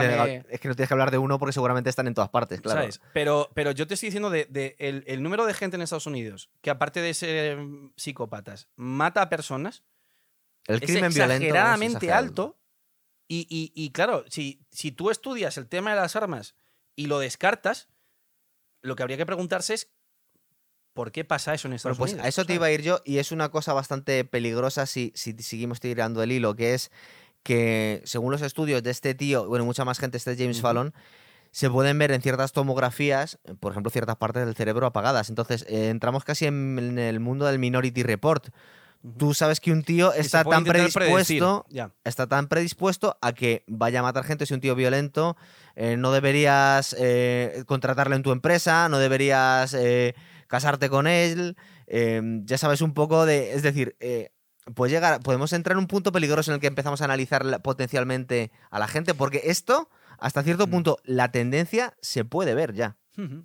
es 0.48 0.64
no 0.64 0.74
tienes 0.74 0.88
que 0.88 0.94
hablar 0.94 1.10
de 1.10 1.18
uno 1.18 1.38
porque 1.38 1.52
seguramente 1.52 1.90
están 1.90 2.06
en 2.06 2.14
todas 2.14 2.30
partes, 2.30 2.62
claro. 2.62 2.80
¿Sabes? 2.80 3.02
Pero, 3.12 3.50
pero 3.52 3.72
yo 3.72 3.86
te 3.86 3.92
estoy 3.94 4.06
diciendo 4.06 4.30
de, 4.30 4.46
de 4.48 4.76
el, 4.78 5.04
el 5.08 5.22
número 5.22 5.44
de 5.44 5.52
gente 5.52 5.76
en 5.76 5.82
Estados 5.82 6.06
Unidos 6.06 6.48
que, 6.62 6.70
aparte 6.70 7.02
de 7.02 7.12
ser 7.12 7.58
psicópatas, 7.96 8.68
mata 8.76 9.20
a 9.22 9.28
personas 9.28 9.82
El 10.68 10.76
es 10.76 10.82
crimen 10.82 11.12
violento 11.12 11.32
es 11.32 11.36
exageradamente 11.42 11.96
exagerado. 12.06 12.24
alto. 12.26 12.58
Y, 13.26 13.46
y- 13.50 13.72
y, 13.74 13.90
claro, 13.90 14.24
si, 14.28 14.60
si 14.70 14.92
tú 14.92 15.10
estudias 15.10 15.58
el 15.58 15.66
tema 15.68 15.90
de 15.90 15.96
las 15.96 16.14
armas 16.16 16.54
y 16.96 17.06
lo 17.06 17.18
descartas, 17.18 17.88
lo 18.80 18.94
que 18.96 19.02
habría 19.02 19.16
que 19.18 19.26
preguntarse 19.26 19.74
es 19.74 19.90
¿por 20.94 21.12
qué 21.12 21.24
pasa 21.24 21.54
eso 21.54 21.68
en 21.68 21.72
Bueno, 21.72 21.76
Estados 21.76 21.98
pues 21.98 22.12
Unidos? 22.12 22.24
a 22.24 22.28
eso 22.28 22.44
te 22.44 22.54
iba 22.54 22.66
a 22.66 22.70
ir 22.72 22.82
yo 22.82 23.00
y 23.04 23.18
es 23.18 23.30
una 23.32 23.50
cosa 23.50 23.72
bastante 23.72 24.24
peligrosa 24.24 24.86
si, 24.86 25.12
si 25.14 25.32
seguimos 25.42 25.78
tirando 25.80 26.22
el 26.22 26.32
hilo, 26.32 26.56
que 26.56 26.74
es 26.74 26.90
que 27.42 28.02
según 28.04 28.32
los 28.32 28.42
estudios 28.42 28.82
de 28.82 28.90
este 28.90 29.14
tío, 29.14 29.46
bueno, 29.46 29.64
mucha 29.64 29.84
más 29.84 29.98
gente, 29.98 30.16
este 30.16 30.36
James. 30.36 30.60
Fallon, 30.60 30.92
se 31.50 31.70
pueden 31.70 31.98
ver 31.98 32.10
en 32.12 32.20
ciertas 32.20 32.52
tomografías, 32.52 33.38
por 33.60 33.72
ejemplo, 33.72 33.90
ciertas 33.90 34.16
partes 34.16 34.44
del 34.44 34.54
cerebro 34.56 34.86
apagadas. 34.86 35.28
Entonces, 35.30 35.64
eh, 35.68 35.88
entramos 35.88 36.24
casi 36.24 36.46
en, 36.46 36.78
en 36.78 36.98
el 36.98 37.20
mundo 37.20 37.46
del 37.46 37.58
Minority 37.58 38.02
Report. 38.02 38.48
Tú 39.16 39.32
sabes 39.32 39.60
que 39.60 39.70
un 39.72 39.84
tío 39.84 40.12
está 40.12 40.42
tan 40.44 40.64
predispuesto 40.64 41.66
está 42.04 42.26
tan 42.26 42.48
predispuesto 42.48 43.16
a 43.22 43.32
que 43.32 43.64
vaya 43.68 44.00
a 44.00 44.02
matar 44.02 44.24
gente 44.24 44.44
si 44.44 44.54
un 44.54 44.60
tío 44.60 44.74
violento. 44.74 45.36
eh, 45.76 45.96
no 45.96 46.10
deberías 46.12 46.96
eh, 46.98 47.62
contratarle 47.66 48.16
en 48.16 48.22
tu 48.24 48.32
empresa, 48.32 48.88
no 48.88 48.98
deberías 48.98 49.72
eh, 49.74 50.14
casarte 50.48 50.88
con 50.90 51.06
él. 51.06 51.56
eh, 51.86 52.20
ya 52.44 52.58
sabes 52.58 52.80
un 52.82 52.92
poco 52.92 53.24
de. 53.24 53.52
Es 53.52 53.62
decir, 53.62 53.96
eh, 54.00 54.30
puede 54.74 54.90
llegar, 54.92 55.20
podemos 55.20 55.52
entrar 55.52 55.74
en 55.76 55.78
un 55.78 55.86
punto 55.86 56.10
peligroso 56.12 56.50
en 56.50 56.56
el 56.56 56.60
que 56.60 56.66
empezamos 56.66 57.00
a 57.00 57.04
analizar 57.04 57.62
potencialmente 57.62 58.50
a 58.70 58.78
la 58.80 58.88
gente, 58.88 59.14
porque 59.14 59.42
esto, 59.44 59.88
hasta 60.18 60.42
cierto 60.42 60.66
Mm. 60.66 60.70
punto, 60.70 60.98
la 61.04 61.30
tendencia 61.30 61.94
se 62.02 62.24
puede 62.24 62.54
ver 62.54 62.74
ya. 62.74 62.96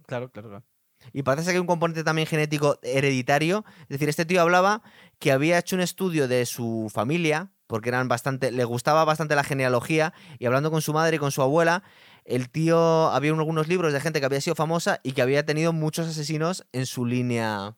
Claro, 0.07 0.29
claro, 0.31 0.49
claro. 0.49 0.65
Y 1.11 1.23
parece 1.23 1.47
que 1.49 1.55
hay 1.55 1.59
un 1.61 1.67
componente 1.67 2.03
también 2.03 2.27
genético 2.27 2.79
hereditario. 2.83 3.65
Es 3.81 3.89
decir, 3.89 4.09
este 4.09 4.25
tío 4.25 4.41
hablaba 4.41 4.81
que 5.19 5.31
había 5.31 5.57
hecho 5.57 5.75
un 5.75 5.81
estudio 5.81 6.27
de 6.27 6.45
su 6.45 6.89
familia, 6.93 7.49
porque 7.67 7.89
eran 7.89 8.07
bastante, 8.07 8.51
le 8.51 8.63
gustaba 8.65 9.03
bastante 9.05 9.35
la 9.35 9.43
genealogía, 9.43 10.13
y 10.39 10.45
hablando 10.45 10.69
con 10.71 10.81
su 10.81 10.93
madre 10.93 11.15
y 11.15 11.19
con 11.19 11.31
su 11.31 11.41
abuela, 11.41 11.83
el 12.25 12.49
tío 12.49 13.09
había 13.09 13.31
algunos 13.31 13.67
libros 13.67 13.91
de 13.93 13.99
gente 13.99 14.19
que 14.19 14.25
había 14.25 14.39
sido 14.41 14.55
famosa 14.55 14.99
y 15.03 15.11
que 15.13 15.21
había 15.21 15.45
tenido 15.45 15.73
muchos 15.73 16.07
asesinos 16.07 16.65
en 16.71 16.85
su 16.85 17.05
línea, 17.05 17.75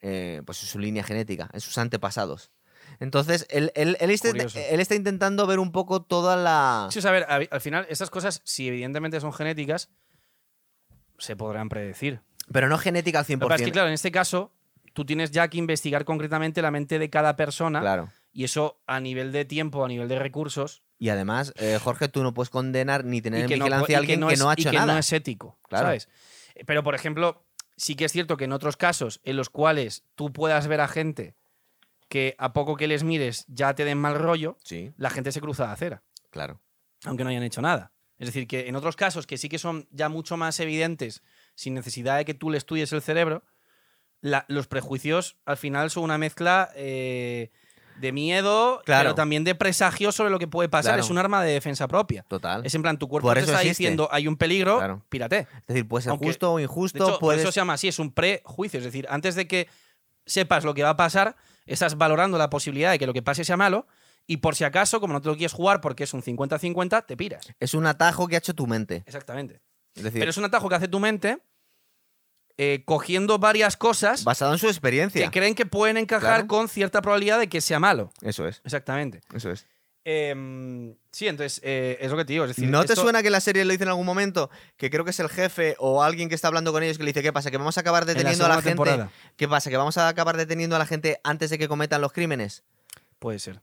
eh, 0.00 0.42
pues 0.46 0.62
en 0.62 0.68
su 0.68 0.78
línea 0.78 1.02
genética, 1.04 1.50
en 1.52 1.60
sus 1.60 1.76
antepasados. 1.78 2.50
Entonces, 3.00 3.46
él, 3.50 3.72
él- 3.74 3.96
él 3.98 4.10
está, 4.10 4.28
él 4.54 4.80
está 4.80 4.94
intentando 4.94 5.46
ver 5.46 5.58
un 5.58 5.72
poco 5.72 6.02
toda 6.02 6.36
la... 6.36 6.88
Sí, 6.92 6.98
o 6.98 7.02
sea, 7.02 7.10
a 7.10 7.14
ver, 7.14 7.48
al 7.50 7.60
final, 7.60 7.86
estas 7.88 8.10
cosas, 8.10 8.40
si 8.44 8.68
evidentemente 8.68 9.20
son 9.20 9.32
genéticas, 9.32 9.88
se 11.18 11.34
podrán 11.36 11.68
predecir. 11.68 12.20
Pero 12.52 12.68
no 12.68 12.78
genética 12.78 13.18
al 13.20 13.24
100%. 13.24 13.38
Lo 13.40 13.46
que 13.46 13.48
pasa 13.48 13.62
es 13.64 13.66
que, 13.68 13.72
claro, 13.72 13.88
en 13.88 13.94
este 13.94 14.10
caso, 14.12 14.52
tú 14.92 15.04
tienes 15.04 15.30
ya 15.30 15.48
que 15.48 15.58
investigar 15.58 16.04
concretamente 16.04 16.62
la 16.62 16.70
mente 16.70 16.98
de 16.98 17.10
cada 17.10 17.36
persona 17.36 17.80
Claro. 17.80 18.10
y 18.32 18.44
eso 18.44 18.80
a 18.86 19.00
nivel 19.00 19.32
de 19.32 19.44
tiempo, 19.44 19.84
a 19.84 19.88
nivel 19.88 20.08
de 20.08 20.18
recursos, 20.18 20.82
Y 20.98 21.08
además, 21.08 21.52
eh, 21.56 21.78
Jorge, 21.82 22.08
tú 22.08 22.22
no 22.22 22.32
puedes 22.32 22.50
condenar 22.50 23.04
ni 23.04 23.20
tener 23.20 23.42
en 23.42 23.46
que 23.48 23.56
no, 23.56 23.64
vigilancia 23.64 23.92
y 23.92 23.94
a 23.94 23.98
alguien 23.98 24.20
no 24.20 24.28
que 24.28 24.36
no 24.36 24.48
ha 24.48 24.54
y 24.56 24.60
hecho 24.62 24.70
que 24.70 24.76
nada. 24.76 24.92
no 24.94 24.98
es 24.98 25.12
ético, 25.12 25.58
Claro. 25.68 25.86
¿sabes? 25.86 26.08
Eh, 26.54 26.64
Pero, 26.64 26.82
por 26.84 26.94
ejemplo, 26.94 27.44
sí 27.76 27.96
que 27.96 28.04
es 28.04 28.12
cierto 28.12 28.36
que 28.36 28.44
en 28.44 28.52
otros 28.52 28.76
casos 28.76 29.20
en 29.24 29.36
los 29.36 29.50
cuales 29.50 30.04
tú 30.14 30.32
puedas 30.32 30.66
ver 30.68 30.80
a 30.80 30.86
gente 30.88 31.34
que 32.08 32.36
a 32.38 32.52
poco 32.52 32.76
que 32.76 32.86
les 32.86 33.02
mires 33.02 33.44
ya 33.48 33.74
te 33.74 33.84
den 33.84 33.98
mal 33.98 34.14
rollo, 34.14 34.56
Sí, 34.62 34.92
la 34.96 35.10
gente 35.10 35.32
se 35.32 35.40
cruza 35.40 35.66
de 35.66 35.72
acera, 35.72 36.02
claro. 36.30 36.60
aunque 37.04 37.24
no 37.24 37.30
hayan 37.30 37.42
hecho 37.42 37.60
nada. 37.60 37.90
Es 38.18 38.28
decir, 38.28 38.46
que 38.46 38.68
en 38.68 38.76
otros 38.76 38.94
casos 38.94 39.26
que 39.26 39.36
sí 39.36 39.48
que 39.48 39.58
son 39.58 39.88
ya 39.90 40.08
mucho 40.08 40.36
más 40.36 40.60
evidentes, 40.60 41.22
sin 41.54 41.74
necesidad 41.74 42.16
de 42.16 42.24
que 42.24 42.34
tú 42.34 42.50
le 42.50 42.58
estudies 42.58 42.92
el 42.92 43.02
cerebro, 43.02 43.42
la- 44.20 44.44
los 44.48 44.66
prejuicios 44.66 45.36
al 45.44 45.56
final 45.56 45.90
son 45.90 46.04
una 46.04 46.18
mezcla 46.18 46.70
eh, 46.74 47.50
de 48.00 48.10
miedo, 48.10 48.82
Claro. 48.84 49.02
pero 49.10 49.14
también 49.14 49.44
de 49.44 49.54
presagios 49.54 50.16
sobre 50.16 50.30
lo 50.30 50.38
que 50.40 50.48
puede 50.48 50.68
pasar. 50.68 50.92
Claro. 50.94 51.02
Es 51.04 51.10
un 51.10 51.18
arma 51.18 51.44
de 51.44 51.52
defensa 51.52 51.86
propia. 51.86 52.24
Total. 52.28 52.64
Es 52.66 52.74
en 52.74 52.82
plan, 52.82 52.98
tu 52.98 53.06
cuerpo 53.06 53.28
Por 53.28 53.34
te 53.36 53.42
eso 53.42 53.50
está 53.52 53.62
existe. 53.62 53.82
diciendo 53.84 54.08
hay 54.10 54.26
un 54.26 54.36
peligro, 54.36 54.78
Claro. 54.78 55.04
pírate. 55.08 55.46
Es 55.60 55.66
decir, 55.68 55.86
puede 55.86 56.02
ser 56.02 56.10
Aunque, 56.10 56.26
justo 56.26 56.52
o 56.52 56.56
De 56.56 56.64
injusto, 56.64 57.18
por 57.20 57.34
eso 57.38 57.52
se 57.52 57.60
llama 57.60 57.74
así, 57.74 57.86
es 57.88 57.98
un 58.00 58.10
prejuicio. 58.12 58.78
Es 58.78 58.84
decir, 58.84 59.06
antes 59.10 59.36
de 59.36 59.46
que 59.46 59.68
sepas 60.26 60.64
lo 60.64 60.74
que 60.74 60.82
va 60.82 60.90
a 60.90 60.96
pasar, 60.96 61.36
estás 61.66 61.96
valorando 61.96 62.36
la 62.38 62.50
posibilidad 62.50 62.90
de 62.90 62.98
que 62.98 63.06
lo 63.06 63.12
que 63.12 63.22
pase 63.22 63.44
sea 63.44 63.56
malo 63.56 63.86
y 64.26 64.38
por 64.38 64.56
si 64.56 64.64
acaso, 64.64 64.98
como 65.00 65.12
no 65.12 65.20
te 65.20 65.28
lo 65.28 65.36
quieres 65.36 65.52
jugar 65.52 65.80
porque 65.80 66.02
es 66.04 66.14
un 66.14 66.22
50-50, 66.22 67.04
te 67.06 67.16
piras. 67.16 67.46
Es 67.60 67.74
un 67.74 67.86
atajo 67.86 68.26
que 68.26 68.34
ha 68.34 68.38
hecho 68.38 68.54
tu 68.54 68.66
mente. 68.66 69.04
Exactamente. 69.06 69.60
Es 69.94 70.02
decir, 70.02 70.20
Pero 70.20 70.30
es 70.30 70.36
un 70.36 70.44
atajo 70.44 70.68
que 70.68 70.74
hace 70.74 70.88
tu 70.88 71.00
mente 71.00 71.38
eh, 72.56 72.82
cogiendo 72.84 73.38
varias 73.38 73.76
cosas 73.76 74.22
basado 74.24 74.52
en 74.52 74.58
su 74.58 74.68
experiencia. 74.68 75.24
que 75.24 75.30
creen 75.30 75.54
que 75.54 75.66
pueden 75.66 75.96
encajar 75.96 76.30
Claro. 76.42 76.46
con 76.46 76.68
cierta 76.68 77.02
probabilidad 77.02 77.38
de 77.38 77.48
que 77.48 77.60
sea 77.60 77.80
malo. 77.80 78.12
Eso 78.22 78.46
es, 78.46 78.60
Exactamente. 78.64 79.20
eso 79.34 79.50
es. 79.50 79.66
Em, 80.06 80.94
sí, 81.10 81.26
entonces, 81.28 81.60
eh, 81.64 81.96
es 82.00 82.10
lo 82.10 82.16
que 82.18 82.24
te 82.26 82.34
digo. 82.34 82.44
Es 82.44 82.50
decir, 82.54 82.68
¿No 82.68 82.84
te 82.84 82.92
esto- 82.92 83.02
suena 83.02 83.22
que 83.22 83.30
la 83.30 83.40
serie 83.40 83.64
lo 83.64 83.72
dice 83.72 83.84
en 83.84 83.88
algún 83.88 84.04
momento? 84.06 84.50
Que 84.76 84.90
creo 84.90 85.02
que 85.04 85.10
es 85.12 85.18
el 85.20 85.30
jefe 85.30 85.74
o 85.78 86.02
alguien 86.02 86.28
que 86.28 86.34
está 86.34 86.48
hablando 86.48 86.72
con 86.72 86.82
ellos 86.82 86.98
que 86.98 87.04
le 87.04 87.08
dice, 87.10 87.22
¿qué 87.22 87.32
pasa? 87.32 87.50
¿Que 87.50 87.56
vamos 87.56 87.76
a 87.78 87.80
acabar 87.80 88.02
en 88.02 88.08
la 88.08 88.12
deteniendo 88.14 88.44
a 88.44 88.48
la 88.48 88.54
segunda 88.56 88.70
gente? 88.70 88.90
temporada? 89.00 89.10
¿Qué 89.36 89.48
pasa? 89.48 89.70
¿Que 89.70 89.76
vamos 89.78 89.96
a 89.96 90.06
acabar 90.08 90.36
deteniendo 90.36 90.76
a 90.76 90.78
la 90.78 90.86
gente 90.86 91.20
antes 91.24 91.48
de 91.50 91.58
que 91.58 91.68
cometan 91.68 92.02
los 92.02 92.12
crímenes? 92.12 92.62
Puede 93.18 93.38
ser. 93.38 93.62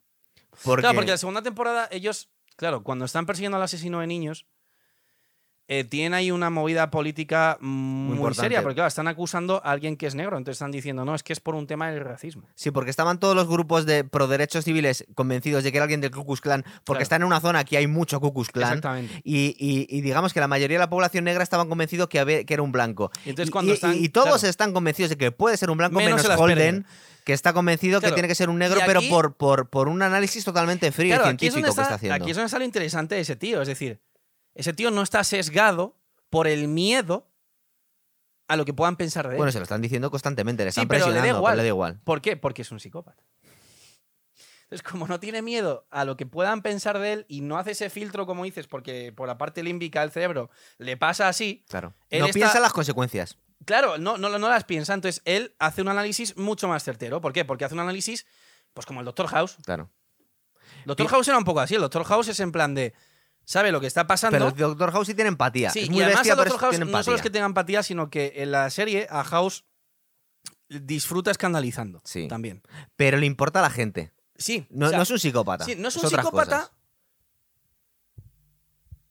Porque, 0.64 0.82
Claro, 0.82 0.96
porque 0.96 1.12
la 1.12 1.18
segunda 1.18 1.44
temporada, 1.44 1.88
ellos, 1.92 2.30
claro, 2.58 2.82
cuando 2.84 3.06
están 3.06 3.26
persiguiendo 3.28 3.58
al 3.58 3.64
asesino 3.64 4.00
de 4.00 4.08
niños, 4.08 4.48
eh, 5.74 5.86
tienen 5.86 6.14
ahí 6.14 6.32
una 6.32 6.50
movida 6.50 6.92
política 6.92 7.58
muy, 7.62 8.34
seria, 8.34 8.62
porque 8.62 8.76
claro, 8.76 8.90
están 8.90 9.08
acusando 9.08 9.62
a 9.64 9.72
alguien 9.72 9.96
que 9.96 10.06
es 10.06 10.16
negro, 10.16 10.38
entonces 10.38 10.58
están 10.58 10.70
diciendo, 10.72 11.06
no, 11.06 11.16
es 11.16 11.24
que 11.24 11.32
es 11.32 11.40
por 11.40 11.56
un 11.56 11.66
tema 11.66 11.90
del 11.90 12.02
racismo. 12.04 12.44
Sí, 12.56 12.72
porque 12.72 12.90
estaban 12.90 13.20
todos 13.22 13.36
los 13.38 13.48
grupos 13.48 13.86
de 13.86 14.04
pro 14.04 14.28
derechos 14.28 14.66
civiles 14.66 15.06
convencidos 15.16 15.64
de 15.64 15.72
que 15.72 15.78
era 15.78 15.84
alguien 15.86 16.02
del 16.02 16.12
Ku 16.12 16.26
Klux 16.26 16.42
Klan, 16.42 16.64
porque 16.84 16.84
Claro. 16.86 17.04
están 17.04 17.22
en 17.22 17.28
una 17.28 17.40
zona 17.40 17.64
que 17.64 17.78
hay 17.78 17.88
mucho 17.88 18.20
Ku 18.20 18.34
Klux 18.34 18.50
Klan. 18.50 18.68
Exactamente. 18.80 19.22
Y, 19.24 19.56
y- 19.58 19.88
y 19.90 20.02
digamos 20.02 20.34
que 20.34 20.42
la 20.42 20.50
mayoría 20.50 20.76
de 20.76 20.80
la 20.84 20.90
población 20.90 21.24
negra 21.24 21.42
estaban 21.42 21.70
convencidos 21.70 22.10
que, 22.10 22.20
había- 22.20 22.44
que 22.44 22.54
era 22.54 22.64
un 22.64 22.74
blanco. 22.74 23.10
Y 23.26 23.30
entonces 23.30 23.50
cuando 23.50 23.72
y, 23.72 23.76
están- 23.76 23.96
y 23.96 24.10
todos 24.10 24.28
claro. 24.40 24.50
están 24.50 24.74
convencidos 24.74 25.10
de 25.12 25.18
que 25.18 25.32
puede 25.32 25.56
ser 25.56 25.70
un 25.70 25.78
blanco, 25.78 26.00
Menos 26.00 26.22
menos. 26.22 26.38
Holden, 26.38 26.86
que 27.24 27.32
está 27.32 27.54
convencido 27.54 28.00
Claro. 28.02 28.14
que 28.14 28.16
tiene 28.16 28.28
que 28.28 28.36
ser 28.36 28.50
un 28.50 28.58
negro, 28.60 28.82
pero 28.86 29.00
por, 29.10 29.36
por, 29.36 29.70
por 29.70 29.88
un 29.88 30.02
análisis 30.02 30.44
totalmente 30.44 30.92
frío 30.92 31.16
Claro, 31.16 31.32
y 31.32 31.34
aquí 31.36 31.48
es, 31.48 31.54
científico 31.54 31.66
que 31.66 31.70
está, 31.70 31.82
está 31.84 31.96
haciendo. 31.96 32.16
aquí 32.16 32.32
es 32.32 32.36
donde 32.36 32.48
está 32.48 32.60
lo 32.60 32.66
interesante 32.66 33.16
de 33.16 33.22
ese 33.22 33.38
tío, 33.38 33.62
es 33.62 33.68
decir, 33.70 34.02
ese 34.56 34.74
tío 34.74 34.92
no 34.92 35.02
está 35.02 35.24
sesgado 35.24 35.98
por 36.30 36.48
el 36.48 36.68
miedo 36.68 37.28
a 38.48 38.56
lo 38.56 38.66
que 38.66 38.74
puedan 38.74 38.96
pensar 38.98 39.28
de 39.28 39.36
él. 39.36 39.38
Bueno, 39.38 39.52
se 39.52 39.60
lo 39.60 39.64
están 39.64 39.82
diciendo 39.82 40.10
constantemente, 40.12 40.66
le 40.66 40.72
Sí, 40.72 40.82
están 40.82 40.98
le 41.14 41.20
da 41.22 41.28
igual. 41.28 41.44
pero 41.44 41.56
le 41.58 41.64
da 41.64 41.68
igual. 41.68 42.00
¿Por 42.04 42.22
qué? 42.22 42.36
Porque 42.38 42.62
es 42.64 42.72
un 42.72 42.80
psicópata. 42.80 43.24
Entonces, 44.64 44.84
como 44.90 45.06
no 45.08 45.20
tiene 45.20 45.42
miedo 45.42 45.86
a 45.90 46.06
lo 46.06 46.16
que 46.16 46.26
puedan 46.26 46.62
pensar 46.62 46.98
de 47.00 47.12
él 47.14 47.26
y 47.28 47.42
no 47.42 47.58
hace 47.58 47.72
ese 47.72 47.90
filtro, 47.90 48.26
como 48.26 48.46
dices, 48.46 48.68
porque 48.68 49.12
por 49.12 49.28
la 49.28 49.38
parte 49.38 49.64
límbica 49.64 50.00
del 50.02 50.12
cerebro 50.12 50.50
le 50.78 50.96
pasa 50.96 51.28
así, 51.28 51.66
Claro. 51.70 51.94
Él 52.10 52.22
no 52.22 52.26
está- 52.28 52.34
piensa 52.34 52.58
en 52.58 52.64
las 52.64 52.72
consecuencias. 52.74 53.38
claro, 53.66 53.98
no, 53.98 54.18
no, 54.18 54.30
no 54.38 54.50
las 54.50 54.64
piensa. 54.64 54.94
Entonces, 54.94 55.22
él 55.26 55.54
hace 55.60 55.82
un 55.82 55.90
análisis 55.90 56.38
mucho 56.38 56.68
más 56.70 56.84
certero. 56.84 57.20
¿Por 57.20 57.34
qué? 57.34 57.44
Porque 57.44 57.66
hace 57.66 57.74
un 57.74 57.82
análisis, 57.82 58.26
pues 58.74 58.86
como 58.86 59.02
el 59.02 59.06
Doctor 59.06 59.28
House. 59.28 59.58
Claro. 59.66 59.90
Doctor 60.86 61.08
House 61.08 61.28
era 61.28 61.38
un 61.38 61.44
poco 61.44 61.60
así. 61.60 61.76
El 61.76 61.82
Doctor 61.82 62.06
House 62.06 62.30
es 62.30 62.40
en 62.40 62.52
plan 62.54 62.74
de, 62.74 62.94
sabe 63.46 63.72
lo 63.72 63.80
que 63.82 63.88
está 63.88 64.08
pasando. 64.08 64.38
Pero 64.38 64.50
el 64.50 64.56
Doctor 64.56 64.92
House 64.92 65.08
sí 65.08 65.14
tiene 65.16 65.30
empatía. 65.30 65.70
Sí, 65.72 65.80
es 65.80 65.90
y 65.90 66.02
además 66.02 66.26
bestia, 66.26 66.34
el 66.34 66.48
es- 66.48 66.54
House 66.54 66.70
tiene 66.72 66.86
no 66.92 67.04
solo 67.04 67.16
es 67.16 67.22
que 67.22 67.30
tenga 67.30 67.46
empatía, 67.46 67.84
sino 67.84 68.10
que 68.10 68.34
en 68.38 68.52
la 68.52 68.70
serie 68.70 69.08
a 69.10 69.24
House 69.24 69.66
disfruta 70.70 71.32
escandalizando 71.32 72.02
Sí. 72.06 72.28
también. 72.28 72.62
Pero 72.96 73.18
le 73.18 73.26
importa 73.26 73.60
a 73.60 73.64
la 73.64 73.70
gente. 73.70 74.14
Sí, 74.38 74.66
No, 74.70 74.86
o 74.88 74.90
sea, 74.90 74.98
no 74.98 75.04
es 75.04 75.12
un 75.12 75.20
psicópata. 75.20 75.66
sí, 75.66 75.76
no 75.76 75.90
es 75.90 75.96
un 75.98 76.10
psicópata, 76.10 76.72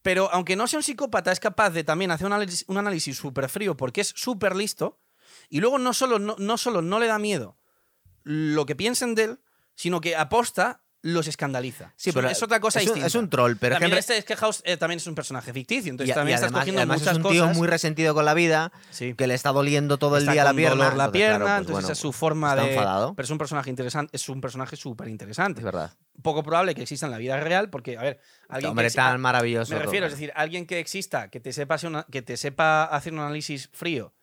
pero 0.01 0.29
aunque 0.33 0.55
no 0.55 0.67
sea 0.67 0.79
un 0.79 0.83
psicópata, 0.83 1.31
es 1.31 1.39
capaz 1.39 1.69
de 1.69 1.83
también 1.83 2.09
hacer 2.11 2.25
un 2.27 2.33
análisis, 2.33 2.65
un 2.67 2.77
análisis 2.77 3.15
súper 3.17 3.47
frío 3.49 3.77
porque 3.77 4.01
es 4.01 4.13
súper 4.15 4.55
listo. 4.55 4.99
Y 5.49 5.59
luego 5.59 5.77
no 5.77 5.93
solo 5.93 6.17
no, 6.17 6.35
no 6.39 6.57
solo 6.57 6.81
no 6.81 6.99
le 6.99 7.07
da 7.07 7.19
miedo 7.19 7.57
lo 8.23 8.65
que 8.65 8.75
piensen 8.75 9.15
de 9.15 9.23
él, 9.23 9.39
sino 9.75 10.01
que 10.01 10.15
aposta 10.15 10.80
los 11.03 11.27
escandaliza. 11.27 11.93
Sí, 11.95 12.09
Es- 12.11 12.15
pero 12.15 12.29
es 12.29 12.43
otra 12.43 12.59
cosa 12.59 12.79
es 12.79 12.83
un, 12.85 12.89
distinta. 12.89 13.07
es 13.07 13.15
un 13.15 13.29
troll, 13.29 13.55
pero 13.59 13.75
también 13.75 13.91
Henry- 13.93 13.99
este 13.99 14.17
es 14.17 14.25
que 14.25 14.35
House 14.35 14.61
eh, 14.65 14.77
también 14.77 14.97
es 14.97 15.07
un 15.07 15.15
personaje 15.15 15.51
ficticio, 15.51 15.89
entonces 15.89 16.09
y- 16.09 16.11
y 16.11 16.13
también 16.15 16.35
estás 16.35 16.49
además- 16.49 16.61
cogiendo 16.61 16.81
además 16.81 16.99
muchas 16.99 17.11
es 17.17 17.23
un 17.25 17.31
tío 17.31 17.41
cosas. 17.43 17.57
muy 17.57 17.67
resentido 17.67 18.13
con 18.13 18.23
la 18.25 18.33
vida, 18.35 18.71
Sí. 18.91 19.15
que 19.15 19.25
le 19.25 19.33
está 19.33 19.51
doliendo 19.51 19.97
todo 19.97 20.17
el 20.17 20.27
día 20.27 20.43
la 20.43 20.53
pierna. 20.53 20.75
dolor 20.75 20.97
la 20.97 21.05
entonces, 21.05 21.11
pierna, 21.19 21.37
claro, 21.37 21.47
pues 21.47 21.57
entonces 21.59 21.71
bueno, 21.73 21.85
esa 21.87 21.93
es 21.93 21.97
su 21.99 22.11
forma 22.13 22.49
está 22.51 22.63
de. 22.63 22.69
enfadado. 22.73 23.15
Pero 23.15 23.23
es 23.25 23.31
un 23.31 23.37
personaje 23.39 23.69
interesante, 23.71 24.15
es 24.15 24.29
un 24.29 24.41
personaje 24.41 24.75
súper 24.75 25.07
interesante. 25.07 25.61
Es 25.61 25.65
verdad. 25.65 25.91
Poco 26.21 26.43
probable 26.43 26.75
que 26.75 26.83
exista 26.83 27.07
en 27.07 27.11
la 27.13 27.17
vida 27.17 27.39
real, 27.39 27.71
porque, 27.71 27.97
a 27.97 28.01
ver, 28.03 28.19
alguien 28.47 28.69
Hombre, 28.69 28.87
que 28.89 28.93
tan 28.93 29.19
maravilloso. 29.21 29.71
Me 29.73 29.77
todo. 29.77 29.85
refiero, 29.85 30.05
es 30.05 30.11
decir, 30.13 30.31
alguien 30.35 30.67
que 30.67 30.79
exista, 30.79 31.29
que 31.29 31.39
te 31.39 31.51
sepa, 31.51 31.75
hacer 31.75 31.89
una- 31.89 32.05
que 32.11 32.21
te 32.21 32.37
sepa 32.37 32.83
hacer 32.83 33.11
un 33.13 33.19
análisis 33.19 33.69
frío 33.73 34.13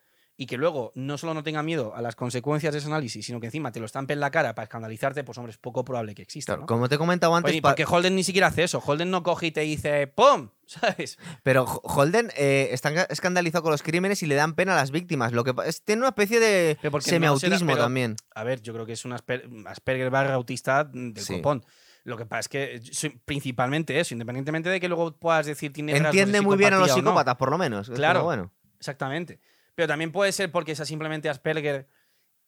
y 0.40 0.46
que 0.46 0.56
luego 0.56 0.92
no 0.94 1.18
solo 1.18 1.34
no 1.34 1.42
tenga 1.42 1.64
miedo 1.64 1.92
a 1.96 2.00
las 2.00 2.14
consecuencias 2.14 2.72
de 2.72 2.78
ese 2.78 2.86
análisis, 2.86 3.26
sino 3.26 3.40
que 3.40 3.46
encima 3.46 3.72
te 3.72 3.80
lo 3.80 3.86
estampe 3.86 4.12
en 4.12 4.20
la 4.20 4.30
cara 4.30 4.54
para 4.54 4.62
escandalizarte, 4.64 5.24
pues 5.24 5.36
hombre, 5.36 5.50
es 5.50 5.58
poco 5.58 5.84
probable 5.84 6.14
que 6.14 6.22
exista. 6.22 6.52
Claro, 6.52 6.60
¿no? 6.60 6.66
Como 6.66 6.88
te 6.88 6.94
he 6.94 6.98
comentado 6.98 7.34
antes, 7.34 7.50
Oye, 7.50 7.60
porque 7.60 7.84
Holden 7.84 8.14
ni 8.14 8.22
siquiera 8.22 8.46
hace 8.46 8.62
eso. 8.62 8.80
Holden 8.86 9.10
no 9.10 9.24
coge 9.24 9.46
y 9.48 9.50
te 9.50 9.62
dice 9.62 10.06
¡pum! 10.06 10.50
¿Sabes? 10.66 11.18
pero 11.42 11.64
Ho- 11.64 11.80
Holden 11.82 12.30
eh, 12.36 12.68
está 12.70 12.90
escandalizado 13.10 13.62
con 13.64 13.72
los 13.72 13.82
crímenes 13.82 14.22
y 14.22 14.26
le 14.26 14.36
dan 14.36 14.54
pena 14.54 14.74
a 14.74 14.76
las 14.76 14.92
víctimas. 14.92 15.32
Lo 15.32 15.42
que 15.42 15.52
es- 15.66 15.82
tiene 15.82 16.02
una 16.02 16.10
especie 16.10 16.38
de 16.38 16.78
no 16.84 17.00
semiautismo 17.00 17.58
será- 17.58 17.66
pero- 17.66 17.82
también. 17.82 18.14
A 18.34 18.44
ver, 18.44 18.62
yo 18.62 18.72
creo 18.72 18.86
que 18.86 18.92
es 18.92 19.04
un 19.04 19.10
Asper- 19.12 19.66
Asperger 19.66 20.08
barra 20.10 20.34
autista 20.34 20.84
del 20.84 21.18
Sí. 21.18 21.34
copón. 21.34 21.64
Lo 22.04 22.16
que 22.16 22.26
pasa 22.26 22.40
es 22.40 22.48
que 22.48 22.80
soy- 22.92 23.20
principalmente 23.24 23.98
eso, 23.98 24.14
independientemente 24.14 24.68
de 24.70 24.78
que 24.78 24.86
luego 24.88 25.16
puedas 25.18 25.46
decir 25.46 25.72
tiene 25.72 25.92
rasgos 25.94 26.12
de 26.14 26.20
Entiende 26.20 26.40
muy 26.42 26.56
bien 26.56 26.74
a 26.74 26.78
los 26.78 26.88
no. 26.90 26.94
psicópatas, 26.94 27.34
por 27.34 27.50
lo 27.50 27.58
menos. 27.58 27.90
Claro. 27.90 28.22
bueno. 28.22 28.52
Exactamente. 28.78 29.40
Pero 29.78 29.86
también 29.86 30.10
puede 30.10 30.32
ser 30.32 30.50
porque 30.50 30.74
sea 30.74 30.84
simplemente 30.84 31.28
Asperger 31.28 31.86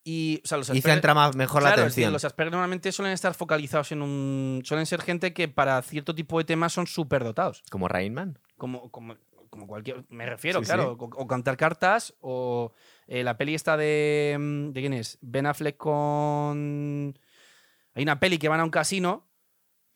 y. 0.02 0.40
O 0.44 0.48
sea, 0.48 0.58
los 0.58 0.68
Y 0.70 0.72
Asperger- 0.72 0.82
centra 0.94 1.14
más, 1.14 1.36
mejor 1.36 1.62
la 1.62 1.68
Claro, 1.68 1.82
es 1.82 1.92
decir, 1.92 2.02
atención. 2.02 2.12
los 2.12 2.24
Asperger 2.24 2.50
normalmente 2.50 2.90
suelen 2.90 3.12
estar 3.14 3.34
focalizados 3.34 3.92
en 3.92 4.02
un. 4.02 4.62
Suelen 4.64 4.84
ser 4.84 5.00
gente 5.00 5.32
que 5.32 5.46
para 5.46 5.80
cierto 5.82 6.12
tipo 6.12 6.38
de 6.38 6.44
temas 6.44 6.72
son 6.72 6.88
súper 6.88 7.22
dotados. 7.22 7.62
Como 7.70 7.86
Rainman. 7.86 8.40
Como, 8.56 8.90
como, 8.90 9.14
como 9.48 9.68
cualquier. 9.68 10.04
Me 10.08 10.26
refiero, 10.26 10.58
Sí, 10.58 10.64
claro. 10.66 10.96
O, 10.98 11.04
o 11.04 11.26
cantar 11.28 11.56
cartas, 11.56 12.14
o 12.20 12.72
eh, 13.06 13.22
la 13.22 13.36
peli 13.36 13.54
esta 13.54 13.76
de. 13.76 14.36
mm, 14.36 14.72
¿De 14.72 14.80
quién 14.80 14.94
es? 14.94 15.16
Ben 15.20 15.46
Affleck 15.46 15.76
con. 15.76 17.16
Hay 17.94 18.02
una 18.02 18.18
peli 18.18 18.38
que 18.38 18.48
van 18.48 18.58
a 18.58 18.64
un 18.64 18.70
casino 18.70 19.29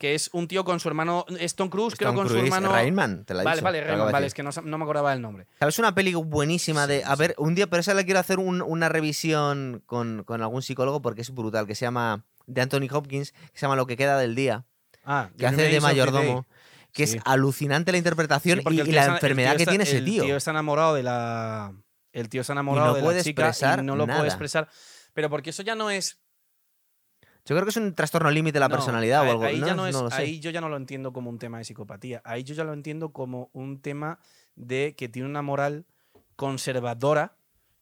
que 0.04 0.14
es 0.14 0.28
un 0.34 0.46
tío 0.48 0.64
con 0.66 0.80
su 0.80 0.88
hermano. 0.88 1.24
Stone 1.40 1.70
Cruise, 1.70 1.94
creo, 1.96 2.10
Tom 2.10 2.16
con 2.18 2.28
su 2.28 2.36
hermano. 2.36 2.70
Rainman, 2.70 3.24
te 3.24 3.32
la 3.32 3.40
he 3.40 3.44
Vale, 3.46 3.56
dicho, 3.56 3.64
vale, 3.64 3.80
de 3.80 3.96
vale, 4.12 4.26
es 4.26 4.34
que 4.34 4.42
no, 4.42 4.50
me 4.78 4.84
acordaba 4.84 5.14
el 5.14 5.22
nombre. 5.22 5.46
¿Sabes 5.58 5.78
una 5.78 5.94
peli 5.94 6.12
buenísima 6.12 6.86
de. 6.86 7.02
A 7.04 7.16
ver, 7.16 7.34
un 7.38 7.54
día, 7.54 7.68
pero 7.68 7.80
esa 7.80 7.94
le 7.94 8.04
quiero 8.04 8.20
hacer 8.20 8.38
un- 8.38 8.60
una 8.60 8.90
revisión 8.90 9.82
con, 9.86 10.24
con 10.24 10.42
algún 10.42 10.60
psicólogo 10.60 11.00
porque 11.00 11.22
es 11.22 11.30
brutal, 11.32 11.66
que 11.66 11.74
se 11.74 11.86
llama. 11.86 12.22
De 12.46 12.60
Anthony 12.60 12.86
Hopkins, 12.92 13.32
que 13.32 13.38
se 13.54 13.62
llama 13.62 13.76
Lo 13.76 13.86
que 13.86 13.96
queda 13.96 14.18
del 14.18 14.34
día, 14.34 14.66
Ah, 15.06 15.30
que 15.38 15.46
hace 15.46 15.62
de 15.62 15.80
mayordomo. 15.80 16.44
Que 16.92 17.06
Sí. 17.06 17.16
es 17.16 17.22
alucinante 17.24 17.90
la 17.90 17.96
interpretación 17.96 18.58
Sí, 18.60 18.64
y, 18.70 18.82
tío 18.82 18.92
la 18.92 19.06
enfermedad 19.06 19.52
tío 19.56 19.58
que 19.58 19.66
tiene 19.70 19.84
ese 19.84 19.96
El 19.98 20.04
tío. 20.04 20.24
tío 20.24 20.36
está 20.36 20.50
enamorado 20.50 20.94
de 20.94 21.02
la. 21.02 21.72
El 22.12 22.28
tío 22.28 22.42
está 22.42 22.52
enamorado 22.52 22.88
no 22.88 22.94
de 22.96 23.02
puede 23.02 23.16
la 23.18 23.24
chica 23.24 23.48
expresar 23.48 23.78
y 23.78 23.82
no 23.82 23.96
lo 23.96 24.06
nada. 24.06 24.18
puede 24.18 24.28
expresar. 24.28 24.68
Pero 25.14 25.30
porque 25.30 25.48
eso 25.50 25.62
ya 25.62 25.74
no 25.74 25.88
es. 25.90 26.20
Yo 27.46 27.54
creo 27.54 27.64
que 27.64 27.70
es 27.70 27.76
un 27.76 27.94
trastorno 27.94 28.30
límite 28.30 28.54
de 28.54 28.60
la 28.60 28.68
no, 28.68 28.74
personalidad 28.74 29.22
ahí- 29.22 29.28
o 29.28 29.30
algo. 29.32 29.44
Ahí, 29.44 29.60
no, 29.60 29.66
ya 29.66 29.74
no 29.74 29.86
es, 29.86 29.94
no 29.94 30.04
lo 30.08 30.14
ahí 30.14 30.40
yo 30.40 30.50
ya 30.50 30.60
no 30.60 30.68
lo 30.68 30.76
entiendo 30.76 31.12
como 31.12 31.28
un 31.30 31.38
tema 31.38 31.58
de 31.58 31.64
psicopatía. 31.64 32.22
Ahí 32.24 32.42
yo 32.44 32.54
ya 32.54 32.64
lo 32.64 32.72
entiendo 32.72 33.12
como 33.12 33.50
un 33.52 33.80
tema 33.80 34.18
de 34.56 34.94
que 34.96 35.08
tiene 35.08 35.28
una 35.28 35.42
moral 35.42 35.84
conservadora 36.36 37.36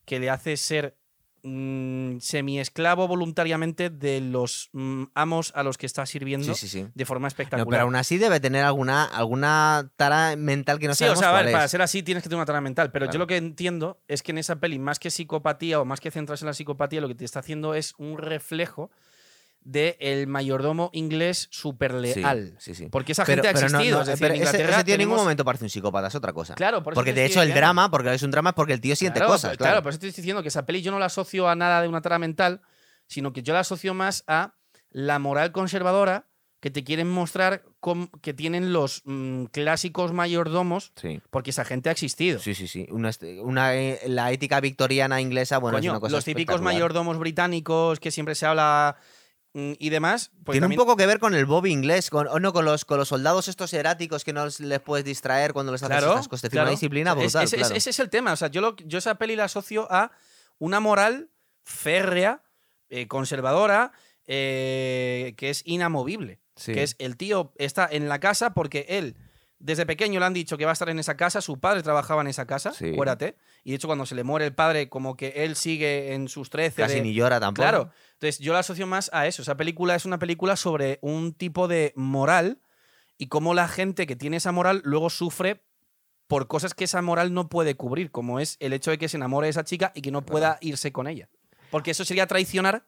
que 0.05 0.19
le 0.19 0.31
hace 0.31 0.57
ser 0.57 0.97
mm, 1.45 2.19
semi-esclavo 2.19 3.07
voluntariamente 3.09 3.91
de 3.91 4.21
los 4.21 4.71
mm, 4.73 5.05
amos 5.15 5.53
a 5.55 5.63
los 5.63 5.77
que 5.79 5.87
está 5.87 6.07
sirviendo 6.07 6.55
Sí, 6.55 6.69
sí, 6.69 6.81
sí. 6.83 6.89
de 6.95 7.05
forma 7.05 7.25
No, 7.25 7.29
espectacular. 7.29 7.67
pero 7.69 7.83
aún 7.83 7.97
así 7.97 8.17
debe 8.19 8.41
tener 8.41 8.65
alguna, 8.65 9.05
alguna 9.05 9.91
tara 9.97 10.37
mental 10.37 10.79
que 10.79 10.87
no 10.89 10.95
sí, 10.95 11.05
o 11.05 11.17
sea, 11.17 11.33
ver, 11.33 11.53
para 11.53 11.67
ser 11.69 11.83
así 11.83 12.03
tienes 12.03 12.23
que 12.23 12.29
tener 12.29 12.39
una 12.39 12.47
tara 12.47 12.61
mental. 12.61 12.91
Pero 12.93 13.07
yo 13.07 13.11
Claro. 13.11 13.19
lo 13.25 13.27
que 13.27 13.37
entiendo 13.37 14.01
es 14.09 14.23
que 14.23 14.33
en 14.33 14.39
esa 14.39 14.57
peli, 14.61 14.79
más 14.79 14.99
que 14.99 15.11
psicopatía 15.11 15.81
o 15.81 15.85
más 15.85 16.01
que 16.01 16.11
centrarse 16.11 16.45
en 16.45 16.49
la 16.49 16.55
psicopatía, 16.55 17.01
lo 17.01 17.09
que 17.09 17.15
te 17.17 17.25
está 17.25 17.41
haciendo 17.41 17.75
es 17.75 17.95
un 17.99 18.19
reflejo 18.19 18.91
de 19.65 19.97
el 20.01 20.27
mayordomo 20.27 20.91
inglés 20.93 21.49
súper 21.51 21.95
leal. 21.95 22.55
sí, 22.59 22.75
sí. 22.75 22.89
Porque 22.91 23.13
esa 23.13 23.25
Pero- 23.25 23.43
gente 23.43 23.49
ha 23.49 23.53
pero 23.55 23.69
no- 23.71 23.79
existido. 23.79 23.97
no, 23.99 24.03
es 24.03 24.09
decir, 24.09 24.21
pero 24.21 24.35
en 24.35 24.43
ese, 24.43 24.85
tío 24.85 24.95
en 24.95 24.99
ningún 25.01 25.17
momento 25.17 25.45
parece 25.45 25.65
un 25.65 25.71
psicópata, 25.71 26.09
es 26.09 26.15
otra 26.15 26.33
cosa. 26.33 26.55
Claro, 26.55 26.83
por 26.83 26.93
eso 26.93 26.97
Porque 26.97 27.13
de 27.13 27.25
hecho 27.27 27.41
el 27.43 27.55
drama, 27.55 27.91
porque 27.91 28.13
es 28.13 28.23
un 28.23 28.31
drama, 28.31 28.51
es 28.51 28.55
porque 28.57 28.73
el 28.73 28.81
tío 28.81 28.97
siente 28.97 29.21
claro, 29.21 29.33
cosas. 29.33 29.51
pero- 29.53 29.59
Claro, 29.59 29.73
Claro, 29.75 29.83
por 29.85 29.91
eso 29.91 29.99
te 30.01 30.09
estoy 30.09 30.23
diciendo 30.23 30.43
que 30.43 30.49
esa 30.49 30.67
peli 30.67 30.83
yo 30.83 30.91
no 30.91 30.99
la 30.99 31.07
asocio 31.07 31.49
a 31.49 31.55
nada 31.55 31.81
de 31.83 31.89
una 31.89 32.01
trama 32.01 32.21
mental, 32.21 32.61
sino 33.07 33.33
que 33.33 33.43
yo 33.43 33.53
la 33.55 33.61
asocio 33.61 33.95
más 33.95 34.25
a 34.27 34.55
la 34.91 35.19
moral 35.19 35.53
conservadora 35.53 36.27
que 36.61 36.71
te 36.71 36.85
quieren 36.85 37.09
mostrar 37.11 37.65
que 38.21 38.33
tienen 38.35 38.73
los 38.73 39.03
mm, 39.05 39.47
clásicos 39.47 40.13
mayordomos, 40.13 40.93
Sí. 40.95 41.21
porque 41.31 41.51
esa 41.51 41.65
gente 41.65 41.89
ha 41.89 41.93
existido. 41.93 42.39
Sí, 42.39 42.55
sí, 42.55 42.69
sí. 42.69 42.87
Una, 42.91 43.75
eh, 43.75 44.01
la 44.07 44.31
ética 44.31 44.61
victoriana 44.61 45.21
inglesa, 45.21 45.59
bueno, 45.59 45.79
es 45.79 45.85
una 45.87 45.99
cosa 45.99 46.13
los 46.15 46.25
típicos 46.25 46.61
mayordomos 46.61 47.19
británicos 47.19 47.99
que 47.99 48.13
siempre 48.13 48.37
se 48.37 48.47
habla 48.47 48.97
y 49.55 49.91
demás. 49.91 50.31
Pues 50.45 50.55
Tiene 50.55 50.65
también- 50.65 50.81
un 50.81 50.87
poco 50.87 50.97
que 50.97 51.07
ver 51.07 51.19
con 51.19 51.35
el 51.35 51.45
Bobby 51.45 51.71
inglés, 51.73 52.09
con, 52.09 52.27
o 52.27 52.41
no, 52.41 52.53
con 52.55 52.65
los, 52.65 52.85
con 52.87 52.99
los 52.99 53.09
soldados 53.09 53.49
estos 53.49 53.73
eráticos 53.75 54.25
que 54.25 54.33
no 54.33 54.47
les 54.47 54.81
puedes 54.81 55.05
distraer 55.05 55.53
cuando 55.53 55.73
les 55.73 55.83
haces 55.83 55.97
Claro, 55.99 56.13
estas 56.15 56.29
cosas. 56.29 56.43
Tiene 56.43 56.53
claro. 56.53 56.65
una 56.69 56.71
disciplina 56.71 57.13
brutal, 57.15 57.45
ese, 57.45 57.57
es- 57.57 57.61
claro. 57.63 57.75
ese 57.77 57.91
es 57.91 57.99
el 57.99 58.09
tema. 58.11 58.33
O 58.33 58.37
sea, 58.37 58.49
yo, 58.49 58.61
lo- 58.63 58.77
yo 58.77 58.99
esa 58.99 59.17
peli 59.17 59.37
la 59.37 59.45
asocio 59.45 59.87
a 59.91 60.11
una 60.59 60.81
moral 60.81 61.29
férrea, 61.65 62.43
eh, 62.89 63.09
conservadora, 63.09 63.93
eh, 64.27 65.35
que 65.37 65.51
es 65.51 65.63
inamovible. 65.67 66.41
Sí. 66.57 66.73
Que 66.73 66.83
es 66.83 66.97
el 66.99 67.17
tío 67.17 67.53
está 67.57 67.89
en 67.91 68.09
la 68.09 68.21
casa 68.21 68.53
porque 68.55 68.85
él, 68.89 69.17
desde 69.65 69.87
pequeño 69.87 70.19
le 70.21 70.27
han 70.27 70.33
dicho 70.35 70.59
que 70.59 70.65
va 70.65 70.73
a 70.73 70.75
estar 70.75 70.89
en 70.89 70.99
esa 70.99 71.17
casa, 71.17 71.41
su 71.41 71.61
padre 71.61 71.83
trabajaba 71.83 72.21
en 72.21 72.27
esa 72.27 72.47
casa, 72.47 72.73
Sí. 72.73 72.91
acuérdate. 72.93 73.37
Y 73.65 73.71
de 73.71 73.77
hecho, 73.77 73.87
cuando 73.87 74.05
se 74.07 74.15
le 74.15 74.25
muere 74.25 74.45
el 74.47 74.55
padre, 74.55 74.89
como 74.89 75.17
que 75.17 75.29
él 75.45 75.55
sigue 75.57 76.15
en 76.15 76.29
sus 76.29 76.51
13. 76.51 76.83
Casi 76.83 76.97
de- 76.97 77.03
ni 77.03 77.15
llora 77.15 77.39
tampoco. 77.41 77.63
Claro. 77.63 77.91
Entonces, 78.15 78.39
yo 78.41 78.53
la 78.53 78.59
asocio 78.59 78.87
más 78.87 79.09
a 79.13 79.27
eso. 79.27 79.43
Esa 79.43 79.57
película 79.57 79.95
es 79.95 80.05
una 80.05 80.19
película 80.19 80.57
sobre 80.57 80.99
un 81.01 81.33
tipo 81.33 81.69
de 81.69 81.93
moral 81.97 82.61
y 83.19 83.29
cómo 83.29 83.55
la 83.55 83.69
gente 83.69 84.07
que 84.07 84.17
tiene 84.17 84.39
esa 84.39 84.51
moral 84.53 84.83
luego 84.85 85.09
sufre 85.11 85.63
por 86.27 86.49
cosas 86.49 86.75
que 86.75 86.85
esa 86.85 87.01
moral 87.03 87.33
no 87.35 87.49
puede 87.49 87.77
cubrir, 87.77 88.11
como 88.11 88.41
es 88.41 88.57
el 88.59 88.73
hecho 88.73 88.91
de 88.91 88.99
que 88.99 89.09
se 89.09 89.17
enamore 89.17 89.47
de 89.47 89.51
esa 89.51 89.65
chica 89.65 89.93
y 89.95 90.03
que 90.03 90.11
no 90.11 90.25
pueda 90.27 90.59
irse 90.61 90.91
con 90.91 91.07
ella. 91.07 91.29
Porque 91.71 91.91
eso 91.93 92.05
sería 92.05 92.27
traicionar 92.27 92.85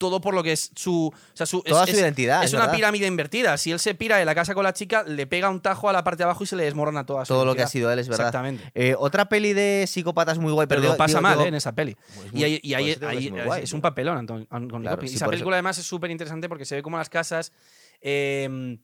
todo 0.00 0.20
por 0.22 0.32
lo 0.34 0.42
que 0.42 0.52
es 0.52 0.72
su. 0.74 1.08
O 1.08 1.36
sea, 1.36 1.44
su 1.46 1.60
Toda 1.60 1.84
es, 1.84 1.90
su 1.90 1.96
es- 1.96 2.02
identidad. 2.02 2.42
es 2.42 2.48
es 2.50 2.54
una 2.54 2.72
pirámide 2.72 3.06
invertida. 3.06 3.56
Si 3.58 3.70
él 3.70 3.78
se 3.78 3.94
pira 3.94 4.16
de 4.16 4.24
la 4.24 4.34
casa 4.34 4.54
con 4.54 4.64
la 4.64 4.72
chica, 4.72 5.04
le 5.04 5.26
pega 5.26 5.50
un 5.50 5.60
tajo 5.60 5.90
a 5.90 5.92
la 5.92 6.02
parte 6.02 6.18
de 6.18 6.24
abajo 6.24 6.42
y 6.42 6.46
se 6.46 6.56
le 6.56 6.64
desmorona 6.64 7.04
toda 7.04 7.24
su 7.26 7.34
Todo 7.34 7.44
lo 7.44 7.54
que 7.54 7.62
ha 7.62 7.66
sido 7.66 7.92
él 7.92 7.98
es 7.98 8.08
verdad. 8.08 8.28
Exactamente. 8.28 8.64
Eh, 8.74 8.94
otra 8.98 9.28
peli 9.28 9.52
de 9.52 9.84
psicópatas 9.86 10.38
muy 10.38 10.52
guay, 10.52 10.66
Pero 10.66 10.80
pero, 10.80 10.96
pasa 10.96 11.18
digo- 11.18 11.20
mal 11.20 11.32
digo- 11.34 11.44
¿eh? 11.44 11.48
en 11.48 11.54
esa 11.54 11.72
peli. 11.74 11.94
Pues 12.16 12.28
Y 12.28 12.34
muy- 12.36 12.44
ahí, 12.44 12.60
y 12.62 12.74
ahí- 12.74 12.82
por 12.82 12.90
eso 12.90 12.98
digo 13.00 13.10
que 13.10 13.16
ahí 13.16 13.40
es 13.40 13.46
guay, 13.46 13.64
un 13.74 13.80
papelón, 13.82 14.16
Anton- 14.26 14.46
Anton 14.50 14.80
Claro, 14.82 15.02
sí, 15.02 15.14
esa 15.14 15.26
eso- 15.26 15.30
película 15.30 15.56
además 15.56 15.76
es 15.78 15.84
súper 15.84 16.10
interesante 16.10 16.48
porque 16.48 16.64
se 16.64 16.74
ve 16.76 16.82
como 16.82 16.96
las 16.96 17.10
casas 17.10 17.52
eh, 18.00 18.78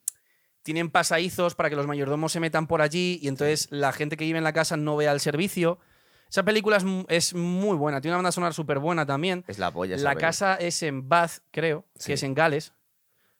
tienen 0.62 0.90
pasadizos 0.90 1.55
para 1.55 1.70
que 1.70 1.76
los 1.76 1.86
mayordomos 1.86 2.32
se 2.32 2.40
metan 2.40 2.66
por 2.66 2.82
allí 2.82 3.18
y 3.22 3.28
entonces 3.28 3.68
la 3.70 3.93
gente 3.93 4.16
que 4.16 4.24
vive 4.24 4.38
en 4.38 4.44
la 4.44 4.52
casa 4.52 4.76
no 4.76 4.97
vea 4.97 5.12
el 5.12 5.20
servicio. 5.20 5.78
Esa 6.37 6.43
película 6.45 6.77
es, 6.77 6.85
mu- 6.85 7.07
es 7.09 7.33
muy 7.33 7.79
buena, 7.79 7.99
tiene 8.03 8.13
una 8.13 8.19
banda 8.19 8.31
sonora 8.31 8.53
súper 8.53 8.79
buena 8.79 9.07
también. 9.07 9.43
Es 9.49 9.59
la 9.59 9.71
polla. 9.71 9.95
esa 9.97 10.05
La 10.05 10.17
casa 10.17 10.57
es 10.57 10.83
en 10.83 11.09
Bath, 11.09 11.39
creo, 11.51 11.87
Sí. 11.95 12.09
que 12.09 12.13
es 12.13 12.23
en 12.25 12.35
Gales. 12.35 12.75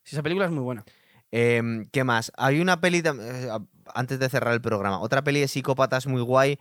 Esa 0.03 0.23
película 0.23 0.45
es 0.47 0.51
muy 0.51 0.63
buena. 0.63 0.83
Em, 1.29 1.87
¿Qué 1.91 2.03
más? 2.03 2.31
Hay 2.37 2.59
una 2.59 2.81
peli, 2.81 3.03
eh, 3.05 3.49
antes 3.93 4.17
de 4.17 4.29
cerrar 4.29 4.51
el 4.55 4.61
programa, 4.61 4.99
otra 4.99 5.23
peli 5.23 5.41
de 5.41 5.47
psicópatas 5.47 6.07
muy 6.07 6.21
guay, 6.23 6.57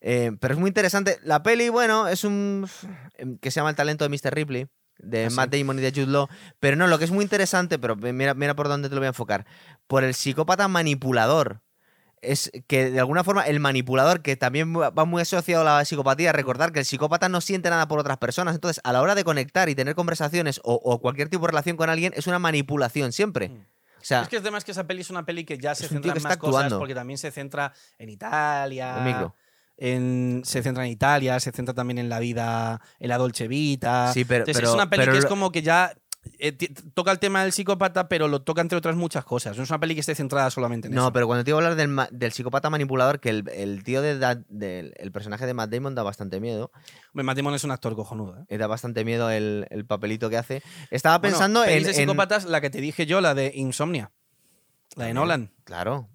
eh, 0.00 0.32
pero 0.40 0.54
es 0.54 0.58
muy 0.58 0.66
interesante. 0.66 1.20
La 1.22 1.44
peli, 1.44 1.68
bueno, 1.68 2.08
es 2.08 2.24
un... 2.24 2.66
em, 3.16 3.38
que 3.38 3.52
se 3.52 3.60
llama 3.60 3.70
El 3.70 3.76
talento 3.76 4.02
de 4.04 4.08
Mr. 4.10 4.34
Ripley, 4.34 4.66
de 4.98 5.26
Ah, 5.26 5.30
sí. 5.30 5.36
Matt 5.36 5.54
Damon 5.54 5.78
y 5.78 5.82
de 5.82 5.90
Jude 5.92 6.10
Law, 6.10 6.26
pero 6.58 6.76
no, 6.76 6.88
lo 6.88 6.98
que 6.98 7.04
es 7.04 7.12
muy 7.12 7.22
interesante, 7.22 7.78
pero 7.78 7.94
mira, 7.94 8.34
mira 8.34 8.56
por 8.56 8.66
dónde 8.66 8.88
te 8.88 8.96
lo 8.96 9.00
voy 9.00 9.06
a 9.06 9.10
enfocar, 9.10 9.46
por 9.86 10.02
el 10.02 10.14
psicópata 10.14 10.66
manipulador. 10.66 11.60
Es 12.22 12.50
que 12.66 12.90
de 12.90 12.98
alguna 12.98 13.22
forma 13.24 13.42
el 13.42 13.60
manipulador, 13.60 14.22
que 14.22 14.36
también 14.36 14.74
va 14.76 15.04
muy 15.04 15.22
asociado 15.22 15.62
a 15.68 15.78
la 15.78 15.84
psicopatía, 15.84 16.32
recordar 16.32 16.72
que 16.72 16.80
el 16.80 16.84
psicópata 16.86 17.28
no 17.28 17.40
siente 17.40 17.70
nada 17.70 17.86
por 17.88 17.98
otras 17.98 18.16
personas. 18.18 18.54
Entonces, 18.54 18.80
a 18.84 18.92
la 18.92 19.02
hora 19.02 19.14
de 19.14 19.22
conectar 19.22 19.68
y 19.68 19.74
tener 19.74 19.94
conversaciones 19.94 20.60
o, 20.64 20.74
o 20.82 21.00
cualquier 21.00 21.28
tipo 21.28 21.42
de 21.46 21.48
relación 21.52 21.76
con 21.76 21.90
alguien, 21.90 22.12
es 22.16 22.26
una 22.26 22.38
manipulación 22.38 23.12
siempre. 23.12 23.50
Mm. 23.50 23.52
O 24.00 24.04
sea, 24.08 24.22
Es 24.22 24.28
que 24.28 24.36
además 24.38 24.64
que 24.64 24.70
esa 24.72 24.86
peli 24.86 25.00
es 25.00 25.10
una 25.10 25.24
peli 25.24 25.44
que 25.44 25.58
ya 25.58 25.74
se 25.74 25.84
Es 25.86 25.90
centra 25.90 26.14
en 26.16 26.22
más 26.22 26.36
cosas 26.36 26.72
porque 26.74 26.94
también 26.94 27.18
se 27.18 27.30
centra 27.30 27.72
en 27.98 28.08
Italia. 28.08 28.98
El 28.98 29.04
micro. 29.04 29.34
en- 29.78 30.42
se 30.44 30.62
centra 30.62 30.86
en 30.86 30.90
Italia, 30.92 31.38
se 31.38 31.52
centra 31.52 31.74
también 31.74 31.98
en 31.98 32.08
la 32.08 32.18
vida, 32.18 32.80
en 32.98 33.08
la 33.08 33.18
Dolce 33.18 33.46
Vita. 33.46 34.10
Sí, 34.12 34.24
pero- 34.24 34.40
Entonces, 34.44 34.60
pero- 34.62 34.70
es 34.70 34.74
una 34.74 34.88
peli 34.88 35.00
pero 35.02 35.12
que 35.12 35.18
es 35.18 35.26
como 35.26 35.52
que 35.52 35.60
ya 35.62 35.92
eh, 36.38 36.52
toca 36.94 37.10
el 37.12 37.18
tema 37.18 37.42
del 37.42 37.52
psicópata, 37.52 38.08
pero 38.08 38.28
lo 38.28 38.42
toca 38.42 38.60
entre 38.60 38.78
otras 38.78 38.96
muchas 38.96 39.24
cosas. 39.24 39.56
No 39.56 39.62
es 39.62 39.70
una 39.70 39.78
peli 39.80 39.94
que 39.94 40.00
esté 40.00 40.14
centrada 40.14 40.50
solamente 40.50 40.88
en 40.88 40.94
No, 40.94 41.02
eso. 41.02 41.12
pero 41.12 41.26
cuando 41.26 41.44
te 41.44 41.50
iba 41.50 41.58
a 41.58 41.60
hablar 41.62 41.76
del, 41.76 41.88
ma- 41.88 42.08
del 42.10 42.32
psicópata 42.32 42.70
manipulador, 42.70 43.20
que 43.20 43.30
el, 43.30 43.48
el 43.50 43.82
tío 43.84 44.02
de 44.02 44.18
Da- 44.18 44.42
del 44.48 44.94
el 44.96 45.12
personaje 45.12 45.46
de 45.46 45.54
Matt 45.54 45.70
Damon 45.70 45.94
da 45.94 46.02
bastante 46.02 46.40
miedo. 46.40 46.70
Hombre, 47.12 47.24
Matt 47.24 47.36
Damon 47.36 47.54
es 47.54 47.64
un 47.64 47.70
actor 47.70 47.94
cojonudo. 47.96 48.38
¿eh? 48.38 48.44
eh, 48.48 48.58
Da 48.58 48.66
bastante 48.66 49.04
miedo 49.04 49.30
el, 49.30 49.66
el 49.70 49.84
papelito 49.86 50.28
que 50.30 50.36
hace. 50.38 50.62
Estaba 50.90 51.18
Bueno, 51.18 51.34
pensando 51.34 51.62
en, 51.64 51.70
pelis 51.70 51.84
de 51.84 51.90
en- 51.90 51.96
psicópatas, 52.08 52.44
la 52.44 52.60
que 52.60 52.70
te 52.70 52.80
dije 52.80 53.06
yo, 53.06 53.20
la 53.20 53.34
de 53.34 53.52
Insomnia. 53.54 54.12
La 54.94 55.06
de. 55.06 55.14
Nolan. 55.14 55.52
Claro. 55.64 56.08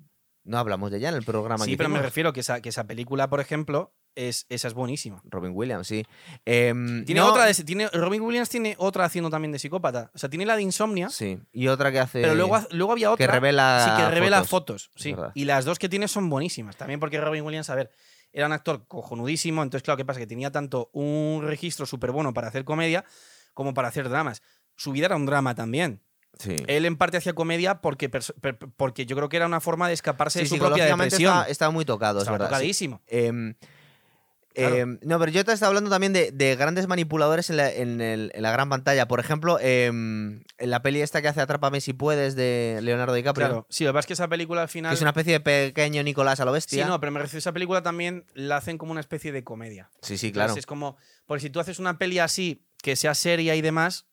No 0.43 0.57
hablamos 0.57 0.89
de 0.91 0.97
ella 0.97 1.09
en 1.09 1.15
el 1.15 1.23
programa 1.23 1.65
Sí, 1.65 1.71
que 1.71 1.77
pero 1.77 1.89
me 1.89 2.01
refiero 2.01 2.33
que 2.33 2.39
esa, 2.39 2.61
que 2.61 2.69
esa 2.69 2.85
película, 2.87 3.29
por 3.29 3.39
ejemplo, 3.41 3.93
es, 4.15 4.45
esa 4.49 4.67
es 4.67 4.73
buenísima. 4.73 5.21
Robin 5.25 5.51
Williams, 5.55 5.87
sí. 5.87 6.05
Em, 6.45 7.05
Tiene 7.05 7.21
no- 7.21 7.27
otra 7.29 7.45
de, 7.45 7.53
tiene, 7.53 7.87
Robin 7.93 8.21
Williams 8.21 8.49
tiene 8.49 8.75
otra 8.77 9.05
haciendo 9.05 9.29
también 9.29 9.51
de 9.51 9.59
psicópata. 9.59 10.11
O 10.13 10.17
sea, 10.17 10.29
tiene 10.29 10.45
la 10.45 10.55
de 10.55 10.61
Insomnia, 10.63 11.09
Sí. 11.09 11.39
Y 11.51 11.67
otra 11.67 11.91
que 11.91 11.99
hace. 11.99 12.21
pero 12.21 12.35
luego, 12.35 12.59
luego 12.71 12.91
había 12.91 13.11
otra 13.11 13.25
que 13.25 13.31
revela. 13.31 13.85
sí, 13.97 14.01
que 14.03 14.09
revela 14.09 14.43
fotos. 14.43 14.89
sí. 14.95 15.15
Y 15.33 15.45
las 15.45 15.65
dos 15.65 15.79
que 15.79 15.89
tiene 15.89 16.07
son 16.07 16.29
buenísimas. 16.29 16.75
También 16.77 16.99
porque 16.99 17.19
Robin 17.21 17.43
Williams, 17.43 17.69
a 17.69 17.75
ver, 17.75 17.91
era 18.33 18.45
un 18.47 18.53
actor 18.53 18.85
cojonudísimo. 18.87 19.61
Entonces, 19.63 19.83
claro, 19.83 19.97
¿qué 19.97 20.05
pasa? 20.05 20.19
Que 20.19 20.27
tenía 20.27 20.51
tanto 20.51 20.89
un 20.93 21.41
registro 21.45 21.85
súper 21.85 22.11
bueno 22.11 22.33
para 22.33 22.47
hacer 22.47 22.63
comedia 22.63 23.03
como 23.53 23.73
para 23.73 23.89
hacer 23.89 24.07
dramas. 24.09 24.41
Su 24.75 24.91
vida 24.93 25.07
era 25.07 25.15
un 25.17 25.25
drama 25.25 25.53
también. 25.55 26.01
Sí. 26.39 26.55
Él 26.67 26.85
en 26.85 26.95
parte 26.95 27.17
hacía 27.17 27.33
comedia 27.33 27.81
porque, 27.81 28.09
porque 28.77 29.05
yo 29.05 29.15
creo 29.17 29.27
que 29.27 29.35
era 29.35 29.45
una 29.45 29.59
forma 29.59 29.89
de 29.89 29.93
escaparse 29.93 30.39
Sí, 30.39 30.43
de 30.45 30.49
su 30.49 30.57
propia 30.65 30.85
depresión. 30.85 31.21
estaba, 31.29 31.43
estaba 31.49 31.71
muy 31.71 31.83
tocado, 31.83 32.21
es 32.21 32.29
verdad. 32.29 32.45
sí. 32.47 32.49
tocadísimo. 32.53 33.01
Em, 34.53 34.97
Claro. 34.97 34.99
no, 35.03 35.19
pero 35.19 35.31
yo 35.31 35.45
te 35.45 35.53
estaba 35.53 35.69
hablando 35.69 35.89
también 35.89 36.11
de, 36.11 36.31
de 36.31 36.55
grandes 36.57 36.85
manipuladores 36.87 37.49
en 37.49 37.57
la, 37.57 37.71
en 37.71 38.01
el- 38.01 38.31
en 38.33 38.41
la 38.41 38.51
gran 38.51 38.67
pantalla. 38.69 39.07
Por 39.07 39.19
ejemplo, 39.21 39.57
em, 39.61 40.43
en 40.57 40.69
la 40.69 40.81
peli 40.81 41.01
esta 41.01 41.21
que 41.21 41.29
hace 41.29 41.39
Atrápame 41.39 41.79
si 41.79 41.93
puedes 41.93 42.35
de 42.35 42.79
Leonardo 42.81 43.13
DiCaprio. 43.13 43.47
Claro. 43.47 43.67
Sí, 43.69 43.85
lo 43.85 43.91
que 43.91 43.93
pasa 43.93 43.99
es 44.01 44.07
que 44.07 44.13
esa 44.13 44.27
película 44.27 44.61
al 44.63 44.67
final. 44.69 44.91
Que 44.91 44.95
es 44.95 45.01
una 45.01 45.11
especie 45.11 45.33
de 45.33 45.39
pequeño 45.39 46.03
Nicolás 46.03 46.39
a 46.41 46.45
lo 46.45 46.51
Sí, 46.51 46.55
bestia. 46.55 46.85
no, 46.85 46.99
pero 46.99 47.11
me 47.13 47.19
refiero 47.21 47.37
a 47.37 47.39
esa 47.39 47.53
película 47.53 47.81
también 47.81 48.25
la 48.33 48.57
hacen 48.57 48.77
como 48.77 48.91
una 48.91 48.99
especie 49.01 49.31
de 49.31 49.43
comedia. 49.43 49.89
sí, 50.01 50.17
sí, 50.17 50.27
Entonces, 50.27 50.33
claro. 50.33 50.55
Es 50.59 50.65
como, 50.65 50.97
porque 51.25 51.41
si 51.41 51.49
tú 51.49 51.59
haces 51.61 51.79
una 51.79 51.97
peli 51.97 52.19
así, 52.19 52.65
que 52.83 52.95
sea 52.97 53.15
seria 53.15 53.55
y 53.55 53.61
demás, 53.61 54.05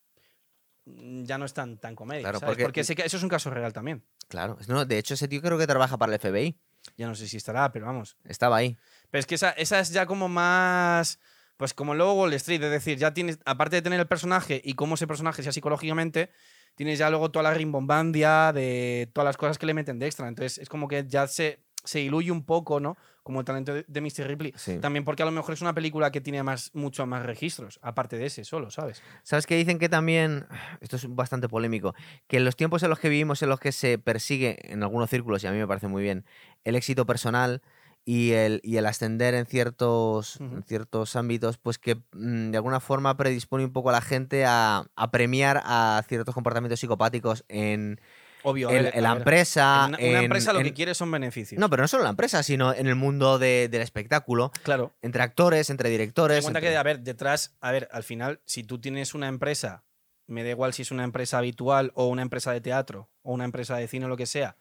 ya 0.87 1.37
no 1.37 1.45
es 1.45 1.53
tan, 1.53 1.79
tan 1.79 1.95
comedia. 1.95 2.23
Claro, 2.23 2.39
¿sabes? 2.39 2.51
porque- 2.53 2.63
porque, 2.65 2.81
ese 2.81 2.95
ca- 2.95 3.05
eso 3.05 3.17
es 3.17 3.23
un 3.23 3.29
caso 3.29 3.51
real 3.51 3.73
también. 3.73 4.05
Claro. 4.29 4.57
No, 4.69 4.85
de 4.85 4.99
hecho, 4.99 5.15
ese 5.15 5.29
tío 5.29 5.43
creo 5.43 5.59
que 5.59 5.67
trabaja 5.67 5.99
para 5.99 6.13
el 6.15 6.21
FBI. 6.21 6.59
Ya 6.97 7.07
no 7.07 7.15
sé 7.15 7.29
si 7.29 7.37
estará, 7.37 7.71
pero 7.73 7.87
vamos. 7.87 8.17
Estaba 8.25 8.57
ahí. 8.57 8.77
Pero 9.11 9.21
es 9.21 9.27
que 9.27 9.35
esa, 9.37 9.51
esa 9.51 9.81
es 9.81 9.91
ya 9.91 10.07
como 10.07 10.29
más. 10.29 11.19
Pues 11.57 11.75
como 11.75 11.95
luego 11.95 12.15
Wall 12.15 12.35
Street, 12.35 12.63
es 12.63 12.71
decir, 12.71 12.99
ya 12.99 13.13
tienes, 13.13 13.41
aparte 13.45 13.75
de 13.77 13.83
tener 13.83 13.99
el 13.99 14.07
personaje 14.07 14.61
y 14.65 14.75
cómo 14.75 14.95
ese 14.95 15.09
personaje 15.09 15.43
sea 15.43 15.51
psicológicamente, 15.51 16.31
tienes 16.77 17.01
ya 17.01 17.11
luego 17.11 17.33
toda 17.33 17.43
la 17.43 17.53
rimbombandia 17.53 18.53
de 18.53 19.11
todas 19.13 19.27
las 19.27 19.37
cosas 19.37 19.59
que 19.59 19.67
le 19.67 19.75
meten 19.75 19.99
de 19.99 20.07
extra. 20.07 20.29
Entonces 20.29 20.59
es 20.59 20.69
como 20.69 20.87
que 20.87 21.05
ya 21.09 21.27
se, 21.27 21.65
se 21.83 21.99
diluye 21.99 22.31
un 22.31 22.45
poco, 22.45 22.79
¿no? 22.79 22.97
Como 23.25 23.41
el 23.41 23.45
talento 23.45 23.75
de, 23.75 23.85
de 23.89 24.01
Mr. 24.01 24.29
Ripley. 24.29 24.53
Sí. 24.57 24.79
También 24.79 25.05
porque 25.05 25.25
a 25.25 25.27
lo 25.27 25.33
mejor 25.33 25.55
es 25.55 25.61
una 25.61 25.75
película 25.75 26.13
que 26.13 26.21
tiene 26.21 26.45
más, 26.45 26.71
mucho 26.75 27.05
más 27.07 27.27
registros, 27.27 27.81
aparte 27.83 28.19
de 28.19 28.27
ese 28.27 28.45
solo, 28.45 28.71
¿sabes? 28.71 29.03
¿Sabes 29.25 29.47
qué 29.47 29.57
dicen 29.57 29.81
que 29.81 29.89
también, 29.89 30.47
esto 30.81 30.95
es 30.95 31.13
bastante 31.13 31.49
polémico, 31.49 31.93
que 32.29 32.37
en 32.37 32.45
los 32.45 32.55
tiempos 32.55 32.85
en 32.85 32.91
los 32.91 33.01
que 33.01 33.09
vivimos, 33.09 33.43
en 33.43 33.49
los 33.49 33.59
que 33.59 33.73
se 33.73 33.99
persigue 33.99 34.73
en 34.73 34.85
algunos 34.85 35.11
círculos, 35.11 35.43
y 35.43 35.49
a 35.49 35.51
mí 35.51 35.59
me 35.59 35.67
parece 35.67 35.89
muy 35.89 36.05
bien, 36.05 36.25
el 36.63 36.77
éxito 36.77 37.05
personal 37.05 37.63
y 38.05 38.33
el, 38.33 38.61
y 38.65 38.77
el 38.79 38.87
ascender 38.87 39.35
en 39.35 39.45
ciertos, 39.47 40.41
en 40.41 40.63
ciertos 40.63 41.15
ámbitos, 41.17 41.59
pues 41.59 41.79
que 41.79 41.97
mm, 42.13 42.51
de 42.51 42.57
alguna 42.57 42.81
forma 42.81 43.17
predispone 43.17 43.65
un 43.65 43.73
poco 43.73 43.91
a 43.91 43.93
la 43.93 44.01
gente 44.01 44.45
a, 44.47 44.87
a 44.97 45.11
premiar 45.11 45.61
a 45.65 46.03
ciertos 46.09 46.35
comportamientos 46.35 46.81
psicopáticos 46.81 47.45
en, 47.49 48.01
Obvio. 48.43 48.71
en- 48.71 48.85
ver, 48.85 48.97
en 48.97 49.03
la 49.03 49.11
ver. 49.11 49.19
empresa. 49.19 49.91
En 49.99 50.11
una, 50.11 50.21
empresa 50.23 50.53
lo 50.55 50.61
en- 50.61 50.65
que 50.67 50.73
quiere 50.75 50.95
son 50.95 51.11
beneficios. 51.11 51.61
No, 51.61 51.69
pero 51.69 51.83
no 51.83 51.89
solo 51.89 52.03
en 52.03 52.05
la 52.05 52.11
empresa, 52.11 52.43
sino 52.43 52.73
en 52.73 52.87
el 52.87 52.95
mundo 52.95 53.39
de- 53.39 53.69
del 53.71 53.83
espectáculo, 53.83 54.53
claro. 54.63 54.95
entre 55.03 55.23
actores, 55.23 55.69
entre 55.69 55.91
directores. 55.91 56.39
en 56.39 56.43
cuenta 56.45 56.61
entre- 56.61 56.71
que, 56.73 56.77
a 56.79 56.83
ver, 56.83 57.01
detrás, 57.01 57.57
a 57.61 57.73
ver, 57.73 57.89
al 57.93 58.05
final, 58.05 58.41
si 58.47 58.65
tú 58.65 58.81
tienes 58.81 59.13
una 59.13 59.29
empresa, 59.29 59.85
me 60.27 60.45
da 60.45 60.51
igual 60.51 60.73
si 60.73 60.81
es 60.83 60.91
una 60.91 61.05
empresa 61.05 61.39
habitual 61.39 61.93
o 61.95 62.07
una 62.07 62.23
empresa 62.23 62.53
de 62.53 62.61
teatro 62.63 63.11
o 63.23 63.33
una 63.35 63.45
empresa 63.45 63.77
de 63.77 63.87
cine 63.89 64.07
o 64.07 64.09
lo 64.09 64.17
que 64.17 64.27
sea, 64.27 64.57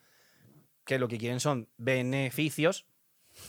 que 0.84 0.98
lo 0.98 1.08
que 1.08 1.16
quieren 1.18 1.40
son 1.40 1.68
beneficios. 1.78 2.86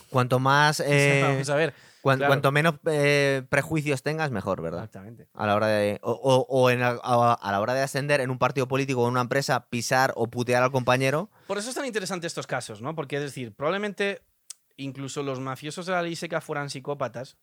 Cuanto 0.10 0.40
más... 0.40 0.80
eh, 0.80 1.22
Vamos 1.30 1.50
a 1.50 1.56
ver, 1.56 1.74
Cuan- 2.02 2.18
Claro. 2.18 2.30
Cuanto 2.30 2.52
menos 2.54 2.76
eh, 2.86 3.44
prejuicios 3.50 4.02
tengas, 4.04 4.32
mejor, 4.32 4.62
¿verdad? 4.62 4.80
Exactamente. 4.86 5.28
A 5.34 5.46
la 5.46 5.56
hora 5.56 5.68
de. 5.68 6.00
O, 6.02 6.12
o- 6.12 6.46
o 6.50 6.70
en 6.70 6.80
la- 6.80 7.00
a, 7.04 7.34
a 7.34 7.52
la 7.52 7.60
hora 7.60 7.74
de 7.74 7.82
ascender 7.82 8.22
en 8.22 8.32
un 8.32 8.40
partido 8.40 8.68
político 8.68 9.02
o 9.02 9.06
en 9.06 9.12
una 9.12 9.22
empresa, 9.22 9.68
pisar 9.70 10.14
o 10.16 10.28
putear 10.28 10.64
al 10.64 10.72
compañero. 10.72 11.30
Por 11.48 11.58
eso 11.58 11.70
es 11.70 11.76
tan 11.76 11.86
interesante 11.86 12.26
estos 12.26 12.48
casos, 12.48 12.82
¿no? 12.82 12.96
Porque 12.96 13.18
es 13.18 13.22
decir, 13.22 13.54
probablemente 13.54 14.22
incluso 14.78 15.24
los 15.24 15.42
mafiosos 15.42 15.86
de 15.88 15.92
la 15.92 16.02
ley 16.02 16.16
seca 16.16 16.40
fueran 16.40 16.70
psicópatas, 16.70 17.36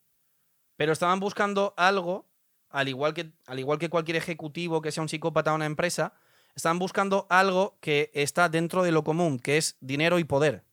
pero 0.76 0.92
estaban 0.94 1.20
buscando 1.20 1.74
algo, 1.76 2.26
al 2.70 2.88
igual 2.88 3.12
que, 3.12 3.32
al 3.46 3.58
igual 3.58 3.78
que 3.78 3.90
cualquier 3.90 4.16
ejecutivo 4.16 4.80
que 4.80 4.90
sea 4.90 5.02
un 5.02 5.10
psicópata 5.10 5.50
de 5.50 5.56
una 5.56 5.66
empresa, 5.66 6.14
estaban 6.54 6.78
buscando 6.78 7.26
algo 7.28 7.76
que 7.82 8.10
está 8.14 8.48
dentro 8.48 8.82
de 8.82 8.90
lo 8.92 9.04
común, 9.04 9.38
que 9.38 9.58
es 9.58 9.76
dinero 9.80 10.18
y 10.18 10.24
poder. 10.24 10.64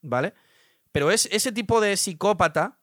¿Vale? 0.00 0.32
Pero 0.92 1.10
es, 1.10 1.28
ese 1.32 1.52
tipo 1.52 1.80
de 1.80 1.96
psicópata 1.96 2.78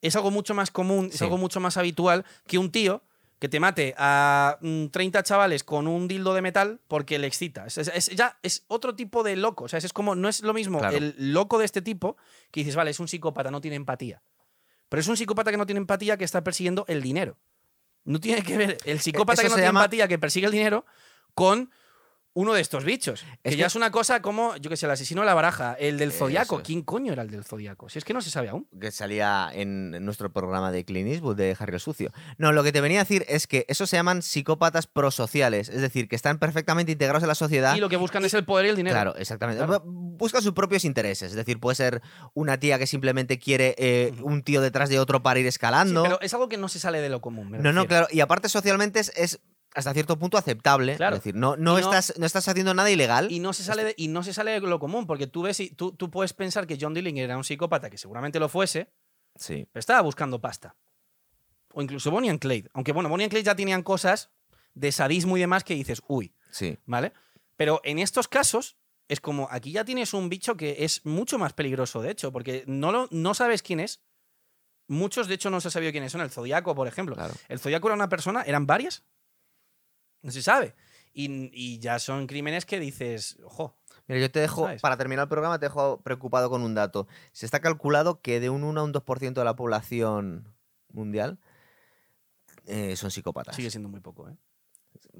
es 0.00 0.16
algo 0.16 0.30
mucho 0.30 0.54
más 0.54 0.70
común, 0.70 1.10
es 1.12 1.22
algo 1.22 1.38
mucho 1.38 1.60
más 1.60 1.76
habitual 1.76 2.24
que 2.46 2.58
un 2.58 2.70
tío 2.72 3.02
que 3.38 3.48
te 3.48 3.58
mate 3.60 3.94
a 3.98 4.56
mm, 4.60 4.86
30 4.86 5.22
chavales 5.24 5.64
con 5.64 5.88
un 5.88 6.06
dildo 6.06 6.32
de 6.34 6.42
metal 6.42 6.80
porque 6.88 7.18
le 7.18 7.26
excita. 7.26 7.66
Es, 7.66 8.08
ya 8.14 8.38
es 8.42 8.64
otro 8.68 8.94
tipo 8.94 9.22
de 9.24 9.34
loco. 9.36 9.64
O 9.64 9.68
sea, 9.68 9.78
es 9.78 9.92
como, 9.92 10.14
no 10.14 10.28
es 10.28 10.42
lo 10.42 10.54
mismo 10.54 10.78
Claro. 10.78 10.96
el 10.96 11.14
loco 11.32 11.58
de 11.58 11.64
este 11.64 11.82
tipo 11.82 12.16
que 12.52 12.60
dices, 12.60 12.76
vale, 12.76 12.92
es 12.92 13.00
un 13.00 13.08
psicópata, 13.08 13.50
no 13.50 13.60
tiene 13.60 13.76
empatía. 13.76 14.22
Pero 14.88 15.00
es 15.00 15.08
un 15.08 15.16
psicópata 15.16 15.50
que 15.50 15.56
no 15.56 15.66
tiene 15.66 15.78
empatía 15.78 16.16
que 16.16 16.24
está 16.24 16.44
persiguiendo 16.44 16.84
el 16.88 17.02
dinero. 17.02 17.36
No 18.04 18.20
tiene 18.20 18.42
que 18.42 18.56
ver 18.56 18.78
el 18.84 19.00
psicópata 19.00 19.34
eso 19.40 19.42
que 19.42 19.48
no 19.48 19.54
tiene 19.56 19.68
llama- 19.68 19.80
empatía 19.80 20.06
que 20.08 20.18
persigue 20.18 20.46
el 20.46 20.52
dinero 20.52 20.84
con 21.34 21.70
uno 22.34 22.54
de 22.54 22.60
estos 22.60 22.84
bichos. 22.84 23.22
que, 23.42 23.50
Es 23.50 23.56
ya 23.56 23.64
que- 23.64 23.66
es 23.68 23.74
una 23.76 23.90
cosa 23.90 24.22
como, 24.22 24.56
yo 24.56 24.70
que 24.70 24.76
sé, 24.76 24.86
el 24.86 24.92
asesino 24.92 25.20
de 25.22 25.26
la 25.26 25.34
baraja, 25.34 25.74
el 25.74 25.98
del 25.98 26.12
zodiaco. 26.12 26.58
es. 26.60 26.64
¿Quién 26.66 26.82
coño 26.82 27.12
era 27.12 27.22
el 27.22 27.30
del 27.30 27.44
zodiaco? 27.44 27.88
Si 27.88 27.98
es 27.98 28.04
que 28.04 28.14
no 28.14 28.20
se 28.22 28.30
sabe 28.30 28.48
aún. 28.48 28.66
que 28.80 28.90
salía 28.90 29.50
en 29.52 29.94
en 29.94 30.04
nuestro 30.04 30.32
programa 30.32 30.72
de 30.72 30.84
Clint 30.84 31.08
Eastwood 31.10 31.36
de 31.36 31.56
Harry 31.58 31.74
el 31.74 31.80
Sucio. 31.80 32.12
No, 32.38 32.52
lo 32.52 32.62
que 32.62 32.72
te 32.72 32.80
venía 32.80 33.00
a 33.00 33.04
decir 33.04 33.24
es 33.28 33.46
que 33.46 33.66
esos 33.68 33.90
se 33.90 33.96
llaman 33.96 34.22
psicópatas 34.22 34.86
prosociales, 34.86 35.68
es 35.68 35.80
decir, 35.80 36.08
que 36.08 36.16
están 36.16 36.38
perfectamente 36.38 36.92
integrados 36.92 37.22
en 37.22 37.28
la 37.28 37.34
sociedad. 37.34 37.76
Y 37.76 37.80
lo 37.80 37.88
que 37.88 37.96
buscan 37.96 38.24
es 38.24 38.32
el 38.34 38.44
poder 38.44 38.66
y 38.66 38.68
el 38.70 38.76
dinero. 38.76 38.94
Claro, 38.94 39.16
exactamente. 39.16 39.64
Claro. 39.64 39.82
Buscan 39.84 40.42
sus 40.42 40.52
propios 40.52 40.84
intereses. 40.84 41.30
Es 41.30 41.36
decir, 41.36 41.60
puede 41.60 41.74
ser 41.76 42.02
una 42.34 42.58
tía 42.58 42.78
que 42.78 42.86
simplemente 42.86 43.38
quiere 43.38 43.74
eh, 43.78 44.12
un 44.22 44.42
tío 44.42 44.60
detrás 44.60 44.88
de 44.88 44.98
otro 44.98 45.22
para 45.22 45.38
ir 45.40 45.44
Sí, 45.44 45.48
escalando. 45.48 46.02
pero 46.02 46.20
es 46.20 46.32
algo 46.34 46.48
que 46.48 46.56
no 46.56 46.68
se 46.68 46.78
sale 46.78 47.00
de 47.00 47.08
lo 47.08 47.20
común. 47.20 47.50
me 47.50 47.58
no, 47.58 47.72
no, 47.72 47.86
claro. 47.86 48.06
Y 48.10 48.20
aparte, 48.20 48.48
socialmente 48.48 49.00
es, 49.00 49.10
es 49.16 49.40
hasta 49.74 49.92
cierto 49.94 50.18
punto 50.18 50.36
aceptable. 50.38 50.96
Claro. 50.96 51.16
Es 51.16 51.22
decir, 51.22 51.34
no, 51.34 51.56
no, 51.56 51.78
estás, 51.78 52.14
no 52.18 52.26
estás 52.26 52.46
haciendo 52.48 52.74
nada 52.74 52.90
ilegal. 52.90 53.30
Y 53.32 53.38
no 53.40 53.52
se 53.52 53.64
sale 53.64 53.84
de, 53.84 53.94
y 53.96 54.08
no 54.08 54.22
se 54.22 54.34
sale 54.34 54.52
de 54.52 54.60
lo 54.60 54.78
común, 54.78 55.06
porque 55.06 55.26
tú 55.26 55.42
ves 55.42 55.60
y 55.60 55.70
tú, 55.70 55.92
tú 55.92 56.10
puedes 56.10 56.32
pensar 56.34 56.66
que 56.66 56.76
John 56.80 56.94
Dillinger 56.94 57.24
era 57.24 57.36
un 57.36 57.44
psicópata, 57.44 57.88
que 57.90 57.98
seguramente 57.98 58.38
lo 58.38 58.48
fuese, 58.48 58.90
Sí. 59.34 59.66
pero 59.72 59.80
estaba 59.80 60.00
buscando 60.02 60.40
pasta. 60.40 60.76
O 61.72 61.80
incluso 61.80 62.10
Bonnie 62.10 62.28
and 62.30 62.38
Clyde. 62.40 62.68
Aunque 62.74 62.92
bueno, 62.92 63.08
Bonnie 63.08 63.24
and 63.24 63.30
Clyde 63.30 63.44
ya 63.44 63.54
tenían 63.56 63.82
cosas 63.82 64.30
de 64.74 64.92
sadismo 64.92 65.36
y 65.36 65.40
demás 65.40 65.64
que 65.64 65.74
dices, 65.74 66.02
uy, 66.06 66.34
Sí. 66.50 66.76
¿vale? 66.84 67.12
Pero 67.56 67.80
en 67.84 67.98
estos 67.98 68.28
casos 68.28 68.76
es 69.08 69.20
como, 69.20 69.48
aquí 69.50 69.72
ya 69.72 69.84
tienes 69.84 70.12
un 70.14 70.28
bicho 70.28 70.56
que 70.56 70.84
es 70.84 71.04
mucho 71.06 71.38
más 71.38 71.52
peligroso, 71.54 72.02
de 72.02 72.10
hecho, 72.10 72.30
porque 72.32 72.64
no, 72.66 72.92
lo, 72.92 73.08
no 73.10 73.32
sabes 73.34 73.62
quién 73.62 73.80
es. 73.80 74.00
Muchos, 74.88 75.28
de 75.28 75.34
hecho, 75.34 75.48
no 75.48 75.60
se 75.60 75.68
ha 75.68 75.70
sabido 75.70 75.92
quiénes 75.92 76.12
son. 76.12 76.20
El 76.20 76.30
Zodíaco, 76.30 76.74
por 76.74 76.88
ejemplo. 76.88 77.14
Claro. 77.14 77.32
¿El 77.48 77.58
Zodíaco 77.58 77.88
era 77.88 77.94
una 77.94 78.08
persona? 78.08 78.42
¿Eran 78.42 78.66
varias? 78.66 79.02
No 80.22 80.30
se 80.30 80.42
sabe. 80.42 80.74
Y, 81.12 81.50
y 81.52 81.78
ya 81.78 81.98
son 81.98 82.26
crímenes 82.26 82.64
que 82.64 82.80
dices, 82.80 83.38
ojo, 83.44 83.76
Mira, 84.08 84.20
yo 84.20 84.30
te 84.30 84.40
dejo, 84.40 84.64
¿Sabes? 84.64 84.82
para 84.82 84.96
terminar 84.96 85.24
el 85.24 85.28
programa, 85.28 85.58
te 85.58 85.66
dejo 85.66 86.00
preocupado 86.02 86.50
con 86.50 86.62
un 86.62 86.74
dato. 86.74 87.06
Se 87.32 87.46
está 87.46 87.60
calculado 87.60 88.20
que 88.20 88.40
de 88.40 88.50
un 88.50 88.64
1 88.64 88.80
a 88.80 88.84
un 88.84 88.92
2% 88.92 89.32
de 89.34 89.44
la 89.44 89.56
población 89.56 90.48
mundial 90.92 91.38
eh, 92.66 92.96
son 92.96 93.10
psicópatas. 93.10 93.56
sigue 93.56 93.70
siendo 93.70 93.88
muy 93.88 94.00
poco, 94.00 94.28
¿eh? 94.28 94.36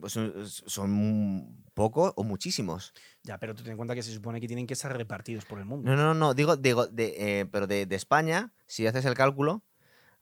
Pues 0.01 0.13
son, 0.13 0.33
son 0.47 1.65
poco 1.75 2.13
o 2.17 2.25
muchísimos. 2.25 2.95
Ya, 3.25 3.39
pero 3.39 3.55
tú 3.55 3.63
ten 3.63 3.73
en 3.73 3.77
cuenta 3.77 3.95
que 3.95 4.03
se 4.03 4.13
supone 4.13 4.41
que 4.41 4.47
tienen 4.47 4.67
que 4.67 4.75
estar 4.75 4.95
repartidos 4.97 5.45
por 5.45 5.59
el 5.59 5.65
mundo. 5.65 5.91
No, 5.91 5.97
no, 5.97 6.03
no, 6.03 6.15
no, 6.15 6.35
digo, 6.35 6.57
digo 6.57 6.87
de, 6.87 7.41
eh, 7.41 7.47
pero 7.47 7.67
de, 7.67 7.87
de 7.87 7.97
España, 7.97 8.53
si 8.67 8.87
haces 8.87 9.05
el 9.05 9.15
cálculo, 9.15 9.63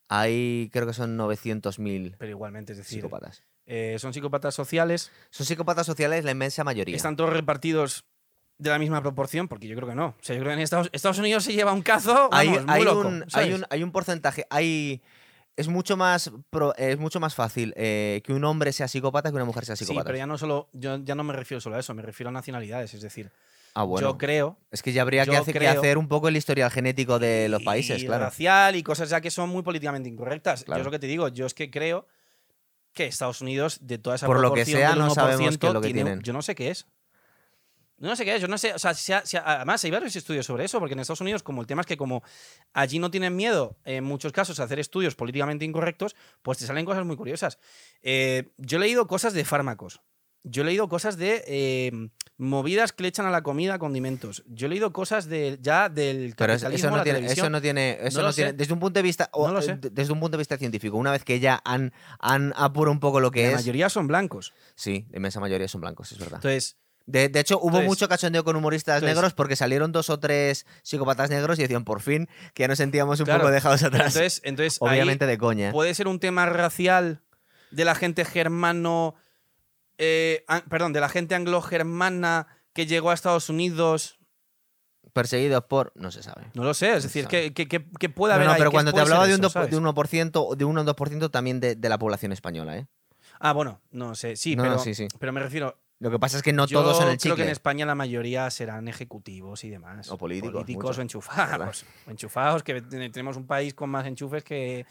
hay 0.08 0.70
creo 0.72 0.86
que 0.86 0.92
son 0.92 1.16
900.000 1.16 2.16
Pero 2.18 2.30
igualmente, 2.30 2.72
es 2.72 2.78
decir, 2.78 2.98
psicópatas. 2.98 3.44
Eh, 3.72 3.96
son 4.00 4.12
psicópatas 4.12 4.54
sociales, 4.54 5.10
Son 5.30 5.46
psicópatas 5.46 5.86
sociales 5.86 6.24
la 6.24 6.32
inmensa 6.32 6.64
mayoría. 6.64 6.96
están 6.96 7.14
todos 7.16 7.30
repartidos 7.30 8.04
de 8.58 8.68
la 8.68 8.78
misma 8.78 9.00
proporción, 9.00 9.48
porque 9.48 9.68
yo 9.68 9.76
creo 9.76 9.88
que 9.88 9.94
no. 9.94 10.06
O 10.08 10.14
sea, 10.22 10.34
yo 10.34 10.40
creo 10.42 10.50
que 10.50 10.54
en 10.54 10.60
Estados, 10.60 10.90
Estados 10.92 11.18
Unidos 11.18 11.44
se 11.44 11.52
lleva 11.54 11.72
un 11.72 11.82
cazo, 11.82 12.28
hay, 12.32 12.48
vamos, 12.48 12.64
muy 12.66 12.74
hay 12.74 12.82
loco, 12.84 13.08
un, 13.08 13.24
hay, 13.32 13.52
un, 13.52 13.64
hay 13.70 13.82
un 13.82 13.92
porcentaje, 13.92 14.44
hay... 14.50 15.00
Es 15.56 15.68
mucho 15.68 15.96
más, 15.96 16.30
pro- 16.48 16.74
es 16.76 16.98
mucho 16.98 17.20
más 17.20 17.34
fácil 17.34 17.74
eh, 17.76 18.22
que 18.24 18.32
un 18.32 18.44
hombre 18.44 18.72
sea 18.72 18.88
psicópata 18.88 19.28
que 19.30 19.36
una 19.36 19.44
mujer 19.44 19.66
sea 19.66 19.76
Sí, 19.76 19.84
psicópata. 19.84 20.06
pero 20.06 20.16
ya 20.18 20.26
no 20.26 20.38
solo, 20.38 20.68
yo 20.72 20.96
ya 21.04 21.14
no 21.14 21.22
me 21.24 21.34
refiero 21.34 21.60
solo 21.60 21.76
a 21.76 21.80
eso, 21.80 21.92
me 21.92 22.00
refiero 22.02 22.30
a 22.30 22.32
nacionalidades, 22.32 22.94
es 22.94 23.02
decir, 23.02 23.30
ah, 23.74 23.82
bueno. 23.82 24.08
yo 24.08 24.16
creo 24.18 24.56
Es 24.70 24.80
que 24.82 24.92
ya 24.92 25.02
habría 25.02 25.24
que, 25.26 25.32
yo 25.32 25.40
hace- 25.42 25.52
que 25.52 25.58
creo- 25.58 25.78
hacer 25.78 25.98
un 25.98 26.08
poco 26.08 26.28
el 26.28 26.36
historial 26.36 26.70
genético 26.70 27.18
de 27.18 27.48
los 27.50 27.62
países, 27.62 28.02
y 28.02 28.06
claro. 28.06 28.24
racial 28.24 28.74
y 28.76 28.82
cosas 28.82 29.10
ya 29.10 29.20
que 29.20 29.30
son 29.30 29.50
muy 29.50 29.62
políticamente 29.62 30.08
incorrectas. 30.08 30.64
Claro. 30.64 30.78
Yo 30.78 30.82
es 30.82 30.84
lo 30.86 30.90
que 30.92 30.98
te 30.98 31.06
digo, 31.08 31.28
yo 31.28 31.44
es 31.46 31.52
que 31.52 31.70
creo 31.70 32.06
que 32.92 33.06
Estados 33.06 33.40
Unidos, 33.40 33.78
de 33.82 33.98
toda 33.98 34.16
esa 34.16 34.26
Por 34.26 34.40
lo 34.40 34.52
que 34.52 34.64
sea, 34.64 34.94
no 34.94 35.14
sabemos 35.14 35.54
1%, 35.54 35.58
qué 35.58 35.66
es 35.68 35.72
lo 35.72 35.80
que 35.80 35.86
tiene 35.88 36.02
tienen. 36.04 36.22
Yo 36.22 36.32
no 36.32 36.42
sé 36.42 36.54
qué 36.54 36.70
es. 36.70 36.86
No 37.98 38.16
sé 38.16 38.24
qué 38.24 38.34
es, 38.34 38.40
yo 38.40 38.48
no 38.48 38.56
sé, 38.56 38.72
o 38.72 38.78
sea, 38.78 38.94
si 38.94 39.12
ha- 39.12 39.26
si 39.26 39.36
ha- 39.36 39.42
además 39.44 39.84
hay 39.84 39.90
varios 39.90 40.16
estudios 40.16 40.46
sobre 40.46 40.64
eso, 40.64 40.78
porque 40.78 40.94
en 40.94 41.00
Estados 41.00 41.20
Unidos, 41.20 41.42
como 41.42 41.60
el 41.60 41.66
tema 41.66 41.82
es 41.82 41.86
que 41.86 41.98
como 41.98 42.22
allí 42.72 42.98
no 42.98 43.10
tienen 43.10 43.36
miedo, 43.36 43.76
en 43.84 44.04
muchos 44.04 44.32
casos, 44.32 44.58
a 44.58 44.64
hacer 44.64 44.78
estudios 44.80 45.14
políticamente 45.14 45.66
incorrectos, 45.66 46.16
pues 46.40 46.56
te 46.56 46.64
salen 46.66 46.86
cosas 46.86 47.04
muy 47.04 47.16
curiosas. 47.16 47.58
Eh, 48.00 48.48
yo 48.56 48.78
he 48.78 48.80
leído 48.80 49.06
cosas 49.06 49.34
de 49.34 49.44
fármacos. 49.44 50.00
Yo 50.44 50.62
he 50.62 50.64
leído 50.64 50.88
cosas 50.88 51.18
de 51.18 51.44
eh, 51.46 52.08
movidas 52.40 52.92
que 52.92 53.02
le 53.02 53.08
echan 53.10 53.26
a 53.26 53.30
la 53.30 53.42
comida, 53.42 53.78
condimentos. 53.78 54.42
Yo 54.48 54.66
he 54.66 54.70
leído 54.70 54.92
cosas 54.92 55.26
de, 55.28 55.58
ya 55.60 55.88
del 55.90 56.34
Pero 56.36 56.54
capitalismo, 56.54 56.76
eso 56.88 56.90
no 56.90 56.96
la 56.96 57.02
tiene, 57.04 57.18
televisión. 57.18 57.44
eso 57.46 57.50
no 57.50 57.60
tiene, 57.60 57.98
eso 58.00 58.18
No 58.18 58.22
no 58.22 58.28
lo 58.28 58.34
tiene, 58.34 58.50
sé. 58.52 58.56
desde 58.56 58.72
un 58.72 58.80
punto 58.80 58.98
de 58.98 59.02
vista, 59.02 59.28
o, 59.32 59.46
No 59.46 59.54
lo 59.54 59.62
sé. 59.62 59.76
de- 59.76 59.90
desde 59.90 60.12
un 60.12 60.20
punto 60.20 60.36
de 60.36 60.40
vista 60.40 60.56
científico, 60.56 60.96
una 60.96 61.12
vez 61.12 61.22
que 61.22 61.38
ya 61.38 61.60
han, 61.64 61.92
han 62.18 62.52
apurado 62.56 62.92
un 62.92 63.00
poco 63.00 63.20
lo 63.20 63.30
que 63.30 63.42
la 63.42 63.48
es, 63.50 63.54
mayoría 63.56 63.88
son 63.90 64.06
blancos. 64.06 64.54
sí, 64.74 65.06
la 65.10 65.18
inmensa 65.18 65.38
mayoría 65.38 65.68
son 65.68 65.82
blancos, 65.82 66.12
es 66.12 66.18
verdad. 66.18 66.36
Entonces, 66.36 66.76
De, 67.06 67.28
de 67.28 67.40
hecho, 67.40 67.58
hubo 67.58 67.66
entonces- 67.68 67.88
mucho 67.88 68.08
cachondeo 68.08 68.44
con 68.44 68.56
humoristas 68.56 68.96
entonces- 68.96 69.16
negros 69.16 69.34
porque 69.34 69.56
salieron 69.56 69.90
dos 69.92 70.08
o 70.10 70.18
tres 70.20 70.64
psicópatas 70.82 71.28
negros 71.28 71.58
y 71.58 71.62
decían, 71.62 71.84
por 71.84 72.00
fin, 72.00 72.28
que 72.54 72.62
ya 72.62 72.68
nos 72.68 72.78
sentíamos 72.78 73.18
un 73.20 73.26
Claro, 73.26 73.40
poco 73.40 73.52
dejados 73.52 73.80
pero 73.82 73.96
atrás. 73.96 74.14
entonces, 74.16 74.40
entonces 74.44 74.76
Obviamente 74.80 75.26
de 75.26 75.36
coña. 75.36 75.72
puede 75.72 75.92
ser 75.94 76.06
un 76.08 76.20
tema 76.20 76.46
racial 76.46 77.20
de 77.70 77.84
la 77.84 77.94
gente 77.94 78.24
germano, 78.24 79.14
eh, 80.00 80.44
perdón, 80.68 80.92
de 80.92 81.00
la 81.00 81.08
gente 81.08 81.34
anglo-germana 81.34 82.46
que 82.72 82.86
llegó 82.86 83.10
a 83.10 83.14
Estados 83.14 83.48
Unidos. 83.50 84.18
Perseguidos 85.12 85.64
por, 85.64 85.92
no 85.96 86.10
se 86.12 86.22
sabe. 86.22 86.50
No 86.54 86.62
lo 86.64 86.72
sé, 86.72 86.94
es 86.94 87.02
se 87.02 87.08
decir, 87.08 87.26
que, 87.26 87.52
que- 87.52 87.66
que- 87.66 87.84
que 87.98 88.08
puede 88.08 88.32
No, 88.32 88.36
haber 88.36 88.46
no, 88.46 88.52
ahí, 88.54 88.58
pero 88.60 88.70
que 88.70 88.74
cuando 88.76 88.92
te 88.92 89.00
hablaba 89.00 89.26
de 89.26 89.34
un, 89.34 89.40
eso, 89.40 89.42
do- 89.42 89.50
¿sabes? 89.50 89.70
de 89.70 89.76
1%, 89.76 90.54
de 90.56 90.64
1 90.64 90.80
o 90.80 90.84
2% 90.84 91.30
también 91.30 91.58
de, 91.60 91.74
de 91.74 91.88
la 91.88 91.98
población 91.98 92.32
española, 92.32 92.78
¿eh? 92.78 92.86
Ah, 93.40 93.52
bueno, 93.52 93.80
no 93.90 94.14
sé, 94.14 94.36
sí, 94.36 94.54
No, 94.54 94.62
pero, 94.62 94.74
no, 94.76 94.80
sí, 94.80 94.94
sí. 94.94 95.08
pero 95.18 95.32
me 95.32 95.40
refiero. 95.40 95.76
Lo 95.98 96.10
que 96.10 96.18
pasa 96.18 96.36
es 96.38 96.42
que 96.42 96.52
no 96.52 96.66
yo 96.66 96.80
todos 96.80 96.96
son 96.96 97.08
el 97.08 97.18
creo 97.18 97.34
que 97.34 97.42
en 97.42 97.46
chicle. 97.48 97.52
España 97.52 97.84
la 97.86 97.94
mayoría 97.94 98.48
serán 98.50 98.86
ejecutivos 98.88 99.64
y 99.64 99.68
demás. 99.70 100.10
O 100.10 100.16
políticos, 100.16 100.52
Políticos 100.52 100.84
muchos, 100.84 100.98
o 100.98 101.02
enchufados. 101.02 101.84
o 102.06 102.10
enchufados, 102.10 102.62
que 102.62 102.80
tenemos 102.80 103.36
un 103.36 103.46
país 103.46 103.74
con 103.74 103.90
más 103.90 104.06
enchufes 104.06 104.42
que, 104.44 104.86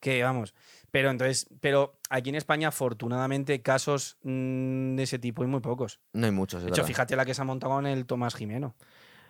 que 0.00 0.22
vamos. 0.22 0.54
Pero 0.90 1.10
entonces, 1.10 1.46
pero 1.60 1.98
aquí 2.08 2.30
en 2.30 2.34
España, 2.36 2.68
afortunadamente, 2.68 3.62
casos 3.62 4.16
mm, 4.22 4.96
de 4.96 5.02
ese 5.02 5.18
tipo 5.18 5.42
hay 5.42 5.48
muy 5.48 5.60
pocos. 5.60 6.00
No 6.12 6.26
hay 6.26 6.32
muchos, 6.32 6.62
De 6.62 6.68
hecho, 6.68 6.76
verdad. 6.82 6.88
fíjate 6.88 7.16
la 7.16 7.24
que 7.24 7.34
se 7.34 7.42
ha 7.42 7.44
montado 7.44 7.74
con 7.74 7.86
el 7.86 8.06
Tomás 8.06 8.34
Jimeno. 8.34 8.74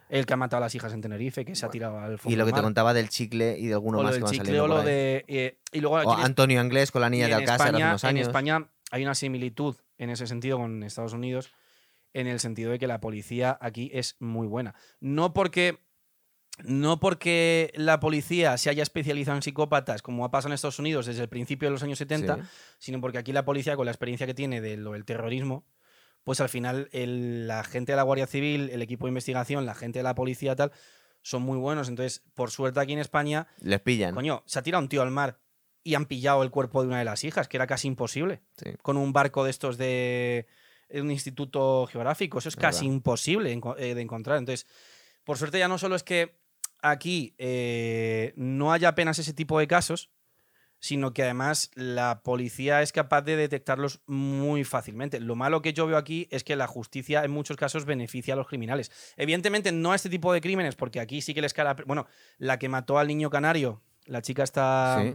El 0.08 0.26
que 0.26 0.32
ha 0.32 0.36
matado 0.36 0.58
a 0.58 0.66
las 0.66 0.74
hijas 0.74 0.92
en 0.92 1.00
Tenerife, 1.02 1.44
que 1.44 1.54
se 1.54 1.64
ha 1.64 1.68
tirado 1.68 1.96
al 1.98 2.18
fondo 2.18 2.34
Y 2.34 2.36
lo 2.36 2.44
que 2.44 2.52
te 2.52 2.60
contaba 2.60 2.92
del 2.92 3.08
chicle 3.10 3.56
y 3.56 3.68
de 3.68 3.74
alguno 3.74 4.00
o 4.00 4.02
más 4.02 4.14
del 4.14 4.24
que 4.24 4.30
chicle 4.30 4.60
o 4.60 4.66
lo 4.66 4.82
de... 4.82 5.24
eh, 5.28 5.58
y 5.70 5.80
luego 5.80 5.96
O 5.98 6.18
en 6.18 6.24
Antonio 6.24 6.60
Anglés 6.60 6.90
con 6.90 7.00
la 7.02 7.08
niña 7.10 7.26
de 7.26 7.32
en 7.32 7.38
Alcácer 7.38 7.60
hace 7.60 7.68
España, 7.68 7.88
unos 7.90 8.02
en 8.04 8.08
años. 8.10 8.26
España 8.26 8.66
hay 8.90 9.04
una 9.04 9.14
similitud 9.14 9.76
en 9.98 10.10
ese 10.10 10.26
sentido 10.26 10.58
con 10.58 10.82
Estados 10.82 11.12
Unidos, 11.12 11.52
en 12.12 12.26
el 12.26 12.40
sentido 12.40 12.72
de 12.72 12.80
que 12.80 12.88
la 12.88 13.00
policía 13.00 13.56
aquí 13.60 13.88
es 13.94 14.16
muy 14.18 14.48
buena. 14.48 14.74
No 14.98 15.32
porque, 15.32 15.78
no 16.64 17.00
porque 17.00 17.72
la 17.74 18.00
policía 18.00 18.56
se 18.58 18.70
haya 18.70 18.82
especializado 18.82 19.36
en 19.36 19.42
psicópatas, 19.42 20.02
como 20.02 20.24
ha 20.24 20.30
pasado 20.30 20.50
en 20.50 20.54
Estados 20.54 20.78
Unidos 20.78 21.06
desde 21.06 21.22
el 21.22 21.28
principio 21.28 21.68
de 21.68 21.72
los 21.72 21.82
años 21.82 21.98
70, 21.98 22.36
Sí. 22.36 22.42
sino 22.78 23.00
porque 23.00 23.18
aquí 23.18 23.32
la 23.32 23.44
policía, 23.44 23.76
con 23.76 23.86
la 23.86 23.92
experiencia 23.92 24.26
que 24.26 24.34
tiene 24.34 24.60
de 24.60 24.76
lo 24.76 24.92
del 24.92 25.04
terrorismo, 25.04 25.64
pues 26.24 26.40
al 26.40 26.48
final 26.48 26.88
el- 26.92 27.46
la 27.48 27.64
gente 27.64 27.92
de 27.92 27.96
la 27.96 28.02
Guardia 28.02 28.26
Civil, 28.26 28.70
el 28.70 28.82
equipo 28.82 29.06
de 29.06 29.10
investigación, 29.10 29.64
la 29.66 29.74
gente 29.74 29.98
de 30.00 30.02
la 30.02 30.14
policía 30.14 30.54
tal, 30.56 30.72
son 31.22 31.42
muy 31.42 31.58
buenos. 31.58 31.88
Entonces, 31.88 32.22
por 32.34 32.50
suerte 32.50 32.80
aquí 32.80 32.92
en 32.92 32.98
España, 32.98 33.46
Les 33.60 33.80
pillan. 33.80 34.14
Coño, 34.14 34.42
se 34.46 34.58
ha 34.58 34.62
tirado 34.62 34.82
un 34.82 34.88
tío 34.88 35.02
al 35.02 35.10
mar 35.10 35.38
y 35.82 35.94
han 35.94 36.06
pillado 36.06 36.42
el 36.42 36.50
cuerpo 36.50 36.82
de 36.82 36.88
una 36.88 36.98
de 36.98 37.04
las 37.04 37.24
hijas, 37.24 37.48
que 37.48 37.56
era 37.56 37.66
casi 37.66 37.88
imposible. 37.88 38.40
Sí. 38.62 38.70
Con 38.82 38.96
un 38.96 39.12
barco 39.12 39.44
de 39.44 39.50
estos 39.50 39.76
de 39.78 40.46
de 40.88 41.00
un 41.02 41.12
instituto 41.12 41.86
geográfico. 41.86 42.38
Eso 42.40 42.48
es 42.48 42.56
casi 42.56 42.84
imposible 42.84 43.52
eh, 43.78 43.94
de 43.94 44.00
encontrar. 44.02 44.38
Entonces, 44.38 44.66
por 45.22 45.38
suerte 45.38 45.60
ya 45.60 45.68
no 45.68 45.78
solo 45.78 45.94
es 45.94 46.02
que 46.02 46.39
aquí 46.82 47.34
eh, 47.38 48.32
no 48.36 48.72
haya 48.72 48.88
apenas 48.88 49.18
ese 49.18 49.32
tipo 49.32 49.58
de 49.58 49.66
casos, 49.66 50.10
sino 50.80 51.12
que 51.12 51.22
además 51.22 51.70
la 51.74 52.22
policía 52.22 52.80
es 52.82 52.92
capaz 52.92 53.22
de 53.22 53.36
detectarlos 53.36 54.00
muy 54.06 54.64
fácilmente. 54.64 55.20
Lo 55.20 55.36
malo 55.36 55.60
que 55.60 55.74
yo 55.74 55.86
veo 55.86 55.98
aquí 55.98 56.26
es 56.30 56.42
que 56.42 56.56
la 56.56 56.66
justicia 56.66 57.22
en 57.22 57.30
muchos 57.30 57.56
casos 57.56 57.84
beneficia 57.84 58.34
a 58.34 58.36
los 58.36 58.48
criminales. 58.48 58.90
Evidentemente 59.16 59.72
no 59.72 59.92
a 59.92 59.96
este 59.96 60.08
tipo 60.08 60.32
de 60.32 60.40
crímenes, 60.40 60.76
porque 60.76 61.00
aquí 61.00 61.20
sí 61.20 61.34
que 61.34 61.42
les 61.42 61.52
cae 61.52 61.74
Bueno, 61.86 62.06
la 62.38 62.58
que 62.58 62.68
mató 62.68 62.98
al 62.98 63.08
niño 63.08 63.30
canario, 63.30 63.82
la 64.06 64.22
chica 64.22 64.42
está... 64.42 64.98
Sí. 65.02 65.14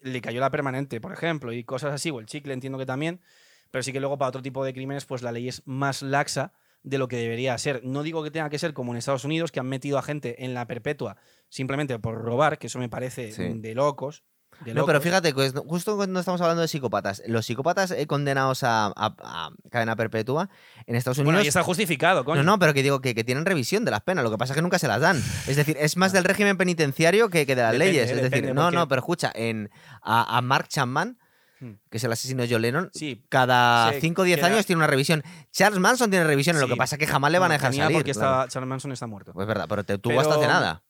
Le 0.00 0.20
cayó 0.20 0.38
la 0.38 0.50
permanente, 0.50 1.00
por 1.00 1.14
ejemplo, 1.14 1.50
y 1.50 1.64
cosas 1.64 1.94
así, 1.94 2.10
o 2.10 2.20
el 2.20 2.26
chicle 2.26 2.52
entiendo 2.52 2.76
que 2.76 2.84
también, 2.84 3.22
pero 3.70 3.82
sí 3.82 3.90
que 3.90 4.00
luego 4.00 4.18
para 4.18 4.28
otro 4.28 4.42
tipo 4.42 4.62
de 4.62 4.74
crímenes 4.74 5.06
pues 5.06 5.22
la 5.22 5.32
ley 5.32 5.48
es 5.48 5.62
más 5.64 6.02
laxa 6.02 6.52
de 6.84 6.98
lo 6.98 7.08
que 7.08 7.16
debería 7.16 7.58
ser. 7.58 7.80
No 7.84 8.02
digo 8.04 8.22
que 8.22 8.30
tenga 8.30 8.48
que 8.50 8.58
ser 8.60 8.72
como 8.74 8.92
en 8.92 8.98
Estados 8.98 9.24
Unidos, 9.24 9.50
que 9.50 9.58
han 9.58 9.66
metido 9.66 9.98
a 9.98 10.02
gente 10.02 10.44
en 10.44 10.54
la 10.54 10.66
perpetua 10.66 11.16
simplemente 11.48 11.98
por 11.98 12.14
robar, 12.22 12.58
que 12.58 12.68
eso 12.68 12.78
me 12.78 12.88
parece 12.88 13.32
Sí. 13.32 13.42
de 13.56 13.74
locos. 13.74 14.22
de 14.64 14.72
No, 14.72 14.86
pero 14.86 15.00
fíjate, 15.00 15.34
pues, 15.34 15.52
justo 15.66 15.96
cuando 15.96 16.20
estamos 16.20 16.40
hablando 16.40 16.62
de 16.62 16.68
psicópatas, 16.68 17.22
los 17.26 17.44
psicópatas 17.44 17.90
eh, 17.90 18.06
condenados 18.06 18.62
a, 18.62 18.86
a- 18.86 18.92
a 19.18 19.50
cadena 19.68 19.96
perpetua 19.96 20.48
en 20.86 20.94
Estados 20.94 21.18
Unidos. 21.18 21.26
Bueno, 21.32 21.38
ahí 21.40 21.48
está 21.48 21.64
justificado, 21.64 22.24
coño. 22.24 22.44
No, 22.44 22.52
no, 22.52 22.58
pero 22.60 22.72
que 22.72 22.84
digo 22.84 23.00
que, 23.00 23.16
que 23.16 23.24
tienen 23.24 23.46
revisión 23.46 23.84
de 23.84 23.90
las 23.90 24.02
penas, 24.02 24.22
lo 24.22 24.30
que 24.30 24.38
pasa 24.38 24.52
es 24.52 24.56
que 24.56 24.62
nunca 24.62 24.78
se 24.78 24.86
las 24.86 25.00
dan. 25.00 25.16
Es 25.48 25.56
decir, 25.56 25.76
es 25.80 25.96
más 25.96 26.12
del 26.12 26.22
régimen 26.22 26.56
penitenciario 26.56 27.30
que, 27.30 27.46
que 27.46 27.56
de 27.56 27.62
las 27.62 27.72
Depende, 27.72 27.92
leyes. 27.92 28.10
Es 28.10 28.16
depende, 28.16 28.36
decir, 28.42 28.54
no, 28.54 28.62
porque- 28.62 28.76
no, 28.76 28.86
pero 28.88 29.00
escucha, 29.00 29.32
en, 29.34 29.70
a, 30.02 30.38
a 30.38 30.40
Mark 30.40 30.68
Chapman. 30.68 31.18
Que 31.58 31.96
es 31.96 32.04
el 32.04 32.12
asesino 32.12 32.42
de 32.42 32.48
John 32.52 32.62
Lennon, 32.62 32.90
Sí, 32.92 33.24
cada 33.28 33.92
Sí, 33.92 34.00
5 34.00 34.22
o 34.22 34.24
10 34.24 34.36
que 34.38 34.44
era- 34.46 34.54
años 34.54 34.66
tiene 34.66 34.78
una 34.78 34.86
revisión. 34.86 35.22
Charles 35.50 35.80
Manson 35.80 36.10
tiene 36.10 36.24
revisión, 36.26 36.56
lo 36.58 36.66
Sí. 36.66 36.72
que 36.72 36.76
pasa 36.76 36.96
es 36.96 36.98
que 37.00 37.06
jamás 37.06 37.30
le 37.32 37.38
van 37.38 37.50
a 37.52 37.54
dejar 37.54 37.72
salir. 37.74 37.96
porque 37.96 38.12
claro. 38.12 38.48
Charles 38.50 38.68
Manson 38.68 38.92
está 38.92 39.06
muerto. 39.06 39.32
Pues 39.32 39.46
verdad, 39.46 39.66
pero 39.68 39.84
te 39.84 39.96
tuvo 39.98 40.20
hasta 40.20 40.34
hace 40.34 40.46
nada. 40.46 40.82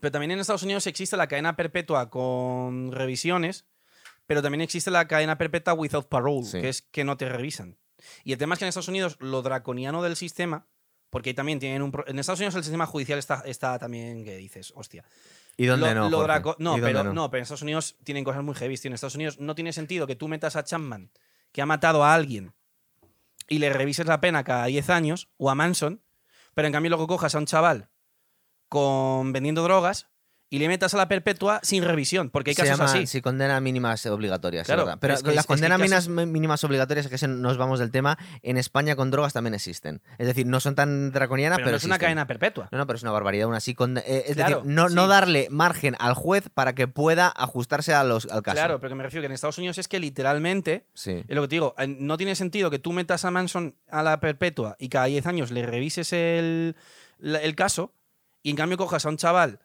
Pero 0.00 0.12
también 0.12 0.30
en 0.30 0.38
Estados 0.38 0.62
Unidos 0.62 0.86
existe 0.86 1.16
la 1.16 1.26
cadena 1.26 1.56
perpetua 1.56 2.08
con 2.10 2.92
revisiones, 2.92 3.64
pero 4.26 4.42
también 4.42 4.60
existe 4.60 4.90
la 4.90 5.08
cadena 5.08 5.38
perpetua 5.38 5.72
without 5.74 6.08
parole, 6.08 6.44
Sí. 6.44 6.60
que 6.60 6.68
es 6.68 6.82
que 6.82 7.02
no 7.04 7.16
te 7.16 7.28
revisan. 7.28 7.76
Y 8.22 8.32
el 8.32 8.38
tema 8.38 8.54
es 8.54 8.58
que 8.60 8.64
en 8.66 8.68
Estados 8.68 8.88
Unidos 8.88 9.16
lo 9.18 9.42
draconiano 9.42 10.02
del 10.02 10.14
sistema, 10.14 10.66
porque 11.10 11.30
ahí 11.30 11.34
también 11.34 11.58
tienen 11.58 11.82
un... 11.82 11.90
En 12.06 12.18
Estados 12.18 12.38
Unidos 12.38 12.54
el 12.54 12.62
sistema 12.62 12.86
judicial 12.86 13.18
está, 13.18 13.42
está 13.46 13.78
también 13.78 14.24
que 14.24 14.36
dices, 14.36 14.72
hostia. 14.76 15.04
¿Y 15.58 15.66
dónde 15.66 15.92
Lo- 15.92 16.02
no? 16.04 16.08
lo 16.10 16.22
draco- 16.22 16.56
no, 16.58 16.76
¿Y 16.76 16.80
dónde 16.80 16.94
pero, 17.00 17.12
no? 17.12 17.30
pero 17.30 17.40
en 17.40 17.42
Estados 17.42 17.62
Unidos 17.62 17.96
tienen 18.04 18.22
cosas 18.24 18.42
muy 18.44 18.54
heavy. 18.54 18.78
En 18.84 18.92
Estados 18.94 19.16
Unidos 19.16 19.38
no 19.40 19.54
tiene 19.54 19.72
sentido 19.74 20.06
que 20.06 20.14
tú 20.16 20.28
metas 20.28 20.54
a 20.56 20.62
Chapman, 20.64 21.10
que 21.52 21.60
ha 21.60 21.66
matado 21.66 22.04
a 22.04 22.14
alguien, 22.14 22.54
y 23.48 23.58
le 23.58 23.70
revises 23.70 24.06
la 24.06 24.20
pena 24.20 24.44
cada 24.44 24.66
10 24.66 24.88
años, 24.88 25.28
o 25.36 25.50
a 25.50 25.54
Manson, 25.56 26.00
pero 26.54 26.66
en 26.68 26.72
cambio 26.72 26.90
luego 26.90 27.06
cojas 27.08 27.34
a 27.34 27.38
un 27.38 27.46
chaval 27.46 27.88
con 28.68 29.32
vendiendo 29.32 29.62
drogas 29.62 30.08
y 30.50 30.58
le 30.58 30.68
metas 30.68 30.94
a 30.94 30.96
la 30.96 31.08
perpetua 31.08 31.60
sin 31.62 31.84
revisión, 31.84 32.30
porque 32.30 32.50
hay 32.50 32.54
se 32.54 32.62
casos 32.62 32.78
llama, 32.78 32.90
así. 32.90 33.06
sí, 33.06 33.20
condena 33.20 33.60
mínimas 33.60 34.06
obligatorias, 34.06 34.66
Claro, 34.66 34.84
verdad. 34.86 34.98
Pero 35.00 35.12
es 35.14 35.22
que 35.22 35.28
las 35.28 35.36
es 35.36 35.42
que 35.42 35.48
condenas 35.48 35.78
casos- 35.78 36.08
mínimas, 36.08 36.64
obligatorias, 36.64 37.06
que 37.08 37.28
nos 37.28 37.58
vamos 37.58 37.78
del 37.80 37.90
tema, 37.90 38.16
en 38.42 38.56
España 38.56 38.96
con 38.96 39.10
drogas 39.10 39.34
también 39.34 39.52
existen. 39.54 40.00
Es 40.16 40.26
decir, 40.26 40.46
no 40.46 40.60
son 40.60 40.74
tan 40.74 41.12
draconianas, 41.12 41.56
pero, 41.58 41.66
pero, 41.66 41.72
no 41.72 41.76
es 41.76 41.84
una 41.84 41.98
cadena 41.98 42.26
perpetua. 42.26 42.68
No, 42.72 42.78
no, 42.78 42.86
pero 42.86 42.96
es 42.96 43.02
una 43.02 43.12
barbaridad 43.12 43.44
aún 43.44 43.54
así. 43.54 43.74
con- 43.74 43.98
eh, 43.98 44.24
es 44.26 44.36
Claro, 44.36 44.58
decir, 44.60 44.72
no, 44.72 44.88
no 44.88 45.06
darle 45.06 45.48
margen 45.50 45.96
al 45.98 46.14
juez 46.14 46.48
para 46.54 46.74
que 46.74 46.88
pueda 46.88 47.28
ajustarse 47.36 47.92
a 47.92 48.02
los, 48.04 48.24
al 48.26 48.42
caso. 48.42 48.54
Claro, 48.56 48.80
pero 48.80 48.88
que 48.90 48.94
me 48.94 49.02
refiero 49.02 49.20
que 49.22 49.26
en 49.26 49.32
Estados 49.32 49.58
Unidos 49.58 49.76
es 49.78 49.86
que 49.88 49.98
literalmente 50.00 50.86
Sí. 50.94 51.24
Es 51.28 51.36
lo 51.36 51.42
que 51.42 51.48
te 51.48 51.54
digo, 51.56 51.74
no 51.98 52.16
tiene 52.16 52.34
sentido 52.34 52.70
que 52.70 52.78
tú 52.78 52.92
metas 52.92 53.24
a 53.24 53.30
Manson 53.30 53.74
a 53.90 54.02
la 54.02 54.18
perpetua 54.20 54.76
y 54.78 54.88
cada 54.88 55.04
10 55.06 55.26
años 55.26 55.50
le 55.50 55.64
revises 55.66 56.12
el, 56.12 56.74
el 57.20 57.54
caso 57.54 57.92
y 58.42 58.50
en 58.50 58.56
cambio 58.56 58.78
cojas 58.78 59.04
a 59.04 59.08
un 59.10 59.16
chaval 59.16 59.60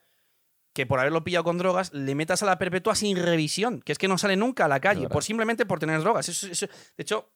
que 0.73 0.85
por 0.85 0.99
haberlo 0.99 1.23
pillado 1.23 1.43
con 1.43 1.57
drogas 1.57 1.93
le 1.93 2.15
metas 2.15 2.41
a 2.43 2.45
la 2.47 2.57
perpetua 2.57 2.95
sin 2.95 3.15
revisión, 3.17 3.81
que 3.81 3.91
es 3.91 3.97
que 3.97 4.07
no 4.07 4.17
sale 4.17 4.35
nunca 4.35 4.65
a 4.65 4.67
la 4.67 4.79
calle, 4.79 5.07
por 5.07 5.23
simplemente 5.23 5.65
por 5.65 5.79
tener 5.79 5.99
drogas. 6.01 6.27
Eso- 6.29 6.47
eso- 6.47 6.67
de 6.67 7.01
hecho, 7.01 7.31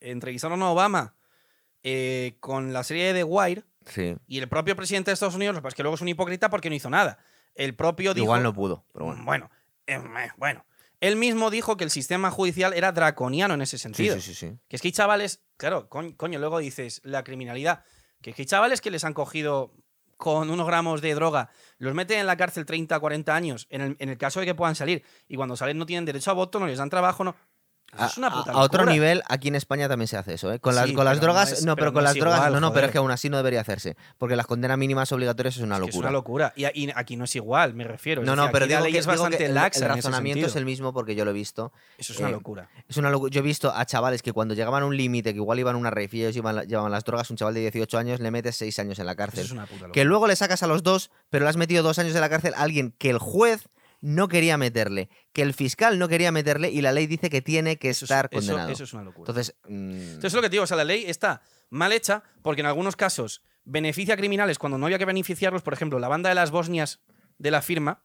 entrevistaron 0.00 0.62
a 0.62 0.70
Obama 0.70 1.16
eh, 1.82 2.36
con 2.40 2.72
la 2.72 2.82
serie 2.84 3.06
de 3.12 3.20
The 3.20 3.24
Wire 3.24 3.64
Sí. 3.86 4.16
y 4.26 4.38
el 4.38 4.48
propio 4.48 4.74
presidente 4.76 5.10
de 5.10 5.14
Estados 5.14 5.34
Unidos, 5.34 5.54
lo 5.54 5.60
que 5.60 5.64
pasa 5.64 5.72
es 5.72 5.76
que 5.76 5.82
luego 5.82 5.96
es 5.96 6.00
un 6.00 6.08
hipócrita 6.08 6.48
porque 6.48 6.70
no 6.70 6.76
hizo 6.76 6.88
nada. 6.88 7.18
El 7.54 7.74
propio 7.76 8.14
dijo... 8.14 8.24
Igual 8.24 8.42
no 8.42 8.54
pudo, 8.54 8.86
pero 8.92 9.04
bueno. 9.06 9.24
Bueno, 9.24 9.50
eh, 9.86 9.96
eh, 9.96 10.30
bueno. 10.38 10.64
Él 11.00 11.16
mismo 11.16 11.50
dijo 11.50 11.76
que 11.76 11.84
el 11.84 11.90
sistema 11.90 12.30
judicial 12.30 12.72
era 12.72 12.92
draconiano 12.92 13.52
en 13.54 13.60
ese 13.60 13.76
sentido. 13.76 14.14
sí, 14.14 14.20
sí, 14.22 14.34
sí. 14.34 14.58
Que 14.68 14.76
es 14.76 14.80
que 14.82 14.88
hay 14.88 14.92
chavales, 14.92 15.42
claro, 15.58 15.90
coño, 15.90 16.16
coño, 16.16 16.38
luego 16.38 16.58
dices 16.60 17.02
la 17.04 17.22
criminalidad, 17.24 17.84
que 18.22 18.30
es 18.30 18.36
que 18.36 18.42
hay 18.42 18.46
chavales 18.46 18.80
que 18.80 18.90
les 18.90 19.04
han 19.04 19.12
cogido 19.12 19.74
con 20.24 20.48
unos 20.48 20.66
gramos 20.66 21.02
de 21.02 21.14
droga, 21.14 21.50
los 21.76 21.92
meten 21.92 22.18
en 22.18 22.26
la 22.26 22.34
cárcel 22.38 22.64
30, 22.64 22.98
40 22.98 23.36
años, 23.36 23.66
en 23.68 23.82
el, 23.82 23.96
en 23.98 24.08
el 24.08 24.16
caso 24.16 24.40
de 24.40 24.46
que 24.46 24.54
puedan 24.54 24.74
salir, 24.74 25.04
y 25.28 25.36
cuando 25.36 25.54
salen 25.54 25.76
no 25.76 25.84
tienen 25.84 26.06
derecho 26.06 26.30
a 26.30 26.32
voto, 26.32 26.58
no 26.58 26.66
les 26.66 26.78
dan 26.78 26.88
trabajo, 26.88 27.24
no. 27.24 27.36
A, 27.96 28.06
es 28.06 28.18
una 28.18 28.28
puta 28.32 28.50
a- 28.50 28.54
a 28.54 28.58
otro 28.58 28.78
locura. 28.80 28.92
nivel, 28.92 29.22
aquí 29.28 29.46
en 29.46 29.54
España 29.54 29.88
también 29.88 30.08
se 30.08 30.16
hace 30.16 30.34
eso, 30.34 30.52
¿eh? 30.52 30.58
Con 30.58 30.74
las, 30.74 30.86
Sí, 30.88 30.94
con 30.94 31.04
las 31.04 31.18
no 31.18 31.22
drogas, 31.22 31.52
es- 31.52 31.64
no, 31.64 31.76
pero, 31.76 31.86
pero 31.86 31.92
con 31.92 32.02
no 32.02 32.08
las 32.08 32.14
drogas, 32.16 32.38
igual, 32.38 32.52
no, 32.54 32.60
no, 32.60 32.72
pero 32.72 32.86
es 32.86 32.92
que 32.92 32.98
aún 32.98 33.10
así 33.12 33.30
no 33.30 33.36
debería 33.36 33.60
hacerse. 33.60 33.96
Porque 34.18 34.34
las 34.34 34.46
condenas 34.46 34.76
mínimas 34.78 35.12
obligatorias 35.12 35.56
es 35.56 35.62
una 35.62 35.76
Es 35.76 35.80
que 35.80 35.86
locura. 35.86 35.96
es 35.96 36.00
una 36.00 36.10
locura. 36.10 36.52
Y, 36.56 36.64
y 36.86 36.90
aquí 36.94 37.16
no 37.16 37.22
es 37.24 37.36
igual, 37.36 37.74
me 37.74 37.84
refiero. 37.84 38.22
No, 38.24 38.34
no, 38.34 38.42
decir, 38.42 38.52
pero 38.52 38.64
aquí 38.64 38.72
la 38.72 38.78
digo 38.78 38.84
ley 38.86 38.92
que, 38.94 38.98
es 38.98 39.04
digo 39.06 39.12
que 39.14 39.20
bastante 39.20 39.46
el, 39.46 39.54
laxa 39.54 39.86
el 39.86 39.94
razonamiento 39.94 40.46
es 40.46 40.56
el 40.56 40.64
mismo 40.64 40.92
porque 40.92 41.14
yo 41.14 41.24
lo 41.24 41.30
he 41.30 41.34
visto. 41.34 41.72
Eso 41.96 42.12
es 42.14 42.18
una 42.18 42.30
eh, 42.30 42.32
locura. 42.32 42.68
Es 42.88 42.96
una 42.96 43.12
locu- 43.12 43.30
Yo 43.30 43.38
he 43.40 43.42
visto 43.44 43.72
a 43.72 43.86
chavales 43.86 44.22
que 44.22 44.32
cuando 44.32 44.54
llegaban 44.54 44.82
a 44.82 44.86
un 44.86 44.96
límite, 44.96 45.30
que 45.32 45.36
igual 45.38 45.60
iban 45.60 45.76
a 45.76 45.78
una 45.78 45.90
rave 45.90 46.08
y 46.12 46.22
ellos 46.24 46.36
iban- 46.36 46.66
llevaban 46.66 46.90
las 46.90 47.04
drogas, 47.04 47.30
un 47.30 47.36
chaval 47.36 47.54
de 47.54 47.60
18 47.60 47.96
años 47.96 48.18
le 48.18 48.32
metes 48.32 48.56
6 48.56 48.76
años 48.80 48.98
en 48.98 49.06
la 49.06 49.12
Eso 49.12 49.18
cárcel. 49.18 49.44
es 49.44 49.52
una 49.52 49.66
puta 49.66 49.74
locura. 49.82 49.92
Que 49.92 50.04
luego 50.04 50.26
le 50.26 50.34
sacas 50.34 50.64
a 50.64 50.66
los 50.66 50.82
dos, 50.82 51.12
pero 51.30 51.44
le 51.44 51.50
has 51.50 51.56
metido 51.56 51.84
dos 51.84 52.00
años 52.00 52.14
en 52.16 52.20
la 52.22 52.28
cárcel 52.28 52.54
a 52.54 52.62
alguien 52.62 52.92
que 52.98 53.10
el 53.10 53.18
juez 53.18 53.68
no 54.06 54.28
quería 54.28 54.58
meterle, 54.58 55.08
que 55.32 55.40
el 55.40 55.54
fiscal 55.54 55.98
no 55.98 56.08
quería 56.08 56.30
meterle 56.30 56.70
y 56.70 56.82
la 56.82 56.92
ley 56.92 57.06
dice 57.06 57.30
que 57.30 57.40
tiene 57.40 57.78
que 57.78 57.88
Eso 57.88 58.04
es- 58.04 58.10
estar 58.10 58.28
condenado. 58.28 58.70
eso 58.70 58.84
es 58.84 58.92
una 58.92 59.02
locura. 59.02 59.30
Entonces, 59.30 59.56
mm, 59.66 59.90
Entonces 59.92 60.24
es 60.24 60.34
lo 60.34 60.42
que 60.42 60.48
te 60.48 60.52
digo, 60.56 60.64
o 60.64 60.66
sea, 60.66 60.76
la 60.76 60.84
ley 60.84 61.04
está 61.06 61.40
mal 61.70 61.90
hecha 61.90 62.22
porque 62.42 62.60
en 62.60 62.66
algunos 62.66 62.96
casos 62.96 63.40
beneficia 63.64 64.12
a 64.12 64.16
criminales 64.18 64.58
cuando 64.58 64.76
no 64.76 64.84
había 64.84 64.98
que 64.98 65.06
beneficiarlos. 65.06 65.62
Por 65.62 65.72
ejemplo, 65.72 65.98
la 65.98 66.08
banda 66.08 66.28
de 66.28 66.34
las 66.34 66.50
Bosnias 66.50 67.00
de 67.38 67.50
la 67.50 67.62
firma, 67.62 68.04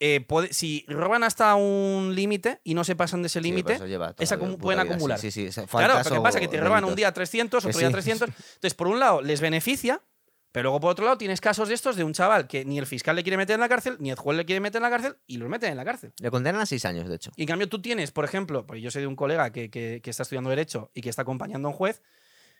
eh, 0.00 0.20
puede- 0.20 0.52
si 0.52 0.84
roban 0.88 1.24
hasta 1.24 1.54
un 1.56 2.14
límite 2.14 2.60
y 2.62 2.74
no 2.74 2.84
se 2.84 2.94
pasan 2.94 3.22
de 3.22 3.26
ese 3.26 3.40
límite, 3.40 3.76
pues 3.78 3.90
esa 4.20 4.38
puta 4.38 4.56
pueden 4.58 4.82
vida, 4.82 4.94
acumular. 4.94 5.18
Sí, 5.18 5.30
sí, 5.30 5.48
claro, 5.48 5.68
faltas 5.68 6.02
pero 6.04 6.14
¿qué 6.16 6.20
o 6.20 6.22
pasa? 6.22 6.40
Que 6.40 6.48
te 6.48 6.60
roban 6.60 6.84
un 6.84 6.94
día 6.94 7.12
300, 7.12 7.64
Que 7.64 7.68
otro 7.70 7.78
día 7.80 7.88
sí. 7.88 7.92
300. 7.92 8.28
Entonces, 8.28 8.74
por 8.74 8.88
un 8.88 9.00
lado, 9.00 9.22
les 9.22 9.40
beneficia, 9.40 10.02
pero 10.54 10.66
luego 10.68 10.78
por 10.78 10.92
otro 10.92 11.04
lado 11.04 11.18
tienes 11.18 11.40
casos 11.40 11.66
de 11.68 11.74
estos 11.74 11.96
de 11.96 12.04
un 12.04 12.12
chaval 12.12 12.46
que 12.46 12.64
ni 12.64 12.78
el 12.78 12.86
fiscal 12.86 13.16
le 13.16 13.24
quiere 13.24 13.36
meter 13.36 13.54
en 13.54 13.60
la 13.60 13.68
cárcel, 13.68 13.96
ni 13.98 14.10
el 14.12 14.16
juez 14.16 14.36
le 14.36 14.44
quiere 14.44 14.60
meter 14.60 14.78
en 14.78 14.84
la 14.84 14.90
cárcel 14.90 15.16
y 15.26 15.36
los 15.38 15.48
meten 15.48 15.72
en 15.72 15.76
la 15.76 15.84
cárcel. 15.84 16.12
Le 16.20 16.30
condenan 16.30 16.60
a 16.60 16.66
seis 16.66 16.84
años, 16.84 17.08
de 17.08 17.16
hecho. 17.16 17.32
Y 17.34 17.42
en 17.42 17.48
cambio 17.48 17.68
tú 17.68 17.82
tienes, 17.82 18.12
por 18.12 18.24
ejemplo, 18.24 18.64
pues 18.64 18.80
yo 18.80 18.92
sé 18.92 19.00
de 19.00 19.08
un 19.08 19.16
colega 19.16 19.50
que, 19.50 19.68
que- 19.68 20.00
que 20.00 20.10
está 20.10 20.22
estudiando 20.22 20.50
Derecho 20.50 20.92
y 20.94 21.00
que 21.00 21.08
está 21.10 21.22
acompañando 21.22 21.66
a 21.66 21.72
un 21.72 21.76
juez, 21.76 22.02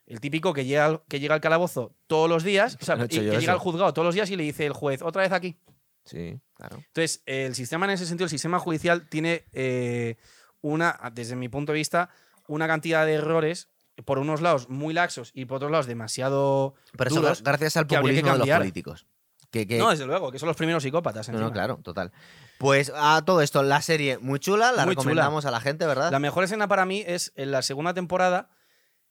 el 0.07 0.19
típico 0.21 0.53
que 0.53 0.65
llega 0.65 0.87
al, 0.87 1.03
que 1.09 1.21
llega 1.21 1.35
al 1.37 1.41
calabozo 1.41 1.95
todos 2.09 2.29
los 2.29 2.43
días, 2.43 2.77
o 2.83 2.85
sea, 2.85 2.97
he 2.97 3.05
y 3.05 3.09
que 3.09 3.21
llega 3.39 3.53
al 3.53 3.59
juzgado 3.61 3.95
todos 3.95 4.05
los 4.07 4.15
días 4.17 4.29
y 4.29 4.35
le 4.37 4.43
dice 4.43 4.67
el 4.67 4.73
juez, 4.73 5.01
otra 5.01 5.23
vez 5.23 5.31
aquí. 5.31 5.57
Sí, 6.05 6.41
claro. 6.55 6.79
Entonces, 6.79 7.23
el 7.27 7.55
sistema 7.55 7.87
en 7.87 7.93
ese 7.93 8.07
sentido, 8.07 8.25
el 8.27 8.31
sistema 8.31 8.59
judicial 8.59 9.09
tiene 9.09 9.45
eh, 9.53 10.17
una, 10.63 10.99
desde 11.15 11.37
mi 11.37 11.49
punto 11.49 11.71
de 11.73 11.79
vista, 11.79 12.11
una 12.49 12.67
cantidad 12.67 13.07
de 13.07 13.15
errores, 13.15 13.71
por 14.05 14.19
unos 14.19 14.41
lados 14.41 14.69
muy 14.69 14.93
laxos 14.95 15.31
y 15.35 15.45
por 15.45 15.57
otros 15.57 15.71
lados 15.71 15.87
demasiado 15.87 16.75
Pero 16.97 17.11
eso 17.11 17.21
duros. 17.21 17.43
gracias 17.43 17.77
al 17.77 17.87
que 17.87 17.97
habría 17.97 18.15
que 18.15 18.21
populismo 18.23 18.45
de 18.45 18.51
los 18.51 18.59
políticos. 18.59 19.07
Que, 19.51 19.67
que- 19.69 19.79
No, 19.79 19.91
desde 19.91 20.07
luego, 20.07 20.33
que 20.33 20.39
son 20.41 20.49
los 20.49 20.57
primeros 20.57 20.83
psicópatas. 20.83 21.29
no, 21.29 21.53
claro, 21.53 21.79
total. 21.83 22.11
Pues 22.59 22.91
a 22.95 23.23
todo 23.25 23.41
esto, 23.41 23.63
la 23.63 23.81
serie 23.83 24.19
muy 24.19 24.41
chula, 24.41 24.73
la 24.73 24.85
Muy 24.87 24.95
chula. 24.97 25.05
recomendamos 25.11 25.45
a 25.47 25.51
la 25.53 25.61
gente, 25.61 25.87
¿verdad? 25.87 26.11
La 26.11 26.19
mejor 26.19 26.43
escena 26.45 26.67
para 26.69 26.85
mí 26.87 27.05
es 27.07 27.33
en 27.37 27.51
la 27.53 27.63
segunda 27.63 27.95
temporada, 27.95 28.49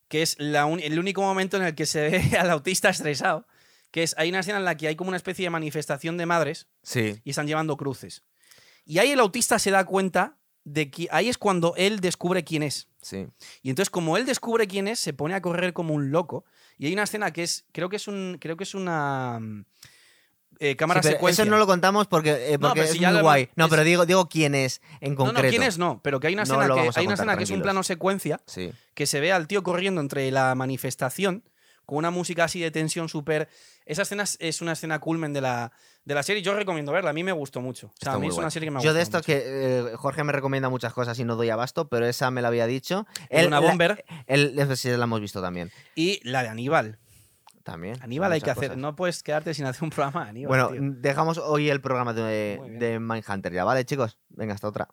que 0.09 0.21
es 0.21 0.35
la 0.39 0.65
un- 0.65 0.79
el 0.81 0.99
único 0.99 1.21
momento 1.21 1.55
en 1.57 1.63
el 1.63 1.75
que 1.75 1.85
se 1.85 2.01
ve 2.09 2.21
al 2.37 2.49
autista 2.49 2.89
estresado, 2.89 3.47
que 3.91 4.03
es, 4.03 4.15
hay 4.17 4.29
una 4.29 4.39
escena 4.39 4.57
en 4.57 4.65
la 4.65 4.75
que 4.75 4.87
hay 4.87 4.95
como 4.97 5.09
una 5.09 5.17
especie 5.17 5.45
de 5.45 5.49
manifestación 5.49 6.17
de 6.17 6.25
madres 6.25 6.67
Sí. 6.81 7.21
y 7.23 7.29
están 7.29 7.47
llevando 7.47 7.77
cruces. 7.77 8.23
Y 8.85 8.97
ahí 8.99 9.11
el 9.11 9.19
autista 9.21 9.59
se 9.59 9.71
da 9.71 9.85
cuenta 9.85 10.37
de 10.65 10.89
que 10.89 11.07
ahí 11.11 11.29
es 11.29 11.37
cuando 11.37 11.73
él 11.77 11.99
descubre 11.99 12.43
quién 12.43 12.63
es. 12.63 12.87
Sí. 13.01 13.27
Y 13.61 13.69
entonces, 13.69 13.89
como 13.89 14.15
él 14.17 14.25
descubre 14.25 14.67
quién 14.67 14.87
es, 14.87 14.99
se 14.99 15.13
pone 15.13 15.33
a 15.35 15.41
correr 15.41 15.73
como 15.73 15.93
un 15.93 16.11
loco. 16.11 16.45
Y 16.77 16.85
hay 16.87 16.93
una 16.93 17.03
escena 17.03 17.31
que 17.31 17.43
es, 17.43 17.65
creo 17.71 17.89
que 17.89 17.97
es 17.97 18.07
un, 18.07 18.37
creo 18.39 18.55
que 18.57 18.63
es 18.63 18.73
una 18.73 19.39
mm, 19.41 19.65
eh, 20.59 20.75
cámara 20.75 21.01
Sí, 21.03 21.09
secuencia. 21.09 21.43
Eso 21.43 21.51
no 21.51 21.57
lo 21.57 21.67
contamos 21.67 22.07
porque, 22.07 22.53
eh, 22.53 22.57
No, 22.59 22.69
porque 22.69 22.83
es 22.83 22.91
si 22.91 22.99
muy 23.05 23.21
guay. 23.21 23.49
No, 23.55 23.65
es- 23.65 23.69
pero 23.69 23.83
digo, 23.83 24.05
digo 24.05 24.29
quién 24.29 24.55
es 24.55 24.81
en 25.01 25.11
no, 25.11 25.17
concreto. 25.17 25.43
no, 25.43 25.49
quién 25.49 25.63
es 25.63 25.77
no, 25.77 25.99
pero 26.01 26.19
que 26.19 26.27
hay 26.27 26.33
una 26.33 26.43
No 26.45 26.61
escena, 26.61 26.73
que, 26.73 26.89
hay 26.99 27.05
una 27.05 27.13
escena 27.15 27.37
que 27.37 27.43
es 27.43 27.49
un 27.51 27.61
plano 27.61 27.83
secuencia 27.83 28.39
Sí. 28.45 28.71
que 28.93 29.05
se 29.05 29.19
ve 29.19 29.31
al 29.33 29.47
tío 29.47 29.63
corriendo 29.63 29.99
entre 29.99 30.31
la 30.31 30.55
manifestación 30.55 31.43
con 31.85 31.97
una 31.97 32.11
música 32.11 32.45
así 32.45 32.59
de 32.59 32.71
tensión 32.71 33.09
súper... 33.09 33.49
Esa 33.85 34.03
escena 34.03 34.23
es- 34.39 34.61
una 34.61 34.71
escena 34.73 34.99
culmen 34.99 35.33
de 35.33 35.41
la, 35.41 35.71
de 36.05 36.13
la 36.15 36.23
serie. 36.23 36.41
Yo 36.41 36.53
recomiendo 36.53 36.91
verla. 36.91 37.09
A 37.09 37.13
mí 37.13 37.23
me 37.23 37.31
gustó 37.33 37.59
mucho. 37.61 37.87
O 37.87 37.93
sea, 38.01 38.13
a 38.13 38.19
mí 38.19 38.27
es 38.27 38.33
guay. 38.33 38.43
una 38.43 38.51
serie 38.51 38.67
que 38.67 38.71
me 38.71 38.79
ha 38.79 38.81
Yo 38.81 38.93
de 38.93 39.01
esto 39.01 39.21
que 39.21 39.43
eh, 39.45 39.91
Jorge 39.97 40.23
me 40.23 40.31
recomienda 40.31 40.69
muchas 40.69 40.93
cosas 40.93 41.17
y 41.19 41.25
no 41.25 41.35
doy 41.35 41.49
abasto, 41.49 41.89
pero 41.89 42.05
esa 42.07 42.31
me 42.31 42.41
la 42.41 42.47
había 42.47 42.65
dicho. 42.67 43.05
El- 43.29 43.47
una 43.47 43.59
bomber 43.59 44.05
El, 44.27 44.57
esa 44.57 44.75
sí 44.75 44.89
la 44.89 45.03
hemos 45.03 45.19
visto 45.21 45.41
también. 45.41 45.71
y 45.95 46.19
la 46.27 46.43
de 46.43 46.49
Aníbal. 46.49 46.99
También. 47.63 47.97
Aníbal 48.01 48.31
hay 48.33 48.41
que 48.41 48.51
hacer. 48.51 48.69
cosas. 48.69 48.77
No 48.77 48.95
puedes 48.95 49.23
quedarte 49.23 49.53
sin 49.53 49.65
hacer 49.65 49.83
un 49.85 49.89
programa, 49.89 50.27
Aníbal. 50.27 50.47
Bueno, 50.49 50.67
tío. 50.69 50.79
dejamos 50.99 51.37
hoy 51.37 51.69
el 51.69 51.79
programa 51.81 52.13
de, 52.13 52.59
de 52.79 52.99
Mindhunter 52.99 53.53
ya, 53.53 53.63
¿vale, 53.63 53.85
chicos? 53.85 54.17
Venga, 54.29 54.53
hasta 54.53 54.67
otra. 54.67 54.89